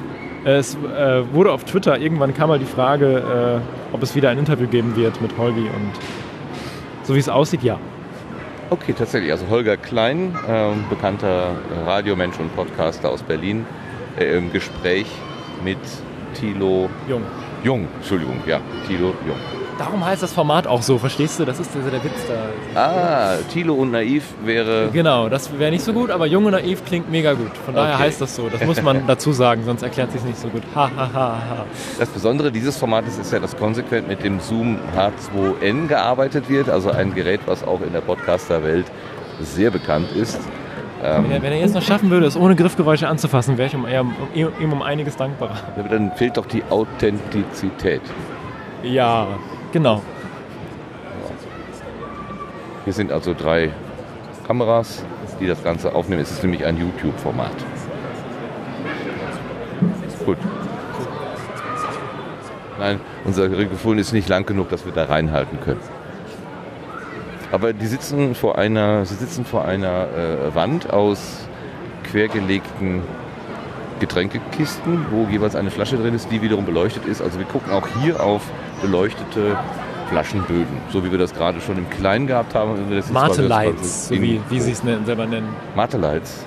Es 0.48 0.76
äh, 0.76 1.34
wurde 1.34 1.52
auf 1.52 1.64
Twitter, 1.64 1.98
irgendwann 1.98 2.32
kam 2.32 2.48
mal 2.48 2.58
die 2.58 2.64
Frage, 2.64 3.60
äh, 3.92 3.94
ob 3.94 4.02
es 4.02 4.14
wieder 4.14 4.30
ein 4.30 4.38
Interview 4.38 4.66
geben 4.66 4.96
wird 4.96 5.20
mit 5.20 5.36
Holgi 5.36 5.60
und 5.60 5.92
so 7.02 7.14
wie 7.14 7.18
es 7.18 7.28
aussieht, 7.28 7.62
ja. 7.62 7.78
Okay, 8.70 8.94
tatsächlich. 8.96 9.30
Also 9.30 9.46
Holger 9.50 9.76
Klein, 9.76 10.34
ähm, 10.48 10.86
bekannter 10.88 11.50
Radiomensch 11.84 12.40
und 12.40 12.56
Podcaster 12.56 13.10
aus 13.10 13.22
Berlin, 13.22 13.66
äh, 14.18 14.38
im 14.38 14.50
Gespräch 14.50 15.06
mit 15.62 15.76
Thilo 16.32 16.88
Jung. 17.06 17.24
Jung. 17.62 17.86
Entschuldigung, 17.96 18.40
ja, 18.46 18.58
Thilo 18.86 19.08
Jung. 19.26 19.36
Darum 19.78 20.05
heißt 20.05 20.24
das 20.24 20.32
Format 20.32 20.66
auch 20.66 20.82
so, 20.82 20.98
verstehst 20.98 21.38
du? 21.38 21.44
Das 21.44 21.60
ist 21.60 21.70
also 21.76 21.88
der 21.88 22.02
Witz 22.02 22.12
da. 22.74 22.80
Ah, 22.80 23.36
Thilo 23.52 23.74
und 23.74 23.92
Naiv 23.92 24.24
wäre. 24.44 24.88
Genau, 24.92 25.28
das 25.28 25.56
wäre 25.56 25.70
nicht 25.70 25.84
so 25.84 25.92
gut, 25.92 26.10
aber 26.10 26.26
Jung 26.26 26.46
und 26.46 26.50
Naiv 26.52 26.84
klingt 26.84 27.09
mega 27.10 27.32
gut. 27.34 27.56
Von 27.64 27.74
daher 27.76 27.94
Okay. 27.94 28.02
heißt 28.05 28.20
das 28.20 28.34
so. 28.34 28.48
Das 28.48 28.64
muss 28.64 28.82
man 28.82 29.05
dazu 29.06 29.30
sagen, 29.32 29.62
sonst 29.64 29.82
erklärt 29.82 30.10
sich 30.10 30.22
nicht 30.24 30.36
so 30.38 30.48
gut. 30.48 30.62
Ha, 30.74 30.90
ha, 30.96 31.10
ha, 31.14 31.38
ha. 31.48 31.64
Das 31.98 32.09
Besondere 32.09 32.50
dieses 32.50 32.76
Formates 32.76 33.18
ist 33.18 33.32
ja, 33.32 33.38
dass 33.38 33.56
konsequent 33.56 34.09
mit 34.09 34.24
dem 34.24 34.40
Zoom 34.40 34.78
H2N 34.96 35.86
gearbeitet 35.86 36.48
wird, 36.48 36.68
also 36.68 36.90
ein 36.90 37.14
Gerät, 37.14 37.40
was 37.46 37.62
auch 37.62 37.80
in 37.80 37.92
der 37.92 38.00
Podcaster-Welt 38.00 38.86
sehr 39.40 39.70
bekannt 39.70 40.10
ist. 40.10 40.40
Ähm, 41.05 41.22
Wenn 41.24 41.30
er, 41.30 41.42
wenn 41.42 41.52
er 41.52 41.60
jetzt 41.60 41.74
noch 41.76 41.82
schaffen 41.82 42.10
würde, 42.10 42.26
es 42.26 42.36
ohne 42.36 42.56
Griffgeräusche 42.56 43.06
anzufassen, 43.06 43.56
wäre 43.56 43.68
ich 43.68 43.74
um, 43.76 43.84
um, 43.84 44.14
ihm 44.34 44.72
um 44.72 44.82
einiges 44.82 45.16
dankbarer. 45.16 45.55
aber 45.78 45.88
dann 45.88 46.10
fehlt 46.16 46.36
doch 46.36 46.46
die 46.46 46.64
Authentizität. 46.68 48.02
Ja, 48.82 49.28
genau. 49.73 50.03
Hier 52.85 52.93
sind 52.93 53.12
also 53.12 53.35
drei 53.35 53.70
Kameras, 54.47 55.05
die 55.40 55.47
das 55.47 55.62
Ganze 55.62 55.95
aufnehmen. 55.95 56.23
Es 56.23 56.31
ist 56.31 56.43
nämlich 56.43 56.65
ein 56.65 56.78
YouTube-Format. 56.78 57.53
Gut. 60.24 60.39
Nein, 62.78 63.01
unser 63.24 63.49
Mikrofon 63.49 63.99
ist 63.99 64.12
nicht 64.12 64.28
lang 64.28 64.47
genug, 64.47 64.70
dass 64.70 64.86
wir 64.86 64.93
da 64.93 65.05
reinhalten 65.05 65.61
können. 65.61 65.81
Aber 67.51 67.73
die 67.73 67.86
sitzen 67.86 68.35
vor 68.35 68.59
einer, 68.59 69.05
sie 69.05 69.15
sitzen 69.15 69.45
vor 69.45 69.65
einer 69.65 70.07
äh, 70.09 70.55
Wand 70.55 70.90
aus 70.90 71.47
quergelegten 72.05 73.03
Getränkekisten, 74.01 75.07
wo 75.11 75.27
jeweils 75.31 75.57
eine 75.57 75.70
Flasche 75.70 75.97
drin 75.97 76.15
ist, 76.15 76.31
die 76.31 76.40
wiederum 76.40 76.65
beleuchtet 76.65 77.05
ist. 77.07 77.20
Also 77.20 77.39
wir 77.39 77.47
gucken 77.47 77.73
auch 77.73 77.86
hier 78.01 78.23
auf 78.23 78.43
beleuchtete 78.82 79.56
Flaschenböden, 80.09 80.66
so 80.90 81.05
wie 81.05 81.10
wir 81.10 81.18
das 81.18 81.34
gerade 81.34 81.60
schon 81.60 81.76
im 81.78 81.88
Kleinen 81.90 82.26
gehabt 82.26 82.55
haben. 82.55 82.76
Das 82.90 83.05
ist 83.06 83.12
Mate 83.12 83.28
quasi- 83.34 83.42
Lights, 83.42 84.09
so 84.09 84.14
wie, 84.14 84.40
wie 84.48 84.60
sie 84.60 84.72
es 84.72 84.82
selber 85.05 85.26
nennen. 85.26 85.48
Mate 85.76 85.98
Lights. 85.98 86.44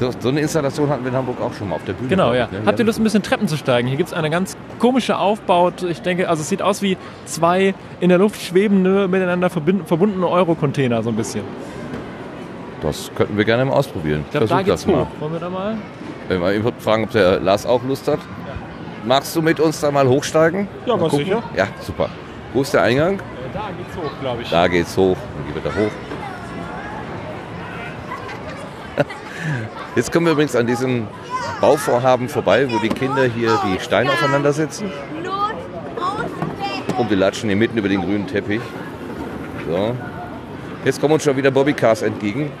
So, 0.00 0.10
so 0.20 0.28
eine 0.28 0.38
Installation 0.40 0.88
hatten 0.90 1.02
wir 1.02 1.10
in 1.10 1.16
Hamburg 1.16 1.40
auch 1.40 1.52
schon 1.54 1.70
mal 1.70 1.74
auf 1.76 1.84
der 1.84 1.94
Bühne. 1.94 2.08
Genau, 2.08 2.32
ja. 2.32 2.44
ich, 2.44 2.52
ne? 2.52 2.60
Habt 2.66 2.78
ihr 2.78 2.84
Lust, 2.84 3.00
ein 3.00 3.04
bisschen 3.04 3.22
Treppen 3.24 3.48
zu 3.48 3.56
steigen? 3.56 3.88
Hier 3.88 3.96
gibt 3.96 4.10
es 4.10 4.14
eine 4.14 4.30
ganz 4.30 4.56
komische 4.78 5.18
Aufbaut. 5.18 5.82
Ich 5.82 6.02
denke, 6.02 6.28
also 6.28 6.42
es 6.42 6.48
sieht 6.48 6.62
aus 6.62 6.82
wie 6.82 6.96
zwei 7.24 7.74
in 7.98 8.08
der 8.08 8.18
Luft 8.18 8.40
schwebende, 8.40 9.08
miteinander 9.08 9.50
verbundene 9.50 10.28
Euro-Container, 10.28 11.02
so 11.02 11.08
ein 11.08 11.16
bisschen. 11.16 11.42
Das 12.80 13.10
könnten 13.16 13.36
wir 13.36 13.44
gerne 13.44 13.64
mal 13.64 13.72
ausprobieren. 13.72 14.20
Ich 14.26 14.30
glaube, 14.30 14.46
da 14.46 14.58
geht's 14.62 14.82
das 14.82 14.86
mal. 14.86 15.00
hoch. 15.02 15.06
Wollen 15.18 15.32
wir 15.32 15.40
da 15.40 15.50
mal? 15.50 15.76
Äh, 16.30 16.58
Ich 16.58 16.62
würde 16.62 16.80
fragen, 16.80 17.02
ob 17.04 17.10
der 17.10 17.40
Lars 17.40 17.66
auch 17.66 17.82
Lust 17.82 18.06
hat. 18.06 18.20
Magst 19.08 19.34
du 19.34 19.40
mit 19.40 19.58
uns 19.58 19.80
da 19.80 19.90
mal 19.90 20.06
hochsteigen? 20.06 20.68
Ja, 20.84 20.94
mal 20.94 21.00
ganz 21.00 21.12
gucken? 21.12 21.24
sicher. 21.24 21.42
Ja, 21.56 21.68
super. 21.80 22.10
Wo 22.52 22.60
ist 22.60 22.74
der 22.74 22.82
Eingang? 22.82 23.18
Da 23.54 23.70
geht's 23.74 23.96
hoch, 23.96 24.20
glaube 24.20 24.42
ich. 24.42 24.50
Da 24.50 24.68
geht's 24.68 24.94
hoch. 24.98 25.16
Dann 25.16 25.46
gehen 25.46 25.54
wir 25.54 25.62
da 25.62 25.74
hoch. 25.78 25.90
Jetzt 29.96 30.12
kommen 30.12 30.26
wir 30.26 30.32
übrigens 30.34 30.54
an 30.54 30.66
diesem 30.66 31.08
Bauvorhaben 31.58 32.28
vorbei, 32.28 32.70
wo 32.70 32.78
die 32.80 32.90
Kinder 32.90 33.24
hier 33.24 33.58
die 33.64 33.80
Steine 33.80 34.10
aufeinander 34.10 34.52
setzen. 34.52 34.92
Und 36.98 37.08
wir 37.08 37.16
latschen 37.16 37.48
hier 37.48 37.56
mitten 37.56 37.78
über 37.78 37.88
den 37.88 38.02
grünen 38.02 38.26
Teppich. 38.26 38.60
So. 39.66 39.96
Jetzt 40.84 41.00
kommen 41.00 41.14
uns 41.14 41.24
schon 41.24 41.34
wieder 41.34 41.50
Bobbycars 41.50 42.02
entgegen. 42.02 42.52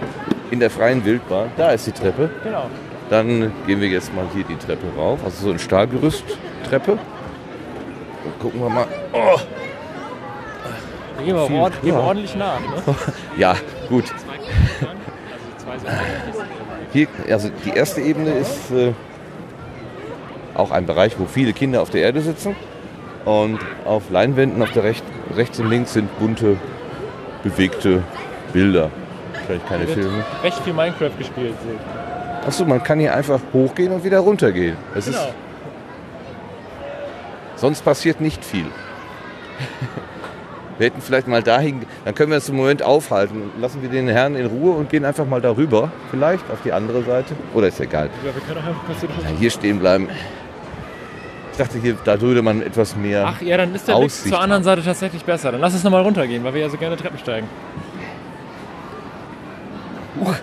In 0.50 0.60
der 0.60 0.70
freien 0.70 1.04
Wildbahn. 1.04 1.50
Da 1.58 1.72
ist 1.72 1.86
die 1.86 1.92
Treppe. 1.92 2.30
Genau. 2.42 2.70
Dann 3.10 3.52
gehen 3.66 3.80
wir 3.80 3.88
jetzt 3.88 4.14
mal 4.14 4.26
hier 4.34 4.44
die 4.44 4.56
Treppe 4.56 4.86
rauf. 4.96 5.20
Also 5.24 5.46
so 5.46 5.50
ein 5.50 5.58
Stahlgerüst-Treppe. 5.58 6.92
Und 6.92 8.38
gucken 8.38 8.60
wir 8.60 8.68
mal. 8.68 8.86
Oh, 9.12 9.38
Da 11.16 11.22
gehen 11.24 11.34
wir, 11.34 11.50
ord 11.50 11.72
ja. 11.82 11.98
ordentlich 11.98 12.34
nach. 12.36 12.60
Ne? 12.60 12.94
ja, 13.38 13.56
gut. 13.88 14.04
Hier, 16.92 17.08
also 17.30 17.50
die 17.64 17.70
erste 17.70 18.00
Ebene 18.00 18.30
ist 18.30 18.70
äh, 18.70 18.92
auch 20.54 20.70
ein 20.70 20.86
Bereich, 20.86 21.18
wo 21.18 21.24
viele 21.24 21.52
Kinder 21.52 21.82
auf 21.82 21.90
der 21.90 22.02
Erde 22.02 22.20
sitzen. 22.20 22.56
Und 23.24 23.58
auf 23.84 24.10
Leinwänden 24.10 24.62
auf 24.62 24.72
der 24.72 24.84
Recht, 24.84 25.04
rechts 25.34 25.58
und 25.60 25.68
links 25.68 25.92
sind 25.92 26.18
bunte, 26.18 26.56
bewegte 27.42 28.02
Bilder. 28.52 28.90
vielleicht 29.46 29.68
keine 29.68 29.86
Filme. 29.86 30.24
Recht 30.42 30.58
viel 30.60 30.72
Minecraft 30.72 31.16
gespielt. 31.18 31.54
ich. 31.54 31.97
Achso, 32.48 32.64
man 32.64 32.82
kann 32.82 32.98
hier 32.98 33.14
einfach 33.14 33.40
hochgehen 33.52 33.92
und 33.92 34.02
wieder 34.04 34.20
runtergehen. 34.20 34.74
Das 34.94 35.04
Genau. 35.04 35.18
ist, 35.18 35.28
sonst 37.56 37.84
passiert 37.84 38.22
nicht 38.22 38.42
viel. 38.42 38.64
Wir 40.78 40.86
hätten 40.86 41.02
vielleicht 41.02 41.28
mal 41.28 41.42
dahin, 41.42 41.82
dann 42.06 42.14
können 42.14 42.30
wir 42.30 42.36
uns 42.36 42.48
im 42.48 42.56
Moment 42.56 42.82
aufhalten. 42.82 43.50
Lassen 43.60 43.82
wir 43.82 43.90
den 43.90 44.08
Herrn 44.08 44.34
in 44.34 44.46
Ruhe 44.46 44.72
und 44.76 44.88
gehen 44.88 45.04
einfach 45.04 45.26
mal 45.26 45.42
darüber, 45.42 45.90
vielleicht 46.10 46.50
auf 46.50 46.60
die 46.64 46.72
andere 46.72 47.02
Seite. 47.02 47.34
Oder 47.52 47.68
ist 47.68 47.80
egal. 47.80 48.08
Ja, 48.24 48.32
wir 48.34 48.40
können 48.40 48.64
auch 48.64 48.88
einfach. 48.88 49.24
Ja, 49.24 49.36
hier 49.38 49.50
stehen 49.50 49.78
bleiben. 49.80 50.08
Ich 51.52 51.58
dachte, 51.58 51.78
hier, 51.80 51.96
da 52.04 52.18
würde 52.20 52.40
man 52.40 52.62
etwas 52.62 52.96
mehr 52.96 53.26
Ach 53.26 53.42
ja, 53.42 53.56
dann 53.56 53.74
ist 53.74 53.88
der 53.88 53.94
Blick 53.94 54.06
Aussicht 54.06 54.28
zur 54.28 54.40
anderen 54.40 54.62
Seite 54.62 54.82
tatsächlich 54.82 55.24
besser. 55.24 55.50
Dann 55.52 55.60
lass 55.60 55.74
uns 55.74 55.82
nochmal 55.82 56.02
runtergehen, 56.02 56.44
weil 56.44 56.54
wir 56.54 56.60
ja 56.62 56.70
so 56.70 56.78
gerne 56.78 56.96
Treppen 56.96 57.18
steigen. 57.18 57.48
Uh, 60.20 60.34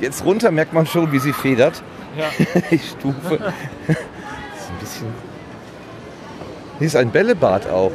jetzt 0.00 0.24
runter 0.24 0.50
merkt 0.50 0.72
man 0.72 0.86
schon, 0.86 1.12
wie 1.12 1.18
sie 1.18 1.32
federt. 1.32 1.82
Ja. 2.16 2.24
Die 2.70 2.78
Stufe. 2.78 3.38
Das 3.38 3.96
ist 3.96 4.70
ein 4.70 4.78
bisschen. 4.80 5.06
Hier 6.78 6.86
ist 6.86 6.96
ein 6.96 7.10
Bällebad 7.10 7.68
auch. 7.68 7.92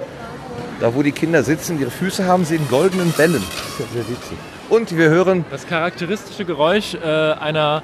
Da, 0.80 0.96
wo 0.96 1.04
die 1.04 1.12
Kinder 1.12 1.44
sitzen, 1.44 1.80
ihre 1.80 1.92
Füße 1.92 2.26
haben 2.26 2.44
sie 2.44 2.56
in 2.56 2.68
goldenen 2.68 3.12
Bällen. 3.12 3.44
Das 3.44 3.70
ist 3.70 3.80
ja 3.80 3.86
sehr 3.94 4.10
witzig. 4.10 4.38
Und 4.70 4.98
wir 4.98 5.10
hören 5.10 5.46
Das 5.52 5.68
charakteristische 5.68 6.44
Geräusch 6.44 6.96
äh, 6.96 7.34
einer 7.34 7.84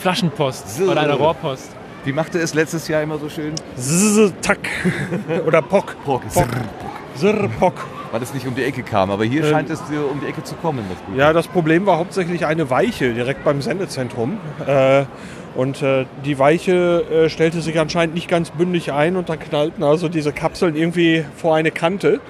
Flaschenpost 0.00 0.80
oder 0.80 1.00
einer 1.00 1.14
Rohrpost. 1.14 1.70
Wie 2.04 2.12
machte 2.12 2.38
es 2.38 2.54
letztes 2.54 2.88
Jahr 2.88 3.02
immer 3.02 3.18
so 3.18 3.28
schön? 3.28 3.54
Zzz, 3.76 4.32
tack. 4.40 4.58
Oder 5.46 5.60
Pock. 5.60 5.94
Pock. 6.04 6.22
Zirr, 7.14 7.48
Pock. 7.58 7.74
Weil 8.10 8.22
es 8.22 8.32
nicht 8.32 8.46
um 8.46 8.54
die 8.54 8.64
Ecke 8.64 8.82
kam. 8.82 9.10
Aber 9.10 9.24
hier 9.24 9.44
Ähm, 9.44 9.50
scheint 9.50 9.70
es 9.70 9.80
um 9.80 10.20
die 10.20 10.26
Ecke 10.26 10.42
zu 10.42 10.54
kommen. 10.56 10.84
Das 10.88 10.98
Gute. 11.06 11.18
Ja, 11.18 11.32
das 11.32 11.48
Problem 11.48 11.86
war 11.86 11.98
hauptsächlich 11.98 12.46
eine 12.46 12.70
Weiche 12.70 13.12
direkt 13.12 13.44
beim 13.44 13.60
Sendezentrum. 13.62 14.38
Äh, 14.66 15.04
und 15.54 15.82
äh, 15.82 16.06
die 16.24 16.38
Weiche 16.38 17.04
äh, 17.10 17.28
stellte 17.28 17.60
sich 17.60 17.78
anscheinend 17.80 18.14
nicht 18.14 18.28
ganz 18.28 18.50
bündig 18.50 18.92
ein 18.92 19.16
und 19.16 19.28
dann 19.28 19.38
knallten 19.38 19.82
also 19.82 20.08
diese 20.08 20.32
Kapseln 20.32 20.76
irgendwie 20.76 21.24
vor 21.36 21.56
eine 21.56 21.70
Kante. 21.70 22.20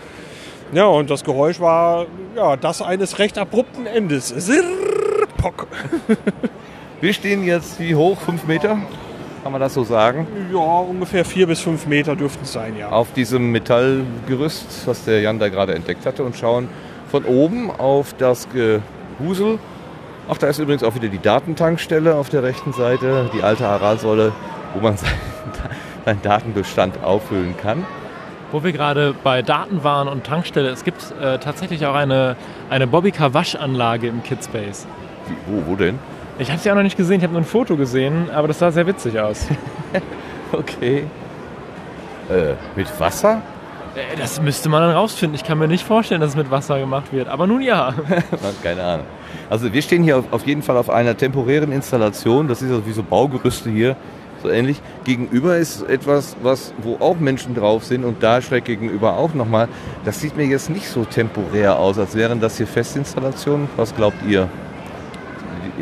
Ja, 0.73 0.87
und 0.87 1.11
das 1.11 1.25
Geräusch 1.25 1.61
war 1.61 2.07
ja, 2.37 2.57
das 2.57 2.83
eines 2.83 3.19
recht 3.19 3.39
abrupten 3.39 3.87
Endes. 3.87 4.29
Sirr, 4.29 4.65
Pock. 5.37 5.67
Wir 7.01 7.13
stehen 7.13 7.45
jetzt 7.45 7.79
wie 7.81 7.95
hoch? 7.95 8.19
Fünf 8.21 8.47
Meter? 8.47 8.79
Kann 9.49 9.53
man 9.55 9.63
das 9.63 9.73
so 9.73 9.83
sagen? 9.83 10.27
Ja, 10.53 10.59
ungefähr 10.59 11.25
vier 11.25 11.47
bis 11.47 11.61
fünf 11.61 11.87
Meter 11.87 12.15
dürften 12.15 12.43
es 12.43 12.53
sein, 12.53 12.77
ja. 12.77 12.91
Auf 12.91 13.15
diesem 13.15 13.51
Metallgerüst, 13.51 14.87
was 14.87 15.07
der 15.07 15.23
Jan 15.23 15.39
da 15.39 15.49
gerade 15.49 15.75
entdeckt 15.75 16.05
hatte, 16.05 16.23
und 16.23 16.37
schauen 16.37 16.69
von 17.11 17.25
oben 17.25 17.71
auf 17.71 18.13
das 18.13 18.47
Gehusel. 18.51 19.59
Ach, 20.29 20.37
da 20.37 20.49
ist 20.49 20.59
übrigens 20.59 20.83
auch 20.83 20.95
wieder 20.97 21.09
die 21.09 21.19
Datentankstelle 21.19 22.15
auf 22.15 22.29
der 22.29 22.43
rechten 22.43 22.75
Seite, 22.75 23.31
die 23.33 23.43
alte 23.43 23.67
Aralsäule, 23.67 24.33
wo 24.75 24.81
man 24.81 24.97
seinen, 24.99 25.19
seinen 26.05 26.21
Datenbestand 26.21 27.03
auffüllen 27.03 27.57
kann. 27.57 27.87
Wo 28.53 28.63
wir 28.63 28.73
gerade 28.73 29.15
bei 29.25 29.41
Daten 29.41 29.83
waren 29.83 30.09
und 30.09 30.25
Tankstelle, 30.25 30.69
es 30.69 30.85
gibt 30.85 31.03
äh, 31.23 31.39
tatsächlich 31.39 31.87
auch 31.87 31.95
eine, 31.95 32.37
eine 32.69 32.87
Bobbycar 32.87 33.33
Waschanlage 33.33 34.09
im 34.09 34.23
Kidspace. 34.23 34.87
Wie, 35.27 35.37
wo, 35.51 35.71
wo 35.71 35.75
denn? 35.75 35.99
Ich 36.39 36.51
habe 36.51 36.61
sie 36.61 36.71
auch 36.71 36.77
noch 36.77 36.83
nicht 36.83 36.97
gesehen, 36.97 37.17
ich 37.19 37.23
habe 37.25 37.33
nur 37.33 37.43
ein 37.43 37.47
Foto 37.47 37.77
gesehen, 37.77 38.31
aber 38.31 38.49
das 38.49 38.61
sah 38.61 38.71
sehr 38.71 38.87
witzig 38.87 39.19
aus. 39.19 39.47
Okay. 40.51 41.05
Äh, 42.31 42.55
mit 42.75 42.87
Wasser? 42.99 43.43
Äh, 43.95 44.17
Das 44.19 44.41
müsste 44.41 44.71
man 44.71 44.81
dann 44.81 44.93
rausfinden. 44.93 45.35
Ich 45.35 45.45
kann 45.45 45.59
mir 45.59 45.69
nicht 45.69 45.85
vorstellen, 45.87 46.23
dass 46.23 46.31
es 46.31 46.37
mit 46.37 46.51
Wasser 46.51 46.79
gemacht 46.79 47.13
wird. 47.13 47.29
Aber 47.29 47.47
nun 47.47 47.61
ja. 47.61 47.93
Keine 48.63 48.83
Ahnung. 48.83 49.07
Also 49.51 49.71
wir 49.71 49.83
stehen 49.83 50.03
hier 50.03 50.17
auf, 50.17 50.25
auf 50.31 50.47
jeden 50.47 50.63
Fall 50.63 50.79
auf 50.79 50.89
einer 50.89 51.15
temporären 51.15 51.71
Installation. 51.71 52.49
Das 52.49 52.63
ist 52.63 52.71
also 52.71 52.87
wie 52.87 52.93
so 52.93 53.03
Baugerüste 53.03 53.69
hier, 53.69 53.95
so 54.43 54.49
ähnlich. 54.49 54.81
Gegenüber 55.05 55.59
ist 55.59 55.83
etwas, 55.83 56.35
was, 56.43 56.73
wo 56.79 56.97
auch 56.99 57.19
Menschen 57.19 57.55
drauf 57.55 57.85
sind 57.85 58.07
und 58.07 58.23
da 58.23 58.41
schräg 58.41 58.65
gegenüber 58.65 59.19
auch 59.19 59.35
nochmal. 59.35 59.69
Das 60.07 60.19
sieht 60.21 60.35
mir 60.35 60.47
jetzt 60.47 60.71
nicht 60.71 60.89
so 60.89 61.05
temporär 61.05 61.79
aus, 61.79 61.99
als 61.99 62.15
wären 62.15 62.41
das 62.41 62.57
hier 62.57 62.67
Festinstallationen. 62.67 63.69
Was 63.77 63.95
glaubt 63.95 64.17
ihr? 64.27 64.49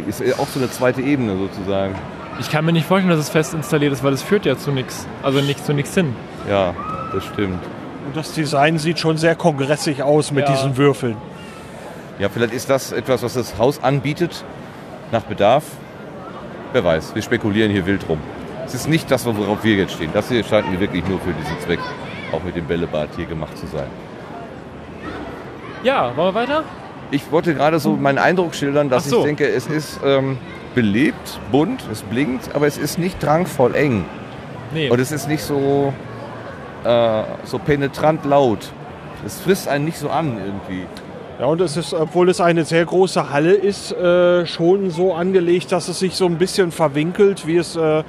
Ist 0.07 0.23
auch 0.39 0.47
so 0.49 0.61
eine 0.61 0.71
zweite 0.71 1.01
Ebene 1.03 1.37
sozusagen. 1.37 1.95
Ich 2.39 2.51
kann 2.51 2.65
mir 2.65 2.73
nicht 2.73 2.87
vorstellen, 2.87 3.11
dass 3.11 3.19
es 3.21 3.31
fest 3.31 3.55
installiert 3.55 3.93
ist, 3.93 4.05
weil 4.05 4.13
es 4.13 4.23
führt 4.23 4.45
ja 4.45 4.57
zu 4.59 4.71
nichts. 4.71 5.07
Also 5.23 5.41
nicht 5.41 5.65
zu 5.65 5.73
nichts 5.73 5.95
hin. 5.95 6.15
Ja, 6.49 6.75
das 7.13 7.25
stimmt. 7.25 7.59
Und 8.07 8.15
das 8.17 8.33
Design 8.33 8.79
sieht 8.79 8.99
schon 8.99 9.17
sehr 9.17 9.35
kongressig 9.35 10.03
aus 10.03 10.31
mit 10.33 10.47
Ja. 10.47 10.55
diesen 10.55 10.77
Würfeln. 10.77 11.17
Ja, 12.19 12.29
vielleicht 12.29 12.53
ist 12.55 12.69
das 12.71 12.93
etwas, 12.93 13.23
was 13.23 13.35
das 13.35 13.59
Haus 13.59 13.83
anbietet, 13.83 14.45
nach 15.13 15.23
Bedarf. 15.23 15.65
Wer 16.73 16.85
weiß, 16.85 17.15
wir 17.15 17.23
spekulieren 17.23 17.71
hier 17.73 17.87
wild 17.87 18.09
rum. 18.09 18.19
Es 18.65 18.75
ist 18.75 18.89
nicht 18.89 19.11
das, 19.11 19.25
worauf 19.25 19.65
wir 19.65 19.77
jetzt 19.77 19.95
stehen. 19.95 20.11
Das 20.13 20.29
hier 20.29 20.43
scheint 20.45 20.71
mir 20.71 20.81
wirklich 20.81 21.07
nur 21.09 21.21
für 21.21 21.33
diesen 21.33 21.59
Zweck, 21.61 21.79
auch 22.33 22.43
mit 22.43 22.55
dem 22.57 22.65
Bällebad 22.67 23.09
hier 23.17 23.27
gemacht 23.27 23.57
zu 23.57 23.67
sein. 23.67 23.87
Ja, 25.83 26.17
wollen 26.17 26.35
wir 26.35 26.41
weiter? 26.41 26.65
Ich 27.11 27.31
wollte 27.31 27.55
gerade 27.55 27.79
so 27.79 27.93
meinen 27.97 28.19
Eindruck 28.19 28.55
schildern, 28.55 28.89
dass 28.89 29.09
so. 29.09 29.19
ich 29.19 29.25
denke, 29.25 29.49
es 29.49 29.67
ist 29.67 30.01
ähm, 30.05 30.39
belebt, 30.75 31.41
bunt, 31.53 31.85
es 31.91 32.03
blinkt, 32.03 32.55
aber 32.55 32.67
es 32.67 32.79
ist 32.79 32.99
nicht 32.99 33.23
drangvoll 33.23 33.75
eng. 33.75 34.05
Nee. 34.75 34.91
Und 34.91 35.01
es 35.01 35.13
ist 35.13 35.29
nicht 35.29 35.43
so, 35.43 35.93
äh, 36.85 37.23
so 37.45 37.59
penetrant 37.59 38.25
laut. 38.25 38.73
Es 39.25 39.41
frisst 39.41 39.69
einen 39.69 39.85
nicht 39.85 39.99
so 39.99 40.11
an 40.11 40.39
irgendwie. 40.39 40.87
Ja, 41.39 41.47
und 41.47 41.61
es 41.61 41.77
ist, 41.77 41.93
obwohl 41.93 42.31
es 42.31 42.41
eine 42.41 42.65
sehr 42.65 42.85
große 42.85 43.31
Halle 43.31 43.53
ist, 43.53 43.93
äh, 43.93 44.47
schon 44.47 44.91
so 44.91 45.13
angelegt, 45.13 45.71
dass 45.71 45.89
es 45.89 45.99
sich 45.99 46.15
so 46.15 46.27
ein 46.27 46.39
bisschen 46.39 46.73
verwinkelt, 46.73 47.47
wie 47.47 47.59
es, 47.59 47.77
äh, 47.77 48.03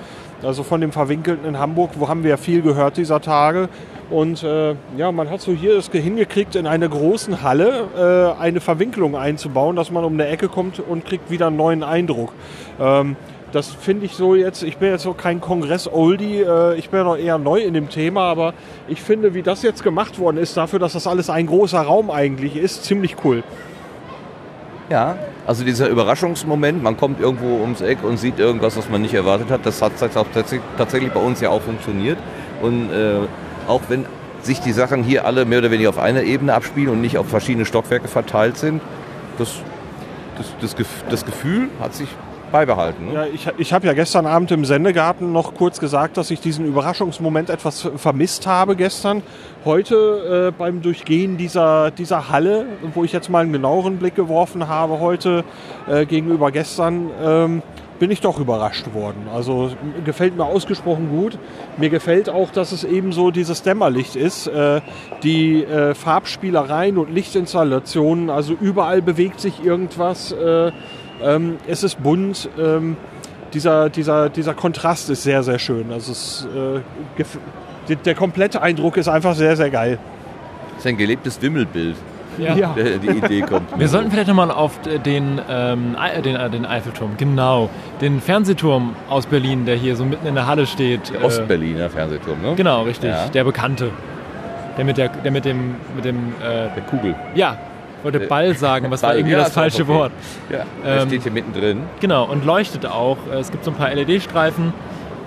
also 0.44 0.64
von 0.64 0.80
dem 0.80 0.92
Verwinkelten 0.92 1.46
in 1.46 1.60
Hamburg, 1.60 1.92
wo 1.96 2.08
haben 2.08 2.24
wir 2.24 2.32
ja 2.32 2.38
viel 2.38 2.62
gehört 2.62 2.98
dieser 2.98 3.20
Tage. 3.20 3.70
Und 4.10 4.42
äh, 4.42 4.76
ja, 4.96 5.12
man 5.12 5.30
hat 5.30 5.42
so 5.42 5.52
hier 5.52 5.78
es 5.78 5.88
hingekriegt, 5.88 6.56
in 6.56 6.66
einer 6.66 6.88
großen 6.88 7.42
Halle 7.42 8.36
äh, 8.38 8.42
eine 8.42 8.62
Verwinkelung 8.62 9.18
einzubauen, 9.18 9.76
dass 9.76 9.92
man 9.92 10.06
um 10.06 10.14
eine 10.14 10.28
Ecke 10.28 10.48
kommt 10.48 10.80
und 10.80 11.06
kriegt 11.06 11.30
wieder 11.30 11.48
einen 11.48 11.58
neuen 11.58 11.84
Eindruck. 11.84 12.32
Ähm, 12.80 13.18
das 13.52 13.70
finde 13.70 14.06
ich 14.06 14.14
so 14.14 14.36
jetzt, 14.36 14.64
ich 14.64 14.78
bin 14.78 14.90
jetzt 14.90 15.04
so 15.04 15.14
kein 15.14 15.42
Kongress-Oldie, 15.42 16.42
äh, 16.42 16.76
ich 16.76 16.90
bin 16.90 17.04
noch 17.04 17.18
eher 17.18 17.38
neu 17.38 17.60
in 17.60 17.74
dem 17.74 17.90
Thema, 17.90 18.22
aber 18.22 18.54
ich 18.88 19.02
finde, 19.02 19.34
wie 19.34 19.42
das 19.42 19.62
jetzt 19.62 19.84
gemacht 19.84 20.20
worden 20.20 20.38
ist, 20.38 20.56
dafür, 20.56 20.80
dass 20.80 20.94
das 20.94 21.08
alles 21.08 21.30
ein 21.30 21.48
großer 21.48 21.82
Raum 21.82 22.10
eigentlich 22.10 22.56
ist, 22.56 22.86
ziemlich 22.86 23.16
cool. 23.26 23.44
Ja, 24.90 25.18
also 25.46 25.66
dieser 25.66 25.90
Überraschungsmoment, 25.90 26.82
man 26.82 26.96
kommt 26.96 27.20
irgendwo 27.20 27.62
ums 27.62 27.82
Eck 27.82 28.04
und 28.04 28.18
sieht 28.18 28.40
irgendwas, 28.40 28.78
was 28.78 28.90
man 28.90 29.02
nicht 29.02 29.14
erwartet 29.14 29.50
hat, 29.50 29.66
das 29.66 29.82
hat 29.82 29.92
tatsächlich 29.98 31.12
bei 31.12 31.20
uns 31.20 31.42
ja 31.42 31.50
auch 31.50 31.62
funktioniert. 31.62 32.18
Und 32.62 32.92
äh, 32.92 33.20
auch 33.68 33.82
wenn 33.90 34.06
sich 34.42 34.60
die 34.62 34.72
Sachen 34.72 35.04
hier 35.04 35.26
alle 35.26 35.46
mehr 35.46 35.60
oder 35.60 35.72
weniger 35.72 35.90
auf 35.90 35.98
einer 35.98 36.24
Ebene 36.24 36.54
abspielen 36.54 36.90
und 36.90 37.02
nicht 37.02 37.18
auf 37.18 37.28
verschiedene 37.28 37.66
Stockwerke 37.66 38.08
verteilt 38.08 38.58
sind, 38.58 38.82
das, 39.38 39.56
das, 40.38 40.76
das, 40.76 40.86
das 41.10 41.26
Gefühl 41.26 41.70
hat 41.80 41.94
sich 41.94 42.10
beibehalten. 42.52 43.08
Ne? 43.08 43.14
Ja, 43.14 43.26
ich, 43.26 43.48
ich 43.58 43.74
habe 43.74 43.88
ja 43.88 43.94
gestern 43.94 44.26
Abend 44.26 44.52
im 44.52 44.66
Sendegarten 44.66 45.32
noch 45.32 45.54
kurz 45.54 45.80
gesagt, 45.80 46.18
dass 46.18 46.32
ich 46.32 46.40
diesen 46.40 46.66
Überraschungsmoment 46.66 47.50
etwas 47.50 47.90
vermisst 47.98 48.48
habe 48.48 48.76
gestern. 48.76 49.22
Heute 49.66 50.52
äh, 50.56 50.58
beim 50.58 50.82
Durchgehen 50.82 51.38
dieser, 51.38 51.92
dieser 51.92 52.30
Halle, 52.30 52.66
wo 52.94 53.04
ich 53.04 53.12
jetzt 53.12 53.30
mal 53.30 53.44
einen 53.44 53.54
genaueren 53.54 53.98
Blick 53.98 54.16
geworfen 54.16 54.68
habe, 54.68 55.00
heute 55.00 55.44
äh, 55.90 56.06
gegenüber 56.06 56.52
gestern, 56.52 57.10
ähm, 57.22 57.62
bin 58.00 58.12
ich 58.12 58.22
doch 58.22 58.40
überrascht 58.40 58.94
worden. 58.94 59.28
Also 59.34 59.72
gefällt 60.06 60.38
mir 60.38 60.46
ausgesprochen 60.46 61.10
gut. 61.10 61.38
Mir 61.78 61.90
gefällt 61.90 62.30
auch, 62.30 62.52
dass 62.52 62.72
es 62.72 62.84
eben 62.84 63.12
so 63.12 63.32
dieses 63.32 63.64
Dämmerlicht 63.64 64.16
ist. 64.16 64.48
Äh, 64.48 64.82
die 65.24 65.64
äh, 65.64 65.94
Farbspielereien 65.96 66.98
und 66.98 67.12
Lichtinstallationen, 67.12 68.30
also 68.30 68.54
überall 68.54 69.02
bewegt 69.02 69.40
sich 69.40 69.64
irgendwas. 69.64 70.32
Äh, 70.32 70.72
ähm, 71.22 71.58
es 71.68 71.84
ist 71.84 72.02
bunt. 72.02 72.50
Ähm, 72.60 72.98
dieser, 73.54 73.90
dieser, 73.90 74.30
dieser 74.30 74.54
Kontrast 74.54 75.10
ist 75.10 75.24
sehr, 75.24 75.42
sehr 75.42 75.58
schön. 75.58 75.92
Also 75.92 76.12
es, 76.12 76.48
der 78.06 78.14
komplette 78.14 78.62
Eindruck 78.62 78.98
ist 78.98 79.08
einfach 79.08 79.36
sehr, 79.36 79.56
sehr 79.56 79.70
geil. 79.70 80.00
Das 80.72 80.80
ist 80.80 80.88
ein 80.88 80.98
gelebtes 80.98 81.42
Wimmelbild. 81.42 81.96
Ja. 82.38 82.74
Der, 82.76 82.98
die 82.98 83.08
Idee 83.08 83.42
kommt. 83.42 83.78
Wir 83.80 83.88
sollten 83.88 84.12
vielleicht 84.12 84.28
nochmal 84.28 84.52
auf 84.52 84.80
den, 85.06 85.42
ähm, 85.50 85.96
den, 86.24 86.36
äh, 86.36 86.50
den 86.50 86.66
Eiffelturm, 86.66 87.12
genau, 87.18 87.70
den 88.02 88.22
Fernsehturm 88.22 88.96
aus 89.10 89.26
Berlin, 89.26 89.66
der 89.66 89.76
hier 89.76 89.96
so 89.96 90.06
mitten 90.06 90.28
in 90.28 90.36
der 90.36 90.48
Halle 90.48 90.66
steht. 90.68 91.12
Der 91.14 91.22
äh, 91.22 91.26
Ostberliner 91.26 91.90
Fernsehturm, 91.90 92.42
ne? 92.42 92.54
Genau, 92.56 92.84
richtig. 92.84 93.10
Ja. 93.10 93.28
Der 93.28 93.44
bekannte. 93.44 93.90
Der 94.78 94.86
mit, 94.86 94.98
der, 94.98 95.10
der 95.10 95.32
mit 95.32 95.46
dem, 95.46 95.76
mit 95.96 96.06
dem 96.06 96.34
äh, 96.40 96.70
Der 96.76 96.84
Kugel. 96.90 97.16
ja, 97.34 97.58
wollte 98.04 98.20
Ball 98.20 98.56
sagen, 98.56 98.86
aber 98.86 98.96
es 98.96 99.02
war 99.02 99.10
Ball, 99.10 99.18
irgendwie 99.18 99.34
ja, 99.34 99.40
das 99.40 99.54
falsche 99.54 99.84
okay. 99.84 99.94
Wort. 99.94 100.12
Ja, 100.52 100.60
der 100.86 101.02
Ähm, 101.02 101.08
steht 101.08 101.24
hier 101.24 101.32
mittendrin. 101.32 101.82
Genau, 102.00 102.26
und 102.26 102.46
leuchtet 102.46 102.86
auch. 102.86 103.18
Es 103.34 103.52
gibt 103.52 103.64
so 103.66 103.72
ein 103.72 103.78
paar 103.78 103.92
LED-Streifen 103.94 104.72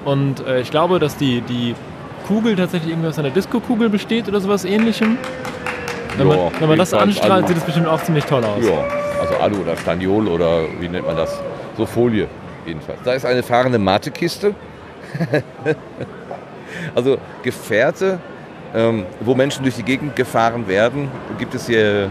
und 0.04 0.46
äh, 0.46 0.60
ich 0.60 0.70
glaube, 0.70 1.00
dass 1.00 1.16
die, 1.16 1.40
die 1.40 1.74
Kugel 2.28 2.54
tatsächlich 2.54 2.92
irgendwie 2.92 3.08
aus 3.08 3.18
einer 3.18 3.30
Disco-Kugel 3.30 3.88
besteht 3.88 4.28
oder 4.28 4.40
sowas 4.40 4.64
ähnlichem. 4.64 5.18
Wenn 6.20 6.28
Ja, 6.28 6.36
man, 6.36 6.60
wenn 6.60 6.68
man 6.68 6.78
das 6.78 6.92
anstrahlt, 6.92 7.32
also- 7.32 7.46
sieht 7.48 7.56
es 7.56 7.64
bestimmt 7.64 7.88
auch 7.88 8.02
ziemlich 8.02 8.24
toll 8.26 8.44
aus. 8.44 8.62
Ja. 8.62 8.84
Also 9.20 9.36
Alu 9.36 9.62
oder 9.62 9.76
Staniol 9.76 10.28
oder 10.28 10.64
wie 10.78 10.88
nennt 10.88 11.06
man 11.06 11.16
das? 11.16 11.40
So 11.78 11.86
Folie 11.86 12.28
jedenfalls. 12.66 12.98
Da 13.04 13.14
ist 13.14 13.24
eine 13.24 13.42
fahrende 13.42 13.78
Matekiste. 13.78 14.54
also 16.94 17.16
Gefährte, 17.42 18.18
ähm, 18.74 19.06
wo 19.20 19.34
Menschen 19.34 19.62
durch 19.62 19.76
die 19.76 19.82
Gegend 19.82 20.14
gefahren 20.14 20.68
werden, 20.68 21.08
gibt 21.38 21.54
es 21.54 21.66
hier 21.66 22.10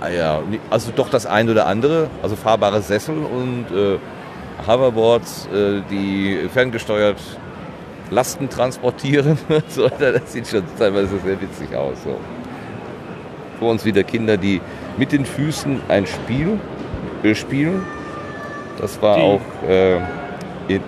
ah 0.00 0.08
ja, 0.08 0.42
also 0.68 0.90
doch 0.94 1.08
das 1.08 1.26
eine 1.26 1.52
oder 1.52 1.66
andere. 1.66 2.08
Also 2.22 2.34
fahrbare 2.34 2.82
Sessel 2.82 3.16
und 3.18 3.66
äh, 3.70 3.98
Hoverboards, 4.66 5.48
äh, 5.52 5.82
die 5.90 6.48
ferngesteuert 6.52 7.20
Lasten 8.10 8.48
transportieren. 8.48 9.38
so, 9.68 9.88
das 9.88 10.32
sieht 10.32 10.48
schon 10.48 10.64
teilweise 10.76 11.18
sehr 11.24 11.40
witzig 11.40 11.74
aus. 11.74 12.02
So. 12.02 12.16
Vor 13.62 13.70
uns 13.70 13.84
wieder 13.84 14.02
Kinder, 14.02 14.36
die 14.36 14.60
mit 14.98 15.12
den 15.12 15.24
Füßen 15.24 15.82
ein 15.86 16.04
Spiel 16.04 16.58
äh, 17.22 17.32
spielen. 17.32 17.84
Das 18.80 19.00
war 19.00 19.14
Die. 19.14 19.22
auch 19.22 19.40
äh, 19.68 19.98
in, 20.66 20.80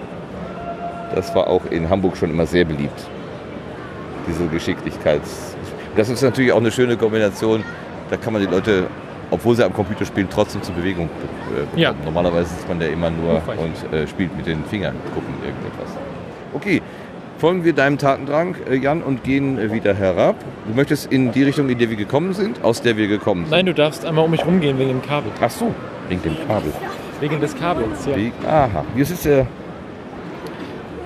das 1.15 1.33
war 1.37 1.47
auch 1.47 1.67
in 1.71 1.89
Hamburg 1.89 2.17
schon 2.17 2.31
immer 2.31 2.47
sehr 2.47 2.65
beliebt. 2.65 3.07
Diese 4.27 4.45
Geschicklichkeits. 4.49 5.55
Das 5.97 6.09
ist 6.09 6.21
natürlich 6.23 6.51
auch 6.51 6.59
eine 6.59 6.73
schöne 6.73 6.97
Kombination. 6.97 7.63
Da 8.11 8.17
kann 8.17 8.33
man 8.33 8.43
die 8.43 8.49
Leute, 8.49 8.89
obwohl 9.31 9.55
sie 9.55 9.65
am 9.65 9.73
Computer 9.73 10.05
spielen, 10.05 10.27
trotzdem 10.29 10.61
zur 10.61 10.75
Bewegung 10.75 11.05
äh, 11.07 11.61
bekommen. 11.61 11.79
Ja. 11.79 11.95
Normalerweise 12.05 12.49
sitzt 12.49 12.69
man 12.69 12.81
ja 12.81 12.89
immer 12.89 13.11
nur 13.11 13.41
und 13.57 13.93
äh, 13.97 14.09
spielt 14.09 14.37
mit 14.37 14.47
den 14.49 14.65
Fingern, 14.65 14.97
gucken 15.15 15.33
irgendetwas. 15.45 15.97
Okay, 16.53 16.83
folgen 17.45 17.63
wir 17.63 17.75
deinem 17.75 17.99
Tatendrang, 17.99 18.57
äh, 18.71 18.75
Jan, 18.75 19.03
und 19.03 19.23
gehen 19.23 19.59
äh, 19.59 19.71
wieder 19.71 19.93
herab. 19.93 20.37
Du 20.67 20.75
möchtest 20.75 21.13
in 21.13 21.31
die 21.31 21.43
Richtung, 21.43 21.69
in 21.69 21.77
der 21.77 21.91
wir 21.91 21.99
gekommen 21.99 22.33
sind, 22.33 22.65
aus 22.65 22.81
der 22.81 22.97
wir 22.97 23.07
gekommen 23.07 23.43
sind. 23.43 23.51
Nein, 23.51 23.67
du 23.67 23.75
darfst 23.75 24.07
einmal 24.07 24.25
um 24.25 24.31
mich 24.31 24.47
rumgehen 24.47 24.79
wegen 24.79 24.89
dem 24.89 25.03
Kabel. 25.03 25.31
Ach 25.39 25.51
so, 25.51 25.75
wegen 26.09 26.23
dem 26.23 26.37
Kabel. 26.49 26.73
Wegen 27.21 27.43
des 27.43 27.55
Kabels, 27.55 28.07
ja. 28.07 28.17
Wie, 28.17 28.33
aha, 28.47 28.87
hier 28.95 29.03
ist 29.03 29.27
ja 29.27 29.47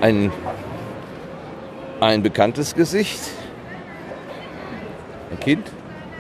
ein, 0.01 0.31
ein 1.99 2.23
bekanntes 2.23 2.73
Gesicht. 2.73 3.19
Ein 5.33 5.41
Kind. 5.41 5.73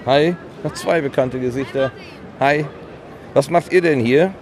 Hi. 0.04 0.34
Noch 0.64 0.74
zwei 0.74 1.00
bekannte 1.00 1.38
Gesichter. 1.38 1.92
Hi. 2.40 2.66
Was 3.34 3.50
macht 3.50 3.72
ihr 3.72 3.82
denn 3.82 4.00
hier? 4.00 4.34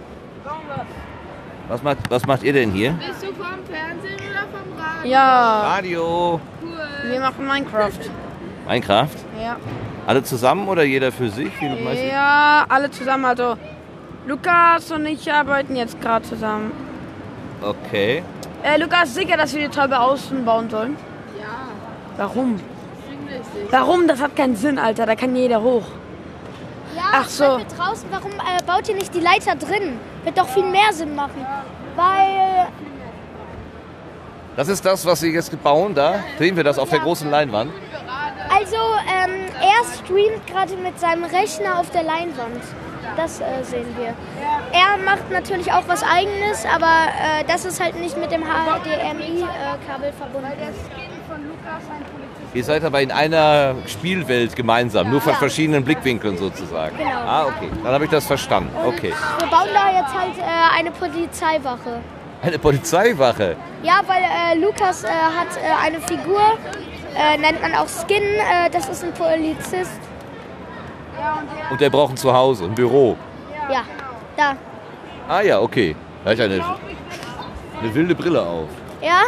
Was 1.67 1.83
macht, 1.83 1.97
was 2.09 2.25
macht 2.25 2.41
ihr 2.41 2.53
denn 2.53 2.71
hier? 2.71 2.93
Bist 2.93 3.21
du 3.21 3.27
vom 3.27 3.63
Fernsehen 3.69 4.26
Radio? 4.97 5.11
Ja, 5.11 5.61
Radio. 5.61 6.39
wir 7.03 7.19
machen 7.19 7.47
Minecraft. 7.47 7.91
Minecraft? 8.67 9.15
Ja. 9.41 9.57
Alle 10.05 10.23
zusammen 10.23 10.67
oder 10.67 10.83
jeder 10.83 11.11
für 11.11 11.29
sich? 11.29 11.51
Ja, 12.09 12.65
alle 12.69 12.89
zusammen. 12.91 13.25
Also 13.25 13.57
Lukas 14.25 14.91
und 14.91 15.05
ich 15.05 15.31
arbeiten 15.31 15.75
jetzt 15.75 15.99
gerade 16.01 16.25
zusammen. 16.25 16.71
Okay. 17.61 18.23
Äh, 18.63 18.77
Lukas, 18.79 19.13
sicher, 19.13 19.37
dass 19.37 19.53
wir 19.53 19.67
die 19.67 19.73
Treppe 19.73 19.99
außen 19.99 20.43
bauen 20.45 20.69
sollen? 20.69 20.97
Ja, 21.39 21.67
Warum? 22.17 22.59
Warum? 23.71 24.07
Das 24.07 24.21
hat 24.21 24.35
keinen 24.35 24.55
Sinn, 24.55 24.79
Alter. 24.79 25.05
Da 25.05 25.15
kann 25.15 25.35
jeder 25.35 25.61
hoch. 25.61 25.83
Ja, 26.95 27.03
Ach 27.13 27.29
so. 27.29 27.43
Treppe 27.57 27.75
draußen, 27.75 28.07
warum 28.11 28.31
äh, 28.31 28.63
baut 28.65 28.87
ihr 28.89 28.95
nicht 28.95 29.13
die 29.13 29.19
Leiter 29.19 29.55
drin? 29.55 29.99
Wird 30.23 30.37
doch 30.37 30.47
viel 30.47 30.65
mehr 30.65 30.91
Sinn 30.93 31.15
machen. 31.15 31.45
Weil, 31.95 32.67
Das 34.57 34.69
ist 34.69 34.83
das, 34.83 35.05
was 35.05 35.19
Sie 35.19 35.31
jetzt 35.31 35.63
bauen 35.63 35.93
da. 35.93 36.15
Sehen 36.39 36.55
wir 36.57 36.63
das 36.63 36.79
auf 36.79 36.89
der 36.89 36.99
großen 36.99 37.29
Leinwand? 37.29 37.71
also, 38.49 38.75
ähm, 38.75 39.45
er 39.61 39.85
streamt 39.95 40.47
gerade 40.47 40.75
mit 40.77 40.99
seinem 40.99 41.25
Rechner 41.25 41.79
auf 41.79 41.91
der 41.91 42.01
Leinwand. 42.01 42.63
Das 43.15 43.39
äh, 43.39 43.63
sehen 43.63 43.85
wir. 43.97 44.15
Er 44.73 44.97
macht 45.05 45.29
natürlich 45.31 45.71
auch 45.71 45.83
was 45.87 46.01
Eigenes, 46.01 46.65
aber 46.65 46.87
äh, 46.87 47.43
das 47.47 47.65
ist 47.65 47.81
halt 47.81 47.99
nicht 47.99 48.17
mit 48.17 48.31
dem 48.31 48.41
HDMI-Kabel 48.41 50.11
verbunden. 50.13 50.51
Ihr 52.53 52.63
seid 52.63 52.83
aber 52.83 53.01
in 53.01 53.11
einer 53.11 53.75
Spielwelt 53.85 54.55
gemeinsam, 54.55 55.11
nur 55.11 55.21
von 55.21 55.33
Ja. 55.33 55.37
verschiedenen 55.39 55.83
Blickwinkeln 55.83 56.35
sozusagen. 56.37 56.97
Genau. 56.97 57.09
Ah, 57.11 57.45
okay. 57.45 57.69
Dann 57.83 57.93
habe 57.93 58.05
ich 58.05 58.09
das 58.09 58.25
verstanden. 58.25 58.71
Okay. 58.85 59.13
Wir 59.37 59.47
bauen 59.47 59.67
da 59.71 59.99
jetzt 59.99 60.13
halt 60.13 60.37
äh, 60.39 60.79
eine 60.79 60.89
Polizeiwache. 60.91 62.01
Eine 62.41 62.59
Polizeiwache. 62.59 63.55
Ja, 63.83 64.01
weil 64.05 64.23
äh, 64.23 64.59
Lukas 64.59 65.03
äh, 65.03 65.07
hat 65.07 65.47
äh, 65.57 65.85
eine 65.85 65.99
Figur, 66.01 66.41
äh, 67.15 67.37
nennt 67.37 67.61
man 67.61 67.73
auch 67.75 67.87
Skin, 67.87 68.23
äh, 68.23 68.69
das 68.71 68.87
ist 68.89 69.03
ein 69.03 69.13
Polizist. 69.13 69.99
Und 71.69 71.81
der 71.81 71.89
braucht 71.89 72.13
ein 72.13 72.17
Zuhause, 72.17 72.65
ein 72.65 72.75
Büro. 72.75 73.17
Ja, 73.71 73.81
da. 74.35 74.55
Ah 75.27 75.41
ja, 75.41 75.59
okay. 75.59 75.95
Da 76.23 76.31
hat 76.31 76.39
eine, 76.39 76.63
eine 77.81 77.95
wilde 77.95 78.15
Brille 78.15 78.41
auf. 78.41 78.69
Ja, 79.01 79.21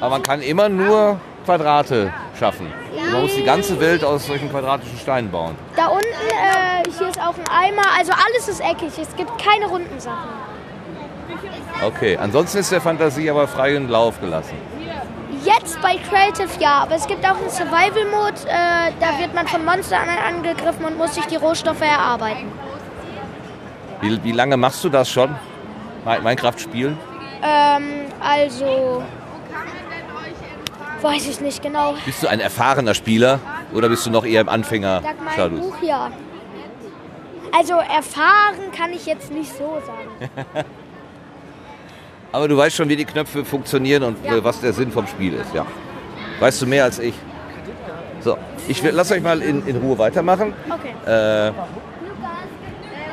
Aber 0.00 0.10
man 0.10 0.22
kann 0.22 0.40
immer 0.40 0.68
nur 0.68 1.20
Quadrate 1.44 2.12
schaffen. 2.40 2.72
Man 3.12 3.22
muss 3.22 3.34
die 3.34 3.44
ganze 3.44 3.78
Welt 3.78 4.02
aus 4.02 4.26
solchen 4.26 4.50
quadratischen 4.50 4.98
Steinen 4.98 5.30
bauen. 5.30 5.54
da 5.76 5.86
unten, 5.88 6.06
äh, 6.06 6.90
hier 6.98 7.08
ist 7.08 7.20
auch 7.20 7.34
ein 7.36 7.48
Eimer, 7.50 7.82
also 7.98 8.12
alles 8.12 8.48
ist 8.48 8.60
eckig, 8.60 8.92
es 9.00 9.14
gibt 9.14 9.30
keine 9.42 9.66
runden 9.66 10.00
Sachen. 10.00 10.30
Okay, 11.86 12.16
ansonsten 12.16 12.58
ist 12.58 12.72
der 12.72 12.80
Fantasie 12.80 13.30
aber 13.30 13.46
freien 13.46 13.88
Lauf 13.88 14.20
gelassen. 14.20 14.56
Jetzt 15.44 15.80
bei 15.80 15.96
Creative 15.96 16.48
ja, 16.60 16.82
aber 16.82 16.96
es 16.96 17.06
gibt 17.06 17.24
auch 17.24 17.36
einen 17.36 17.48
Survival-Mode, 17.50 18.40
äh, 18.46 18.92
da 19.00 19.18
wird 19.18 19.34
man 19.34 19.46
von 19.46 19.64
Monstern 19.64 20.08
angegriffen 20.26 20.84
und 20.84 20.98
muss 20.98 21.14
sich 21.14 21.26
die 21.26 21.36
Rohstoffe 21.36 21.80
erarbeiten. 21.82 22.50
Wie, 24.00 24.22
wie 24.24 24.32
lange 24.32 24.56
machst 24.56 24.82
du 24.84 24.88
das 24.88 25.10
schon? 25.10 25.34
Mi- 26.06 26.20
Minecraft 26.20 26.58
spielen? 26.58 26.98
Ähm, 27.42 28.06
also, 28.22 29.02
weiß 31.02 31.28
ich 31.28 31.40
nicht 31.40 31.62
genau. 31.62 31.94
Bist 32.04 32.22
du 32.22 32.28
ein 32.28 32.40
erfahrener 32.40 32.94
Spieler 32.94 33.38
oder 33.72 33.88
bist 33.88 34.06
du 34.06 34.10
noch 34.10 34.24
eher 34.24 34.40
im 34.42 34.48
Anfänger-Status? 34.48 35.60
Buch 35.60 35.76
ja. 35.82 36.10
Also 37.56 37.74
erfahren 37.74 38.70
kann 38.76 38.92
ich 38.92 39.06
jetzt 39.06 39.32
nicht 39.32 39.50
so 39.56 39.78
sagen. 39.84 40.30
Aber 42.32 42.46
du 42.46 42.56
weißt 42.56 42.76
schon, 42.76 42.88
wie 42.88 42.96
die 42.96 43.04
Knöpfe 43.04 43.44
funktionieren 43.44 44.04
und 44.04 44.24
Ja. 44.24 44.42
was 44.44 44.60
der 44.60 44.72
Sinn 44.72 44.92
vom 44.92 45.06
Spiel 45.06 45.34
ist, 45.34 45.52
ja. 45.52 45.66
Weißt 46.38 46.62
du 46.62 46.66
mehr 46.66 46.84
als 46.84 46.98
ich? 47.00 47.14
So, 48.20 48.36
ich 48.68 48.82
will, 48.84 48.92
lass 48.94 49.10
euch 49.10 49.22
mal 49.22 49.42
in, 49.42 49.66
in 49.66 49.76
Ruhe 49.78 49.98
weitermachen. 49.98 50.52
Okay. 50.68 50.94
Äh, 51.10 51.52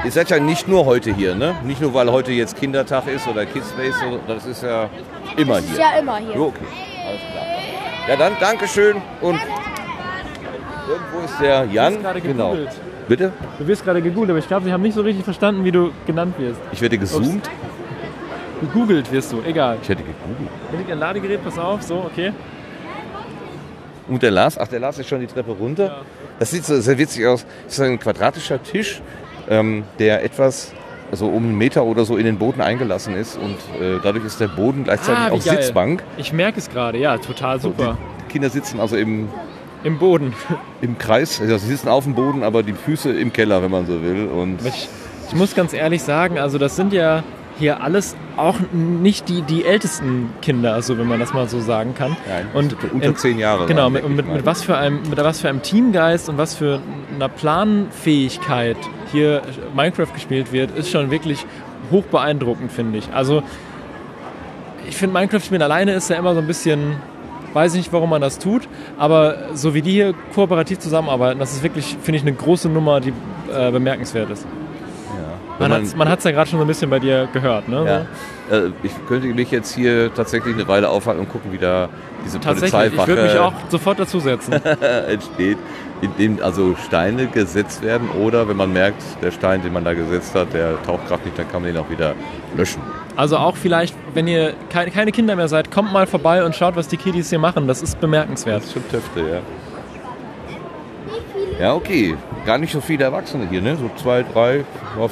ihr 0.06 0.12
seid 0.12 0.30
ja 0.30 0.40
nicht 0.40 0.68
nur 0.68 0.86
heute 0.86 1.14
hier, 1.16 1.34
ne? 1.34 1.56
Nicht 1.64 1.82
nur, 1.82 1.94
weil 1.94 2.12
heute 2.12 2.32
jetzt 2.32 2.58
Kindertag 2.60 3.08
ist 3.08 3.28
oder 3.28 3.46
Kidspace, 3.46 3.96
so, 4.00 4.20
das 4.28 4.46
ist 4.46 4.62
ja 4.64 4.90
immer 5.36 5.56
Das 5.56 5.64
ist 5.66 5.72
hier. 5.72 5.80
ja 5.80 5.98
immer 6.00 6.18
hier. 6.18 6.40
Okay. 6.40 6.66
Ja, 8.08 8.16
dann 8.16 8.34
Dankeschön 8.40 8.96
und 9.22 9.40
irgendwo 10.88 11.20
ist 11.26 11.40
der 11.42 11.66
Jan. 11.66 12.02
gerade 12.02 12.22
Genau. 12.22 12.52
gegoogelt. 12.52 12.76
Bitte? 13.08 13.32
Du 13.60 13.68
wirst 13.68 13.84
gerade 13.84 14.02
gegoogelt, 14.02 14.30
aber 14.32 14.40
ich 14.40 14.48
glaube, 14.48 14.66
sie 14.66 14.72
haben 14.74 14.82
nicht 14.82 14.94
so 14.96 15.02
richtig 15.02 15.24
verstanden, 15.24 15.64
wie 15.64 15.72
du 15.72 15.92
genannt 16.06 16.36
wirst. 16.38 16.60
Ich 16.72 16.82
werde 16.82 16.98
gezoomt. 16.98 17.50
Gegoogelt 18.62 19.12
wirst 19.12 19.32
du, 19.32 19.42
egal. 19.46 19.78
Ich 19.82 19.90
hätte 19.90 20.04
gegoogelt. 20.04 20.50
Hier 20.70 20.80
liegt 20.80 20.92
ein 20.92 21.00
Ladegerät, 21.00 21.44
pass 21.44 21.58
auf, 21.58 21.82
so, 21.84 21.96
okay. 22.12 22.34
Und 24.08 24.24
der 24.24 24.32
Lars, 24.32 24.58
ach, 24.58 24.68
der 24.68 24.80
Lars 24.80 24.98
ist 25.00 25.08
schon 25.10 25.20
die 25.20 25.28
Treppe 25.28 25.52
runter. 25.52 26.02
Das 26.40 26.52
sieht 26.52 26.66
so 26.66 26.80
sehr 26.80 26.98
witzig 26.98 27.26
aus. 27.28 27.46
Das 27.66 27.74
ist 27.74 27.82
ein 27.82 28.00
quadratischer 28.00 28.62
Tisch, 28.64 29.02
ähm, 29.50 29.84
der 30.00 30.24
etwas, 30.24 30.72
also 31.12 31.28
um 31.28 31.44
einen 31.44 31.58
Meter 31.58 31.84
oder 31.86 32.06
so 32.06 32.18
in 32.18 32.26
den 32.26 32.38
Boden 32.38 32.62
eingelassen 32.62 33.16
ist. 33.16 33.38
Und 33.38 33.56
äh, 33.82 34.00
dadurch 34.04 34.26
ist 34.26 34.40
der 34.40 34.48
Boden 34.50 34.84
gleichzeitig 34.84 35.20
Ah, 35.20 35.28
auch 35.32 35.44
geil. 35.44 35.62
Sitzbank. 35.62 36.04
Ich 36.18 36.34
merke 36.34 36.60
es 36.60 36.70
gerade, 36.70 36.98
ja, 36.98 37.18
total 37.18 37.60
super. 37.62 37.98
Die 38.28 38.32
Kinder 38.34 38.50
sitzen 38.50 38.80
also 38.80 38.96
im, 38.98 39.30
Im 39.84 39.98
Boden. 40.00 40.34
im 40.82 40.98
Kreis. 40.98 41.40
Also 41.42 41.58
sie 41.58 41.68
sitzen 41.68 41.88
auf 41.90 42.04
dem 42.04 42.14
Boden, 42.16 42.44
aber 42.44 42.64
die 42.64 42.74
Füße 42.74 43.12
im 43.12 43.32
Keller, 43.32 43.62
wenn 43.64 43.72
man 43.72 43.86
so 43.86 44.02
will. 44.02 44.28
Und 44.28 44.66
Ich, 44.66 44.90
ich 45.30 45.36
muss 45.36 45.56
ganz 45.56 45.74
ehrlich 45.74 46.04
sagen, 46.04 46.38
also 46.40 46.58
das 46.58 46.76
sind 46.76 46.94
ja 46.94 47.24
hier 47.60 47.82
alles 47.82 48.16
auch 48.36 48.56
nicht 48.72 49.30
die, 49.30 49.42
die 49.42 49.66
ältesten 49.66 50.30
Kinder, 50.42 50.74
also 50.74 50.98
wenn 50.98 51.08
man 51.08 51.20
das 51.20 51.34
mal 51.34 51.48
so 51.50 51.60
sagen 51.60 51.96
kann. 51.96 52.16
Nein, 52.28 52.48
und 52.54 52.76
unter 52.94 53.16
zehn 53.16 53.40
Jahre 53.40 53.66
Genau, 53.66 53.90
mit, 53.90 54.08
mit, 54.08 54.28
mit, 54.28 54.46
was 54.46 54.62
für 54.62 54.78
einem, 54.78 55.02
mit 55.10 55.18
was 55.18 55.42
für 55.42 55.50
einem 55.50 55.62
Teamgeist 55.62 56.30
und 56.30 56.38
was 56.38 56.56
für 56.56 56.80
einer 57.16 57.30
Planfähigkeit 57.30 58.78
hier 59.12 59.42
Minecraft 59.76 60.14
gespielt 60.14 60.52
wird, 60.52 60.78
ist 60.78 60.90
schon 60.90 61.12
wirklich 61.12 61.46
hoch 61.92 62.04
beeindruckend, 62.04 62.72
finde 62.72 63.00
ich. 63.00 63.10
Also 63.14 63.44
ich 64.88 64.96
finde 64.96 65.14
Minecraft 65.14 65.42
spielen 65.42 65.62
alleine 65.62 65.94
ist 65.94 66.10
ja 66.10 66.18
immer 66.18 66.34
so 66.34 66.40
ein 66.40 66.48
bisschen, 66.48 66.96
weiß 67.54 67.74
ich 67.74 67.80
nicht, 67.80 67.94
warum 67.94 68.10
man 68.10 68.22
das 68.22 68.40
tut, 68.40 68.68
aber 68.98 69.56
so 69.56 69.74
wie 69.74 69.82
die 69.82 69.92
hier 69.92 70.14
kooperativ 70.34 70.80
zusammenarbeiten, 70.80 71.40
das 71.40 71.54
ist 71.54 71.64
wirklich, 71.64 71.98
finde 72.02 72.18
ich, 72.18 72.22
eine 72.22 72.34
große 72.34 72.70
Nummer, 72.70 73.00
die 73.00 73.14
äh, 73.54 73.72
bemerkenswert 73.72 74.30
ist. 74.30 74.46
Man, 75.60 75.72
man- 75.72 75.92
man 75.98 76.10
hat 76.10 76.20
es 76.20 76.26
ja 76.26 76.32
gerade 76.32 76.50
schon 76.50 76.60
so 76.60 76.66
ein 76.66 76.68
bisschen 76.68 76.90
bei 76.90 77.00
dir 77.00 77.28
gehört, 77.34 77.68
ne? 77.68 78.06
Ja. 78.52 78.56
Äh, 78.58 78.72
ich 78.84 78.92
könnte 79.08 79.28
mich 79.28 79.52
jetzt 79.52 79.74
hier 79.76 80.14
tatsächlich 80.14 80.54
eine 80.56 80.68
Weile 80.68 80.90
aufhalten 80.90 81.22
und 81.22 81.30
gucken, 81.30 81.52
wie 81.52 81.58
da 81.58 81.90
diese 82.26 82.40
Tatsächlich, 82.40 82.68
ich 82.74 82.96
Polizeiwache 82.96 83.08
würde 83.08 83.24
mich 83.24 83.38
auch 83.40 83.54
sofort 83.70 84.00
dazusetzen. 84.00 84.54
entsteht. 85.08 85.58
in 86.02 86.12
dem 86.20 86.44
also 86.44 86.76
Steine 86.86 87.26
gesetzt 87.28 87.82
werden 87.82 88.10
oder 88.10 88.48
wenn 88.48 88.56
man 88.58 88.72
merkt, 88.72 89.02
der 89.22 89.32
Stein, 89.32 89.64
den 89.64 89.74
man 89.74 89.84
da 89.84 89.94
gesetzt 89.96 90.36
hat, 90.36 90.54
der 90.54 90.82
taucht 90.84 91.08
gerade 91.08 91.24
nicht, 91.24 91.38
dann 91.40 91.50
kann 91.52 91.64
man 91.64 91.74
den 91.74 91.82
auch 91.82 91.90
wieder 91.90 92.14
löschen. 92.56 92.82
Also 93.16 93.38
auch 93.38 93.56
vielleicht, 93.58 93.96
wenn 94.14 94.28
ihr 94.28 94.54
keine, 94.70 94.92
keine 94.92 95.12
Kinder 95.12 95.36
mehr 95.36 95.48
seid, 95.48 95.72
kommt 95.72 95.92
mal 95.92 96.06
vorbei 96.06 96.46
und 96.46 96.56
schaut, 96.56 96.76
was 96.76 96.88
die 96.88 96.98
Kiddies 96.98 97.32
hier 97.32 97.40
machen. 97.40 97.68
Das 97.68 97.82
ist 97.82 98.00
bemerkenswert. 98.00 98.58
Das 98.58 98.66
ist 98.66 98.74
schon 98.74 98.88
Töfte, 98.90 99.20
ja. 99.22 99.40
Ja, 101.60 101.74
okay. 101.74 102.16
Gar 102.46 102.58
nicht 102.60 102.72
so 102.72 102.82
viele 102.82 103.04
Erwachsene 103.06 103.48
hier, 103.50 103.62
ne? 103.62 103.76
So 103.76 103.90
zwei, 104.02 104.24
drei, 104.24 104.64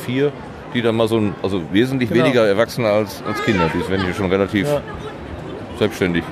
vier, 0.06 0.32
die 0.74 0.82
dann 0.82 0.96
mal 0.96 1.08
so 1.08 1.18
ein, 1.18 1.36
also 1.42 1.62
wesentlich 1.72 2.10
Genau. 2.10 2.24
weniger 2.26 2.46
Erwachsene 2.48 2.88
als, 2.90 3.24
als 3.28 3.44
Kinder. 3.44 3.70
Die 3.74 3.90
werden 3.90 4.06
hier 4.06 4.14
schon 4.14 4.30
relativ 4.30 4.68
Ja. 4.68 4.82
selbstständig 5.80 6.24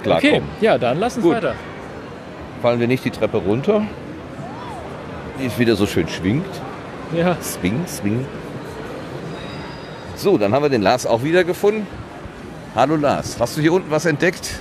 Okay, 0.00 0.02
klarkommen. 0.02 0.48
ja, 0.60 0.78
dann 0.78 0.98
lass 1.00 1.16
uns 1.16 1.24
Gut. 1.24 1.34
weiter. 1.36 1.54
Fallen 2.62 2.78
wir 2.80 2.86
nicht 2.86 3.04
die 3.04 3.10
Treppe 3.10 3.38
runter, 3.38 3.82
die 5.40 5.46
es 5.46 5.58
wieder 5.58 5.74
so 5.76 5.86
schön 5.86 6.08
schwingt. 6.08 6.46
Ja. 7.14 7.36
Swing, 7.42 7.84
swing. 7.86 8.24
So, 10.16 10.38
dann 10.38 10.54
haben 10.54 10.62
wir 10.62 10.70
den 10.70 10.82
Lars 10.82 11.06
auch 11.06 11.22
wieder 11.24 11.42
gefunden. 11.44 11.86
Hallo 12.76 12.96
Lars, 12.96 13.36
hast 13.40 13.56
du 13.56 13.60
hier 13.60 13.72
unten 13.72 13.90
was 13.90 14.06
entdeckt? 14.06 14.58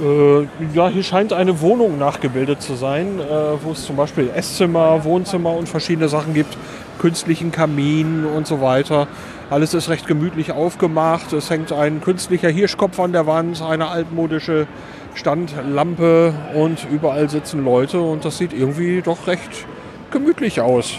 Äh, 0.00 0.46
ja, 0.74 0.88
hier 0.88 1.02
scheint 1.02 1.32
eine 1.32 1.60
Wohnung 1.60 1.98
nachgebildet 1.98 2.62
zu 2.62 2.74
sein, 2.74 3.20
äh, 3.20 3.62
wo 3.62 3.72
es 3.72 3.84
zum 3.84 3.96
Beispiel 3.96 4.30
Esszimmer, 4.34 5.04
Wohnzimmer 5.04 5.54
und 5.54 5.68
verschiedene 5.68 6.08
Sachen 6.08 6.32
gibt, 6.32 6.56
künstlichen 6.98 7.52
Kamin 7.52 8.24
und 8.24 8.46
so 8.46 8.60
weiter. 8.60 9.08
Alles 9.50 9.74
ist 9.74 9.88
recht 9.90 10.06
gemütlich 10.06 10.52
aufgemacht. 10.52 11.32
Es 11.32 11.50
hängt 11.50 11.72
ein 11.72 12.00
künstlicher 12.00 12.48
Hirschkopf 12.48 12.98
an 12.98 13.12
der 13.12 13.26
Wand, 13.26 13.60
eine 13.62 13.88
altmodische 13.88 14.66
Standlampe 15.14 16.32
und 16.54 16.86
überall 16.90 17.28
sitzen 17.28 17.64
Leute 17.64 18.00
und 18.00 18.24
das 18.24 18.38
sieht 18.38 18.52
irgendwie 18.52 19.02
doch 19.02 19.26
recht 19.26 19.66
gemütlich 20.10 20.60
aus. 20.60 20.94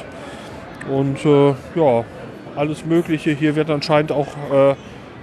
Und 0.91 1.25
äh, 1.25 1.53
ja, 1.75 2.03
alles 2.55 2.85
Mögliche. 2.85 3.31
Hier 3.31 3.55
wird 3.55 3.69
anscheinend 3.69 4.11
auch 4.11 4.27
äh, 4.51 4.75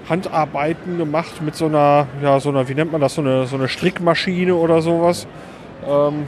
Handarbeiten 0.09 0.99
gemacht 0.99 1.43
mit 1.43 1.55
so 1.55 1.67
einer, 1.67 2.07
ja, 2.23 2.41
so 2.41 2.49
einer, 2.49 2.69
wie 2.69 2.75
nennt 2.75 2.93
man 2.93 3.01
das, 3.01 3.15
so 3.15 3.21
eine, 3.21 3.47
so 3.47 3.57
eine 3.57 3.69
Strickmaschine 3.69 4.55
oder 4.55 4.81
sowas. 4.83 5.27
Ähm, 5.87 6.27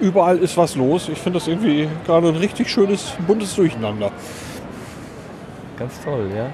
überall 0.00 0.38
ist 0.38 0.56
was 0.56 0.74
los. 0.76 1.08
Ich 1.08 1.18
finde 1.18 1.38
das 1.38 1.48
irgendwie 1.48 1.88
gerade 2.06 2.28
ein 2.28 2.36
richtig 2.36 2.70
schönes, 2.70 3.14
buntes 3.26 3.54
Durcheinander. 3.56 4.10
Ganz 5.78 6.00
toll, 6.02 6.30
ja. 6.34 6.48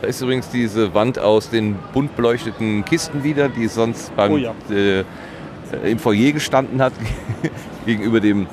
Da 0.00 0.06
ist 0.06 0.20
übrigens 0.22 0.48
diese 0.48 0.94
Wand 0.94 1.18
aus 1.18 1.50
den 1.50 1.76
bunt 1.92 2.16
beleuchteten 2.16 2.84
Kisten 2.84 3.22
wieder, 3.22 3.48
die 3.48 3.66
sonst 3.68 4.14
beim, 4.16 4.32
Oh 4.32 4.36
ja. 4.38 4.54
äh, 4.70 5.04
im 5.84 5.98
Foyer 5.98 6.32
gestanden 6.32 6.80
hat, 6.80 6.92
gegenüber 7.86 8.20
dem. 8.20 8.46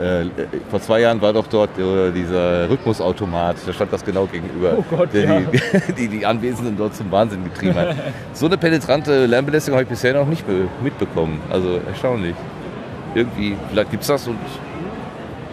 Äh, 0.00 0.24
vor 0.70 0.80
zwei 0.80 1.00
Jahren 1.00 1.20
war 1.20 1.32
doch 1.32 1.46
dort 1.46 1.78
äh, 1.78 2.10
dieser 2.10 2.70
Rhythmusautomat, 2.70 3.56
da 3.66 3.72
stand 3.72 3.92
das 3.92 4.04
genau 4.04 4.24
gegenüber, 4.26 4.72
Oh 4.78 4.84
Gott, 4.88 5.12
der 5.12 5.24
ja. 5.24 5.40
die, 5.40 5.92
die 5.92 6.08
die 6.08 6.24
Anwesenden 6.26 6.76
dort 6.76 6.94
zum 6.96 7.10
Wahnsinn 7.12 7.44
getrieben 7.44 7.74
hat. 7.74 7.94
So 8.32 8.46
eine 8.46 8.56
penetrante 8.56 9.26
Lärmbelästigung 9.26 9.76
habe 9.76 9.82
ich 9.84 9.90
bisher 9.90 10.14
noch 10.14 10.26
nicht 10.26 10.46
be- 10.46 10.68
mitbekommen. 10.82 11.40
Also 11.50 11.78
erstaunlich. 11.86 12.34
Irgendwie, 13.14 13.56
vielleicht 13.68 13.90
gibt 13.90 14.02
es 14.02 14.06
das 14.08 14.26
und 14.28 14.38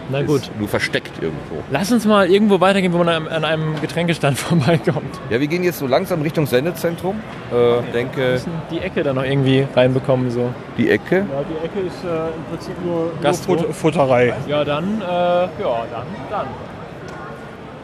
Na 0.09 0.21
gut. 0.23 0.41
ist 0.41 0.59
nur 0.59 0.67
versteckt 0.67 1.11
irgendwo. 1.21 1.63
Lass 1.71 1.91
uns 1.91 2.05
mal 2.05 2.29
irgendwo 2.29 2.59
weitergehen, 2.59 2.93
wo 2.93 2.97
man 2.99 3.09
an 3.27 3.45
einem 3.45 3.79
Getränkestand 3.81 4.37
vorbeikommt. 4.39 5.19
Ja, 5.29 5.39
wir 5.39 5.47
gehen 5.47 5.63
jetzt 5.63 5.79
so 5.79 5.87
langsam 5.87 6.21
Richtung 6.21 6.45
Sendezentrum. 6.47 7.19
Äh, 7.51 7.91
denke, 7.91 8.17
Wir 8.17 8.31
müssen 8.31 8.51
die 8.71 8.79
Ecke 8.79 9.03
da 9.03 9.13
noch 9.13 9.23
irgendwie 9.23 9.65
reinbekommen. 9.75 10.31
So. 10.31 10.49
die 10.77 10.89
Ecke. 10.89 11.17
Ja, 11.17 11.43
die 11.49 11.65
Ecke 11.65 11.79
ist 11.87 12.03
äh, 12.03 12.27
im 12.35 12.43
Prinzip 12.49 12.75
nur, 12.85 13.11
Gastro. 13.21 13.53
nur 13.53 13.63
Fut 13.65 13.75
Futterei. 13.75 14.33
Ja, 14.47 14.63
dann, 14.63 15.01
äh, 15.01 15.05
ja, 15.05 15.47
dann, 15.91 16.05
dann. 16.29 16.47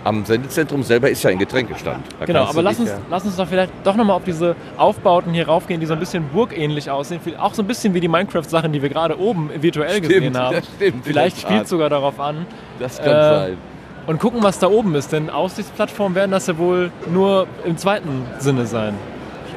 Am 0.05 0.25
Sendezentrum 0.25 0.83
selber 0.83 1.09
ist 1.09 1.23
ja 1.23 1.29
ein 1.29 1.39
Getränkestand. 1.39 2.03
Da 2.19 2.25
Genau, 2.25 2.43
aber 2.43 2.61
lass 2.61 2.77
uns, 2.79 2.89
ja- 2.89 2.97
lass 3.09 3.23
uns 3.23 3.37
doch 3.37 3.47
vielleicht 3.47 3.71
doch 3.85 3.95
nochmal 3.95 4.17
auf 4.17 4.23
diese 4.25 4.55
Aufbauten 4.77 5.31
hier 5.33 5.47
raufgehen, 5.47 5.79
die 5.79 5.85
so 5.85 5.93
ein 5.93 5.99
bisschen 5.99 6.25
burgähnlich 6.27 6.91
aussehen. 6.91 7.21
Auch 7.39 7.53
so 7.53 7.61
ein 7.63 7.67
bisschen 7.67 7.93
wie 7.93 8.01
die 8.01 8.09
Minecraft-Sachen, 8.09 8.73
die 8.73 8.81
wir 8.81 8.89
gerade 8.89 9.17
oben 9.17 9.49
virtuell 9.61 9.89
Stimmt, 9.97 10.09
gesehen 10.09 10.37
haben. 10.37 10.55
das 10.57 10.65
stimmt, 10.75 11.05
vielleicht 11.05 11.37
spielt 11.39 11.59
Tat. 11.59 11.67
sogar 11.69 11.89
darauf 11.89 12.19
an. 12.19 12.45
Das 12.79 12.97
kann 12.97 13.07
Äh, 13.07 13.21
sein. 13.39 13.57
Und 14.05 14.19
gucken, 14.19 14.43
was 14.43 14.59
da 14.59 14.67
oben 14.67 14.93
ist, 14.95 15.13
denn 15.13 15.29
Aussichtsplattformen 15.29 16.15
werden 16.15 16.31
das 16.31 16.47
ja 16.47 16.57
wohl 16.57 16.91
nur 17.09 17.47
im 17.63 17.77
zweiten 17.77 18.25
Sinne 18.39 18.65
sein. 18.65 18.95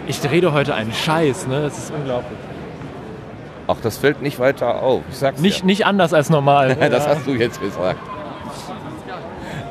Ich 0.07 0.21
rede 0.31 0.53
heute 0.53 0.75
einen 0.77 0.93
Scheiß, 0.93 1.49
ne? 1.49 1.63
Das 1.63 1.77
ist 1.77 1.93
unglaublich. 1.93 2.39
Ach, 3.67 3.75
das 3.83 3.97
fällt 3.99 4.23
nicht 4.23 4.39
weiter 4.39 4.81
auf. 4.81 5.03
Ich 5.11 5.17
sag's 5.17 5.41
Nicht, 5.41 5.65
nicht 5.65 5.85
anders 5.87 6.15
als 6.15 6.31
normal. 6.31 6.77
ja. 6.81 6.89
Das 6.89 7.09
hast 7.09 7.27
du 7.27 7.33
jetzt 7.33 7.61
gesagt. 7.61 7.99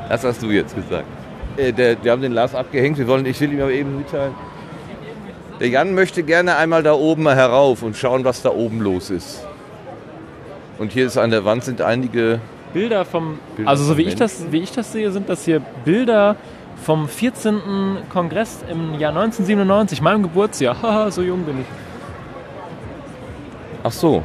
Das 0.10 0.23
hast 0.23 0.41
du 0.41 0.48
jetzt 0.48 0.76
gesagt. 0.76 1.06
Äh, 1.57 1.72
der, 1.72 2.03
wir 2.03 2.11
haben 2.11 2.22
den 2.22 2.34
Lars 2.34 2.53
abgehängt. 2.53 2.98
Wir 2.98 3.07
wollen, 3.07 3.26
ich 3.26 3.40
will 3.41 3.53
ihm 3.53 3.61
aber 3.61 3.72
eben 3.72 3.98
mitteilen. 3.98 4.34
Der 5.60 5.69
Jan 5.69 5.94
möchte 5.95 6.23
gerne 6.23 6.57
einmal 6.57 6.84
da 6.84 6.94
oben 6.94 7.23
mal 7.23 7.36
herauf 7.36 7.82
und 7.82 7.95
schauen, 7.95 8.26
was 8.26 8.41
da 8.41 8.49
oben 8.49 8.82
los 8.82 9.10
ist. 9.10 9.45
Und 10.77 10.91
hier 10.91 11.06
ist 11.07 11.18
an 11.18 11.32
der 11.32 11.45
Wand 11.45 11.64
sind 11.64 11.82
einige 11.82 12.41
Bilder 12.73 13.06
vom, 13.06 13.40
Bilder 13.56 13.72
also 13.72 13.86
so 13.86 13.98
wie 13.98 14.02
ich, 14.02 14.15
das, 14.15 14.52
wie 14.52 14.60
ich 14.60 14.73
das 14.73 14.91
sehe, 14.91 15.10
sind 15.11 15.30
das 15.30 15.45
hier 15.45 15.61
Bilder 15.86 16.36
vom 16.84 17.07
14. 17.07 17.99
Kongress 18.11 18.65
im 18.69 18.99
Jahr 18.99 19.11
1997, 19.11 20.02
meinem 20.02 20.23
Geburtsjahr. 20.23 20.76
Haha, 20.82 21.10
so 21.10 21.22
jung 21.22 21.44
bin 21.44 21.61
ich. 21.61 21.68
Ach 23.82 23.91
so. 23.94 24.23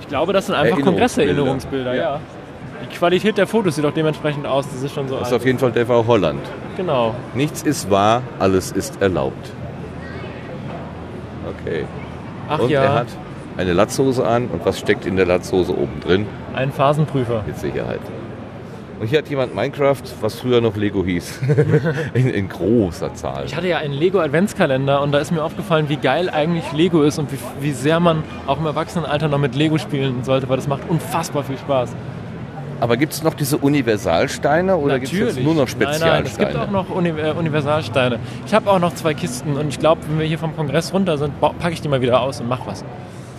Ich 0.00 0.06
glaube, 0.06 0.32
das 0.32 0.46
sind 0.46 0.54
einfach 0.54 0.78
Erinnerungsbilder. 0.78 0.92
Kongresserinnerungsbilder, 0.92 1.94
ja. 1.94 2.02
Ja. 2.02 2.20
Die 2.82 2.96
Qualität 2.96 3.38
der 3.38 3.46
Fotos 3.46 3.76
sieht 3.76 3.84
auch 3.84 3.92
dementsprechend 3.92 4.46
aus. 4.46 4.68
Das 4.68 4.82
ist 4.82 4.94
schon 4.94 5.08
so 5.08 5.18
Das 5.18 5.28
ist 5.28 5.34
auf 5.34 5.44
jeden 5.44 5.58
Fall 5.58 5.72
der 5.72 5.88
war 5.88 6.06
Holland. 6.06 6.40
Genau. 6.76 7.14
Nichts 7.34 7.62
ist 7.62 7.90
wahr, 7.90 8.22
alles 8.38 8.72
ist 8.72 9.00
erlaubt. 9.00 9.50
Okay. 11.60 11.84
Ach 12.48 12.58
und 12.58 12.70
ja. 12.70 12.82
er 12.82 12.94
hat 12.94 13.06
eine 13.56 13.72
Latzhose 13.72 14.26
an 14.26 14.48
und 14.48 14.64
was 14.64 14.78
steckt 14.78 15.06
in 15.06 15.16
der 15.16 15.26
Latzhose 15.26 15.76
oben 15.76 16.00
drin? 16.00 16.26
Ein 16.54 16.72
Phasenprüfer. 16.72 17.42
Mit 17.46 17.58
Sicherheit. 17.58 18.00
Und 18.98 19.08
hier 19.08 19.18
hat 19.18 19.28
jemand 19.28 19.54
Minecraft, 19.54 20.02
was 20.22 20.36
früher 20.36 20.62
noch 20.62 20.74
Lego 20.74 21.04
hieß, 21.04 21.40
in, 22.14 22.30
in 22.30 22.48
großer 22.48 23.12
Zahl. 23.14 23.44
Ich 23.44 23.54
hatte 23.54 23.68
ja 23.68 23.76
einen 23.76 23.92
Lego 23.92 24.20
Adventskalender 24.20 25.02
und 25.02 25.12
da 25.12 25.18
ist 25.18 25.32
mir 25.32 25.42
aufgefallen, 25.42 25.90
wie 25.90 25.96
geil 25.96 26.30
eigentlich 26.30 26.72
Lego 26.72 27.02
ist 27.02 27.18
und 27.18 27.30
wie, 27.30 27.38
wie 27.60 27.72
sehr 27.72 28.00
man 28.00 28.22
auch 28.46 28.58
im 28.58 28.64
Erwachsenenalter 28.64 29.28
noch 29.28 29.38
mit 29.38 29.54
Lego 29.54 29.76
spielen 29.76 30.24
sollte, 30.24 30.48
weil 30.48 30.56
das 30.56 30.66
macht 30.66 30.88
unfassbar 30.88 31.44
viel 31.44 31.58
Spaß. 31.58 31.94
Aber 32.80 32.96
gibt 32.96 33.12
es 33.12 33.22
noch 33.22 33.34
diese 33.34 33.56
Universalsteine 33.58 34.76
oder 34.76 34.98
gibt 34.98 35.12
es 35.12 35.36
nur 35.36 35.54
noch 35.54 35.60
Nein, 35.60 35.68
Spezialsteine? 35.68 36.12
nein, 36.12 36.26
es 36.26 36.38
gibt 36.38 36.56
auch 36.56 36.70
noch 36.70 36.90
Uni 36.90 37.08
äh, 37.08 37.32
Universalsteine. 37.32 38.18
Ich 38.46 38.52
habe 38.54 38.70
auch 38.70 38.78
noch 38.78 38.94
zwei 38.94 39.14
Kisten 39.14 39.56
und 39.56 39.68
ich 39.68 39.78
glaube, 39.78 40.02
wenn 40.08 40.18
wir 40.18 40.26
hier 40.26 40.38
vom 40.38 40.54
Kongress 40.54 40.92
runter 40.92 41.16
sind, 41.16 41.40
packe 41.40 41.72
ich 41.72 41.80
die 41.80 41.88
mal 41.88 42.00
wieder 42.02 42.20
aus 42.20 42.40
und 42.40 42.48
mach 42.48 42.66
was. 42.66 42.84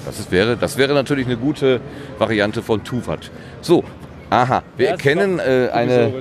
Das, 0.06 0.20
ist, 0.20 0.32
wäre, 0.32 0.58
das 0.58 0.78
wäre 0.78 0.94
natürlich 0.94 1.26
eine 1.28 1.38
gute 1.38 1.82
Variante 2.18 2.62
von 2.64 2.84
Tuvat. 2.84 3.30
So, 3.62 3.84
aha, 4.30 4.64
wir 4.78 4.86
Ja, 4.86 4.92
erkennen 4.94 5.40
äh, 5.40 5.70
eine, 5.72 6.14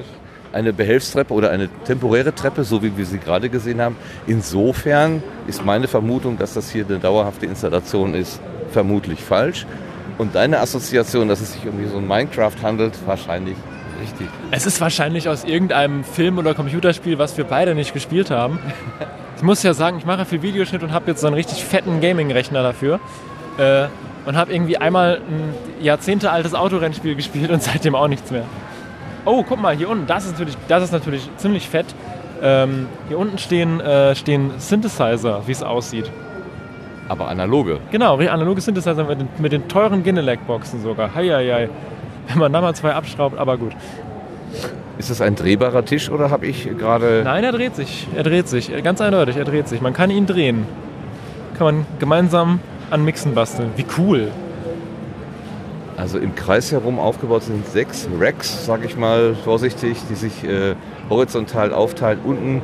eine 0.53 0.73
Behelfstreppe 0.73 1.33
oder 1.33 1.51
eine 1.51 1.69
temporäre 1.85 2.35
Treppe, 2.35 2.65
so 2.65 2.83
wie 2.83 2.97
wir 2.97 3.07
sie 3.07 3.19
gerade 3.19 3.49
gesehen 3.49 3.81
haben. 3.81 3.97
Insofern 4.27 5.23
ist 5.47 5.65
meine 5.65 5.89
Vermutung, 5.89 6.37
dass 6.37 6.55
das 6.55 6.71
hier 6.71 6.85
eine 6.87 6.99
dauerhafte 6.99 7.47
Installation 7.47 8.15
ist, 8.15 8.41
vermutlich 8.73 9.21
falsch. 9.23 9.67
Und 10.19 10.35
deine 10.35 10.61
Assoziation, 10.61 11.29
dass 11.29 11.41
es 11.41 11.53
sich 11.53 11.67
um 11.67 11.75
so 11.89 11.99
ein 11.99 12.07
Minecraft 12.07 12.55
handelt, 12.63 12.95
wahrscheinlich 13.07 13.57
richtig. 14.01 14.29
Es 14.51 14.67
ist 14.67 14.81
wahrscheinlich 14.81 15.29
aus 15.29 15.45
irgendeinem 15.45 16.05
Film 16.05 16.39
oder 16.39 16.55
Computerspiel, 16.55 17.19
was 17.19 17.37
wir 17.37 17.45
beide 17.45 17.75
nicht 17.75 17.93
gespielt 17.93 18.31
haben. 18.31 18.59
Ich 19.37 19.43
muss 19.43 19.63
ja 19.63 19.75
sagen, 19.75 19.99
ich 19.99 20.07
mache 20.07 20.25
viel 20.25 20.41
Videoschnitt 20.41 20.83
und 20.83 20.93
habe 20.93 21.11
jetzt 21.11 21.21
so 21.21 21.27
einen 21.27 21.35
richtig 21.35 21.65
fetten 21.65 22.01
Gaming-Rechner 22.01 22.63
dafür. 22.63 23.01
Äh, 23.59 23.89
und 24.27 24.37
habe 24.37 24.53
irgendwie 24.53 24.77
einmal 24.77 25.21
ein 25.29 25.55
jahrzehntealtes 25.81 26.55
Autorennspiel 26.55 27.15
gespielt 27.15 27.51
und 27.51 27.63
seitdem 27.63 27.95
auch 27.95 28.09
nichts 28.09 28.31
mehr. 28.31 28.45
Oh, 29.25 29.45
guck 29.47 29.61
mal, 29.61 29.77
hier 29.77 29.89
unten, 29.89 30.07
das 30.07 30.25
ist 30.25 30.33
natürlich, 30.33 30.57
das 30.69 30.85
ist 30.85 30.93
natürlich 30.93 31.29
ziemlich 31.37 31.69
fett. 31.69 31.87
Ähm, 32.43 32.89
hier 33.09 33.19
unten 33.19 33.39
stehen, 33.39 33.81
äh, 33.81 34.15
stehen 34.15 34.53
Synthesizer, 34.59 35.43
wie 35.47 35.53
es 35.53 35.63
aussieht. 35.63 36.11
Aber 37.09 37.29
analoge. 37.29 37.79
Genau, 37.91 38.17
analoge 38.17 38.61
Synthesizer 38.61 39.05
mit 39.05 39.21
den, 39.21 39.29
mit 39.39 39.53
den 39.53 39.69
teuren 39.69 40.03
Genelec-Boxen 40.03 40.83
sogar. 40.83 41.15
Heieiei. 41.15 41.69
Wenn 42.29 42.39
man 42.39 42.53
da 42.53 42.61
mal 42.61 42.75
zwei 42.75 42.93
abschraubt, 42.93 43.39
aber 43.39 43.57
gut. 43.57 43.73
Ist 44.99 45.11
das 45.11 45.21
ein 45.21 45.35
drehbarer 45.35 45.85
Tisch 45.85 46.11
oder 46.11 46.31
habe 46.31 46.47
ich 46.47 46.69
gerade... 46.77 47.23
Nein, 47.23 47.45
er 47.45 47.53
dreht 47.53 47.77
sich. 47.77 48.09
Er 48.17 48.23
dreht 48.23 48.49
sich. 48.49 48.73
Ganz 48.83 49.01
eindeutig, 49.01 49.37
er 49.37 49.45
dreht 49.45 49.69
sich. 49.69 49.81
Man 49.81 49.93
kann 49.93 50.11
ihn 50.11 50.27
drehen. 50.27 50.67
Kann 51.57 51.67
man 51.67 51.87
gemeinsam 51.99 52.61
an 52.91 53.05
Mixen 53.05 53.35
basteln. 53.35 53.71
Wie 53.77 53.87
cool. 53.99 54.29
Also 55.97 56.19
im 56.19 56.35
Kreis 56.35 56.73
herum 56.73 56.99
aufgebaut 56.99 57.45
sind 57.45 57.67
sechs 57.67 58.09
Racks, 58.19 58.67
sage 58.67 58.87
ich 58.87 58.97
mal 58.97 59.35
vorsichtig, 59.45 59.99
die 60.11 60.15
sich 60.15 60.45
äh, 60.45 60.75
horizontal 61.09 61.73
aufteilen. 61.73 62.19
Unten 62.25 62.63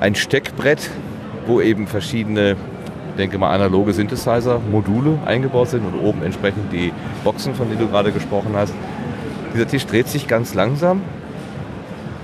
ein 0.00 0.14
Steckbrett, 0.14 0.90
wo 1.46 1.60
eben 1.60 1.86
verschiedene 1.86 2.56
denke 3.18 3.36
mal, 3.36 3.50
analoge 3.50 3.92
Synthesizer-Module 3.92 5.18
eingebaut 5.26 5.68
sind 5.68 5.84
und 5.84 5.98
oben 6.00 6.22
entsprechend 6.22 6.72
die 6.72 6.92
Boxen, 7.24 7.54
von 7.54 7.68
denen 7.68 7.80
du 7.80 7.88
gerade 7.88 8.12
gesprochen 8.12 8.52
hast. 8.54 8.72
Dieser 9.54 9.66
Tisch 9.66 9.86
dreht 9.86 10.08
sich 10.08 10.28
ganz 10.28 10.54
langsam. 10.54 11.02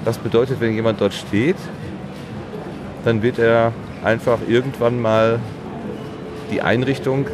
Das 0.05 0.19
bedeutet, 0.19 0.61
wenn 0.61 0.73
jemand 0.75 1.01
dort 1.01 1.15
steht, 1.15 1.57
dann 3.05 3.23
wird 3.23 3.39
er 3.39 3.73
einfach 4.05 4.39
irgendwann 4.47 5.01
mal 5.01 5.41
die 6.51 6.63
Einrichtung 6.63 7.27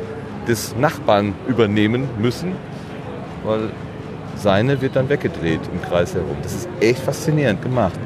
des 0.48 0.74
Nachbarn 0.76 1.34
übernehmen 1.46 2.08
müssen, 2.18 2.52
weil 3.44 3.70
seine 4.36 4.80
wird 4.80 4.96
dann 4.96 5.08
weggedreht 5.08 5.60
im 5.72 5.82
Kreis 5.82 6.14
herum. 6.14 6.36
Das 6.42 6.54
ist 6.54 6.68
echt 6.80 7.00
faszinierend 7.00 7.62
gemacht. 7.62 7.98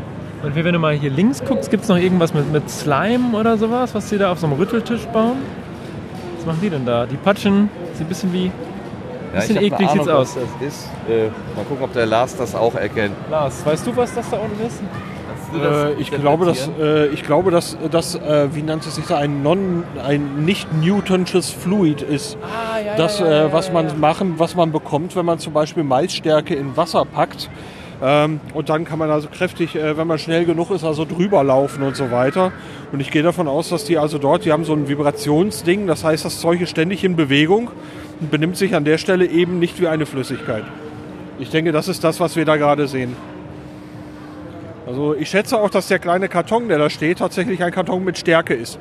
Und 0.44 0.54
wenn 0.54 0.72
du 0.72 0.78
mal 0.78 0.94
hier 0.94 1.10
links 1.10 1.42
guckst, 1.42 1.70
gibt 1.70 1.84
es 1.84 1.88
noch 1.88 1.96
irgendwas 1.96 2.34
mit, 2.34 2.52
mit 2.52 2.68
Slime 2.68 3.36
oder 3.36 3.56
sowas, 3.56 3.94
was 3.94 4.10
die 4.10 4.18
da 4.18 4.30
auf 4.30 4.38
so 4.38 4.46
einem 4.46 4.56
Rütteltisch 4.56 5.06
bauen? 5.06 5.38
Was 6.36 6.46
machen 6.46 6.58
die 6.62 6.68
denn 6.68 6.84
da? 6.84 7.06
Die 7.06 7.16
patschen, 7.16 7.70
sieht 7.94 8.06
ein 8.06 8.08
bisschen 8.08 8.32
wie. 8.32 8.46
Ja, 9.32 9.40
bisschen 9.40 9.62
ich 9.62 9.72
hab 9.72 9.80
eklig 9.80 9.90
eine 9.90 10.00
sieht's 10.00 10.08
Ahnung, 10.08 10.20
aus. 10.20 10.36
was 10.36 10.42
Das 10.60 10.68
ist. 10.68 10.90
Äh, 11.08 11.28
mal 11.56 11.64
gucken, 11.66 11.84
ob 11.84 11.92
der 11.94 12.04
Lars 12.04 12.36
das 12.36 12.54
auch 12.54 12.74
erkennt. 12.74 13.14
Lars, 13.30 13.64
weißt 13.64 13.86
du, 13.86 13.96
was 13.96 14.14
das 14.14 14.28
da 14.28 14.36
unten 14.36 14.66
ist? 14.66 14.82
Äh, 15.54 15.92
ich, 15.94 16.10
glaube, 16.10 16.46
dass, 16.46 16.68
äh, 16.80 17.06
ich 17.06 17.22
glaube, 17.22 17.50
dass 17.50 17.76
das, 17.90 18.16
äh, 18.16 18.54
wie 18.54 18.62
nannte 18.62 18.88
es 18.88 18.96
sich 18.96 19.06
da, 19.06 19.18
ein, 19.18 19.42
non, 19.42 19.84
ein 20.04 20.44
nicht 20.44 20.72
Newtonsches 20.74 21.50
Fluid 21.50 22.02
ist. 22.02 22.36
Ah, 22.42 22.78
ja, 22.80 22.96
das, 22.96 23.20
ja, 23.20 23.26
ja, 23.26 23.44
äh, 23.46 23.52
was 23.52 23.72
man 23.72 23.98
machen, 24.00 24.34
was 24.38 24.56
man 24.56 24.72
bekommt, 24.72 25.16
wenn 25.16 25.24
man 25.24 25.38
zum 25.38 25.52
Beispiel 25.52 25.84
Maisstärke 25.84 26.54
in 26.54 26.76
Wasser 26.76 27.04
packt. 27.04 27.48
Ähm, 28.06 28.40
und 28.52 28.68
dann 28.68 28.84
kann 28.84 28.98
man 28.98 29.10
also 29.10 29.28
kräftig, 29.28 29.74
äh, 29.76 29.96
wenn 29.96 30.06
man 30.06 30.18
schnell 30.18 30.44
genug 30.44 30.70
ist, 30.70 30.84
also 30.84 31.06
drüber 31.06 31.42
laufen 31.42 31.82
und 31.82 31.96
so 31.96 32.10
weiter. 32.10 32.52
Und 32.92 33.00
ich 33.00 33.10
gehe 33.10 33.22
davon 33.22 33.48
aus, 33.48 33.70
dass 33.70 33.84
die 33.84 33.96
also 33.96 34.18
dort, 34.18 34.44
die 34.44 34.52
haben 34.52 34.64
so 34.64 34.74
ein 34.74 34.88
Vibrationsding, 34.88 35.86
das 35.86 36.04
heißt, 36.04 36.22
das 36.22 36.38
Zeug 36.38 36.60
ist 36.60 36.68
ständig 36.68 37.02
in 37.02 37.16
Bewegung 37.16 37.70
und 38.20 38.30
benimmt 38.30 38.58
sich 38.58 38.74
an 38.74 38.84
der 38.84 38.98
Stelle 38.98 39.24
eben 39.24 39.58
nicht 39.58 39.80
wie 39.80 39.88
eine 39.88 40.04
Flüssigkeit. 40.04 40.64
Ich 41.38 41.48
denke, 41.48 41.72
das 41.72 41.88
ist 41.88 42.04
das, 42.04 42.20
was 42.20 42.36
wir 42.36 42.44
da 42.44 42.56
gerade 42.56 42.86
sehen. 42.88 43.16
Also 44.86 45.14
ich 45.14 45.30
schätze 45.30 45.58
auch, 45.58 45.70
dass 45.70 45.88
der 45.88 45.98
kleine 45.98 46.28
Karton, 46.28 46.68
der 46.68 46.76
da 46.76 46.90
steht, 46.90 47.20
tatsächlich 47.20 47.64
ein 47.64 47.72
Karton 47.72 48.04
mit 48.04 48.18
Stärke 48.18 48.52
ist. 48.52 48.78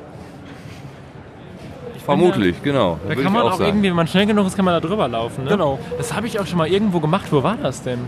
Vermutlich, 2.04 2.62
genau. 2.62 2.98
Da 3.08 3.14
kann 3.14 3.32
man 3.32 3.42
auch 3.44 3.52
auch, 3.52 3.60
irgendwie, 3.60 3.88
wenn 3.88 3.96
man 3.96 4.06
schnell 4.06 4.26
genug 4.26 4.46
ist, 4.46 4.56
kann 4.56 4.66
man 4.66 4.74
da 4.74 4.86
drüber 4.86 5.08
laufen. 5.08 5.44
Ne? 5.44 5.50
Genau. 5.50 5.78
Das 5.96 6.12
habe 6.12 6.26
ich 6.26 6.38
auch 6.38 6.46
schon 6.46 6.58
mal 6.58 6.68
irgendwo 6.68 7.00
gemacht. 7.00 7.24
Wo 7.30 7.42
war 7.42 7.56
das 7.56 7.82
denn? 7.82 8.00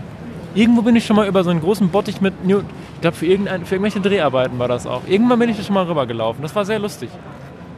Irgendwo 0.57 0.81
bin 0.81 0.95
ich 0.95 1.05
schon 1.05 1.15
mal 1.15 1.27
über 1.27 1.43
so 1.43 1.51
einen 1.51 1.61
großen 1.61 1.89
Bottich 1.89 2.19
mit 2.19 2.43
New 2.43 2.59
ich 2.95 3.01
glaube, 3.01 3.15
für, 3.15 3.27
irgendein, 3.27 3.63
für 3.63 3.75
irgendwelche 3.75 3.99
Dreharbeiten 4.01 4.57
war 4.57 4.67
das 4.67 4.87
auch. 4.87 5.01
Irgendwann 5.07 5.37
bin 5.37 5.49
ich 5.49 5.57
da 5.57 5.61
schon 5.63 5.75
mal 5.75 5.85
rübergelaufen. 5.85 6.41
Das 6.41 6.55
war 6.55 6.65
sehr 6.65 6.79
lustig. 6.79 7.09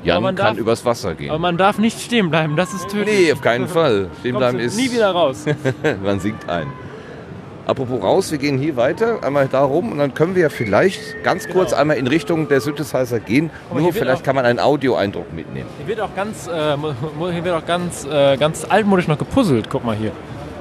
Jan 0.06 0.15
Aber 0.15 0.27
man 0.27 0.35
kann 0.35 0.45
darf- 0.56 0.57
übers 0.57 0.85
Wasser 0.85 1.14
gehen. 1.14 1.30
Aber 1.30 1.39
man 1.39 1.57
darf 1.57 1.77
nicht 1.77 1.99
stehen 1.99 2.30
bleiben, 2.30 2.56
das 2.56 2.73
ist 2.73 2.88
tödlich. 2.89 3.19
Nee, 3.27 3.34
auf 3.34 3.41
keinen 3.41 3.68
Fall. 3.68 4.07
Stehen 4.22 4.38
bleiben 4.38 4.60
ist. 4.60 4.77
nie 4.77 4.89
wieder 4.89 5.11
raus. 5.11 5.43
Man 6.03 6.22
sinkt 6.22 6.47
ein. 6.49 6.68
Apropos 7.65 8.01
raus, 8.01 8.31
wir 8.31 8.38
gehen 8.38 8.57
hier 8.57 8.77
weiter, 8.77 9.22
einmal 9.26 9.49
da 9.49 9.61
rum 9.61 9.91
und 9.91 9.97
dann 9.97 10.14
können 10.14 10.35
wir 10.35 10.43
ja 10.43 10.49
vielleicht 10.49 11.22
ganz 11.23 11.49
kurz 11.49 11.73
einmal 11.73 11.97
in 11.97 12.07
Richtung 12.07 12.47
der 12.47 12.61
Synthesizer 12.61 13.19
gehen. 13.19 13.49
Aber 13.69 13.81
Nur 13.81 13.91
vielleicht 13.91 14.22
auch- 14.22 14.23
kann 14.23 14.35
man 14.38 14.45
einen 14.45 14.60
Audioeindruck 14.60 15.34
mitnehmen. 15.34 15.68
Hier 15.80 15.88
wird 15.88 15.99
auch 15.99 16.15
ganz, 16.15 16.47
äh, 16.47 16.77
hier 17.34 17.43
wird 17.43 17.56
auch 17.56 17.65
ganz, 17.68 18.07
äh, 18.10 18.38
ganz 18.38 18.65
altmodisch 18.69 19.10
noch 19.10 19.18
gepuzzelt. 19.18 19.69
Guck 19.69 19.84
mal 19.84 19.97
hier. 19.97 20.11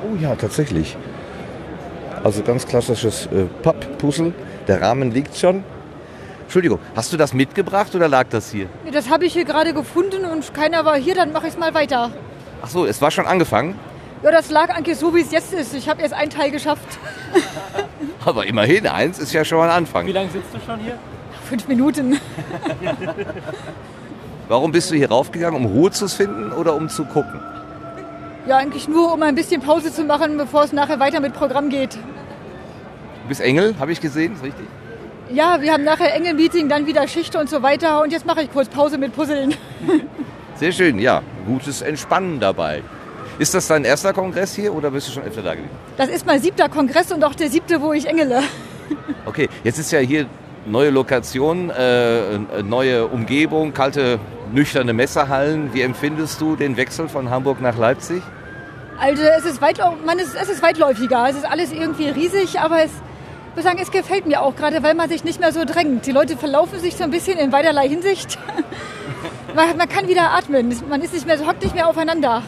Oh 0.03 0.17
ja, 0.21 0.35
tatsächlich. 0.35 0.97
Also 2.25 2.43
ganz 2.43 2.67
klassisches 2.67 3.27
äh, 3.27 3.45
Papp-Puzzle. 3.63 4.33
Der 4.67 4.81
Rahmen 4.81 5.11
liegt 5.11 5.37
schon. 5.37 5.65
Entschuldigung, 6.43 6.79
hast 6.97 7.13
du 7.13 7.17
das 7.17 7.35
mitgebracht 7.35 7.95
oder 7.95 8.09
lag 8.09 8.27
das 8.31 8.51
hier? 8.51 8.69
Nee, 8.85 8.91
Das 8.91 9.11
habe 9.11 9.27
ich 9.27 9.35
hier 9.35 9.45
gerade 9.45 9.75
gefunden 9.75 10.25
und 10.25 10.55
keiner 10.55 10.85
war 10.85 10.97
hier, 10.97 11.15
dann 11.15 11.33
mache 11.33 11.47
ich 11.47 11.53
es 11.53 11.59
mal 11.59 11.75
weiter. 11.75 12.11
Ach 12.63 12.69
so, 12.69 12.87
es 12.87 13.01
war 13.03 13.11
schon 13.11 13.27
angefangen. 13.27 13.75
Ja, 14.23 14.31
das 14.33 14.51
lag 14.51 14.71
eigentlich 14.71 14.99
so, 14.99 15.15
wie 15.15 15.21
es 15.21 15.31
jetzt 15.31 15.53
ist. 15.53 15.75
Ich 15.75 15.89
habe 15.89 16.03
erst 16.03 16.15
einen 16.15 16.31
Teil 16.31 16.51
geschafft. 16.51 16.99
Aber 18.25 18.47
immerhin, 18.47 18.87
eins 18.87 19.19
ist 19.19 19.33
ja 19.33 19.45
schon 19.45 19.59
mal 19.59 19.69
ein 19.71 19.77
Anfang. 19.77 20.07
Wie 20.07 20.13
lange 20.13 20.31
sitzt 20.31 20.53
du 20.53 20.59
schon 20.67 20.81
hier? 20.81 20.99
Fünf 21.49 21.69
Minuten. 21.69 22.19
Warum 24.49 24.73
bist 24.73 24.91
du 24.91 24.97
hier 24.97 25.09
raufgegangen? 25.11 25.65
Um 25.65 25.71
Ruhe 25.71 25.91
zu 25.91 26.09
finden 26.09 26.53
oder 26.53 26.75
um 26.75 26.89
zu 26.89 27.05
gucken? 27.05 27.41
Ja, 28.49 28.57
eigentlich 28.57 28.89
nur, 28.89 29.13
um 29.13 29.23
ein 29.23 29.35
bisschen 29.35 29.61
Pause 29.61 29.93
zu 29.93 30.05
machen, 30.05 30.39
bevor 30.39 30.65
es 30.65 30.73
nachher 30.73 30.99
weiter 30.99 31.21
mit 31.21 31.35
Programm 31.35 31.69
geht. 31.69 31.97
Du 31.97 33.29
bist 33.29 33.43
Engel, 33.43 33.75
habe 33.79 33.93
ich 33.93 34.01
gesehen, 34.01 34.33
ist 34.33 34.43
richtig? 34.43 34.65
Ja, 35.31 35.61
wir 35.61 35.75
haben 35.75 35.85
nachher 35.85 36.15
Engel-Meeting, 36.15 36.71
dann 36.71 36.87
wieder 36.87 37.07
Schicht 37.09 37.37
und 37.37 37.51
so 37.51 37.63
weiter. 37.63 38.01
Und 38.01 38.11
jetzt 38.11 38.25
mache 38.25 38.41
ich 38.41 38.51
kurz 38.51 38.71
Pause 38.71 38.97
mit 38.97 39.15
Puzzeln. 39.15 39.55
Sehr 40.55 40.73
schön, 40.73 40.99
ja. 40.99 41.21
Gutes 41.47 41.83
Entspannen 41.83 42.41
dabei. 42.41 42.83
Ist 43.39 43.53
das 43.53 43.67
dein 43.67 43.85
erster 43.85 44.15
Kongress 44.15 44.55
hier 44.55 44.75
oder 44.75 44.93
bist 44.93 45.09
du 45.09 45.13
schon 45.13 45.25
öfter 45.25 45.43
da 45.43 45.53
gewesen? 45.53 45.69
Das 45.99 46.09
ist 46.09 46.25
mein 46.25 46.41
siebter 46.41 46.71
Kongress 46.71 47.13
und 47.13 47.23
auch 47.25 47.35
der 47.35 47.51
siebte, 47.51 47.83
wo 47.83 47.93
ich 47.93 48.07
engele. 48.07 48.43
Okay, 49.27 49.51
jetzt 49.63 49.79
ist 49.79 49.93
ja 49.93 49.99
hier 49.99 50.25
neue 50.65 50.89
Lokation, 50.89 51.69
äh, 51.69 52.39
neue 52.63 53.07
Umgebung, 53.07 53.75
kalte, 53.75 54.19
nüchterne 54.55 54.95
Messerhallen. 54.95 55.75
Wie 55.75 55.83
empfindest 55.83 56.41
du 56.41 56.57
den 56.57 56.79
Wechsel 56.79 57.11
von 57.11 57.29
Hamburg 57.29 57.61
nach 57.61 57.77
Leipzig? 57.77 58.23
Also 59.01 59.23
es 59.23 59.45
ist, 59.45 59.63
weitlau 59.63 59.95
man 60.05 60.19
ist, 60.19 60.35
es 60.35 60.49
ist 60.49 60.63
weitläufiger. 60.63 61.29
Es 61.29 61.37
ist 61.37 61.45
alles 61.45 61.73
irgendwie 61.73 62.09
riesig, 62.09 62.59
aber 62.59 62.83
es, 62.83 62.91
ich 63.51 63.57
muss 63.57 63.65
sagen, 63.65 63.79
es 63.81 63.91
gefällt 63.91 64.27
mir 64.27 64.43
auch 64.43 64.57
gerade, 64.57 64.83
weil 64.83 64.95
man 64.95 65.09
sich 65.09 65.25
nicht 65.25 65.41
mehr 65.41 65.53
so 65.53 65.65
drängt. 65.65 66.07
Die 66.07 66.13
Leute 66.13 66.37
verlaufen 66.37 66.81
sich 66.81 66.97
so 66.97 67.05
ein 67.05 67.11
bisschen 67.11 67.39
in 67.39 67.51
beiderlei 67.51 67.89
Hinsicht. 67.89 68.39
man, 69.55 69.77
man 69.77 69.89
kann 69.89 70.09
wieder 70.09 70.31
atmen. 70.33 70.75
Man 70.89 71.01
ist 71.01 71.15
nicht 71.15 71.27
mehr, 71.27 71.39
hockt 71.47 71.63
nicht 71.63 71.75
mehr 71.75 71.89
aufeinander. 71.89 72.43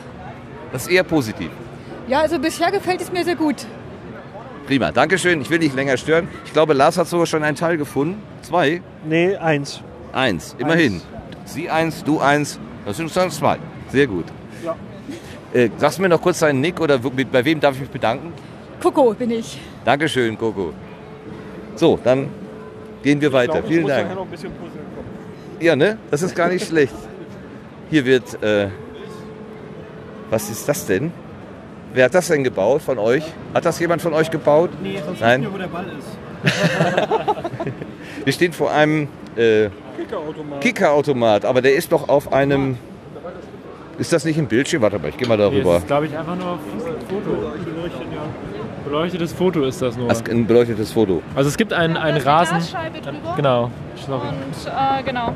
Das 0.73 0.83
ist 0.83 0.89
eher 0.89 1.05
positiv. 1.05 1.51
Ja, 2.09 2.21
also 2.21 2.39
bisher 2.39 2.71
gefällt 2.73 3.01
es 3.01 3.13
mir 3.13 3.25
sehr 3.25 3.37
gut. 3.37 3.67
Prima, 4.67 4.91
Dankeschön. 4.93 5.41
Ich 5.41 5.51
will 5.51 5.61
nicht 5.61 5.75
länger 5.75 5.97
stören. 5.97 6.29
Ich 6.45 6.53
glaube, 6.53 6.75
Lars 6.75 6.99
hat 6.99 7.07
sogar 7.07 7.27
schon 7.27 7.43
einen 7.43 7.57
Teil 7.57 7.77
gefunden. 7.77 8.23
Zwei? 8.43 8.83
Nee, 9.05 9.37
eins. 9.37 9.83
Eins, 10.13 10.57
immerhin. 10.59 11.01
Sie 11.45 11.71
eins, 11.71 12.03
du 12.05 12.21
eins. 12.21 12.59
Das 12.85 12.97
sind 12.97 13.15
dann 13.17 13.31
zwei. 13.31 13.59
Sehr 13.91 14.07
gut. 14.07 14.27
Ja. 14.65 14.77
Äh, 15.53 15.69
sagst 15.79 15.99
du 15.99 16.03
mir 16.03 16.09
noch 16.09 16.23
kurz 16.23 16.39
deinen 16.39 16.61
Nick 16.61 16.81
oder 16.81 16.99
mit- 17.15 17.33
bei 17.33 17.45
wem 17.45 17.59
darf 17.61 17.75
ich 17.75 17.81
mich 17.83 17.91
bedanken? 17.91 18.33
Coco 18.83 19.13
bin 19.15 19.31
ich. 19.31 19.59
Dankeschön, 19.85 20.39
Coco. 20.39 20.73
So, 21.77 21.99
dann 22.03 22.29
gehen 23.03 23.21
wir 23.21 23.33
weiter. 23.33 23.55
Ich 23.55 23.61
glaube, 23.61 23.67
ich 23.69 23.75
Vielen 23.75 23.87
Dank. 23.89 24.03
nachher 24.05 24.15
noch 24.15 24.23
ein 24.25 24.31
bisschen 24.31 24.53
puzzeln 24.53 24.85
kommen. 24.95 25.61
Ja, 25.61 25.77
ne? 25.77 25.99
Das 26.11 26.23
ist 26.23 26.35
gar 26.37 26.49
nicht 26.49 26.67
schlecht. 26.67 26.95
Hier 27.91 28.05
wird. 28.05 28.43
Äh, 28.43 28.69
was 30.31 30.49
ist 30.49 30.69
das 30.69 30.87
denn? 30.87 31.11
Wer 31.93 32.05
hat 32.05 32.15
das 32.15 32.29
denn 32.29 32.45
gebaut 32.45 32.83
von 32.83 32.99
euch? 32.99 33.25
Hat 33.53 33.65
das 33.65 33.81
jemand 33.81 34.01
von 34.01 34.15
euch 34.15 34.31
gebaut? 34.31 34.71
Nee, 34.81 35.01
sonst 35.05 35.21
Nein. 35.21 35.41
wissen 35.43 35.53
wir, 35.53 35.55
wo 35.55 35.59
der 35.59 35.67
Ball 35.67 35.87
ist. 35.99 36.17
Wir 38.25 38.33
stehen 38.33 38.53
vor 38.53 38.71
einem 38.71 39.09
äh, 39.37 39.69
Kickerautomat. 39.99 40.61
Kickerautomat, 40.61 41.45
aber 41.45 41.61
der 41.63 41.75
ist 41.75 41.91
doch 41.93 42.09
auf 42.09 42.33
einem. 42.33 42.79
Ist 44.01 44.15
das 44.15 44.25
nicht 44.25 44.39
ein 44.39 44.49
Bildschirm? 44.49 44.81
Warte 44.81 44.99
mal, 44.99 45.09
ich 45.09 45.19
gehe 45.19 45.29
mal 45.29 45.37
darüber. 45.37 45.75
Das 45.75 45.83
ist, 45.83 45.87
glaube 45.87 46.07
ich, 46.07 46.17
einfach 46.17 46.35
nur 46.35 46.53
ein 46.53 46.59
Foto. 47.07 47.53
Beleuchtetes 48.87 49.33
Foto 49.35 49.65
ist 49.65 49.83
das 49.83 49.95
nur. 49.95 50.09
Das 50.09 50.23
ist 50.23 50.31
ein 50.31 50.47
beleuchtetes 50.47 50.91
Foto. 50.91 51.23
Also 51.35 51.51
es 51.51 51.57
gibt 51.59 51.75
einen, 51.75 51.99
einen 51.99 52.17
Rasen. 52.17 52.57
Glasscheibe 52.57 52.99
drüber. 53.03 53.35
Genau. 53.37 53.71
Sorry. 54.07 54.29
Und 54.29 54.67
äh, 54.67 55.03
genau. 55.03 55.35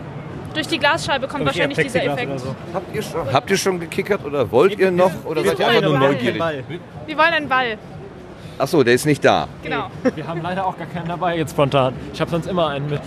Durch 0.55 0.67
die 0.67 0.79
Glasscheibe 0.79 1.29
kommt 1.29 1.45
wahrscheinlich 1.45 1.77
dieser 1.77 2.05
Effekt. 2.05 2.43
Habt 2.73 2.95
ihr 2.97 3.03
schon, 3.03 3.33
habt 3.35 3.51
ihr 3.51 3.59
schon 3.59 3.81
gekickert 3.81 4.25
oder 4.25 4.51
wollt 4.51 4.79
ihr 4.79 4.91
noch? 4.91 5.13
Oder 5.27 5.45
wir 5.45 5.51
seid 5.51 5.59
ihr 5.61 5.69
einfach 5.69 5.83
nur 5.83 5.91
wollen 5.91 6.03
einen 6.03 6.13
neugierig? 6.15 6.39
Ball. 6.39 6.65
Wir 7.07 7.19
wollen 7.19 7.35
einen 7.35 7.49
Ball. 7.51 7.77
Achso, 8.57 8.83
der 8.83 8.95
ist 8.95 9.05
nicht 9.05 9.23
da. 9.23 9.47
Genau. 9.63 9.91
Wir 10.15 10.27
haben 10.27 10.41
leider 10.41 10.65
auch 10.65 10.79
gar 10.79 10.87
keinen 10.87 11.09
dabei 11.09 11.37
jetzt 11.37 11.51
spontan. 11.51 11.93
Ich 12.15 12.21
habe 12.21 12.31
sonst 12.31 12.47
immer 12.47 12.69
einen 12.69 12.89
mit. 12.89 13.01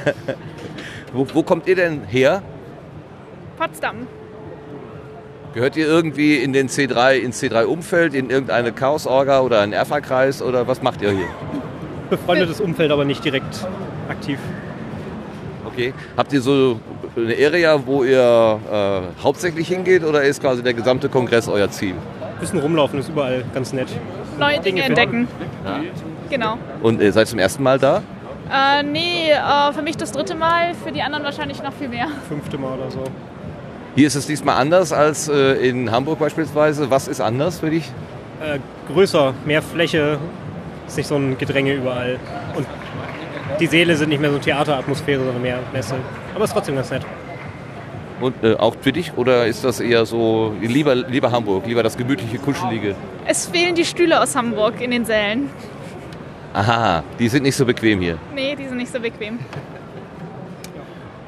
Wo, 1.12 1.26
wo 1.34 1.42
kommt 1.42 1.66
ihr 1.66 1.76
denn 1.76 2.04
her? 2.04 2.40
Potsdam. 3.58 4.06
Gehört 5.54 5.76
ihr 5.76 5.86
irgendwie 5.86 6.38
in 6.38 6.52
den 6.52 6.68
C3, 6.68 7.14
ins 7.18 7.40
C3-Umfeld, 7.40 8.12
in 8.14 8.28
irgendeine 8.28 8.72
Chaos-Orga 8.72 9.38
oder 9.38 9.60
einen 9.60 9.72
Erfa-Kreis 9.72 10.42
oder 10.42 10.66
was 10.66 10.82
macht 10.82 11.00
ihr 11.00 11.12
hier? 11.12 11.28
Befreundetes 12.10 12.60
Umfeld, 12.60 12.90
aber 12.90 13.04
nicht 13.04 13.24
direkt 13.24 13.64
aktiv. 14.08 14.40
Okay. 15.64 15.94
Habt 16.16 16.32
ihr 16.32 16.40
so 16.40 16.80
eine 17.16 17.34
Area, 17.34 17.86
wo 17.86 18.02
ihr 18.02 18.58
äh, 18.68 19.22
hauptsächlich 19.22 19.68
hingeht 19.68 20.02
oder 20.02 20.24
ist 20.24 20.40
quasi 20.40 20.60
der 20.60 20.74
gesamte 20.74 21.08
Kongress 21.08 21.46
euer 21.46 21.70
Ziel? 21.70 21.94
Bisschen 22.40 22.58
rumlaufen 22.58 22.98
ist 22.98 23.10
überall 23.10 23.44
ganz 23.54 23.72
nett. 23.72 23.88
Neue 24.40 24.58
Dinge 24.58 24.82
entdecken. 24.82 25.28
Ja. 25.64 25.80
Genau. 26.30 26.58
Und 26.82 27.00
ihr 27.00 27.12
seid 27.12 27.28
zum 27.28 27.38
ersten 27.38 27.62
Mal 27.62 27.78
da? 27.78 28.02
Äh, 28.52 28.82
nee, 28.82 29.30
äh, 29.30 29.72
für 29.72 29.82
mich 29.82 29.96
das 29.96 30.10
dritte 30.10 30.34
Mal, 30.34 30.74
für 30.74 30.90
die 30.90 31.02
anderen 31.02 31.24
wahrscheinlich 31.24 31.62
noch 31.62 31.72
viel 31.72 31.88
mehr. 31.88 32.08
Fünfte 32.28 32.58
Mal 32.58 32.76
oder 32.76 32.90
so. 32.90 33.04
Hier 33.96 34.08
ist 34.08 34.16
es 34.16 34.26
diesmal 34.26 34.56
anders 34.56 34.92
als 34.92 35.28
äh, 35.28 35.52
in 35.68 35.92
Hamburg 35.92 36.18
beispielsweise. 36.18 36.90
Was 36.90 37.06
ist 37.06 37.20
anders 37.20 37.60
für 37.60 37.70
dich? 37.70 37.92
Äh, 38.40 38.58
größer, 38.92 39.34
mehr 39.44 39.62
Fläche, 39.62 40.18
ist 40.86 40.96
nicht 40.96 41.06
so 41.06 41.14
ein 41.14 41.38
Gedränge 41.38 41.74
überall. 41.74 42.18
Und 42.56 42.66
die 43.60 43.66
Säle 43.68 43.96
sind 43.96 44.08
nicht 44.08 44.20
mehr 44.20 44.32
so 44.32 44.38
Theateratmosphäre, 44.38 45.22
sondern 45.22 45.42
mehr 45.42 45.60
Messe. 45.72 45.94
Aber 46.34 46.44
ist 46.44 46.52
trotzdem 46.52 46.74
ganz 46.74 46.90
nett. 46.90 47.02
Und 48.20 48.42
äh, 48.42 48.54
auch 48.54 48.74
für 48.80 48.92
dich? 48.92 49.16
Oder 49.16 49.46
ist 49.46 49.62
das 49.64 49.78
eher 49.78 50.06
so, 50.06 50.54
lieber, 50.60 50.96
lieber 50.96 51.30
Hamburg, 51.30 51.64
lieber 51.66 51.84
das 51.84 51.96
gemütliche, 51.96 52.38
kuschelige? 52.38 52.96
Es 53.26 53.46
fehlen 53.46 53.76
die 53.76 53.84
Stühle 53.84 54.20
aus 54.20 54.34
Hamburg 54.34 54.80
in 54.80 54.90
den 54.90 55.04
Sälen. 55.04 55.50
Aha, 56.52 57.04
die 57.18 57.28
sind 57.28 57.44
nicht 57.44 57.56
so 57.56 57.64
bequem 57.64 58.00
hier. 58.00 58.18
Nee, 58.34 58.56
die 58.56 58.66
sind 58.66 58.76
nicht 58.76 58.92
so 58.92 58.98
bequem. 58.98 59.38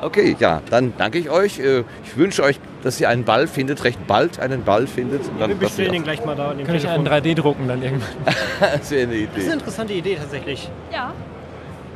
Okay, 0.00 0.36
ja, 0.38 0.60
dann 0.70 0.92
danke 0.98 1.18
ich 1.18 1.30
euch. 1.30 1.58
Äh, 1.58 1.84
Ich 2.04 2.16
wünsche 2.16 2.42
euch, 2.42 2.60
dass 2.82 3.00
ihr 3.00 3.08
einen 3.08 3.24
Ball 3.24 3.46
findet, 3.46 3.82
recht 3.84 4.06
bald 4.06 4.38
einen 4.38 4.62
Ball 4.62 4.86
findet. 4.86 5.22
Und 5.28 5.40
dann 5.40 5.48
Wir 5.48 5.56
bestellen 5.56 5.92
den 5.92 6.02
gleich 6.02 6.24
mal 6.24 6.36
da 6.36 6.48
Kann 6.48 6.74
ich 6.76 6.86
einen 6.88 7.04
Telefon. 7.04 7.08
3D 7.08 7.34
drucken 7.34 7.68
dann 7.68 7.82
irgendwann? 7.82 8.08
das 8.60 8.90
wäre 8.90 9.08
eine 9.08 9.14
Das 9.26 9.28
ist 9.28 9.32
eine 9.32 9.44
Idee. 9.46 9.52
interessante 9.52 9.92
Idee 9.94 10.16
tatsächlich. 10.16 10.70
Ja, 10.92 11.12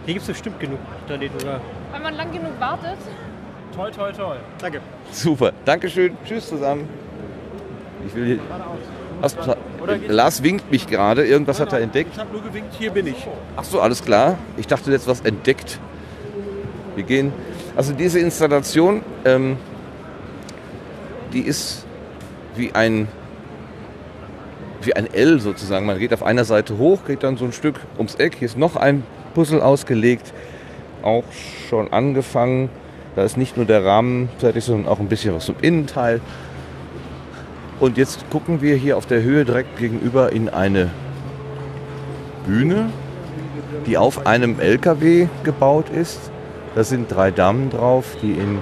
Hier 0.06 0.14
gibt 0.14 0.22
es 0.22 0.28
bestimmt 0.28 0.59
genug 0.60 0.78
3D 1.09 1.31
oder. 1.43 1.60
wenn 1.93 2.02
man 2.02 2.14
lang 2.16 2.32
genug 2.32 2.59
wartet. 2.59 2.97
Toll, 3.77 3.90
toll, 3.93 4.12
toll. 4.16 4.36
Danke. 4.59 4.81
Super, 5.12 5.52
Dankeschön. 5.64 6.16
Tschüss 6.27 6.48
zusammen. 6.48 6.89
Ich 8.06 8.14
will 8.14 8.24
hier. 8.27 8.39
Hast, 9.22 9.36
Lars 10.09 10.43
winkt 10.43 10.70
mich 10.70 10.86
gerade. 10.86 11.27
Irgendwas 11.27 11.60
hat 11.60 11.72
er 11.74 11.81
entdeckt. 11.81 12.10
Ich 12.14 12.18
habe 12.18 12.32
nur 12.32 12.43
gewinkt, 12.43 12.74
hier 12.78 12.90
bin 12.90 13.06
ich. 13.06 13.27
Ach 13.56 13.64
so, 13.64 13.81
alles 13.81 14.02
klar. 14.02 14.39
Ich 14.56 14.66
dachte, 14.66 14.90
jetzt 14.90 15.06
was 15.06 15.20
entdeckt. 15.20 15.78
Wir 16.97 17.05
gehen. 17.05 17.32
Also 17.76 17.92
diese 17.92 18.18
Installation, 18.18 19.02
ähm, 19.24 19.56
die 21.32 21.42
ist 21.42 21.84
wie 22.56 22.74
ein 22.74 23.09
wie 24.82 24.97
ein 24.97 25.12
L 25.12 25.40
sozusagen. 25.40 25.86
Man 25.86 25.98
geht 25.98 26.12
auf 26.14 26.22
einer 26.22 26.44
Seite 26.44 26.78
hoch, 26.78 27.05
geht 27.06 27.22
dann 27.22 27.36
so 27.36 27.44
ein 27.44 27.52
Stück 27.52 27.80
ums 27.98 28.14
Eck. 28.14 28.36
Hier 28.38 28.47
ist 28.47 28.56
noch 28.56 28.76
ein 28.76 29.02
Puzzle 29.34 29.60
ausgelegt, 29.60 30.32
auch 31.02 31.24
schon 31.68 31.92
angefangen. 31.92 32.70
Da 33.16 33.24
ist 33.24 33.36
nicht 33.36 33.56
nur 33.56 33.66
der 33.66 33.84
Rahmen 33.84 34.28
fertig, 34.38 34.64
sondern 34.64 34.90
auch 34.90 35.01
ein 35.01 35.09
bisschen 35.09 35.34
was 35.34 35.44
zum 35.47 35.56
Innenteil. 35.60 36.20
Und 37.78 37.97
jetzt 37.97 38.28
gucken 38.30 38.60
wir 38.60 38.76
hier 38.76 38.97
auf 38.97 39.06
der 39.06 39.22
Höhe 39.22 39.44
direkt 39.44 39.78
gegenüber 39.78 40.32
in 40.32 40.48
eine 40.48 40.90
Bühne, 42.47 42.90
die 43.86 43.97
auf 43.97 44.26
einem 44.26 44.60
LKW 44.60 45.28
gebaut 45.44 45.88
ist. 45.90 46.30
Da 46.74 46.84
sind 46.84 47.10
drei 47.10 47.30
Damen 47.30 47.70
drauf, 47.70 48.16
die 48.22 48.32
in 48.32 48.59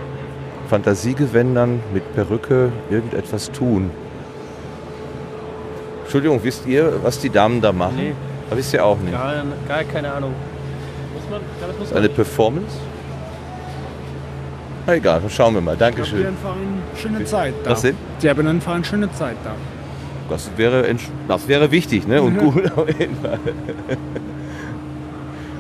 Fantasiegewändern 0.69 1.81
mit 1.93 2.15
Perücke 2.15 2.73
irgendetwas 2.91 3.51
tun. 3.51 3.91
Entschuldigung, 6.03 6.41
wisst 6.43 6.67
ihr, 6.67 7.01
was 7.03 7.19
die 7.19 7.29
Damen 7.29 7.61
da 7.61 7.73
machen? 7.73 7.97
Nee. 7.97 8.15
Aber 8.49 8.59
wisst 8.59 8.73
ihr 8.73 8.85
auch 8.85 8.99
nicht. 8.99 9.13
Gar, 9.13 9.45
gar 9.69 9.85
keine 9.85 10.13
Ahnung. 10.13 10.33
Muss 11.13 11.31
man, 11.31 11.41
das 11.61 11.79
muss 11.79 11.91
man 11.91 11.99
Eine 11.99 12.09
Performance? 12.09 12.77
Na 14.87 14.95
egal, 14.95 15.21
dann 15.21 15.29
schauen 15.29 15.53
wir 15.53 15.61
mal. 15.61 15.77
Dankeschön. 15.77 16.21
haben 16.21 16.29
einfach 16.29 16.53
eine 16.53 16.99
schöne 16.99 17.25
Zeit 17.27 17.55
da. 17.63 17.71
Was 17.71 17.83
denn? 17.83 17.95
Sie 18.21 18.31
haben 18.31 18.47
einfach 18.47 18.75
eine 18.75 18.85
schöne 18.85 19.13
Zeit 19.13 19.37
da. 19.45 19.55
Das 20.31 20.51
wäre, 20.57 20.95
das 21.27 21.49
wäre 21.49 21.71
wichtig 21.71 22.07
ne? 22.07 22.23
und 22.23 22.39
gut 22.39 22.73
auf 22.77 22.89
jeden 22.99 23.17
Fall. 23.17 23.39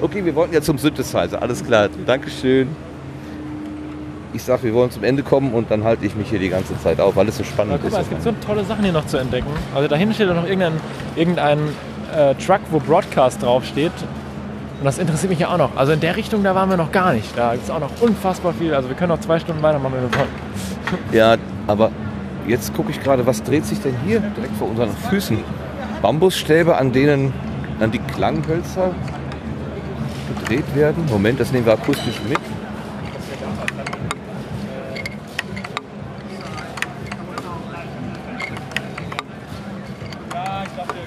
Okay, 0.00 0.24
wir 0.24 0.34
wollten 0.34 0.54
ja 0.54 0.62
zum 0.62 0.78
Synthesizer. 0.78 1.42
Alles 1.42 1.64
klar. 1.64 1.88
Dankeschön. 2.06 2.68
Ich 4.32 4.42
sag, 4.42 4.62
wir 4.62 4.72
wollen 4.74 4.90
zum 4.90 5.02
Ende 5.02 5.22
kommen 5.22 5.52
und 5.52 5.70
dann 5.70 5.82
halte 5.84 6.04
ich 6.04 6.14
mich 6.14 6.28
hier 6.28 6.38
die 6.38 6.50
ganze 6.50 6.78
Zeit 6.80 7.00
auf, 7.00 7.16
weil 7.16 7.26
es 7.28 7.38
so 7.38 7.44
spannend 7.44 7.74
Aber 7.74 7.82
guck 7.82 7.88
ist. 7.88 7.94
mal, 7.94 8.02
es 8.02 8.08
gibt 8.10 8.22
so 8.22 8.32
tolle 8.46 8.64
Sachen 8.64 8.84
hier 8.84 8.92
noch 8.92 9.06
zu 9.06 9.16
entdecken. 9.16 9.48
Also 9.74 9.88
da 9.88 9.96
hinten 9.96 10.14
steht 10.14 10.28
doch 10.28 10.34
noch 10.34 10.44
irgendein, 10.44 10.74
irgendein 11.16 11.58
äh, 12.14 12.34
Truck, 12.34 12.60
wo 12.70 12.78
Broadcast 12.78 13.42
draufsteht. 13.42 13.92
Und 14.78 14.84
das 14.84 14.98
interessiert 14.98 15.30
mich 15.30 15.40
ja 15.40 15.48
auch 15.48 15.58
noch. 15.58 15.76
Also 15.76 15.92
in 15.92 16.00
der 16.00 16.14
Richtung, 16.14 16.44
da 16.44 16.54
waren 16.54 16.70
wir 16.70 16.76
noch 16.76 16.92
gar 16.92 17.12
nicht. 17.12 17.36
Da 17.36 17.52
gibt 17.52 17.64
es 17.64 17.70
auch 17.70 17.80
noch 17.80 17.90
unfassbar 18.00 18.52
viel. 18.52 18.74
Also 18.74 18.88
wir 18.88 18.96
können 18.96 19.08
noch 19.10 19.20
zwei 19.20 19.40
Stunden 19.40 19.62
weitermachen, 19.62 19.94
wenn 19.94 20.10
wir 20.12 20.18
wollen. 20.18 20.28
Ja, 21.12 21.36
aber 21.66 21.90
jetzt 22.46 22.72
gucke 22.74 22.90
ich 22.90 23.02
gerade, 23.02 23.26
was 23.26 23.42
dreht 23.42 23.66
sich 23.66 23.80
denn 23.80 23.94
hier 24.06 24.20
direkt 24.20 24.56
vor 24.56 24.70
unseren 24.70 24.90
Füßen? 25.10 25.38
Bambusstäbe, 26.00 26.76
an 26.76 26.92
denen 26.92 27.32
an 27.80 27.90
die 27.90 27.98
Klanghölzer 27.98 28.92
gedreht 30.28 30.64
werden. 30.74 31.04
Moment, 31.10 31.40
das 31.40 31.52
nehmen 31.52 31.66
wir 31.66 31.72
akustisch 31.72 32.20
mit. 32.28 32.38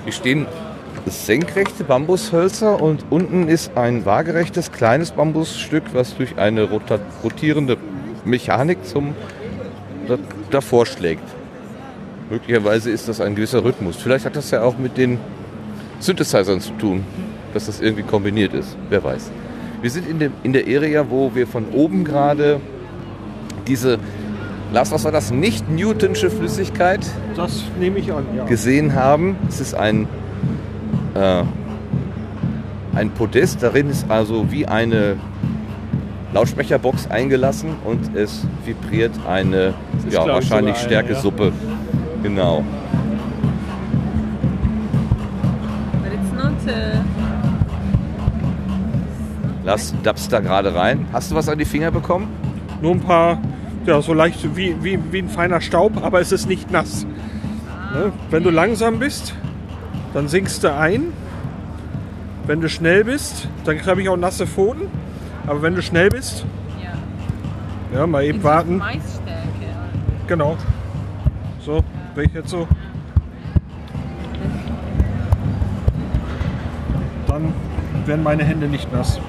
Hier 0.04 0.14
stehen 0.14 0.46
senkrechte 1.06 1.84
Bambushölzer 1.84 2.82
und 2.82 3.06
unten 3.10 3.48
ist 3.48 3.76
ein 3.76 4.06
waagerechtes 4.06 4.72
kleines 4.72 5.12
Bambusstück, 5.12 5.84
was 5.94 6.16
durch 6.16 6.38
eine 6.38 6.70
rotierende 7.24 7.78
Mechanik 8.24 8.86
zum 8.86 9.16
da- 10.08 10.18
davor 10.52 10.86
schlägt. 10.86 11.24
Möglicherweise 12.30 12.92
ist 12.92 13.08
das 13.10 13.20
ein 13.20 13.36
gewisser 13.36 13.64
Rhythmus. 13.64 13.98
Vielleicht 13.98 14.26
hat 14.26 14.36
das 14.36 14.52
ja 14.52 14.62
auch 14.64 14.78
mit 14.78 14.98
den 14.98 15.20
Synthesizern 16.00 16.62
zu 16.62 16.72
tun, 16.74 17.04
dass 17.54 17.66
das 17.68 17.82
irgendwie 17.82 18.04
kombiniert 18.04 18.54
ist. 18.54 18.78
Wer 18.90 19.04
weiß. 19.04 19.32
Wir 19.82 19.90
sind 19.90 20.08
in, 20.08 20.20
dem, 20.20 20.34
in 20.44 20.54
der 20.54 20.64
Area, 20.64 21.10
wo 21.10 21.34
wir 21.34 21.48
von 21.48 21.66
oben 21.74 22.04
gerade 22.04 22.60
diese, 23.68 23.98
Lars, 24.72 24.92
was 24.92 25.04
war 25.04 25.12
das? 25.12 25.32
Nicht 25.32 25.70
Newtonsche 25.70 26.30
Flüssigkeit 26.30 27.06
Das 27.36 27.64
nehme 27.80 28.00
ich 28.00 28.12
an, 28.12 28.26
ja. 28.36 28.46
gesehen 28.46 28.96
haben. 28.96 29.36
Es 29.48 29.60
ist 29.60 29.74
ein, 29.74 30.08
äh, 31.16 31.44
ein 32.94 33.10
Podest. 33.12 33.64
Darin 33.64 33.90
ist 33.90 34.10
also 34.10 34.52
wie 34.52 34.68
eine 34.68 35.18
Lautsprecherbox 36.34 37.08
eingelassen 37.10 37.72
und 37.84 38.16
es 38.16 38.46
vibriert 38.66 39.12
eine 39.28 39.74
ja, 40.10 40.26
wahrscheinlich 40.26 40.76
eine, 40.76 40.84
Stärkesuppe. 40.84 41.52
Genau. 42.24 42.64
Lass 49.72 49.94
dab's 50.04 50.28
da 50.28 50.42
gerade 50.42 50.76
rein. 50.76 51.06
Hast 51.14 51.32
du 51.32 51.36
was 51.36 51.48
an 51.48 51.58
die 51.58 51.64
Finger 51.64 51.92
bekommen? 51.92 52.28
Nur 52.82 52.92
ein 52.92 53.00
paar, 53.00 53.40
ja, 53.86 54.02
so 54.02 54.14
leicht 54.14 54.54
wie, 54.58 54.76
wie, 54.84 55.00
wie 55.14 55.20
ein 55.20 55.30
feiner 55.30 55.62
Staub, 55.62 56.04
aber 56.04 56.20
es 56.20 56.34
ist 56.34 56.46
nicht 56.46 56.72
nass. 56.72 57.06
Ne? 57.94 58.12
Wenn 58.30 58.44
du 58.44 58.50
langsam 58.50 59.00
bist, 59.00 59.34
dann 60.14 60.28
sinkst 60.28 60.66
du 60.66 60.76
ein. 60.76 61.14
Wenn 62.46 62.60
du 62.60 62.68
schnell 62.68 63.06
bist, 63.06 63.48
dann 63.64 63.80
habe 63.86 64.02
ich 64.02 64.10
auch 64.10 64.18
nasse 64.18 64.46
Pfoten. 64.46 64.90
Aber 65.48 65.62
wenn 65.62 65.74
du 65.74 65.82
schnell 65.82 66.10
bist, 66.10 66.46
ja, 67.94 68.06
mal 68.06 68.26
eben 68.26 68.44
warten. 68.44 68.80
Maisstärke. 68.80 69.48
Genau. 70.28 70.58
So, 71.62 71.82
wenn 72.14 72.26
ich 72.26 72.34
jetzt 72.34 72.50
so. 72.50 72.68
Dann 77.26 77.54
werden 78.06 78.22
meine 78.22 78.44
Hände 78.44 78.68
nicht 78.68 78.92
nass. 78.92 79.22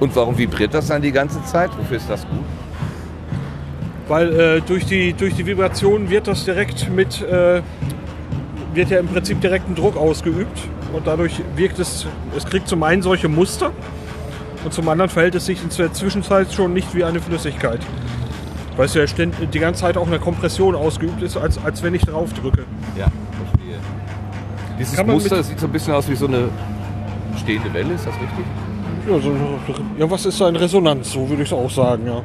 Und 0.00 0.14
warum 0.14 0.38
vibriert 0.38 0.74
das 0.74 0.86
dann 0.88 1.02
die 1.02 1.12
ganze 1.12 1.42
Zeit? 1.44 1.70
Wofür 1.76 1.96
ist 1.96 2.08
das 2.08 2.22
gut? 2.22 2.44
Weil 4.06 4.40
äh, 4.40 4.60
durch, 4.60 4.86
die, 4.86 5.12
durch 5.12 5.34
die 5.34 5.44
Vibration 5.44 6.08
wird 6.08 6.28
das 6.28 6.44
direkt 6.44 6.90
mit, 6.90 7.20
äh, 7.22 7.60
wird 8.72 8.90
ja 8.90 9.00
im 9.00 9.08
Prinzip 9.08 9.40
direkt 9.40 9.68
ein 9.68 9.74
Druck 9.74 9.96
ausgeübt 9.96 10.58
und 10.94 11.06
dadurch 11.06 11.42
wirkt 11.56 11.78
es, 11.78 12.06
es 12.36 12.46
kriegt 12.46 12.68
zum 12.68 12.82
einen 12.82 13.02
solche 13.02 13.28
Muster 13.28 13.72
und 14.64 14.72
zum 14.72 14.88
anderen 14.88 15.10
verhält 15.10 15.34
es 15.34 15.46
sich 15.46 15.62
in 15.62 15.68
der 15.76 15.92
Zwischenzeit 15.92 16.52
schon 16.52 16.72
nicht 16.72 16.94
wie 16.94 17.04
eine 17.04 17.20
Flüssigkeit. 17.20 17.80
Weil 18.76 18.86
es 18.86 18.94
ja 18.94 19.04
die 19.04 19.58
ganze 19.58 19.80
Zeit 19.80 19.96
auch 19.96 20.06
eine 20.06 20.20
Kompression 20.20 20.74
ausgeübt 20.74 21.20
ist, 21.20 21.36
als, 21.36 21.62
als 21.62 21.82
wenn 21.82 21.94
ich 21.94 22.02
drauf 22.02 22.32
drücke. 22.32 22.64
Ja, 22.96 23.08
verstehe. 23.36 23.78
Dieses 24.78 25.04
Muster 25.04 25.42
sieht 25.42 25.58
so 25.58 25.66
ein 25.66 25.72
bisschen 25.72 25.92
aus 25.92 26.08
wie 26.08 26.14
so 26.14 26.28
eine 26.28 26.48
stehende 27.36 27.74
Welle, 27.74 27.94
ist 27.94 28.06
das 28.06 28.14
richtig? 28.14 28.44
Ja, 29.08 29.18
so, 29.20 30.10
was 30.10 30.26
ist 30.26 30.38
so 30.38 30.44
eine 30.44 30.60
Resonanz, 30.60 31.12
so 31.12 31.28
würde 31.28 31.42
ich 31.42 31.48
es 31.48 31.52
auch 31.52 31.70
sagen, 31.70 32.06
ja. 32.06 32.20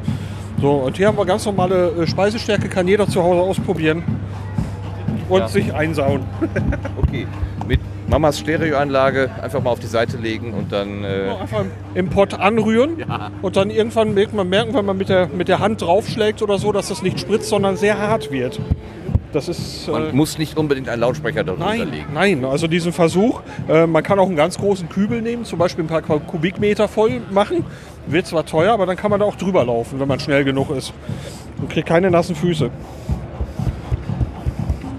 So, 0.61 0.71
und 0.71 0.97
hier 0.97 1.07
haben 1.07 1.17
wir 1.17 1.25
ganz 1.25 1.45
normale 1.45 1.89
äh, 1.89 2.07
Speisestärke, 2.07 2.67
kann 2.69 2.87
jeder 2.87 3.07
zu 3.07 3.21
Hause 3.23 3.41
ausprobieren 3.41 4.03
und 5.29 5.39
Ja. 5.39 5.47
sich 5.47 5.73
einsauen. 5.73 6.21
Okay. 7.01 7.27
Mit 7.67 7.79
Mamas 8.09 8.39
Stereoanlage 8.39 9.29
einfach 9.41 9.61
mal 9.63 9.69
auf 9.69 9.79
die 9.79 9.87
Seite 9.87 10.17
legen 10.17 10.53
und 10.53 10.71
dann. 10.71 11.03
Äh, 11.03 11.29
Einfach 11.41 11.63
im 11.93 12.09
Pott 12.09 12.33
anrühren 12.33 12.97
Ja. 12.99 13.31
und 13.41 13.55
dann 13.55 13.69
irgendwann 13.69 14.13
merkt 14.13 14.33
man 14.33 14.49
merken, 14.49 14.73
wenn 14.73 14.85
man 14.85 14.97
mit 14.97 15.09
der, 15.09 15.27
mit 15.27 15.47
der 15.47 15.59
Hand 15.59 15.81
draufschlägt 15.81 16.41
oder 16.41 16.57
so, 16.57 16.71
dass 16.71 16.89
das 16.89 17.01
nicht 17.01 17.19
spritzt, 17.19 17.49
sondern 17.49 17.77
sehr 17.77 17.97
hart 17.99 18.31
wird. 18.31 18.59
Das 19.33 19.49
ist. 19.49 19.87
man 19.87 20.09
äh, 20.09 20.13
muss 20.13 20.37
nicht 20.37 20.57
unbedingt 20.57 20.87
einen 20.87 21.01
Lautsprecher 21.01 21.43
darunter 21.43 21.65
Nein, 21.65 21.89
legen. 21.89 22.05
nein, 22.13 22.45
also 22.45 22.67
diesen 22.67 22.93
Versuch, 22.93 23.41
äh, 23.67 23.87
man 23.87 24.03
kann 24.03 24.19
auch 24.19 24.27
einen 24.27 24.35
ganz 24.35 24.57
großen 24.57 24.87
Kübel 24.89 25.21
nehmen, 25.21 25.43
zum 25.43 25.57
Beispiel 25.59 25.83
ein 25.83 25.87
paar 25.87 26.01
Kubikmeter 26.01 26.87
voll 26.87 27.21
machen. 27.31 27.65
Wird 28.05 28.27
zwar 28.27 28.45
teuer, 28.45 28.73
aber 28.73 28.85
dann 28.85 28.95
kann 28.95 29.09
man 29.09 29.19
da 29.19 29.25
auch 29.25 29.35
drüber 29.35 29.65
laufen, 29.65 29.99
wenn 29.99 30.07
man 30.07 30.19
schnell 30.19 30.43
genug 30.43 30.69
ist. 30.69 30.93
Und 31.59 31.69
kriegt 31.69 31.87
keine 31.87 32.11
nassen 32.11 32.35
Füße. 32.35 32.69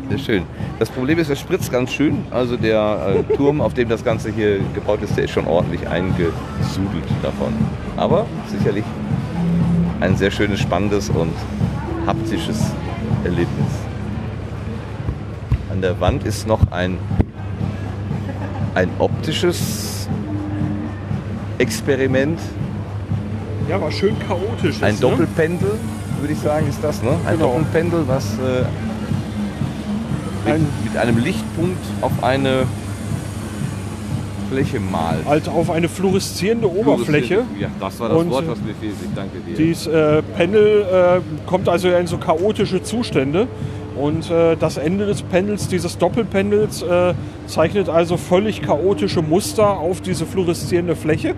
Sehr 0.08 0.18
schön. 0.18 0.42
Das 0.78 0.90
Problem 0.90 1.18
ist, 1.18 1.30
es 1.30 1.38
spritzt 1.38 1.70
ganz 1.70 1.92
schön. 1.92 2.24
Also 2.30 2.56
der 2.56 3.24
äh, 3.30 3.36
Turm, 3.36 3.60
auf 3.60 3.74
dem 3.74 3.88
das 3.88 4.04
Ganze 4.04 4.32
hier 4.32 4.58
gebaut 4.74 5.00
ist, 5.02 5.16
der 5.16 5.24
ist 5.24 5.30
schon 5.30 5.46
ordentlich 5.46 5.86
eingesudelt 5.88 7.04
davon. 7.22 7.52
Aber 7.96 8.26
sicherlich 8.48 8.84
ein 10.00 10.16
sehr 10.16 10.30
schönes, 10.30 10.60
spannendes 10.60 11.10
und 11.10 11.32
haptisches 12.06 12.60
Erlebnis. 13.24 13.93
An 15.74 15.80
der 15.80 16.00
Wand 16.00 16.24
ist 16.24 16.46
noch 16.46 16.70
ein, 16.70 16.98
ein 18.76 18.88
optisches 19.00 20.08
Experiment. 21.58 22.38
Ja, 23.68 23.80
war 23.80 23.90
schön 23.90 24.14
chaotisch. 24.20 24.80
Ein 24.80 24.94
ne? 24.94 25.00
Doppelpendel, 25.00 25.72
würde 26.20 26.32
ich 26.32 26.38
sagen, 26.38 26.68
ist 26.68 26.78
das, 26.80 27.02
ne? 27.02 27.16
Ein 27.26 27.38
Genau. 27.38 27.48
Doppelpendel, 27.48 28.04
was 28.06 28.24
äh, 28.34 28.62
mit, 30.52 30.84
mit 30.84 30.96
einem 30.96 31.18
Lichtpunkt 31.18 31.84
auf 32.02 32.22
eine 32.22 32.66
Fläche 34.52 34.78
malt. 34.78 35.26
Halt 35.26 35.48
auf 35.48 35.70
eine 35.70 35.88
fluoreszierende 35.88 36.70
Oberfläche. 36.70 37.42
Ja, 37.58 37.66
das 37.80 37.98
war 37.98 38.10
das 38.10 38.18
Und, 38.18 38.30
Wort, 38.30 38.46
was 38.46 38.60
mir 38.60 38.74
fehlt. 38.74 38.94
Ich 39.02 39.12
danke 39.12 39.38
dir. 39.40 39.56
Dieses 39.56 39.88
äh, 39.88 40.22
Pendel 40.36 40.82
äh, 40.82 41.48
kommt 41.48 41.68
also 41.68 41.88
in 41.88 42.06
so 42.06 42.18
chaotische 42.18 42.80
Zustände. 42.80 43.48
Und 43.96 44.30
äh, 44.30 44.56
das 44.56 44.76
Ende 44.76 45.06
des 45.06 45.22
Pendels, 45.22 45.68
dieses 45.68 45.98
Doppelpendels, 45.98 46.82
äh, 46.82 47.14
zeichnet 47.46 47.88
also 47.88 48.16
völlig 48.16 48.62
chaotische 48.62 49.22
Muster 49.22 49.78
auf 49.78 50.00
diese 50.00 50.26
fluoreszierende 50.26 50.96
Fläche. 50.96 51.34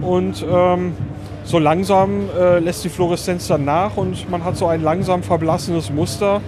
Und 0.00 0.44
ähm, 0.48 0.92
so 1.44 1.58
langsam 1.58 2.28
äh, 2.38 2.60
lässt 2.60 2.84
die 2.84 2.88
Fluoreszenz 2.88 3.48
dann 3.48 3.64
nach 3.64 3.96
und 3.96 4.30
man 4.30 4.44
hat 4.44 4.56
so 4.56 4.66
ein 4.66 4.82
langsam 4.82 5.22
verblassenes 5.22 5.90
Muster, 5.90 6.40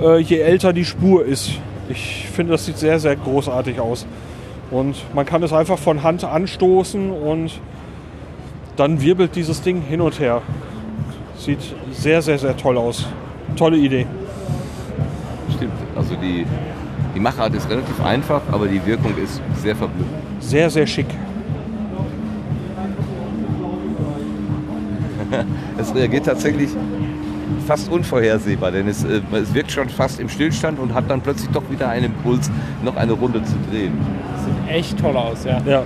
äh, 0.00 0.18
je 0.18 0.38
älter 0.38 0.72
die 0.72 0.84
Spur 0.84 1.24
ist. 1.24 1.52
Ich 1.90 2.26
finde, 2.32 2.52
das 2.52 2.64
sieht 2.64 2.78
sehr, 2.78 2.98
sehr 2.98 3.16
großartig 3.16 3.80
aus. 3.80 4.06
Und 4.70 4.96
man 5.14 5.26
kann 5.26 5.42
es 5.42 5.52
einfach 5.52 5.78
von 5.78 6.02
Hand 6.02 6.24
anstoßen 6.24 7.10
und 7.10 7.60
dann 8.76 9.02
wirbelt 9.02 9.34
dieses 9.34 9.60
Ding 9.62 9.82
hin 9.82 10.00
und 10.00 10.20
her. 10.20 10.42
Sieht 11.36 11.58
sehr, 11.92 12.22
sehr, 12.22 12.38
sehr 12.38 12.56
toll 12.56 12.78
aus. 12.78 13.06
Tolle 13.56 13.76
Idee. 13.76 14.06
Stimmt. 15.60 15.72
Also 15.94 16.14
die, 16.16 16.46
die 17.14 17.20
Machart 17.20 17.54
ist 17.54 17.68
relativ 17.68 18.02
einfach, 18.02 18.40
aber 18.50 18.66
die 18.66 18.80
Wirkung 18.86 19.12
ist 19.22 19.42
sehr 19.60 19.76
verblüffend. 19.76 20.16
Sehr, 20.40 20.70
sehr 20.70 20.86
schick. 20.86 21.06
es 25.78 25.94
reagiert 25.94 26.24
tatsächlich 26.24 26.70
fast 27.66 27.92
unvorhersehbar, 27.92 28.70
denn 28.70 28.88
es, 28.88 29.04
äh, 29.04 29.20
es 29.32 29.52
wirkt 29.52 29.70
schon 29.70 29.90
fast 29.90 30.18
im 30.18 30.30
Stillstand 30.30 30.78
und 30.78 30.94
hat 30.94 31.10
dann 31.10 31.20
plötzlich 31.20 31.50
doch 31.50 31.62
wieder 31.70 31.90
einen 31.90 32.06
Impuls, 32.06 32.50
noch 32.82 32.96
eine 32.96 33.12
Runde 33.12 33.42
zu 33.44 33.52
drehen. 33.70 33.92
Sieht 34.44 34.74
echt 34.74 34.98
toll 34.98 35.14
aus, 35.16 35.44
ja. 35.44 35.60
Ja. 35.66 35.82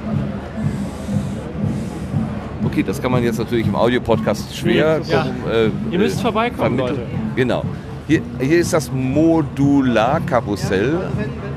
Okay, 2.64 2.84
das 2.84 3.02
kann 3.02 3.10
man 3.10 3.24
jetzt 3.24 3.38
natürlich 3.38 3.66
im 3.66 3.74
Audio-Podcast 3.74 4.56
schwer 4.56 5.00
Ja. 5.08 5.24
gucken, 5.24 5.36
äh, 5.50 5.70
Ihr 5.92 5.98
müsst 5.98 6.20
äh, 6.20 6.22
vorbeikommen, 6.22 6.76
vermitteln. 6.78 6.96
Leute. 6.96 7.34
Genau. 7.34 7.64
Hier, 8.06 8.20
hier 8.38 8.58
ist 8.58 8.74
das 8.74 8.92
Modular-Karussell. 8.92 10.98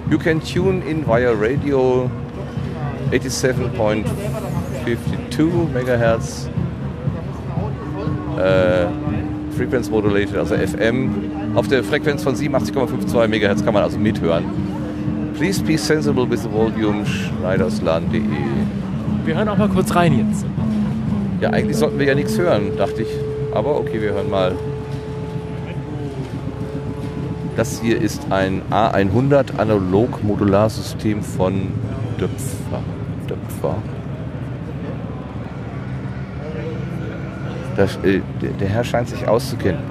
You 0.10 0.18
can 0.18 0.42
tune 0.42 0.82
in 0.90 1.06
via 1.06 1.34
radio 1.34 2.10
87.52 3.12 4.06
MHz. 5.74 6.50
Äh, 8.38 8.86
Frequency 9.58 9.92
Modulated, 9.92 10.38
also 10.38 10.56
FM. 10.56 11.10
Auf 11.54 11.68
der 11.68 11.84
Frequenz 11.84 12.24
von 12.24 12.34
87,52 12.34 13.28
MHz 13.28 13.66
kann 13.66 13.74
man 13.74 13.84
also 13.84 14.00
mithören. 14.00 14.46
Please 15.38 15.62
be 15.62 15.78
sensible 15.78 16.26
with 16.30 16.44
the 16.44 16.50
volume 16.50 17.06
schneidersland.de. 17.06 18.22
Wir 19.26 19.36
hören 19.36 19.50
auch 19.50 19.58
mal 19.58 19.68
kurz 19.68 19.94
rein 19.94 20.18
jetzt. 20.18 20.46
Ja, 21.42 21.50
eigentlich 21.50 21.76
sollten 21.76 22.00
wir 22.00 22.06
ja 22.06 22.16
nichts 22.16 22.38
hören, 22.38 22.78
dachte 22.78 23.02
ich. 23.02 23.10
Aber 23.54 23.78
okay, 23.78 24.02
wir 24.02 24.14
hören 24.14 24.30
mal. 24.30 24.54
Das 27.58 27.82
hier 27.82 28.00
ist 28.00 28.22
ein 28.30 28.62
A100 28.70 29.58
Analog-Modularsystem 29.58 31.24
von 31.24 31.70
Döpfer. 32.20 32.84
Döpfer. 33.28 33.76
Das, 37.76 37.98
äh, 38.04 38.22
der, 38.60 38.68
Herr 38.70 38.84
scheint 38.84 39.10
sich 39.10 39.28
auszukennen. 39.28 39.82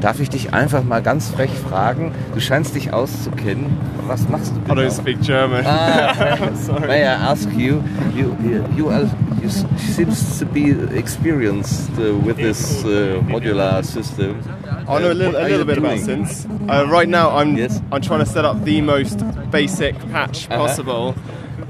Darf 0.00 0.20
ich 0.20 0.30
dich 0.30 0.54
einfach 0.54 0.84
mal 0.84 1.02
ganz 1.02 1.28
frech 1.30 1.50
fragen? 1.50 2.12
Du 2.34 2.40
scheinst 2.40 2.76
dich 2.76 2.92
auszukennen. 2.92 3.66
Was 4.06 4.28
machst 4.28 4.52
du 4.54 4.60
I 4.60 4.68
genau? 4.68 4.82
don't 4.82 4.96
speak 4.96 5.20
German. 5.22 5.66
Ah, 5.66 6.14
Sorry. 6.54 6.86
may 6.86 7.02
I 7.02 7.06
ask 7.06 7.50
you? 7.50 7.82
You, 8.14 8.36
you, 8.44 8.64
you, 8.76 8.88
are, 8.90 9.10
you 9.42 9.48
seems 9.78 10.38
to 10.38 10.46
be 10.46 10.70
experienced 10.98 11.90
uh, 11.98 12.14
with 12.16 12.36
this 12.36 12.84
uh, 12.84 13.20
modular 13.24 13.84
system. 13.84 14.42
I 14.88 14.98
know 15.00 15.12
a 15.12 15.14
little, 15.14 15.36
a 15.36 15.48
little 15.48 15.64
bit 15.64 15.78
about 15.78 15.98
doing? 16.04 16.24
synths. 16.24 16.46
Uh, 16.70 16.88
right 16.90 17.08
now, 17.08 17.30
I'm 17.36 17.56
I'm 17.92 18.00
trying 18.02 18.20
to 18.20 18.26
set 18.26 18.44
up 18.44 18.62
the 18.64 18.80
most 18.80 19.18
basic 19.50 19.94
patch 20.10 20.46
Uh-huh. 20.50 20.58
possible. 20.66 21.14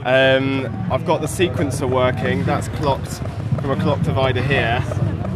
Um, 0.04 0.66
I've 0.90 1.04
got 1.04 1.20
the 1.20 1.26
sequencer 1.26 1.88
working. 1.88 2.44
That's 2.44 2.68
clocked 2.68 3.20
from 3.60 3.70
a 3.70 3.76
clock 3.82 4.00
divider 4.02 4.42
here. 4.42 4.82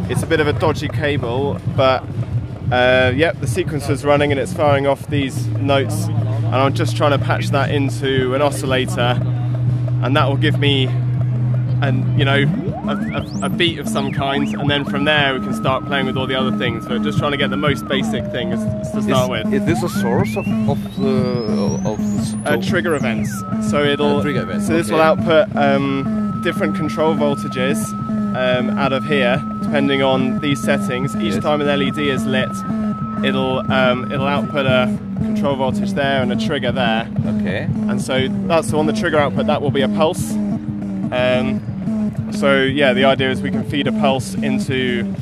It's 0.09 0.23
a 0.23 0.27
bit 0.27 0.39
of 0.39 0.47
a 0.47 0.53
dodgy 0.53 0.87
cable, 0.87 1.59
but 1.75 2.03
uh, 2.71 3.11
yep, 3.15 3.39
the 3.39 3.47
sequencer's 3.47 4.03
running 4.03 4.31
and 4.31 4.39
it's 4.39 4.53
firing 4.53 4.87
off 4.87 5.07
these 5.07 5.45
notes. 5.47 6.05
And 6.05 6.55
I'm 6.55 6.73
just 6.73 6.95
trying 6.97 7.11
to 7.17 7.23
patch 7.23 7.49
that 7.49 7.69
into 7.71 8.33
an 8.33 8.41
oscillator, 8.41 9.19
and 10.03 10.15
that 10.15 10.27
will 10.27 10.37
give 10.37 10.59
me 10.59 10.87
and 11.87 12.17
you 12.19 12.25
know 12.25 12.41
a, 12.87 13.43
a, 13.43 13.45
a 13.45 13.49
beat 13.49 13.79
of 13.79 13.87
some 13.87 14.11
kind, 14.11 14.47
and 14.55 14.69
then 14.69 14.85
from 14.85 15.05
there 15.05 15.33
we 15.37 15.39
can 15.45 15.53
start 15.53 15.85
playing 15.85 16.05
with 16.05 16.17
all 16.17 16.27
the 16.27 16.35
other 16.35 16.55
things. 16.57 16.87
But 16.87 17.01
just 17.03 17.17
trying 17.17 17.31
to 17.31 17.37
get 17.37 17.49
the 17.49 17.57
most 17.57 17.87
basic 17.87 18.25
thing 18.31 18.51
is, 18.51 18.61
is 18.87 18.91
to 18.93 19.01
start 19.03 19.39
Is, 19.39 19.45
with. 19.45 19.53
is 19.53 19.65
this 19.65 19.83
a 19.83 19.89
source 20.01 20.35
of, 20.35 20.47
of 20.69 20.97
the 20.97 21.81
of 21.85 21.97
the 21.97 22.51
Uh, 22.51 22.61
trigger 22.61 22.95
events. 22.95 23.29
So 23.69 23.83
it'll 23.83 24.19
Uh, 24.19 24.21
trigger 24.21 24.41
events, 24.43 24.67
so 24.67 24.73
this 24.73 24.89
will 24.91 25.01
output 25.01 25.55
um, 25.55 26.41
different 26.43 26.75
control 26.75 27.15
voltages 27.15 27.77
um, 28.35 28.69
out 28.77 28.93
of 28.93 29.05
here, 29.05 29.41
depending 29.63 30.01
on 30.03 30.39
these 30.39 30.61
settings. 30.61 31.15
Each 31.15 31.33
Yes. 31.35 31.43
time 31.43 31.61
an 31.61 31.67
LED 31.67 31.99
is 32.09 32.25
lit, 32.25 32.49
it'll 33.23 33.59
um, 33.71 34.11
it'll 34.11 34.27
output 34.27 34.65
a 34.65 34.95
control 35.19 35.55
voltage 35.55 35.93
there 35.93 36.21
and 36.21 36.31
a 36.31 36.35
trigger 36.35 36.71
there. 36.71 37.07
Okay. 37.39 37.63
And 37.89 38.01
so 38.01 38.27
that's 38.47 38.73
on 38.73 38.85
the 38.85 38.93
trigger 38.93 39.17
output. 39.17 39.47
That 39.47 39.61
will 39.61 39.71
be 39.71 39.81
a 39.81 39.89
pulse. 39.89 40.33
Um, 41.11 41.61
so 42.35 42.61
yeah, 42.61 42.93
the 42.93 43.05
idea 43.05 43.31
is 43.31 43.41
we 43.41 43.51
can 43.51 43.67
feed 43.69 43.87
a 43.87 43.91
pulse 43.91 44.35
into 44.35 45.13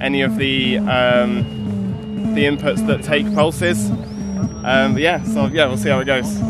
any 0.00 0.22
of 0.22 0.36
the 0.36 0.78
um, 0.78 2.34
the 2.34 2.44
inputs 2.44 2.86
that 2.86 3.02
take 3.02 3.32
pulses. 3.34 3.90
Um, 4.64 4.98
yeah, 4.98 5.22
so 5.22 5.46
yeah, 5.46 5.66
we'll 5.66 5.76
see 5.76 5.88
how 5.88 6.00
it 6.00 6.04
goes. 6.04 6.36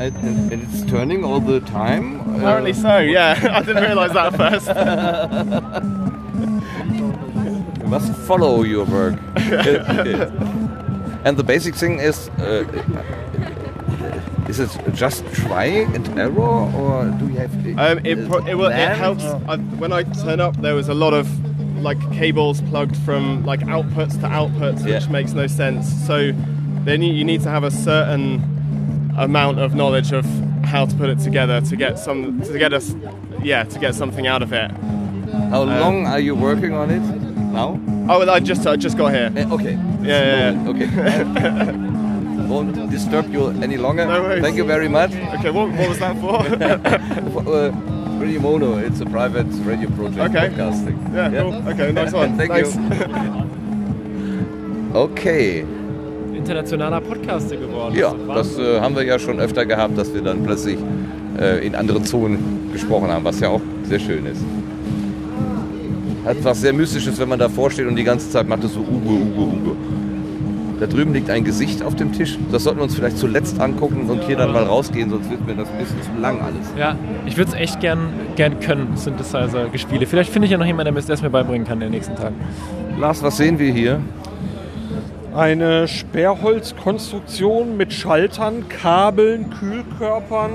and, 0.00 0.52
it's 0.52 0.82
turning 0.90 1.24
all 1.24 1.40
the 1.40 1.60
time. 1.60 2.20
Apparently 2.36 2.72
so. 2.72 2.98
Yeah, 2.98 3.38
I 3.52 3.62
didn't 3.62 3.84
realise 3.84 4.12
that 4.12 4.34
at 4.34 4.38
first. 7.74 7.80
You 7.80 7.86
must 7.88 8.12
follow 8.26 8.62
your 8.62 8.84
work. 8.86 9.18
and 11.24 11.36
the 11.36 11.44
basic 11.44 11.74
thing 11.74 12.00
is, 12.00 12.28
uh, 12.30 12.64
is 14.58 14.76
it 14.76 14.94
just 14.94 15.24
try 15.34 15.64
and 15.64 16.18
error, 16.18 16.40
or 16.40 17.06
do 17.18 17.26
you 17.28 17.36
have? 17.38 17.54
Um, 17.78 18.04
it, 18.04 18.28
pro- 18.28 18.44
it, 18.46 18.54
will, 18.54 18.66
it 18.66 18.96
helps. 18.96 19.24
I, 19.24 19.56
when 19.56 19.92
I 19.92 20.02
turn 20.04 20.40
up, 20.40 20.56
there 20.58 20.74
was 20.74 20.88
a 20.88 20.94
lot 20.94 21.12
of 21.14 21.28
like 21.82 21.98
cables 22.12 22.60
plugged 22.62 22.96
from 22.98 23.44
like 23.44 23.60
outputs 23.60 24.12
to 24.20 24.26
outputs, 24.28 24.84
which 24.84 25.02
Yeah. 25.04 25.08
makes 25.10 25.32
no 25.32 25.46
sense. 25.46 25.90
So 26.06 26.32
then 26.84 27.02
you, 27.02 27.12
you 27.12 27.24
need 27.24 27.42
to 27.42 27.50
have 27.50 27.64
a 27.64 27.70
certain 27.70 28.42
amount 29.16 29.58
of 29.58 29.74
knowledge 29.74 30.12
of 30.12 30.24
how 30.64 30.86
to 30.86 30.94
put 30.96 31.08
it 31.08 31.18
together 31.18 31.60
to 31.60 31.76
get 31.76 31.98
some 31.98 32.40
to 32.42 32.58
get 32.58 32.72
us 32.72 32.94
yeah 33.42 33.62
to 33.64 33.78
get 33.78 33.94
something 33.94 34.26
out 34.26 34.42
of 34.42 34.52
it. 34.52 34.70
How 35.50 35.62
Um, 35.62 35.68
long 35.80 36.06
are 36.06 36.20
you 36.20 36.34
working 36.34 36.72
on 36.74 36.90
it 36.90 37.00
now? 37.52 37.78
Oh, 38.08 38.18
well, 38.20 38.30
I 38.30 38.40
just 38.40 38.66
I 38.66 38.76
just 38.76 38.96
got 38.96 39.12
here. 39.12 39.32
okay. 39.52 39.78
Yeah, 40.02 40.52
yeah, 40.52 40.52
yeah. 40.52 40.68
Okay. 40.70 41.80
Won't 42.48 42.90
disturb 42.90 43.32
you 43.32 43.48
any 43.62 43.76
longer. 43.76 44.04
No 44.06 44.22
worries. 44.22 44.42
Thank 44.42 44.56
you 44.56 44.64
very 44.64 44.88
much. 44.88 45.10
Okay, 45.38 45.50
what, 45.50 45.70
what 45.70 45.88
was 45.88 45.98
that 45.98 46.16
for? 46.20 46.40
uh, 47.48 47.70
Radio 48.20 48.40
Mono, 48.40 48.76
it's 48.78 49.00
a 49.00 49.06
private 49.06 49.46
radio 49.64 49.88
project 49.90 50.18
Okay. 50.34 50.48
broadcasting. 50.48 50.98
Yeah, 51.14 51.30
cool. 51.42 51.68
Okay, 51.68 51.92
nice 51.92 52.12
one. 52.12 52.36
Thank 52.38 52.52
Thanks. 52.52 52.74
you. 52.76 53.50
Okay. 54.94 55.64
Internationaler 56.32 57.00
Podcaster 57.00 57.56
geworden. 57.56 57.96
Ja, 57.96 58.12
Also, 58.28 58.32
das 58.32 58.58
äh, 58.58 58.80
haben 58.80 58.94
wir 58.94 59.02
ja 59.04 59.18
schon 59.18 59.40
öfter 59.40 59.66
gehabt, 59.66 59.98
dass 59.98 60.14
wir 60.14 60.22
dann 60.22 60.44
plötzlich 60.44 60.78
äh, 61.36 61.66
in 61.66 61.74
andere 61.74 62.00
Zonen 62.04 62.70
gesprochen 62.72 63.08
haben, 63.10 63.24
was 63.24 63.40
ja 63.40 63.48
auch 63.48 63.60
sehr 63.88 63.98
schön 63.98 64.24
ist. 64.26 64.40
Hat 66.24 66.36
was 66.44 66.60
sehr 66.60 66.72
Mystisches, 66.72 67.18
wenn 67.18 67.28
man 67.28 67.40
davor 67.40 67.72
steht 67.72 67.88
und 67.88 67.96
die 67.96 68.04
ganze 68.04 68.30
Zeit 68.30 68.48
macht 68.48 68.62
es 68.62 68.74
so 68.74 68.80
Uge, 68.80 69.10
Uge, 69.10 69.40
Uge. 69.40 69.76
Da 70.80 70.86
drüben 70.86 71.12
liegt 71.12 71.30
ein 71.30 71.44
Gesicht 71.44 71.82
auf 71.82 71.94
dem 71.94 72.12
Tisch. 72.12 72.38
Das 72.50 72.64
sollten 72.64 72.80
wir 72.80 72.84
uns 72.84 72.94
vielleicht 72.94 73.18
zuletzt 73.18 73.60
angucken 73.60 74.10
und 74.10 74.24
hier 74.24 74.36
dann 74.36 74.52
mal 74.52 74.64
rausgehen, 74.64 75.08
sonst 75.10 75.30
wird 75.30 75.46
mir 75.46 75.54
das 75.54 75.68
ein 75.70 75.78
bisschen 75.78 76.02
zu 76.02 76.10
lang 76.20 76.40
alles. 76.40 76.72
Ja, 76.76 76.96
ich 77.26 77.36
würde 77.36 77.52
es 77.52 77.56
echt 77.56 77.80
gern, 77.80 78.12
gern 78.36 78.58
können, 78.60 78.96
Synthesizer-Gespiele. 78.96 80.06
Vielleicht 80.06 80.30
finde 80.30 80.46
ich 80.46 80.52
ja 80.52 80.58
noch 80.58 80.66
jemanden, 80.66 80.92
der 80.94 81.02
mir 81.02 81.06
das 81.06 81.22
mir 81.22 81.30
beibringen 81.30 81.66
kann 81.66 81.78
in 81.78 81.86
den 81.88 81.92
nächsten 81.92 82.16
Tagen. 82.16 82.34
Lars, 82.98 83.22
was 83.22 83.36
sehen 83.36 83.58
wir 83.58 83.72
hier? 83.72 84.00
Eine 85.34 85.88
Sperrholzkonstruktion 85.88 87.76
mit 87.76 87.92
Schaltern, 87.92 88.68
Kabeln, 88.68 89.50
Kühlkörpern, 89.50 90.50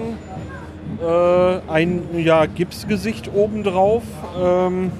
äh, 1.01 1.71
ein 1.71 2.01
ja, 2.17 2.45
Gipsgesicht 2.45 3.31
obendrauf. 3.33 4.03
Ähm, 4.41 4.91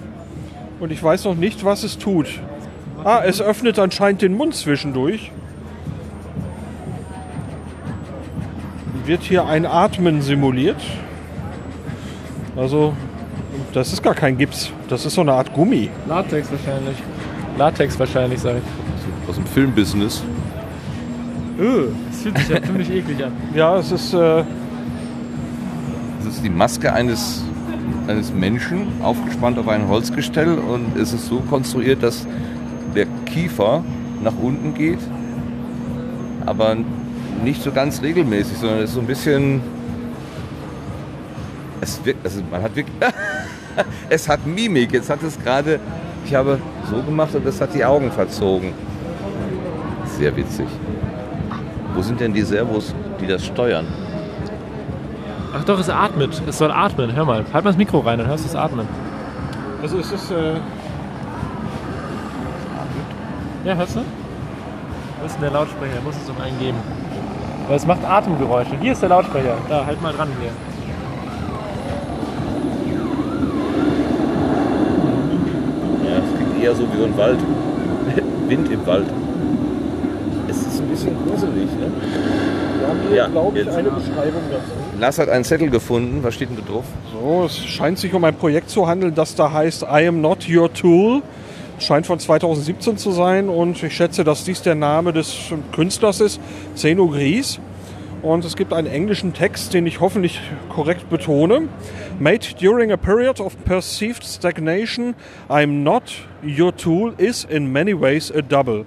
und 0.79 0.91
ich 0.91 1.03
weiß 1.03 1.25
noch 1.25 1.35
nicht, 1.35 1.65
was 1.65 1.83
es 1.83 1.97
tut. 1.97 2.27
Ah, 3.03 3.21
es 3.25 3.41
öffnet 3.41 3.79
anscheinend 3.79 4.21
den 4.21 4.33
Mund 4.35 4.53
zwischendurch. 4.55 5.31
Wird 9.05 9.23
hier 9.23 9.45
ein 9.45 9.65
Atmen 9.65 10.21
simuliert. 10.21 10.81
Also, 12.55 12.93
das 13.73 13.93
ist 13.93 14.03
gar 14.03 14.13
kein 14.13 14.37
Gips. 14.37 14.71
Das 14.89 15.05
ist 15.05 15.15
so 15.15 15.21
eine 15.21 15.33
Art 15.33 15.53
Gummi. 15.53 15.89
Latex 16.07 16.51
wahrscheinlich. 16.51 16.97
Latex 17.57 17.97
wahrscheinlich, 17.99 18.39
sag 18.39 18.57
ich. 18.57 19.29
Aus 19.29 19.35
dem 19.35 19.45
Filmbusiness. 19.45 20.23
Öh, 21.59 21.87
das 22.09 22.21
fühlt 22.21 22.37
sich 22.37 22.49
ja 22.49 22.61
ziemlich 22.61 22.89
eklig 22.91 23.23
an. 23.23 23.31
Ja, 23.53 23.77
es 23.77 23.91
ist. 23.91 24.13
Äh, 24.13 24.43
Das 26.25 26.35
ist 26.35 26.43
die 26.43 26.49
Maske 26.49 26.93
eines, 26.93 27.43
eines 28.07 28.31
Menschen, 28.31 28.87
aufgespannt 29.01 29.57
auf 29.57 29.67
ein 29.67 29.87
Holzgestell 29.87 30.57
und 30.59 30.95
es 30.97 31.13
ist 31.13 31.27
so 31.27 31.37
konstruiert, 31.49 32.03
dass 32.03 32.27
der 32.95 33.05
Kiefer 33.25 33.83
nach 34.23 34.33
unten 34.41 34.73
geht, 34.73 34.99
aber 36.45 36.75
nicht 37.43 37.61
so 37.63 37.71
ganz 37.71 38.01
regelmäßig, 38.01 38.57
sondern 38.57 38.79
es 38.79 38.85
ist 38.85 38.93
so 38.95 39.01
ein 39.01 39.07
bisschen. 39.07 39.61
Es 41.81 42.03
wirkt, 42.03 42.25
also 42.25 42.41
man 42.49 42.61
hat 42.61 42.75
wirklich. 42.75 42.95
es 44.09 44.27
hat 44.27 44.45
Mimik. 44.45 44.91
Jetzt 44.91 45.09
hat 45.09 45.23
es 45.23 45.39
gerade. 45.39 45.79
Ich 46.25 46.35
habe 46.35 46.59
so 46.89 47.01
gemacht 47.01 47.33
und 47.33 47.45
es 47.45 47.61
hat 47.61 47.73
die 47.73 47.83
Augen 47.85 48.11
verzogen. 48.11 48.73
Sehr 50.17 50.35
witzig. 50.35 50.67
Wo 51.95 52.01
sind 52.01 52.19
denn 52.19 52.33
die 52.33 52.41
Servos, 52.41 52.93
die 53.21 53.27
das 53.27 53.45
steuern? 53.45 53.87
Ach 55.55 55.63
doch, 55.63 55.79
es 55.79 55.89
atmet. 55.89 56.41
Es 56.47 56.57
soll 56.57 56.71
atmen. 56.71 57.15
Hör 57.15 57.25
mal. 57.25 57.45
Halt 57.53 57.63
mal 57.63 57.71
das 57.71 57.77
Mikro 57.77 57.99
rein, 57.99 58.19
dann 58.19 58.27
hörst 58.27 58.43
du 58.43 58.49
es 58.49 58.55
atmen. 58.55 58.87
also 59.81 59.99
es 59.99 60.11
ist. 60.11 60.31
Äh, 60.31 60.55
Ja, 63.65 63.75
hörst 63.75 63.95
du? 63.95 63.99
Wo 65.19 65.25
ist 65.25 65.33
denn 65.35 65.41
der 65.41 65.51
Lautsprecher? 65.51 65.93
Der 65.93 66.01
muss 66.01 66.15
es 66.15 66.25
doch 66.27 66.39
eingeben. 66.43 66.77
Weil 67.67 67.75
es 67.77 67.85
macht 67.85 68.03
Atemgeräusche. 68.05 68.71
Hier 68.81 68.93
ist 68.93 69.01
der 69.01 69.09
Lautsprecher. 69.09 69.55
Da, 69.67 69.85
halt 69.85 70.01
mal 70.01 70.13
dran 70.13 70.29
hier. 70.39 70.51
Ja, 76.05 76.17
es 76.17 76.35
klingt 76.37 76.63
eher 76.63 76.75
so 76.75 76.83
wie 76.93 76.97
so 76.97 77.05
ein 77.05 77.17
Wald. 77.17 77.39
Wind 78.47 78.71
im 78.71 78.85
Wald. 78.85 79.05
Es 80.47 80.57
ist 80.57 80.79
ein 80.81 80.87
bisschen 80.87 81.15
gruselig, 81.27 81.69
ne? 81.79 81.91
wir 82.79 82.87
haben 82.87 82.99
hier, 83.07 83.17
Ja, 83.17 83.27
glaube 83.27 83.59
ich, 83.59 83.65
jetzt. 83.65 83.75
eine 83.77 83.89
Beschreibung 83.91 84.41
dazu. 84.51 84.99
Lars 84.99 85.19
hat 85.19 85.29
einen 85.29 85.43
Zettel 85.43 85.69
gefunden. 85.69 86.23
Was 86.23 86.33
steht 86.35 86.49
denn 86.49 86.57
da 86.57 86.63
drauf? 86.71 86.85
So, 87.11 87.43
es 87.45 87.57
scheint 87.57 87.99
sich 87.99 88.13
um 88.13 88.23
ein 88.23 88.35
Projekt 88.35 88.69
zu 88.69 88.87
handeln, 88.87 89.13
das 89.13 89.35
da 89.35 89.51
heißt 89.51 89.83
I 89.83 90.07
am 90.07 90.21
not 90.21 90.47
your 90.49 90.71
tool. 90.73 91.21
Scheint 91.79 92.05
von 92.05 92.19
2017 92.19 92.97
zu 92.97 93.11
sein 93.11 93.47
und 93.47 93.81
ich 93.81 93.95
schätze, 93.95 94.25
dass 94.25 94.43
dies 94.43 94.61
der 94.61 94.75
Name 94.75 95.13
des 95.13 95.35
Künstlers 95.71 96.19
ist, 96.19 96.41
Zeno 96.75 97.07
Gries. 97.07 97.59
Und 98.21 98.43
es 98.43 98.57
gibt 98.57 98.73
einen 98.73 98.87
englischen 98.87 99.33
Text, 99.33 99.73
den 99.73 99.87
ich 99.87 100.01
hoffentlich 100.01 100.41
korrekt 100.67 101.09
betone. 101.09 101.69
Made 102.19 102.39
during 102.59 102.91
a 102.91 102.97
period 102.97 103.39
of 103.39 103.55
perceived 103.63 104.25
stagnation, 104.25 105.15
I'm 105.47 105.83
not 105.83 106.03
your 106.43 106.75
tool 106.75 107.13
is 107.17 107.45
in 107.45 107.71
many 107.71 107.93
ways 107.93 108.29
a 108.29 108.41
double. 108.41 108.85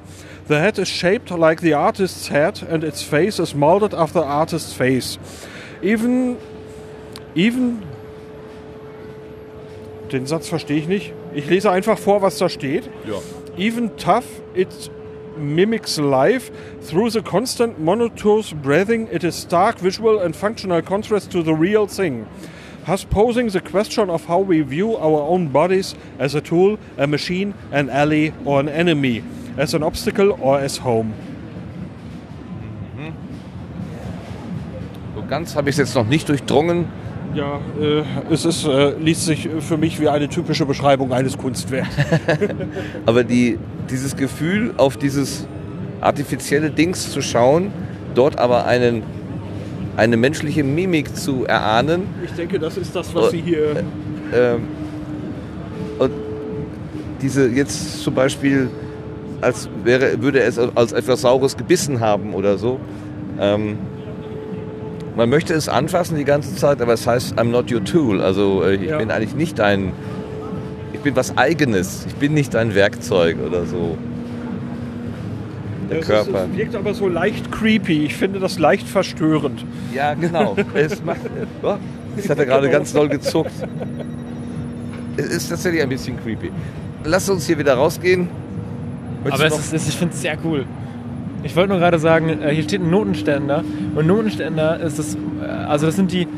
The 0.48 0.59
head 0.59 0.77
is 0.78 0.89
shaped 0.89 1.31
like 1.31 1.62
the 1.62 1.73
artist's 1.73 2.31
head 2.31 2.62
and 2.70 2.85
its 2.85 3.02
face 3.02 3.39
is 3.39 3.55
molded 3.55 3.94
after 3.94 4.20
the 4.20 4.27
artist's 4.27 4.74
face. 4.74 5.19
Even, 5.81 6.36
even 7.35 7.82
den 10.12 10.27
Satz 10.27 10.48
verstehe 10.48 10.77
ich 10.77 10.89
nicht. 10.89 11.14
Ich 11.34 11.48
lese 11.48 11.70
einfach 11.70 11.98
vor, 11.98 12.22
was 12.22 12.38
da 12.38 12.48
steht. 12.48 12.90
Ja. 13.06 13.14
Even 13.56 13.96
tough, 13.96 14.24
it 14.54 14.68
mimics 15.36 15.98
life. 15.98 16.50
Through 16.86 17.10
the 17.10 17.22
constant 17.22 17.78
monotonous 17.78 18.52
breathing, 18.52 19.09
it 19.10 19.24
is 19.24 19.34
stark 19.40 19.78
visual 19.78 20.18
and 20.18 20.34
functional 20.36 20.82
contrast 20.82 21.30
to 21.32 21.42
the 21.42 21.54
real 21.54 21.86
thing. 21.86 22.26
Thus 22.86 23.04
posing 23.04 23.50
the 23.50 23.60
question 23.60 24.10
of 24.10 24.28
how 24.28 24.40
we 24.40 24.60
view 24.62 24.96
our 24.96 25.22
own 25.22 25.48
bodies 25.48 25.94
as 26.18 26.34
a 26.34 26.40
tool, 26.40 26.78
a 26.98 27.06
machine, 27.06 27.54
an 27.70 27.88
ally 27.88 28.32
or 28.44 28.59
an 28.60 28.68
enemy, 28.68 29.22
as 29.56 29.72
an 29.74 29.82
obstacle 29.82 30.36
or 30.40 30.59
as 30.59 30.78
home. 30.78 31.14
So 35.14 35.22
ganz 35.28 35.54
habe 35.54 35.70
ich 35.70 35.74
es 35.74 35.78
jetzt 35.78 35.94
noch 35.94 36.06
nicht 36.06 36.28
durchdrungen. 36.28 36.86
Ja, 37.34 37.60
äh, 37.80 38.02
es 38.30 38.44
ist, 38.44 38.66
äh, 38.66 38.92
liest 38.98 39.24
sich 39.24 39.48
für 39.60 39.78
mich 39.78 40.00
wie 40.00 40.09
eine 40.09 40.28
typische 40.28 40.66
Beschreibung 40.66 41.12
eines 41.12 41.38
Kunstwerks. 41.38 41.94
Aber 43.06 43.24
die, 43.24 43.59
dieses 43.90 44.16
Gefühl, 44.16 44.74
auf 44.76 44.96
dieses 44.96 45.46
artifizielle 46.00 46.70
Dings 46.70 47.10
zu 47.10 47.22
schauen, 47.22 47.72
dort 48.14 48.38
aber 48.38 48.66
einen, 48.66 49.02
eine 49.96 50.16
menschliche 50.16 50.64
Mimik 50.64 51.16
zu 51.16 51.44
erahnen. 51.46 52.02
Ich 52.24 52.32
denke, 52.32 52.59
das 52.59 52.76
ist 52.76 52.94
das, 52.94 53.14
was 53.14 53.30
Sie 53.30 53.40
hier. 53.40 53.84
Ähm, 54.34 54.62
und 55.98 56.10
diese 57.22 57.48
jetzt 57.48 58.02
zum 58.02 58.14
Beispiel, 58.14 58.68
als 59.40 59.68
wäre, 59.84 60.20
würde 60.20 60.40
es 60.40 60.59
als 60.59 60.92
etwas 60.92 61.20
Saures 61.20 61.56
gebissen 61.56 62.00
haben 62.00 62.34
oder 62.34 62.59
so. 62.59 62.80
Ähm, 63.40 63.78
man 65.16 65.28
möchte 65.28 65.55
es 65.55 65.68
anfassen 65.68 66.16
die 66.16 66.24
ganze 66.24 66.55
Zeit, 66.56 66.80
aber 66.80 66.94
es 66.94 67.06
heißt, 67.06 67.39
I'm 67.39 67.51
not 67.51 67.70
your 67.72 67.84
tool. 67.84 68.20
Also 68.20 68.62
äh, 68.64 68.74
ich 68.76 68.90
Ja. 68.90 68.98
bin 68.98 69.10
eigentlich 69.10 69.34
nicht 69.34 69.59
dein, 69.59 69.93
ich 70.93 71.01
bin 71.01 71.14
was 71.16 71.36
Eigenes. 71.36 72.05
Ich 72.09 72.14
bin 72.14 72.34
nicht 72.34 72.55
dein 72.55 72.74
Werkzeug 72.74 73.36
oder 73.47 73.64
so. 73.66 73.97
Der 75.90 75.98
ist, 75.98 76.06
Körper. 76.06 76.47
es 76.51 76.56
wirkt 76.56 76.74
aber 76.74 76.94
so 76.94 77.09
leicht 77.09 77.52
creepy. 77.52 78.05
Ich 78.06 78.14
finde 78.16 78.40
das 78.40 78.59
leicht 78.59 78.89
verstörend. 78.89 79.64
Ja, 79.94 80.14
genau. 80.14 80.56
Es 80.74 81.05
macht, 81.05 81.20
oh, 81.62 81.74
das 82.16 82.28
hat 82.30 82.39
er 82.39 82.47
gerade 82.47 82.70
ganz 82.70 82.93
doll 82.93 83.09
gezuckt. 83.09 83.51
Es 85.18 85.26
ist 85.26 85.48
tatsächlich 85.51 85.82
ein 85.82 85.89
bisschen 85.90 86.16
creepy. 86.22 86.51
Lass 87.05 87.28
uns 87.28 87.47
hier 87.47 87.59
wieder 87.59 87.74
rausgehen. 87.74 88.28
Möchtest 89.24 89.44
Aber 89.44 89.76
ist, 89.76 89.89
ich 89.89 89.97
finde 89.97 90.14
es 90.14 90.22
sehr 90.22 90.36
cool. 90.44 90.64
Ich 91.44 91.56
wollte 91.56 91.70
nur 91.70 91.78
gerade 91.78 91.98
sagen, 91.98 92.28
äh, 92.28 92.55
hier 92.55 92.62
steht 92.62 92.81
ein 92.81 92.90
Notenständer. 92.90 93.64
Und 93.94 94.06
Notenständer 94.06 94.81
ist 94.81 94.98
das, 94.98 95.14
äh, 95.14 95.47
also 95.47 95.86
das 95.86 95.97
sind 95.97 96.12
die 96.12 96.28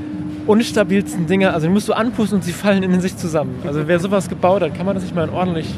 unstabilsten 0.46 1.26
Dinge. 1.26 1.52
Also 1.52 1.66
die 1.66 1.72
musst 1.72 1.88
du 1.88 1.92
anpusten 1.92 2.38
und 2.38 2.42
sie 2.42 2.52
fallen 2.52 2.82
in 2.82 3.00
sich 3.00 3.16
zusammen. 3.16 3.56
Also 3.66 3.86
wer 3.86 3.98
sowas 3.98 4.28
gebaut 4.28 4.62
hat, 4.62 4.74
kann 4.74 4.86
man 4.86 4.94
das 4.94 5.04
nicht 5.04 5.14
mal 5.14 5.28
ordentlich. 5.28 5.68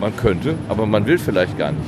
Man 0.00 0.14
könnte, 0.16 0.54
aber 0.68 0.86
man 0.86 1.06
will 1.06 1.18
vielleicht 1.18 1.56
gar 1.58 1.72
nicht. 1.72 1.84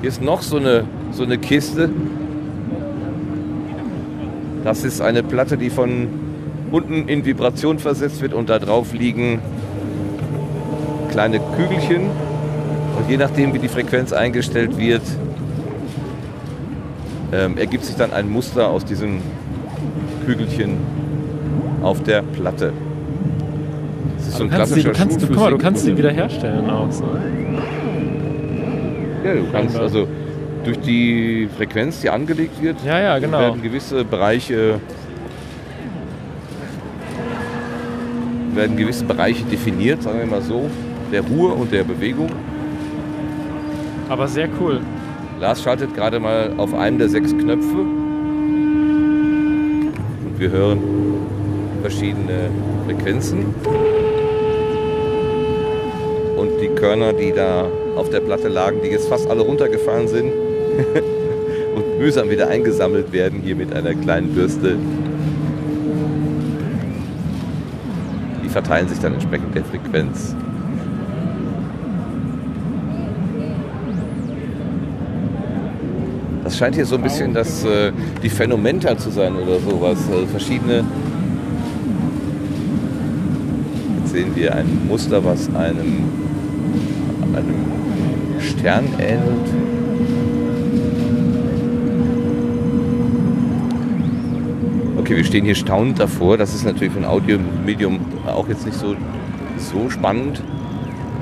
Hier 0.00 0.08
ist 0.08 0.22
noch 0.22 0.42
so 0.42 0.56
eine, 0.56 0.84
so 1.12 1.22
eine 1.22 1.38
Kiste. 1.38 1.90
Das 4.64 4.84
ist 4.84 5.00
eine 5.00 5.22
Platte, 5.22 5.56
die 5.56 5.70
von 5.70 6.08
unten 6.70 7.08
in 7.08 7.24
Vibration 7.24 7.78
versetzt 7.78 8.22
wird 8.22 8.32
und 8.32 8.48
da 8.48 8.58
drauf 8.58 8.92
liegen 8.92 9.40
kleine 11.10 11.40
Kügelchen. 11.56 12.10
Und 12.96 13.08
je 13.08 13.16
nachdem, 13.16 13.54
wie 13.54 13.58
die 13.58 13.68
Frequenz 13.68 14.12
eingestellt 14.12 14.78
wird, 14.78 15.02
ähm, 17.32 17.56
ergibt 17.56 17.84
sich 17.84 17.96
dann 17.96 18.12
ein 18.12 18.30
Muster 18.30 18.68
aus 18.68 18.84
diesen 18.84 19.20
Kügelchen 20.26 20.76
auf 21.82 22.02
der 22.02 22.22
Platte. 22.22 22.72
Das 24.18 24.28
ist 24.28 24.36
so 24.36 24.44
ein 24.44 24.50
du 24.50 24.56
kannst, 24.56 24.74
sie, 24.74 24.82
klassischer 24.82 24.92
du, 24.92 24.98
kannst, 24.98 25.22
du, 25.22 25.26
guck 25.26 25.36
mal, 25.36 25.50
du 25.50 25.58
kannst 25.58 25.84
sie 25.84 25.96
wieder 25.96 26.10
herstellen 26.10 26.70
auch. 26.70 26.90
So. 26.90 27.04
Ja, 29.24 29.34
du 29.34 29.44
kannst 29.50 29.76
also 29.76 30.06
durch 30.64 30.78
die 30.80 31.48
Frequenz, 31.56 32.00
die 32.00 32.10
angelegt 32.10 32.62
wird, 32.62 32.76
Ja, 32.84 33.00
ja, 33.00 33.18
genau. 33.18 33.38
werden 33.40 33.62
gewisse 33.62 34.04
Bereiche 34.04 34.80
werden 38.54 38.76
gewisse 38.76 39.04
Bereiche 39.04 39.44
definiert, 39.44 40.02
sagen 40.02 40.18
wir 40.18 40.26
mal 40.26 40.42
so, 40.42 40.68
der 41.10 41.22
Ruhe 41.22 41.52
und 41.52 41.72
der 41.72 41.84
Bewegung. 41.84 42.28
Aber 44.08 44.28
sehr 44.28 44.48
cool. 44.60 44.80
Lars 45.40 45.62
schaltet 45.62 45.94
gerade 45.94 46.20
mal 46.20 46.52
auf 46.56 46.74
einen 46.74 46.98
der 46.98 47.08
sechs 47.08 47.36
Knöpfe 47.36 47.78
und 50.24 50.38
wir 50.38 50.50
hören 50.50 50.78
verschiedene 51.82 52.50
Frequenzen. 52.86 53.46
und 56.42 56.60
die 56.60 56.68
Körner, 56.68 57.12
die 57.12 57.32
da 57.32 57.68
auf 57.96 58.10
der 58.10 58.20
Platte 58.20 58.48
lagen, 58.48 58.78
die 58.82 58.88
jetzt 58.88 59.08
fast 59.08 59.28
alle 59.30 59.42
runtergefahren 59.42 60.08
sind 60.08 60.32
und 61.76 61.98
mühsam 61.98 62.30
wieder 62.30 62.48
eingesammelt 62.48 63.12
werden, 63.12 63.40
hier 63.42 63.54
mit 63.54 63.72
einer 63.72 63.94
kleinen 63.94 64.34
Bürste. 64.34 64.76
Die 68.44 68.48
verteilen 68.48 68.88
sich 68.88 68.98
dann 68.98 69.14
entsprechend 69.14 69.54
der 69.54 69.64
Frequenz. 69.64 70.34
Scheint 76.62 76.76
hier 76.76 76.86
so 76.86 76.94
ein 76.94 77.02
bisschen 77.02 77.34
das, 77.34 77.64
äh, 77.64 77.90
die 78.22 78.28
Phänomenta 78.28 78.96
zu 78.96 79.10
sein 79.10 79.34
oder 79.34 79.58
sowas. 79.58 79.98
Also 80.08 80.26
verschiedene. 80.26 80.84
Jetzt 83.98 84.12
sehen 84.12 84.30
wir 84.36 84.54
ein 84.54 84.86
Muster, 84.86 85.24
was 85.24 85.48
einem, 85.56 86.04
einem 87.34 88.40
Stern 88.40 88.84
ähnelt. 89.00 89.48
Okay, 94.98 95.16
wir 95.16 95.24
stehen 95.24 95.44
hier 95.44 95.56
staunend 95.56 95.98
davor. 95.98 96.38
Das 96.38 96.54
ist 96.54 96.64
natürlich 96.64 96.92
für 96.92 97.00
ein 97.00 97.06
Audiomedium 97.06 97.98
auch 98.24 98.46
jetzt 98.48 98.64
nicht 98.66 98.78
so, 98.78 98.94
so 99.58 99.90
spannend. 99.90 100.44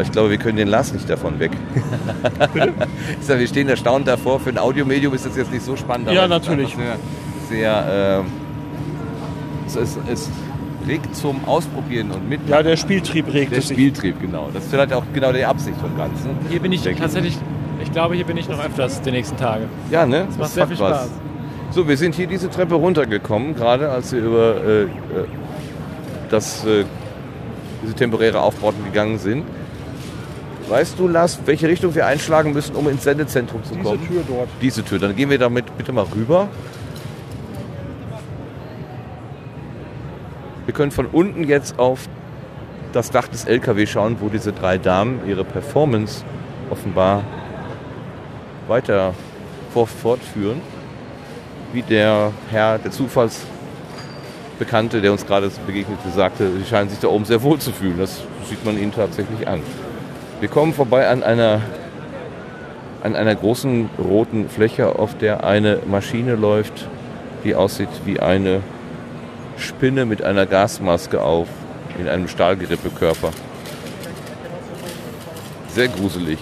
Aber 0.00 0.06
Ich 0.06 0.12
glaube, 0.12 0.30
wir 0.30 0.38
können 0.38 0.56
den 0.56 0.68
Lars 0.68 0.94
nicht 0.94 1.10
davon 1.10 1.38
weg. 1.38 1.50
Ich 2.54 2.62
sag, 3.26 3.38
wir 3.38 3.46
stehen 3.46 3.68
erstaunt 3.68 4.08
davor. 4.08 4.40
Für 4.40 4.48
ein 4.48 4.56
Audiomedium 4.56 5.12
ist 5.12 5.26
das 5.26 5.36
jetzt 5.36 5.52
nicht 5.52 5.62
so 5.62 5.76
spannend. 5.76 6.10
Ja, 6.10 6.24
ist 6.24 6.30
natürlich. 6.30 6.74
Sehr, 6.74 6.96
sehr 7.50 8.20
ähm, 8.20 8.26
es, 9.66 9.76
es, 9.76 9.98
es 10.10 10.30
regt 10.86 11.14
zum 11.14 11.44
Ausprobieren 11.44 12.12
und 12.12 12.26
mit. 12.26 12.48
Ja, 12.48 12.62
der 12.62 12.78
Spieltrieb 12.78 13.26
regt 13.30 13.52
Der 13.52 13.58
es 13.58 13.68
sich. 13.68 13.76
Spieltrieb, 13.76 14.18
genau. 14.22 14.48
Das 14.54 14.64
ist 14.64 14.70
vielleicht 14.70 14.94
auch 14.94 15.04
genau 15.12 15.32
die 15.32 15.44
Absicht 15.44 15.76
vom 15.78 15.94
Ganzen. 15.98 16.30
Hier 16.48 16.60
bin 16.60 16.72
ich 16.72 16.82
tatsächlich, 16.82 17.36
ich 17.82 17.92
glaube, 17.92 18.14
hier 18.14 18.24
bin 18.24 18.38
ich 18.38 18.48
noch 18.48 18.64
öfters 18.64 19.02
die 19.02 19.10
nächsten 19.10 19.36
Tage. 19.36 19.64
Ja, 19.90 20.06
ne? 20.06 20.24
Das 20.28 20.38
macht 20.38 20.50
sehr 20.52 20.66
viel 20.66 20.76
hat 20.78 20.82
was. 20.82 20.98
Spaß. 21.02 21.10
So, 21.72 21.86
wir 21.86 21.98
sind 21.98 22.14
hier 22.14 22.26
diese 22.26 22.48
Treppe 22.48 22.74
runtergekommen, 22.74 23.54
gerade 23.54 23.90
als 23.90 24.12
wir 24.12 24.20
über 24.20 24.56
äh, 24.64 24.82
äh, 24.82 24.86
das, 26.30 26.64
äh, 26.64 26.84
diese 27.82 27.92
temporäre 27.92 28.40
Aufbauten 28.40 28.82
gegangen 28.82 29.18
sind. 29.18 29.44
Weißt 30.70 31.00
du, 31.00 31.08
Lars, 31.08 31.40
welche 31.46 31.66
Richtung 31.66 31.96
wir 31.96 32.06
einschlagen 32.06 32.52
müssen, 32.52 32.76
um 32.76 32.88
ins 32.88 33.02
Sendezentrum 33.02 33.64
zu 33.64 33.74
Diese 33.74 33.82
kommen? 33.82 34.06
Tür 34.06 34.22
dort. 34.28 34.48
Diese 34.62 34.84
Tür. 34.84 35.00
Dann 35.00 35.16
gehen 35.16 35.28
wir 35.28 35.38
damit 35.38 35.76
bitte 35.76 35.90
mal 35.90 36.06
rüber. 36.14 36.46
Wir 40.66 40.72
können 40.72 40.92
von 40.92 41.06
unten 41.06 41.42
jetzt 41.42 41.76
auf 41.80 42.08
das 42.92 43.10
Dach 43.10 43.26
des 43.26 43.46
LKW 43.46 43.84
schauen, 43.86 44.18
wo 44.20 44.28
diese 44.28 44.52
drei 44.52 44.78
Damen 44.78 45.20
ihre 45.26 45.44
Performance 45.44 46.24
offenbar 46.70 47.24
weiter 48.68 49.12
fortführen. 49.74 50.60
Wie 51.72 51.82
der 51.82 52.30
Herr, 52.52 52.78
der 52.78 52.92
Zufallsbekannte, 52.92 55.00
der 55.00 55.10
uns 55.10 55.26
gerade 55.26 55.50
begegnete, 55.66 56.10
sagte, 56.14 56.48
sie 56.56 56.64
scheinen 56.64 56.90
sich 56.90 57.00
da 57.00 57.08
oben 57.08 57.24
sehr 57.24 57.42
wohl 57.42 57.58
zu 57.58 57.72
fühlen. 57.72 57.98
Das 57.98 58.22
sieht 58.48 58.64
man 58.64 58.78
ihnen 58.78 58.92
tatsächlich 58.92 59.48
an. 59.48 59.62
Wir 60.40 60.48
kommen 60.48 60.72
vorbei 60.72 61.06
an 61.06 61.22
einer, 61.22 61.60
an 63.02 63.14
einer 63.14 63.34
großen 63.34 63.90
roten 63.98 64.48
Fläche, 64.48 64.98
auf 64.98 65.18
der 65.18 65.44
eine 65.44 65.80
Maschine 65.86 66.34
läuft, 66.34 66.88
die 67.44 67.54
aussieht 67.54 67.90
wie 68.06 68.20
eine 68.20 68.62
Spinne 69.58 70.06
mit 70.06 70.22
einer 70.22 70.46
Gasmaske 70.46 71.20
auf, 71.20 71.46
in 71.98 72.08
einem 72.08 72.26
Stahlgerippekörper. 72.26 73.32
Sehr 75.68 75.88
gruselig. 75.88 76.38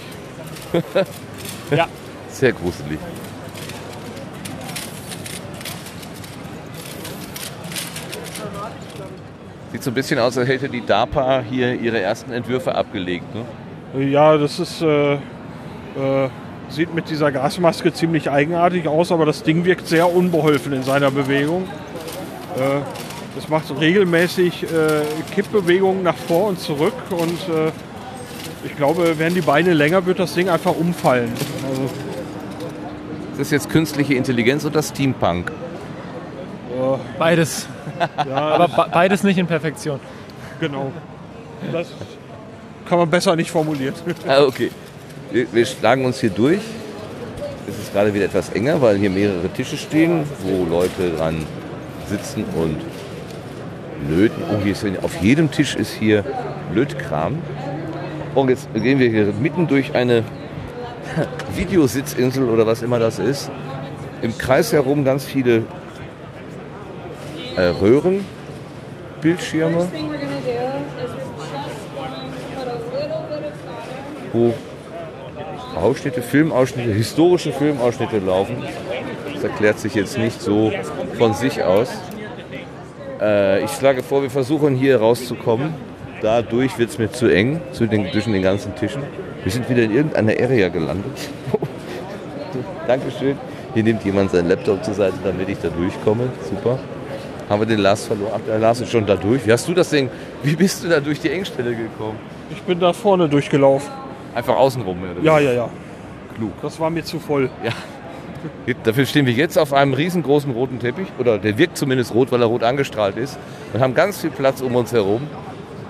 ja. 1.71 1.85
Sehr 2.29 2.53
gruselig. 2.53 2.99
Sieht 9.73 9.83
so 9.83 9.91
ein 9.91 9.93
bisschen 9.93 10.19
aus, 10.19 10.37
als 10.37 10.47
hätte 10.47 10.69
die 10.69 10.85
DARPA 10.85 11.41
hier 11.41 11.73
ihre 11.73 11.99
ersten 11.99 12.31
Entwürfe 12.31 12.73
abgelegt. 12.73 13.35
Ne? 13.35 13.43
Ja, 13.97 14.37
das 14.37 14.59
ist, 14.59 14.81
äh, 14.81 15.13
äh, 15.13 15.17
sieht 16.69 16.93
mit 16.93 17.09
dieser 17.09 17.31
Gasmaske 17.31 17.91
ziemlich 17.91 18.29
eigenartig 18.29 18.87
aus, 18.87 19.11
aber 19.11 19.25
das 19.25 19.41
Ding 19.43 19.65
wirkt 19.65 19.87
sehr 19.87 20.13
unbeholfen 20.13 20.73
in 20.73 20.83
seiner 20.83 21.09
Bewegung. 21.09 21.63
Äh, 22.55 22.81
es 23.37 23.47
macht 23.49 23.65
regelmäßig 23.79 24.63
äh, 24.63 24.67
Kippbewegungen 25.33 26.03
nach 26.03 26.15
vor 26.15 26.47
und 26.49 26.59
zurück 26.59 26.93
und 27.09 27.39
äh, 27.53 27.71
ich 28.65 28.75
glaube, 28.75 29.17
werden 29.17 29.33
die 29.35 29.41
Beine 29.41 29.73
länger, 29.73 30.05
wird 30.05 30.19
das 30.19 30.33
Ding 30.33 30.49
einfach 30.49 30.75
umfallen. 30.75 31.31
Also, 31.69 31.83
Ist 33.31 33.39
das 33.39 33.51
jetzt 33.51 33.69
künstliche 33.69 34.15
Intelligenz 34.15 34.65
oder 34.65 34.83
Steampunk? 34.83 35.51
Beides. 37.17 37.67
Ja, 38.27 38.35
Aber 38.35 38.87
beides 38.91 39.23
nicht 39.23 39.37
in 39.37 39.47
Perfektion. 39.47 39.99
genau. 40.59 40.91
Das 41.71 41.87
kann 42.89 42.97
man 42.97 43.09
besser 43.09 43.35
nicht 43.35 43.51
formulieren. 43.51 43.93
Ah, 44.27 44.41
okay. 44.41 44.71
Wir, 45.31 45.45
wir 45.53 45.65
schlagen 45.65 46.05
uns 46.05 46.19
hier 46.19 46.31
durch. 46.31 46.61
Es 47.67 47.77
ist 47.77 47.93
gerade 47.93 48.11
wieder 48.15 48.25
etwas 48.25 48.49
enger, 48.49 48.81
weil 48.81 48.97
hier 48.97 49.11
mehrere 49.11 49.47
Tische 49.49 49.77
stehen, 49.77 50.23
wo 50.41 50.65
Leute 50.65 51.11
dran 51.15 51.45
sitzen 52.07 52.43
und 52.55 52.77
löten. 54.09 54.41
Oh, 54.51 54.63
hier 54.63 54.71
ist, 54.71 54.83
auf 55.03 55.21
jedem 55.21 55.51
Tisch 55.51 55.75
ist 55.75 55.93
hier 55.93 56.25
Lötkram. 56.73 57.37
Und 58.33 58.49
jetzt 58.49 58.73
gehen 58.73 58.97
wir 58.97 59.09
hier 59.09 59.33
mitten 59.39 59.67
durch 59.67 59.93
eine 59.93 60.23
Videositzinsel 61.55 62.49
oder 62.49 62.65
was 62.65 62.81
immer 62.81 62.97
das 62.97 63.19
ist. 63.19 63.51
Im 64.23 64.35
Kreis 64.35 64.73
herum 64.73 65.05
ganz 65.05 65.25
viele 65.25 65.63
äh, 67.55 67.61
Röhren, 67.61 68.25
Bildschirme, 69.21 69.87
wo 74.33 74.53
Ausschnitte, 75.75 76.21
Filmausschnitte, 76.21 76.91
historische 76.91 77.51
Filmausschnitte 77.51 78.19
laufen. 78.19 78.57
Das 79.33 79.43
erklärt 79.43 79.79
sich 79.79 79.95
jetzt 79.95 80.17
nicht 80.17 80.41
so 80.41 80.71
von 81.17 81.33
sich 81.33 81.63
aus. 81.63 81.89
Äh, 83.21 83.63
ich 83.63 83.71
schlage 83.71 84.03
vor, 84.03 84.21
wir 84.21 84.29
versuchen 84.29 84.75
hier 84.75 84.99
rauszukommen. 84.99 85.73
Dadurch 86.21 86.77
wird 86.77 86.89
es 86.89 86.97
mir 86.97 87.11
zu 87.11 87.27
eng 87.27 87.61
zu 87.71 87.87
den, 87.87 88.11
zwischen 88.11 88.33
den 88.33 88.41
ganzen 88.41 88.75
Tischen. 88.75 89.03
Wir 89.43 89.51
sind 89.51 89.69
wieder 89.69 89.83
in 89.83 89.91
irgendeiner 89.91 90.33
Area 90.33 90.67
gelandet. 90.67 91.29
Dankeschön. 92.87 93.37
Hier 93.73 93.83
nimmt 93.83 94.03
jemand 94.03 94.31
seinen 94.31 94.49
Laptop 94.49 94.83
zur 94.83 94.93
Seite, 94.93 95.15
damit 95.23 95.47
ich 95.47 95.59
da 95.59 95.69
durchkomme. 95.69 96.29
Super. 96.49 96.79
Haben 97.47 97.61
wir 97.61 97.67
den 97.67 97.79
Lars 97.79 98.05
verloren? 98.05 98.33
Ach, 98.35 98.41
der 98.45 98.59
Lars 98.59 98.81
ist 98.81 98.91
schon 98.91 99.05
da 99.05 99.15
durch. 99.15 99.45
Wie 99.45 99.51
hast 99.51 99.67
du 99.67 99.73
das 99.73 99.89
Ding? 99.89 100.09
Wie 100.43 100.55
bist 100.55 100.83
du 100.83 100.89
da 100.89 100.99
durch 100.99 101.19
die 101.19 101.29
Engstelle 101.29 101.71
gekommen? 101.71 102.17
Ich 102.51 102.61
bin 102.63 102.79
da 102.79 102.93
vorne 102.93 103.29
durchgelaufen. 103.29 103.89
Einfach 104.35 104.55
außenrum, 104.55 104.97
Ja, 105.21 105.39
ja, 105.39 105.51
ja. 105.51 105.69
Klug. 106.35 106.51
Das 106.61 106.79
war 106.79 106.89
mir 106.89 107.03
zu 107.03 107.19
voll. 107.19 107.49
Ja. 107.63 107.71
Dafür 108.83 109.05
stehen 109.05 109.25
wir 109.25 109.33
jetzt 109.33 109.57
auf 109.57 109.73
einem 109.73 109.93
riesengroßen 109.93 110.51
roten 110.51 110.79
Teppich. 110.79 111.07
Oder 111.17 111.37
der 111.37 111.57
wirkt 111.57 111.77
zumindest 111.77 112.13
rot, 112.13 112.31
weil 112.31 112.41
er 112.41 112.47
rot 112.47 112.63
angestrahlt 112.63 113.17
ist. 113.17 113.37
Und 113.73 113.81
haben 113.81 113.93
ganz 113.93 114.21
viel 114.21 114.29
Platz 114.29 114.61
um 114.61 114.75
uns 114.75 114.93
herum. 114.93 115.27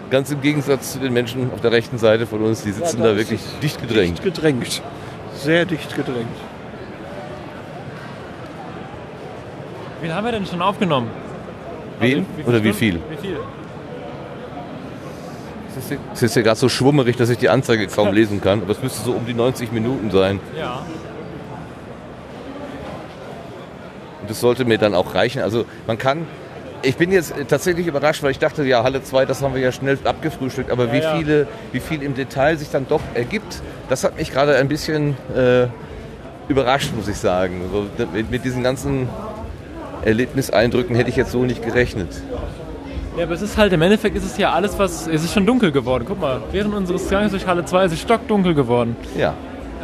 Ganz 0.10 0.32
im 0.32 0.42
Gegensatz 0.42 0.94
zu 0.94 1.00
den 1.00 1.14
Menschen 1.14 1.52
auf 1.54 1.62
der 1.62 1.72
rechten 1.72 2.00
Seite 2.00 2.26
von 2.26 2.42
uns, 2.42 2.64
die 2.64 2.72
sitzen 2.72 2.98
Ja, 2.98 3.04
da 3.04 3.12
da 3.12 3.18
wirklich 3.18 3.42
dicht 3.62 3.80
gedrängt. 3.80 4.18
Dicht 4.18 4.24
gedrängt. 4.24 4.82
Sehr 5.36 5.66
dicht 5.66 5.96
gedrängt. 5.96 6.26
Wie 10.00 10.06
viel 10.08 10.16
haben 10.16 10.26
wir 10.26 10.32
denn 10.32 10.46
schon 10.46 10.62
aufgenommen? 10.62 11.10
Wen? 12.00 12.26
Also, 12.38 12.50
Oder 12.50 12.64
wie 12.64 12.74
viel? 12.74 13.00
Wie 13.10 13.18
viel? 13.28 13.38
Es 15.80 15.92
ist- 15.92 16.00
Es 16.14 16.24
ist 16.24 16.36
ja 16.36 16.42
gerade 16.42 16.60
so 16.60 16.70
schwummerig, 16.70 17.16
dass 17.18 17.30
ich 17.30 17.38
die 17.38 17.50
Anzeige 17.50 17.88
kaum 17.88 18.14
lesen 18.14 18.42
kann. 18.42 18.62
Aber 18.62 18.72
es 18.72 18.82
müsste 18.84 19.02
so 19.04 19.14
um 19.14 19.26
die 19.26 19.34
90 19.34 19.72
Minuten 19.72 20.12
sein. 20.12 20.40
Ja. 20.58 20.82
Und 24.22 24.30
das 24.30 24.40
sollte 24.40 24.66
mir 24.66 24.78
dann 24.78 24.94
auch 24.94 25.16
reichen. 25.16 25.42
Also 25.42 25.66
man 25.88 25.98
kann. 25.98 26.28
Ich 26.82 26.96
bin 26.96 27.12
jetzt 27.12 27.34
tatsächlich 27.50 27.88
überrascht, 27.88 28.24
weil 28.24 28.32
ich 28.32 28.40
dachte, 28.40 28.64
ja, 28.64 28.84
Halle 28.84 29.04
2, 29.04 29.26
das 29.26 29.42
haben 29.42 29.54
wir 29.54 29.62
ja 29.62 29.74
schnell 29.74 29.98
abgefrühstückt. 30.06 30.72
Aber 30.72 30.86
Ja, 30.86 30.94
wie, 30.94 30.98
ja. 31.00 31.18
viele, 31.18 31.48
wie 31.74 31.82
viel 31.82 32.02
im 32.04 32.14
Detail 32.16 32.56
sich 32.58 32.70
dann 32.72 32.88
doch 32.88 33.02
ergibt, 33.16 33.62
das 33.90 34.06
hat 34.06 34.16
mich 34.18 34.32
gerade 34.32 34.56
ein 34.56 34.70
bisschen 34.70 35.18
äh, 35.36 35.68
überrascht, 36.48 36.94
muss 36.96 37.10
ich 37.10 37.18
sagen. 37.18 37.64
Also 37.66 37.88
mit, 38.14 38.32
mit 38.32 38.46
diesen 38.46 38.64
ganzen 38.64 39.10
Erlebniseindrücken 40.06 40.96
hätte 40.96 41.10
ich 41.10 41.18
jetzt 41.18 41.32
so 41.34 41.44
nicht 41.44 41.64
gerechnet. 41.66 42.08
Ja, 43.20 43.26
aber 43.26 43.34
es 43.34 43.42
ist 43.42 43.58
halt, 43.58 43.74
im 43.74 43.82
Endeffekt 43.82 44.16
ist 44.16 44.24
es 44.24 44.38
ja 44.38 44.54
alles, 44.54 44.80
was. 44.80 45.06
Es 45.06 45.26
ist 45.26 45.34
schon 45.34 45.46
dunkel 45.46 45.74
geworden. 45.74 46.06
Guck 46.08 46.22
mal, 46.22 46.42
während 46.54 46.74
unseres 46.74 47.10
Ganges 47.10 47.32
durch 47.32 47.46
Halle 47.46 47.66
2 47.66 47.84
ist 47.88 47.92
es 47.92 48.00
stockdunkel 48.00 48.54
geworden. 48.54 48.96
Ja. 49.18 49.34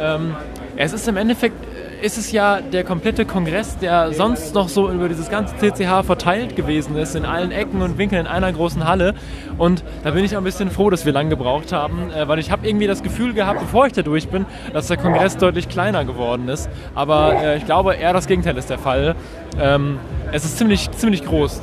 Ähm, 0.00 0.34
es 0.76 0.94
ist 0.94 1.06
im 1.06 1.18
Endeffekt 1.18 1.54
ist 2.00 2.16
es 2.16 2.32
ja 2.32 2.62
der 2.62 2.82
komplette 2.82 3.26
Kongress, 3.26 3.76
der 3.76 4.12
sonst 4.14 4.54
noch 4.54 4.70
so 4.70 4.90
über 4.90 5.10
dieses 5.10 5.28
ganze 5.28 5.54
CCH 5.56 6.06
verteilt 6.06 6.56
gewesen 6.56 6.96
ist, 6.96 7.14
in 7.14 7.26
allen 7.26 7.50
Ecken 7.50 7.82
und 7.82 7.98
Winkeln 7.98 8.22
in 8.22 8.26
einer 8.26 8.50
großen 8.50 8.88
Halle. 8.88 9.14
Und 9.58 9.84
da 10.02 10.12
bin 10.12 10.24
ich 10.24 10.34
auch 10.34 10.40
ein 10.40 10.44
bisschen 10.44 10.70
froh, 10.70 10.88
dass 10.88 11.04
wir 11.04 11.12
lang 11.12 11.28
gebraucht 11.28 11.72
haben, 11.72 12.10
äh, 12.12 12.26
weil 12.28 12.38
ich 12.38 12.50
habe 12.50 12.66
irgendwie 12.66 12.86
das 12.86 13.02
Gefühl 13.02 13.34
gehabt, 13.34 13.60
bevor 13.60 13.86
ich 13.86 13.92
da 13.92 14.00
durch 14.00 14.28
bin, 14.28 14.46
dass 14.72 14.86
der 14.86 14.96
Kongress 14.96 15.36
deutlich 15.36 15.68
kleiner 15.68 16.06
geworden 16.06 16.48
ist. 16.48 16.70
Aber 16.94 17.34
äh, 17.42 17.58
ich 17.58 17.66
glaube, 17.66 17.96
eher 17.96 18.14
das 18.14 18.26
Gegenteil 18.28 18.56
ist 18.56 18.70
der 18.70 18.78
Fall. 18.78 19.14
Ähm, 19.60 19.98
es 20.32 20.46
ist 20.46 20.56
ziemlich, 20.56 20.90
ziemlich 20.92 21.22
groß. 21.22 21.60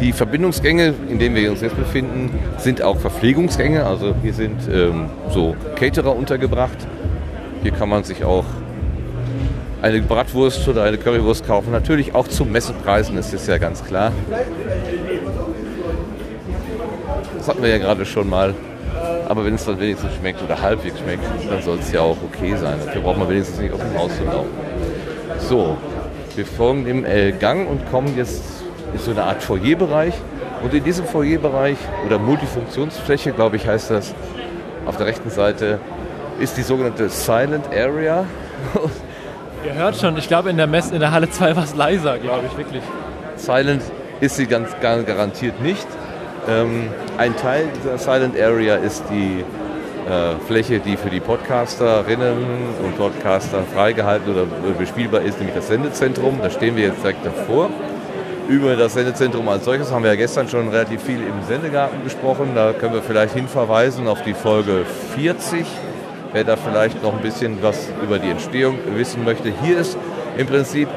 Die 0.00 0.12
Verbindungsgänge, 0.12 0.94
in 1.08 1.20
denen 1.20 1.36
wir 1.36 1.50
uns 1.50 1.60
jetzt 1.60 1.76
befinden, 1.76 2.30
sind 2.58 2.82
auch 2.82 2.98
Verpflegungsgänge. 2.98 3.86
Also 3.86 4.14
hier 4.20 4.34
sind 4.34 4.58
ähm, 4.68 5.06
so 5.30 5.54
Caterer 5.76 6.16
untergebracht. 6.16 6.76
Hier 7.62 7.70
kann 7.70 7.88
man 7.88 8.02
sich 8.02 8.24
auch 8.24 8.44
eine 9.80 10.02
Bratwurst 10.02 10.66
oder 10.68 10.82
eine 10.82 10.98
Currywurst 10.98 11.46
kaufen. 11.46 11.70
Natürlich 11.70 12.14
auch 12.14 12.26
zu 12.26 12.44
Messepreisen, 12.44 13.14
das 13.14 13.32
ist 13.32 13.46
ja 13.46 13.58
ganz 13.58 13.84
klar. 13.84 14.10
Das 17.38 17.48
hatten 17.48 17.62
wir 17.62 17.70
ja 17.70 17.78
gerade 17.78 18.04
schon 18.04 18.28
mal. 18.28 18.54
Aber 19.28 19.44
wenn 19.44 19.54
es 19.54 19.64
dann 19.64 19.78
wenigstens 19.80 20.14
schmeckt 20.14 20.42
oder 20.42 20.60
halbwegs 20.60 20.98
schmeckt, 20.98 21.22
dann 21.48 21.62
soll 21.62 21.78
es 21.78 21.92
ja 21.92 22.00
auch 22.00 22.16
okay 22.24 22.56
sein. 22.56 22.74
Dafür 22.84 23.02
braucht 23.02 23.18
man 23.18 23.28
wenigstens 23.28 23.60
nicht 23.60 23.72
auf 23.72 23.80
dem 23.80 23.96
Haus 23.98 24.16
zu 24.16 24.24
laufen. 24.24 24.50
So, 25.48 25.76
wir 26.36 26.46
folgen 26.46 26.84
dem 26.84 27.04
äh, 27.04 27.32
Gang 27.32 27.68
und 27.68 27.90
kommen 27.90 28.16
jetzt 28.16 28.42
ist 28.94 29.04
so 29.06 29.10
eine 29.10 29.24
Art 29.24 29.42
Foyerbereich. 29.42 30.14
Und 30.62 30.74
in 30.74 30.84
diesem 30.84 31.06
Foyerbereich 31.06 31.78
oder 32.06 32.18
Multifunktionsfläche, 32.18 33.32
glaube 33.32 33.56
ich, 33.56 33.66
heißt 33.66 33.90
das, 33.90 34.14
auf 34.86 34.96
der 34.96 35.06
rechten 35.06 35.30
Seite 35.30 35.80
ist 36.38 36.56
die 36.56 36.62
sogenannte 36.62 37.08
Silent 37.08 37.66
Area. 37.68 38.26
Ihr 39.64 39.74
hört 39.74 39.96
schon, 39.96 40.16
ich 40.16 40.28
glaube 40.28 40.50
in 40.50 40.56
der 40.56 40.66
Mess 40.66 40.90
in 40.90 41.00
der 41.00 41.12
Halle 41.12 41.30
2 41.30 41.56
war 41.56 41.64
es 41.64 41.74
leiser, 41.74 42.18
glaube 42.18 42.46
ich, 42.46 42.56
wirklich. 42.56 42.82
Silent 43.36 43.82
ist 44.20 44.36
sie 44.36 44.46
ganz 44.46 44.70
garantiert 44.80 45.60
nicht. 45.60 45.86
Ähm, 46.48 46.88
ein 47.18 47.36
Teil 47.36 47.68
dieser 47.80 47.98
Silent 47.98 48.38
Area 48.40 48.76
ist 48.76 49.04
die 49.10 49.44
Fläche, 50.46 50.80
die 50.80 50.96
für 50.96 51.10
die 51.10 51.20
Podcasterinnen 51.20 52.36
und 52.84 52.98
Podcaster 52.98 53.62
freigehalten 53.72 54.32
oder 54.32 54.46
bespielbar 54.78 55.22
ist, 55.22 55.38
nämlich 55.38 55.54
das 55.54 55.68
Sendezentrum. 55.68 56.40
Da 56.42 56.50
stehen 56.50 56.76
wir 56.76 56.84
jetzt 56.84 57.02
direkt 57.02 57.24
davor. 57.24 57.70
Über 58.48 58.74
das 58.74 58.94
Sendezentrum 58.94 59.48
als 59.48 59.64
solches 59.64 59.92
haben 59.92 60.02
wir 60.02 60.10
ja 60.10 60.16
gestern 60.16 60.48
schon 60.48 60.68
relativ 60.68 61.02
viel 61.02 61.20
im 61.20 61.42
Sendegarten 61.46 62.02
gesprochen. 62.02 62.50
Da 62.54 62.72
können 62.72 62.94
wir 62.94 63.02
vielleicht 63.02 63.34
hinverweisen 63.34 64.08
auf 64.08 64.22
die 64.22 64.34
Folge 64.34 64.84
40. 65.14 65.64
Wer 66.32 66.44
da 66.44 66.56
vielleicht 66.56 67.02
noch 67.02 67.14
ein 67.14 67.22
bisschen 67.22 67.62
was 67.62 67.88
über 68.02 68.18
die 68.18 68.30
Entstehung 68.30 68.78
wissen 68.96 69.24
möchte. 69.24 69.52
Hier 69.62 69.78
ist 69.78 69.96
im 70.36 70.46
Prinzip 70.46 70.88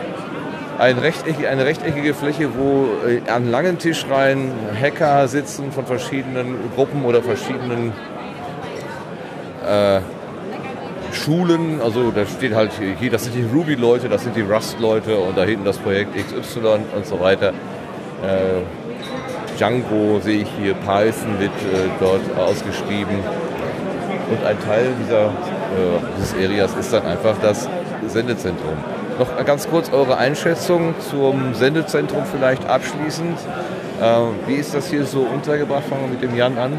ein 0.80 0.98
rechteckig, 0.98 1.48
eine 1.48 1.66
rechteckige 1.66 2.14
Fläche, 2.14 2.50
wo 2.58 2.88
äh, 3.08 3.22
an 3.30 3.50
langen 3.52 3.78
Tischreihen 3.78 4.52
Hacker 4.80 5.28
sitzen 5.28 5.72
von 5.72 5.86
verschiedenen 5.86 6.56
Gruppen 6.76 7.06
oder 7.06 7.22
verschiedenen 7.22 7.94
äh, 9.66 10.02
Schulen. 11.14 11.82
Also 11.82 12.12
da 12.12 12.26
steht 12.26 12.54
halt 12.54 12.72
hier, 13.00 13.10
das 13.10 13.24
sind 13.26 13.36
die 13.36 13.46
Ruby-Leute, 13.54 14.10
das 14.10 14.24
sind 14.24 14.36
die 14.36 14.42
Rust-Leute 14.42 15.18
und 15.18 15.38
da 15.38 15.44
hinten 15.44 15.66
das 15.66 15.78
Projekt 15.78 16.16
XY 16.16 16.80
und 16.96 17.06
so 17.06 17.20
weiter. 17.20 17.50
Äh, 17.50 18.62
Django 19.58 20.20
sehe 20.20 20.42
ich 20.42 20.50
hier, 20.60 20.74
Python 20.74 21.40
wird 21.40 21.52
äh, 21.52 21.90
dort 22.00 22.22
ausgeschrieben. 22.38 23.20
Und 24.30 24.46
ein 24.46 24.60
Teil 24.60 24.92
dieser, 25.04 25.26
äh, 25.26 25.30
dieses 26.18 26.34
Areas 26.34 26.76
ist 26.76 26.92
dann 26.92 27.06
einfach 27.06 27.36
das 27.42 27.70
Sendezentrum. 28.08 28.74
Noch 29.18 29.46
ganz 29.46 29.70
kurz 29.70 29.92
eure 29.94 30.18
Einschätzung 30.18 30.94
zum 31.10 31.54
Sendezentrum 31.54 32.24
vielleicht 32.30 32.66
abschließend. 32.66 33.38
Äh, 34.02 34.48
wie 34.48 34.56
ist 34.56 34.74
das 34.74 34.90
hier 34.90 35.06
so 35.06 35.22
untergebracht? 35.22 35.84
Fangen 35.90 36.02
wir 36.02 36.10
mit 36.10 36.22
dem 36.22 36.36
Jan 36.36 36.58
an. 36.58 36.74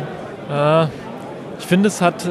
Äh, 0.51 0.89
ich 1.59 1.67
finde, 1.67 1.89
es 1.89 2.03
hat 2.03 2.31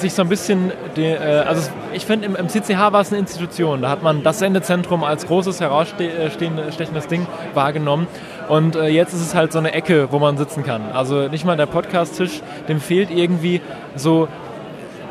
sich 0.00 0.14
so 0.14 0.22
ein 0.22 0.28
bisschen, 0.28 0.72
die, 0.96 1.04
äh, 1.04 1.42
also 1.46 1.68
ich 1.92 2.04
finde, 2.04 2.26
im, 2.26 2.36
im, 2.36 2.48
CCH 2.48 2.92
war 2.92 3.00
es 3.00 3.10
eine 3.10 3.18
Institution. 3.18 3.82
Da 3.82 3.90
hat 3.90 4.02
man 4.02 4.22
das 4.22 4.38
Sendezentrum 4.38 5.04
als 5.04 5.26
großes, 5.26 5.60
herausstechendes 5.60 7.06
Ding 7.08 7.26
wahrgenommen. 7.54 8.06
Und 8.48 8.76
äh, 8.76 8.88
jetzt 8.88 9.12
ist 9.12 9.20
es 9.20 9.34
halt 9.34 9.52
so 9.52 9.58
eine 9.58 9.72
Ecke, 9.72 10.08
wo 10.12 10.18
man 10.18 10.36
sitzen 10.36 10.62
kann. 10.64 10.92
Also 10.92 11.28
nicht 11.28 11.44
mal 11.44 11.56
der 11.56 11.66
Podcast-Tisch, 11.66 12.42
dem 12.68 12.80
fehlt 12.80 13.10
irgendwie 13.10 13.60
so 13.96 14.28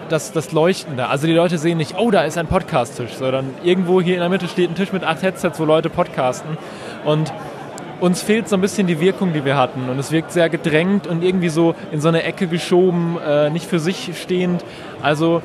das, 0.10 0.32
das 0.32 0.52
Leuchten 0.52 0.98
da. 0.98 1.07
Also 1.07 1.28
die 1.28 1.34
Leute 1.34 1.57
sehen 1.57 1.78
nicht, 1.78 1.95
oh, 1.98 2.12
da 2.12 2.22
ist 2.22 2.38
ein 2.38 2.48
Podcast-Tisch, 2.48 3.14
sondern 3.14 3.53
irgendwo 3.64 4.02
hier 4.02 4.16
in 4.16 4.22
der 4.22 4.30
Mitte 4.30 4.48
steht 4.48 4.70
ein 4.70 4.76
Tisch 4.76 4.94
mit 4.94 5.03
acht 5.03 5.22
Headsets, 5.22 5.60
wo 5.60 5.66
Leute 5.66 5.90
podcasten. 5.90 6.57
Und 7.03 7.34
uns 8.00 8.22
fehlt 8.22 8.50
so 8.50 8.56
ein 8.56 8.62
bisschen 8.62 8.88
die 8.88 9.00
Wirkung, 9.00 9.34
die 9.34 9.46
wir 9.46 9.56
hatten. 9.56 9.90
Und 9.90 10.00
es 10.00 10.12
wirkt 10.12 10.32
sehr 10.32 10.50
gedrängt 10.50 11.08
und 11.08 11.24
irgendwie 11.24 11.50
so 11.50 11.76
in 11.92 12.02
so 12.02 12.08
eine 12.08 12.24
Ecke 12.24 12.48
geschoben, 12.48 13.18
äh, 13.26 13.50
nicht 13.50 13.66
für 13.66 13.80
sich 13.80 14.12
stehend. 14.20 14.64
Also 15.02 15.42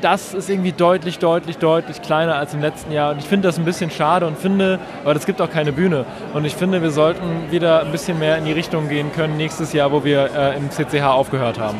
das 0.00 0.34
ist 0.34 0.48
irgendwie 0.48 0.72
deutlich, 0.72 1.18
deutlich, 1.18 1.58
deutlich 1.58 2.02
kleiner 2.02 2.36
als 2.36 2.54
im 2.54 2.60
letzten 2.60 2.92
Jahr. 2.92 3.12
Und 3.12 3.18
ich 3.18 3.24
finde 3.24 3.48
das 3.48 3.58
ein 3.58 3.64
bisschen 3.64 3.90
schade 3.90 4.26
und 4.26 4.38
finde, 4.38 4.78
aber 5.02 5.16
es 5.16 5.26
gibt 5.26 5.40
auch 5.40 5.50
keine 5.50 5.72
Bühne. 5.72 6.04
Und 6.34 6.44
ich 6.44 6.54
finde, 6.54 6.82
wir 6.82 6.90
sollten 6.90 7.50
wieder 7.50 7.80
ein 7.80 7.92
bisschen 7.92 8.18
mehr 8.18 8.38
in 8.38 8.44
die 8.44 8.52
Richtung 8.52 8.88
gehen 8.88 9.12
können 9.12 9.36
nächstes 9.36 9.72
Jahr, 9.72 9.92
wo 9.92 10.04
wir 10.04 10.30
äh, 10.34 10.56
im 10.56 10.70
CCH 10.70 11.02
aufgehört 11.04 11.58
haben. 11.58 11.78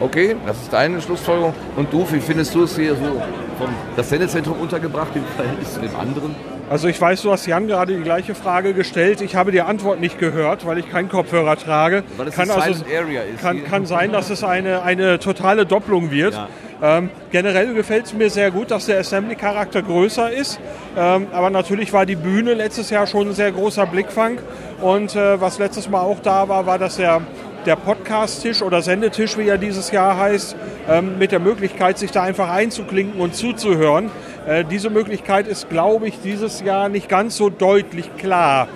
Okay, 0.00 0.36
das 0.46 0.60
ist 0.60 0.72
deine 0.72 1.00
Schlussfolgerung. 1.00 1.54
Und 1.76 1.92
du, 1.92 2.06
wie 2.10 2.20
findest 2.20 2.54
du 2.54 2.64
es 2.64 2.76
hier 2.76 2.94
so 2.94 3.22
vom, 3.58 3.68
das 3.96 4.08
Sendezentrum 4.08 4.60
untergebracht 4.60 5.12
im 5.14 5.24
Verhältnis 5.36 5.74
zu 5.74 5.80
dem 5.80 5.94
anderen? 5.96 6.34
Also 6.72 6.88
ich 6.88 6.98
weiß, 6.98 7.20
du 7.20 7.30
hast 7.30 7.44
Jan 7.44 7.66
gerade 7.66 7.94
die 7.94 8.02
gleiche 8.02 8.34
Frage 8.34 8.72
gestellt. 8.72 9.20
Ich 9.20 9.36
habe 9.36 9.52
die 9.52 9.60
Antwort 9.60 10.00
nicht 10.00 10.18
gehört, 10.18 10.64
weil 10.64 10.78
ich 10.78 10.88
keinen 10.88 11.10
Kopfhörer 11.10 11.56
trage. 11.56 12.02
Weil 12.16 12.28
es 12.28 12.34
kann, 12.34 12.50
also, 12.50 12.82
Area 12.86 13.20
ist. 13.24 13.42
kann, 13.42 13.62
kann 13.64 13.84
sein, 13.84 14.10
dass 14.10 14.30
es 14.30 14.42
eine, 14.42 14.80
eine 14.80 15.18
totale 15.18 15.66
Doppelung 15.66 16.10
wird. 16.10 16.32
Ja. 16.32 16.48
Ähm, 16.80 17.10
generell 17.30 17.74
gefällt 17.74 18.06
es 18.06 18.14
mir 18.14 18.30
sehr 18.30 18.50
gut, 18.50 18.70
dass 18.70 18.86
der 18.86 18.98
Assembly-Charakter 19.00 19.82
größer 19.82 20.32
ist. 20.32 20.58
Ähm, 20.96 21.26
aber 21.30 21.50
natürlich 21.50 21.92
war 21.92 22.06
die 22.06 22.16
Bühne 22.16 22.54
letztes 22.54 22.88
Jahr 22.88 23.06
schon 23.06 23.28
ein 23.28 23.34
sehr 23.34 23.52
großer 23.52 23.84
Blickfang. 23.84 24.38
Und 24.80 25.14
äh, 25.14 25.38
was 25.42 25.58
letztes 25.58 25.90
Mal 25.90 26.00
auch 26.00 26.20
da 26.20 26.48
war, 26.48 26.64
war, 26.64 26.78
dass 26.78 26.96
der 26.96 27.20
der 27.66 27.76
Podcast-Tisch 27.76 28.62
oder 28.62 28.82
Sendetisch, 28.82 29.38
wie 29.38 29.46
er 29.46 29.58
dieses 29.58 29.90
Jahr 29.90 30.16
heißt, 30.16 30.56
ähm, 30.88 31.18
mit 31.18 31.32
der 31.32 31.38
Möglichkeit, 31.38 31.98
sich 31.98 32.10
da 32.10 32.22
einfach 32.22 32.50
einzuklinken 32.50 33.20
und 33.20 33.34
zuzuhören. 33.34 34.10
Äh, 34.46 34.64
diese 34.64 34.90
Möglichkeit 34.90 35.46
ist, 35.46 35.68
glaube 35.68 36.08
ich, 36.08 36.20
dieses 36.20 36.60
Jahr 36.62 36.88
nicht 36.88 37.08
ganz 37.08 37.36
so 37.36 37.50
deutlich 37.50 38.16
klar. 38.16 38.68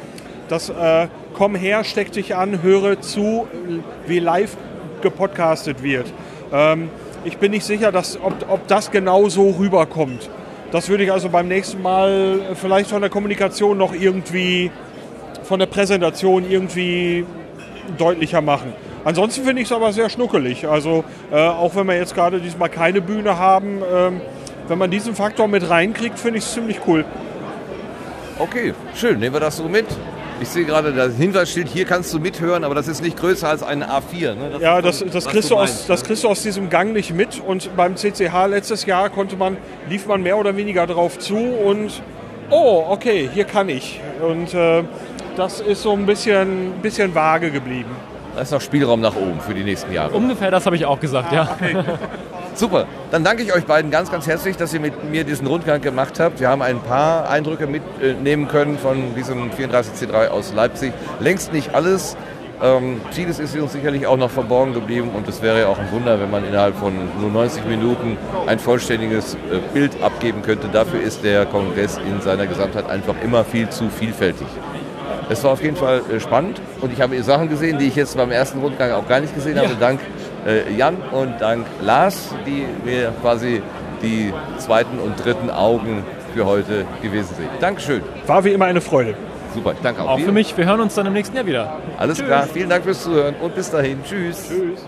Das 0.48 0.70
äh, 0.70 1.09
Komm 1.36 1.55
her, 1.55 1.84
steck 1.84 2.12
dich 2.12 2.34
an, 2.34 2.62
höre 2.62 3.02
zu, 3.02 3.47
wie 4.06 4.20
live 4.20 4.56
gepodcastet 5.02 5.82
wird. 5.82 6.06
Ähm, 6.51 6.88
ich 7.26 7.36
bin 7.36 7.51
nicht 7.51 7.66
sicher, 7.66 7.93
dass, 7.93 8.18
ob, 8.18 8.32
ob 8.48 8.66
das 8.68 8.90
genau 8.90 9.28
so 9.28 9.51
rüberkommt. 9.51 10.30
Das 10.72 10.88
würde 10.88 11.05
ich 11.05 11.12
also 11.12 11.28
beim 11.28 11.47
nächsten 11.47 11.82
Mal 11.82 12.40
vielleicht 12.55 12.88
von 12.88 13.02
der 13.02 13.10
Kommunikation 13.10 13.76
noch 13.76 13.93
irgendwie, 13.93 14.70
von 15.43 15.59
der 15.59 15.66
Präsentation 15.66 16.51
irgendwie 16.51 17.26
deutlicher 17.98 18.40
machen. 18.40 18.72
Ansonsten 19.05 19.44
finde 19.44 19.60
ich 19.60 19.68
es 19.68 19.72
aber 19.72 19.93
sehr 19.93 20.09
schnuckelig. 20.09 20.66
Also 20.66 21.05
äh, 21.30 21.36
auch 21.36 21.76
wenn 21.76 21.86
wir 21.86 21.97
jetzt 21.97 22.14
gerade 22.14 22.40
diesmal 22.40 22.70
keine 22.70 23.02
Bühne 23.02 23.38
haben, 23.38 23.82
ähm, 23.94 24.20
wenn 24.68 24.78
man 24.78 24.90
diesen 24.90 25.14
Faktor 25.14 25.48
mit 25.48 25.68
reinkriegt, 25.68 26.18
finde 26.18 26.38
ich 26.38 26.44
es 26.44 26.52
ziemlich 26.52 26.80
cool. 26.86 27.05
Okay, 28.38 28.74
schön, 28.94 29.18
nehmen 29.18 29.34
wir 29.34 29.40
das 29.40 29.56
so 29.56 29.64
mit. 29.64 29.86
Ich 30.40 30.48
sehe 30.48 30.64
gerade 30.66 30.93
das 30.93 31.14
Hinweisschild, 31.16 31.68
hier 31.68 31.86
kannst 31.86 32.12
du 32.12 32.18
mithören, 32.18 32.62
aber 32.64 32.74
das 32.74 32.88
ist 32.88 33.02
nicht 33.02 33.16
größer 33.16 33.48
als 33.48 33.62
eine 33.62 33.88
A4. 33.88 34.34
Ne? 34.34 34.51
Das 34.52 34.60
ja, 34.60 34.82
das, 34.82 35.05
das, 35.10 35.26
kriegst 35.26 35.51
du 35.51 35.56
aus, 35.56 35.86
das 35.86 36.05
kriegst 36.05 36.24
du 36.24 36.28
aus 36.28 36.43
diesem 36.43 36.68
Gang 36.68 36.93
nicht 36.93 37.14
mit. 37.14 37.40
Und 37.40 37.74
beim 37.74 37.97
CCH 37.97 38.47
letztes 38.51 38.84
Jahr 38.84 39.09
konnte 39.09 39.36
man, 39.36 39.56
lief 39.88 40.06
man 40.06 40.22
mehr 40.22 40.36
oder 40.36 40.55
weniger 40.56 40.86
drauf 40.86 41.18
zu 41.18 41.36
und 41.38 42.02
oh, 42.51 42.84
okay, 42.90 43.30
hier 43.32 43.44
kann 43.44 43.70
ich. 43.70 44.01
Und 44.20 44.52
äh, 44.52 44.82
das 45.36 45.60
ist 45.60 45.82
so 45.82 45.93
ein 45.93 46.05
bisschen, 46.05 46.72
bisschen 46.82 47.14
vage 47.14 47.51
geblieben. 47.51 47.90
Da 48.34 48.43
ist 48.43 48.52
noch 48.52 48.60
Spielraum 48.60 49.01
nach 49.01 49.16
oben 49.16 49.40
für 49.40 49.55
die 49.55 49.64
nächsten 49.64 49.90
Jahre. 49.90 50.14
Ungefähr 50.14 50.51
das 50.51 50.66
habe 50.66 50.76
ich 50.76 50.84
auch 50.84 51.01
gesagt, 51.01 51.32
Ah, 51.32 51.34
ja. 51.34 51.56
okay. 51.59 51.76
Super, 52.56 52.86
dann 53.10 53.22
danke 53.22 53.42
ich 53.42 53.52
euch 53.54 53.66
beiden 53.66 53.90
ganz, 53.90 54.10
ganz 54.10 54.26
herzlich, 54.26 54.56
dass 54.56 54.72
ihr 54.72 54.80
mit 54.80 55.04
mir 55.04 55.24
diesen 55.24 55.46
Rundgang 55.46 55.82
gemacht 55.82 56.18
habt. 56.18 56.40
Wir 56.40 56.48
haben 56.48 56.62
ein 56.62 56.80
paar 56.80 57.28
Eindrücke 57.28 57.66
mitnehmen 57.66 58.48
können 58.48 58.78
von 58.78 59.14
diesem 59.14 59.50
34C3 59.50 60.28
aus 60.28 60.54
Leipzig. 60.54 60.94
Längst 61.20 61.52
nicht 61.52 61.74
alles. 61.74 62.16
Ähm, 62.62 63.02
vieles 63.10 63.40
ist 63.40 63.54
uns 63.58 63.74
sicherlich 63.74 64.06
auch 64.06 64.16
noch 64.16 64.30
verborgen 64.30 64.72
geblieben 64.72 65.10
und 65.14 65.28
es 65.28 65.42
wäre 65.42 65.60
ja 65.60 65.66
auch 65.66 65.78
ein 65.78 65.92
Wunder, 65.92 66.18
wenn 66.18 66.30
man 66.30 66.46
innerhalb 66.46 66.74
von 66.76 66.94
nur 67.20 67.30
90 67.30 67.66
Minuten 67.66 68.16
ein 68.46 68.58
vollständiges 68.58 69.34
äh, 69.34 69.58
Bild 69.74 70.02
abgeben 70.02 70.40
könnte. 70.40 70.68
Dafür 70.72 71.02
ist 71.02 71.22
der 71.24 71.44
Kongress 71.44 71.98
in 71.98 72.22
seiner 72.22 72.46
Gesamtheit 72.46 72.88
einfach 72.88 73.16
immer 73.22 73.44
viel 73.44 73.68
zu 73.68 73.90
vielfältig. 73.90 74.46
Es 75.28 75.44
war 75.44 75.50
auf 75.50 75.62
jeden 75.62 75.76
Fall 75.76 76.00
äh, 76.10 76.20
spannend 76.20 76.62
und 76.80 76.90
ich 76.90 77.02
habe 77.02 77.22
Sachen 77.22 77.50
gesehen, 77.50 77.78
die 77.78 77.88
ich 77.88 77.96
jetzt 77.96 78.16
beim 78.16 78.30
ersten 78.30 78.60
Rundgang 78.60 78.92
auch 78.92 79.06
gar 79.06 79.20
nicht 79.20 79.34
gesehen 79.34 79.58
habe, 79.58 79.76
dank 79.78 80.00
Jan 80.77 80.97
und 81.12 81.40
dank 81.40 81.66
Lars, 81.82 82.31
die 82.47 82.66
mir 82.85 83.12
quasi 83.20 83.62
die 84.02 84.32
zweiten 84.59 84.98
und 84.98 85.23
dritten 85.24 85.51
Augen 85.51 86.05
für 86.35 86.47
heute 86.47 86.85
gewesen 87.02 87.35
sind. 87.36 87.48
Dankeschön. 87.60 88.02
War 88.27 88.44
wie 88.44 88.51
immer 88.51 88.66
eine 88.66 88.81
Freude. 88.81 89.14
Super, 89.55 89.74
danke 89.82 90.02
auch, 90.02 90.10
Auch 90.10 90.20
für 90.20 90.32
mich. 90.32 90.56
Wir 90.56 90.66
hören 90.66 90.81
uns 90.81 90.94
dann 90.94 91.06
im 91.06 91.14
nächsten 91.14 91.35
Jahr 91.35 91.47
wieder. 91.47 91.78
Alles 91.97 92.18
Tschüss. 92.18 92.27
klar, 92.27 92.47
vielen 92.52 92.68
Dank 92.68 92.85
fürs 92.85 93.02
Zuhören 93.02 93.35
und 93.40 93.55
bis 93.55 93.70
dahin. 93.70 94.02
Tschüss. 94.05 94.48
Tschüss. 94.48 94.86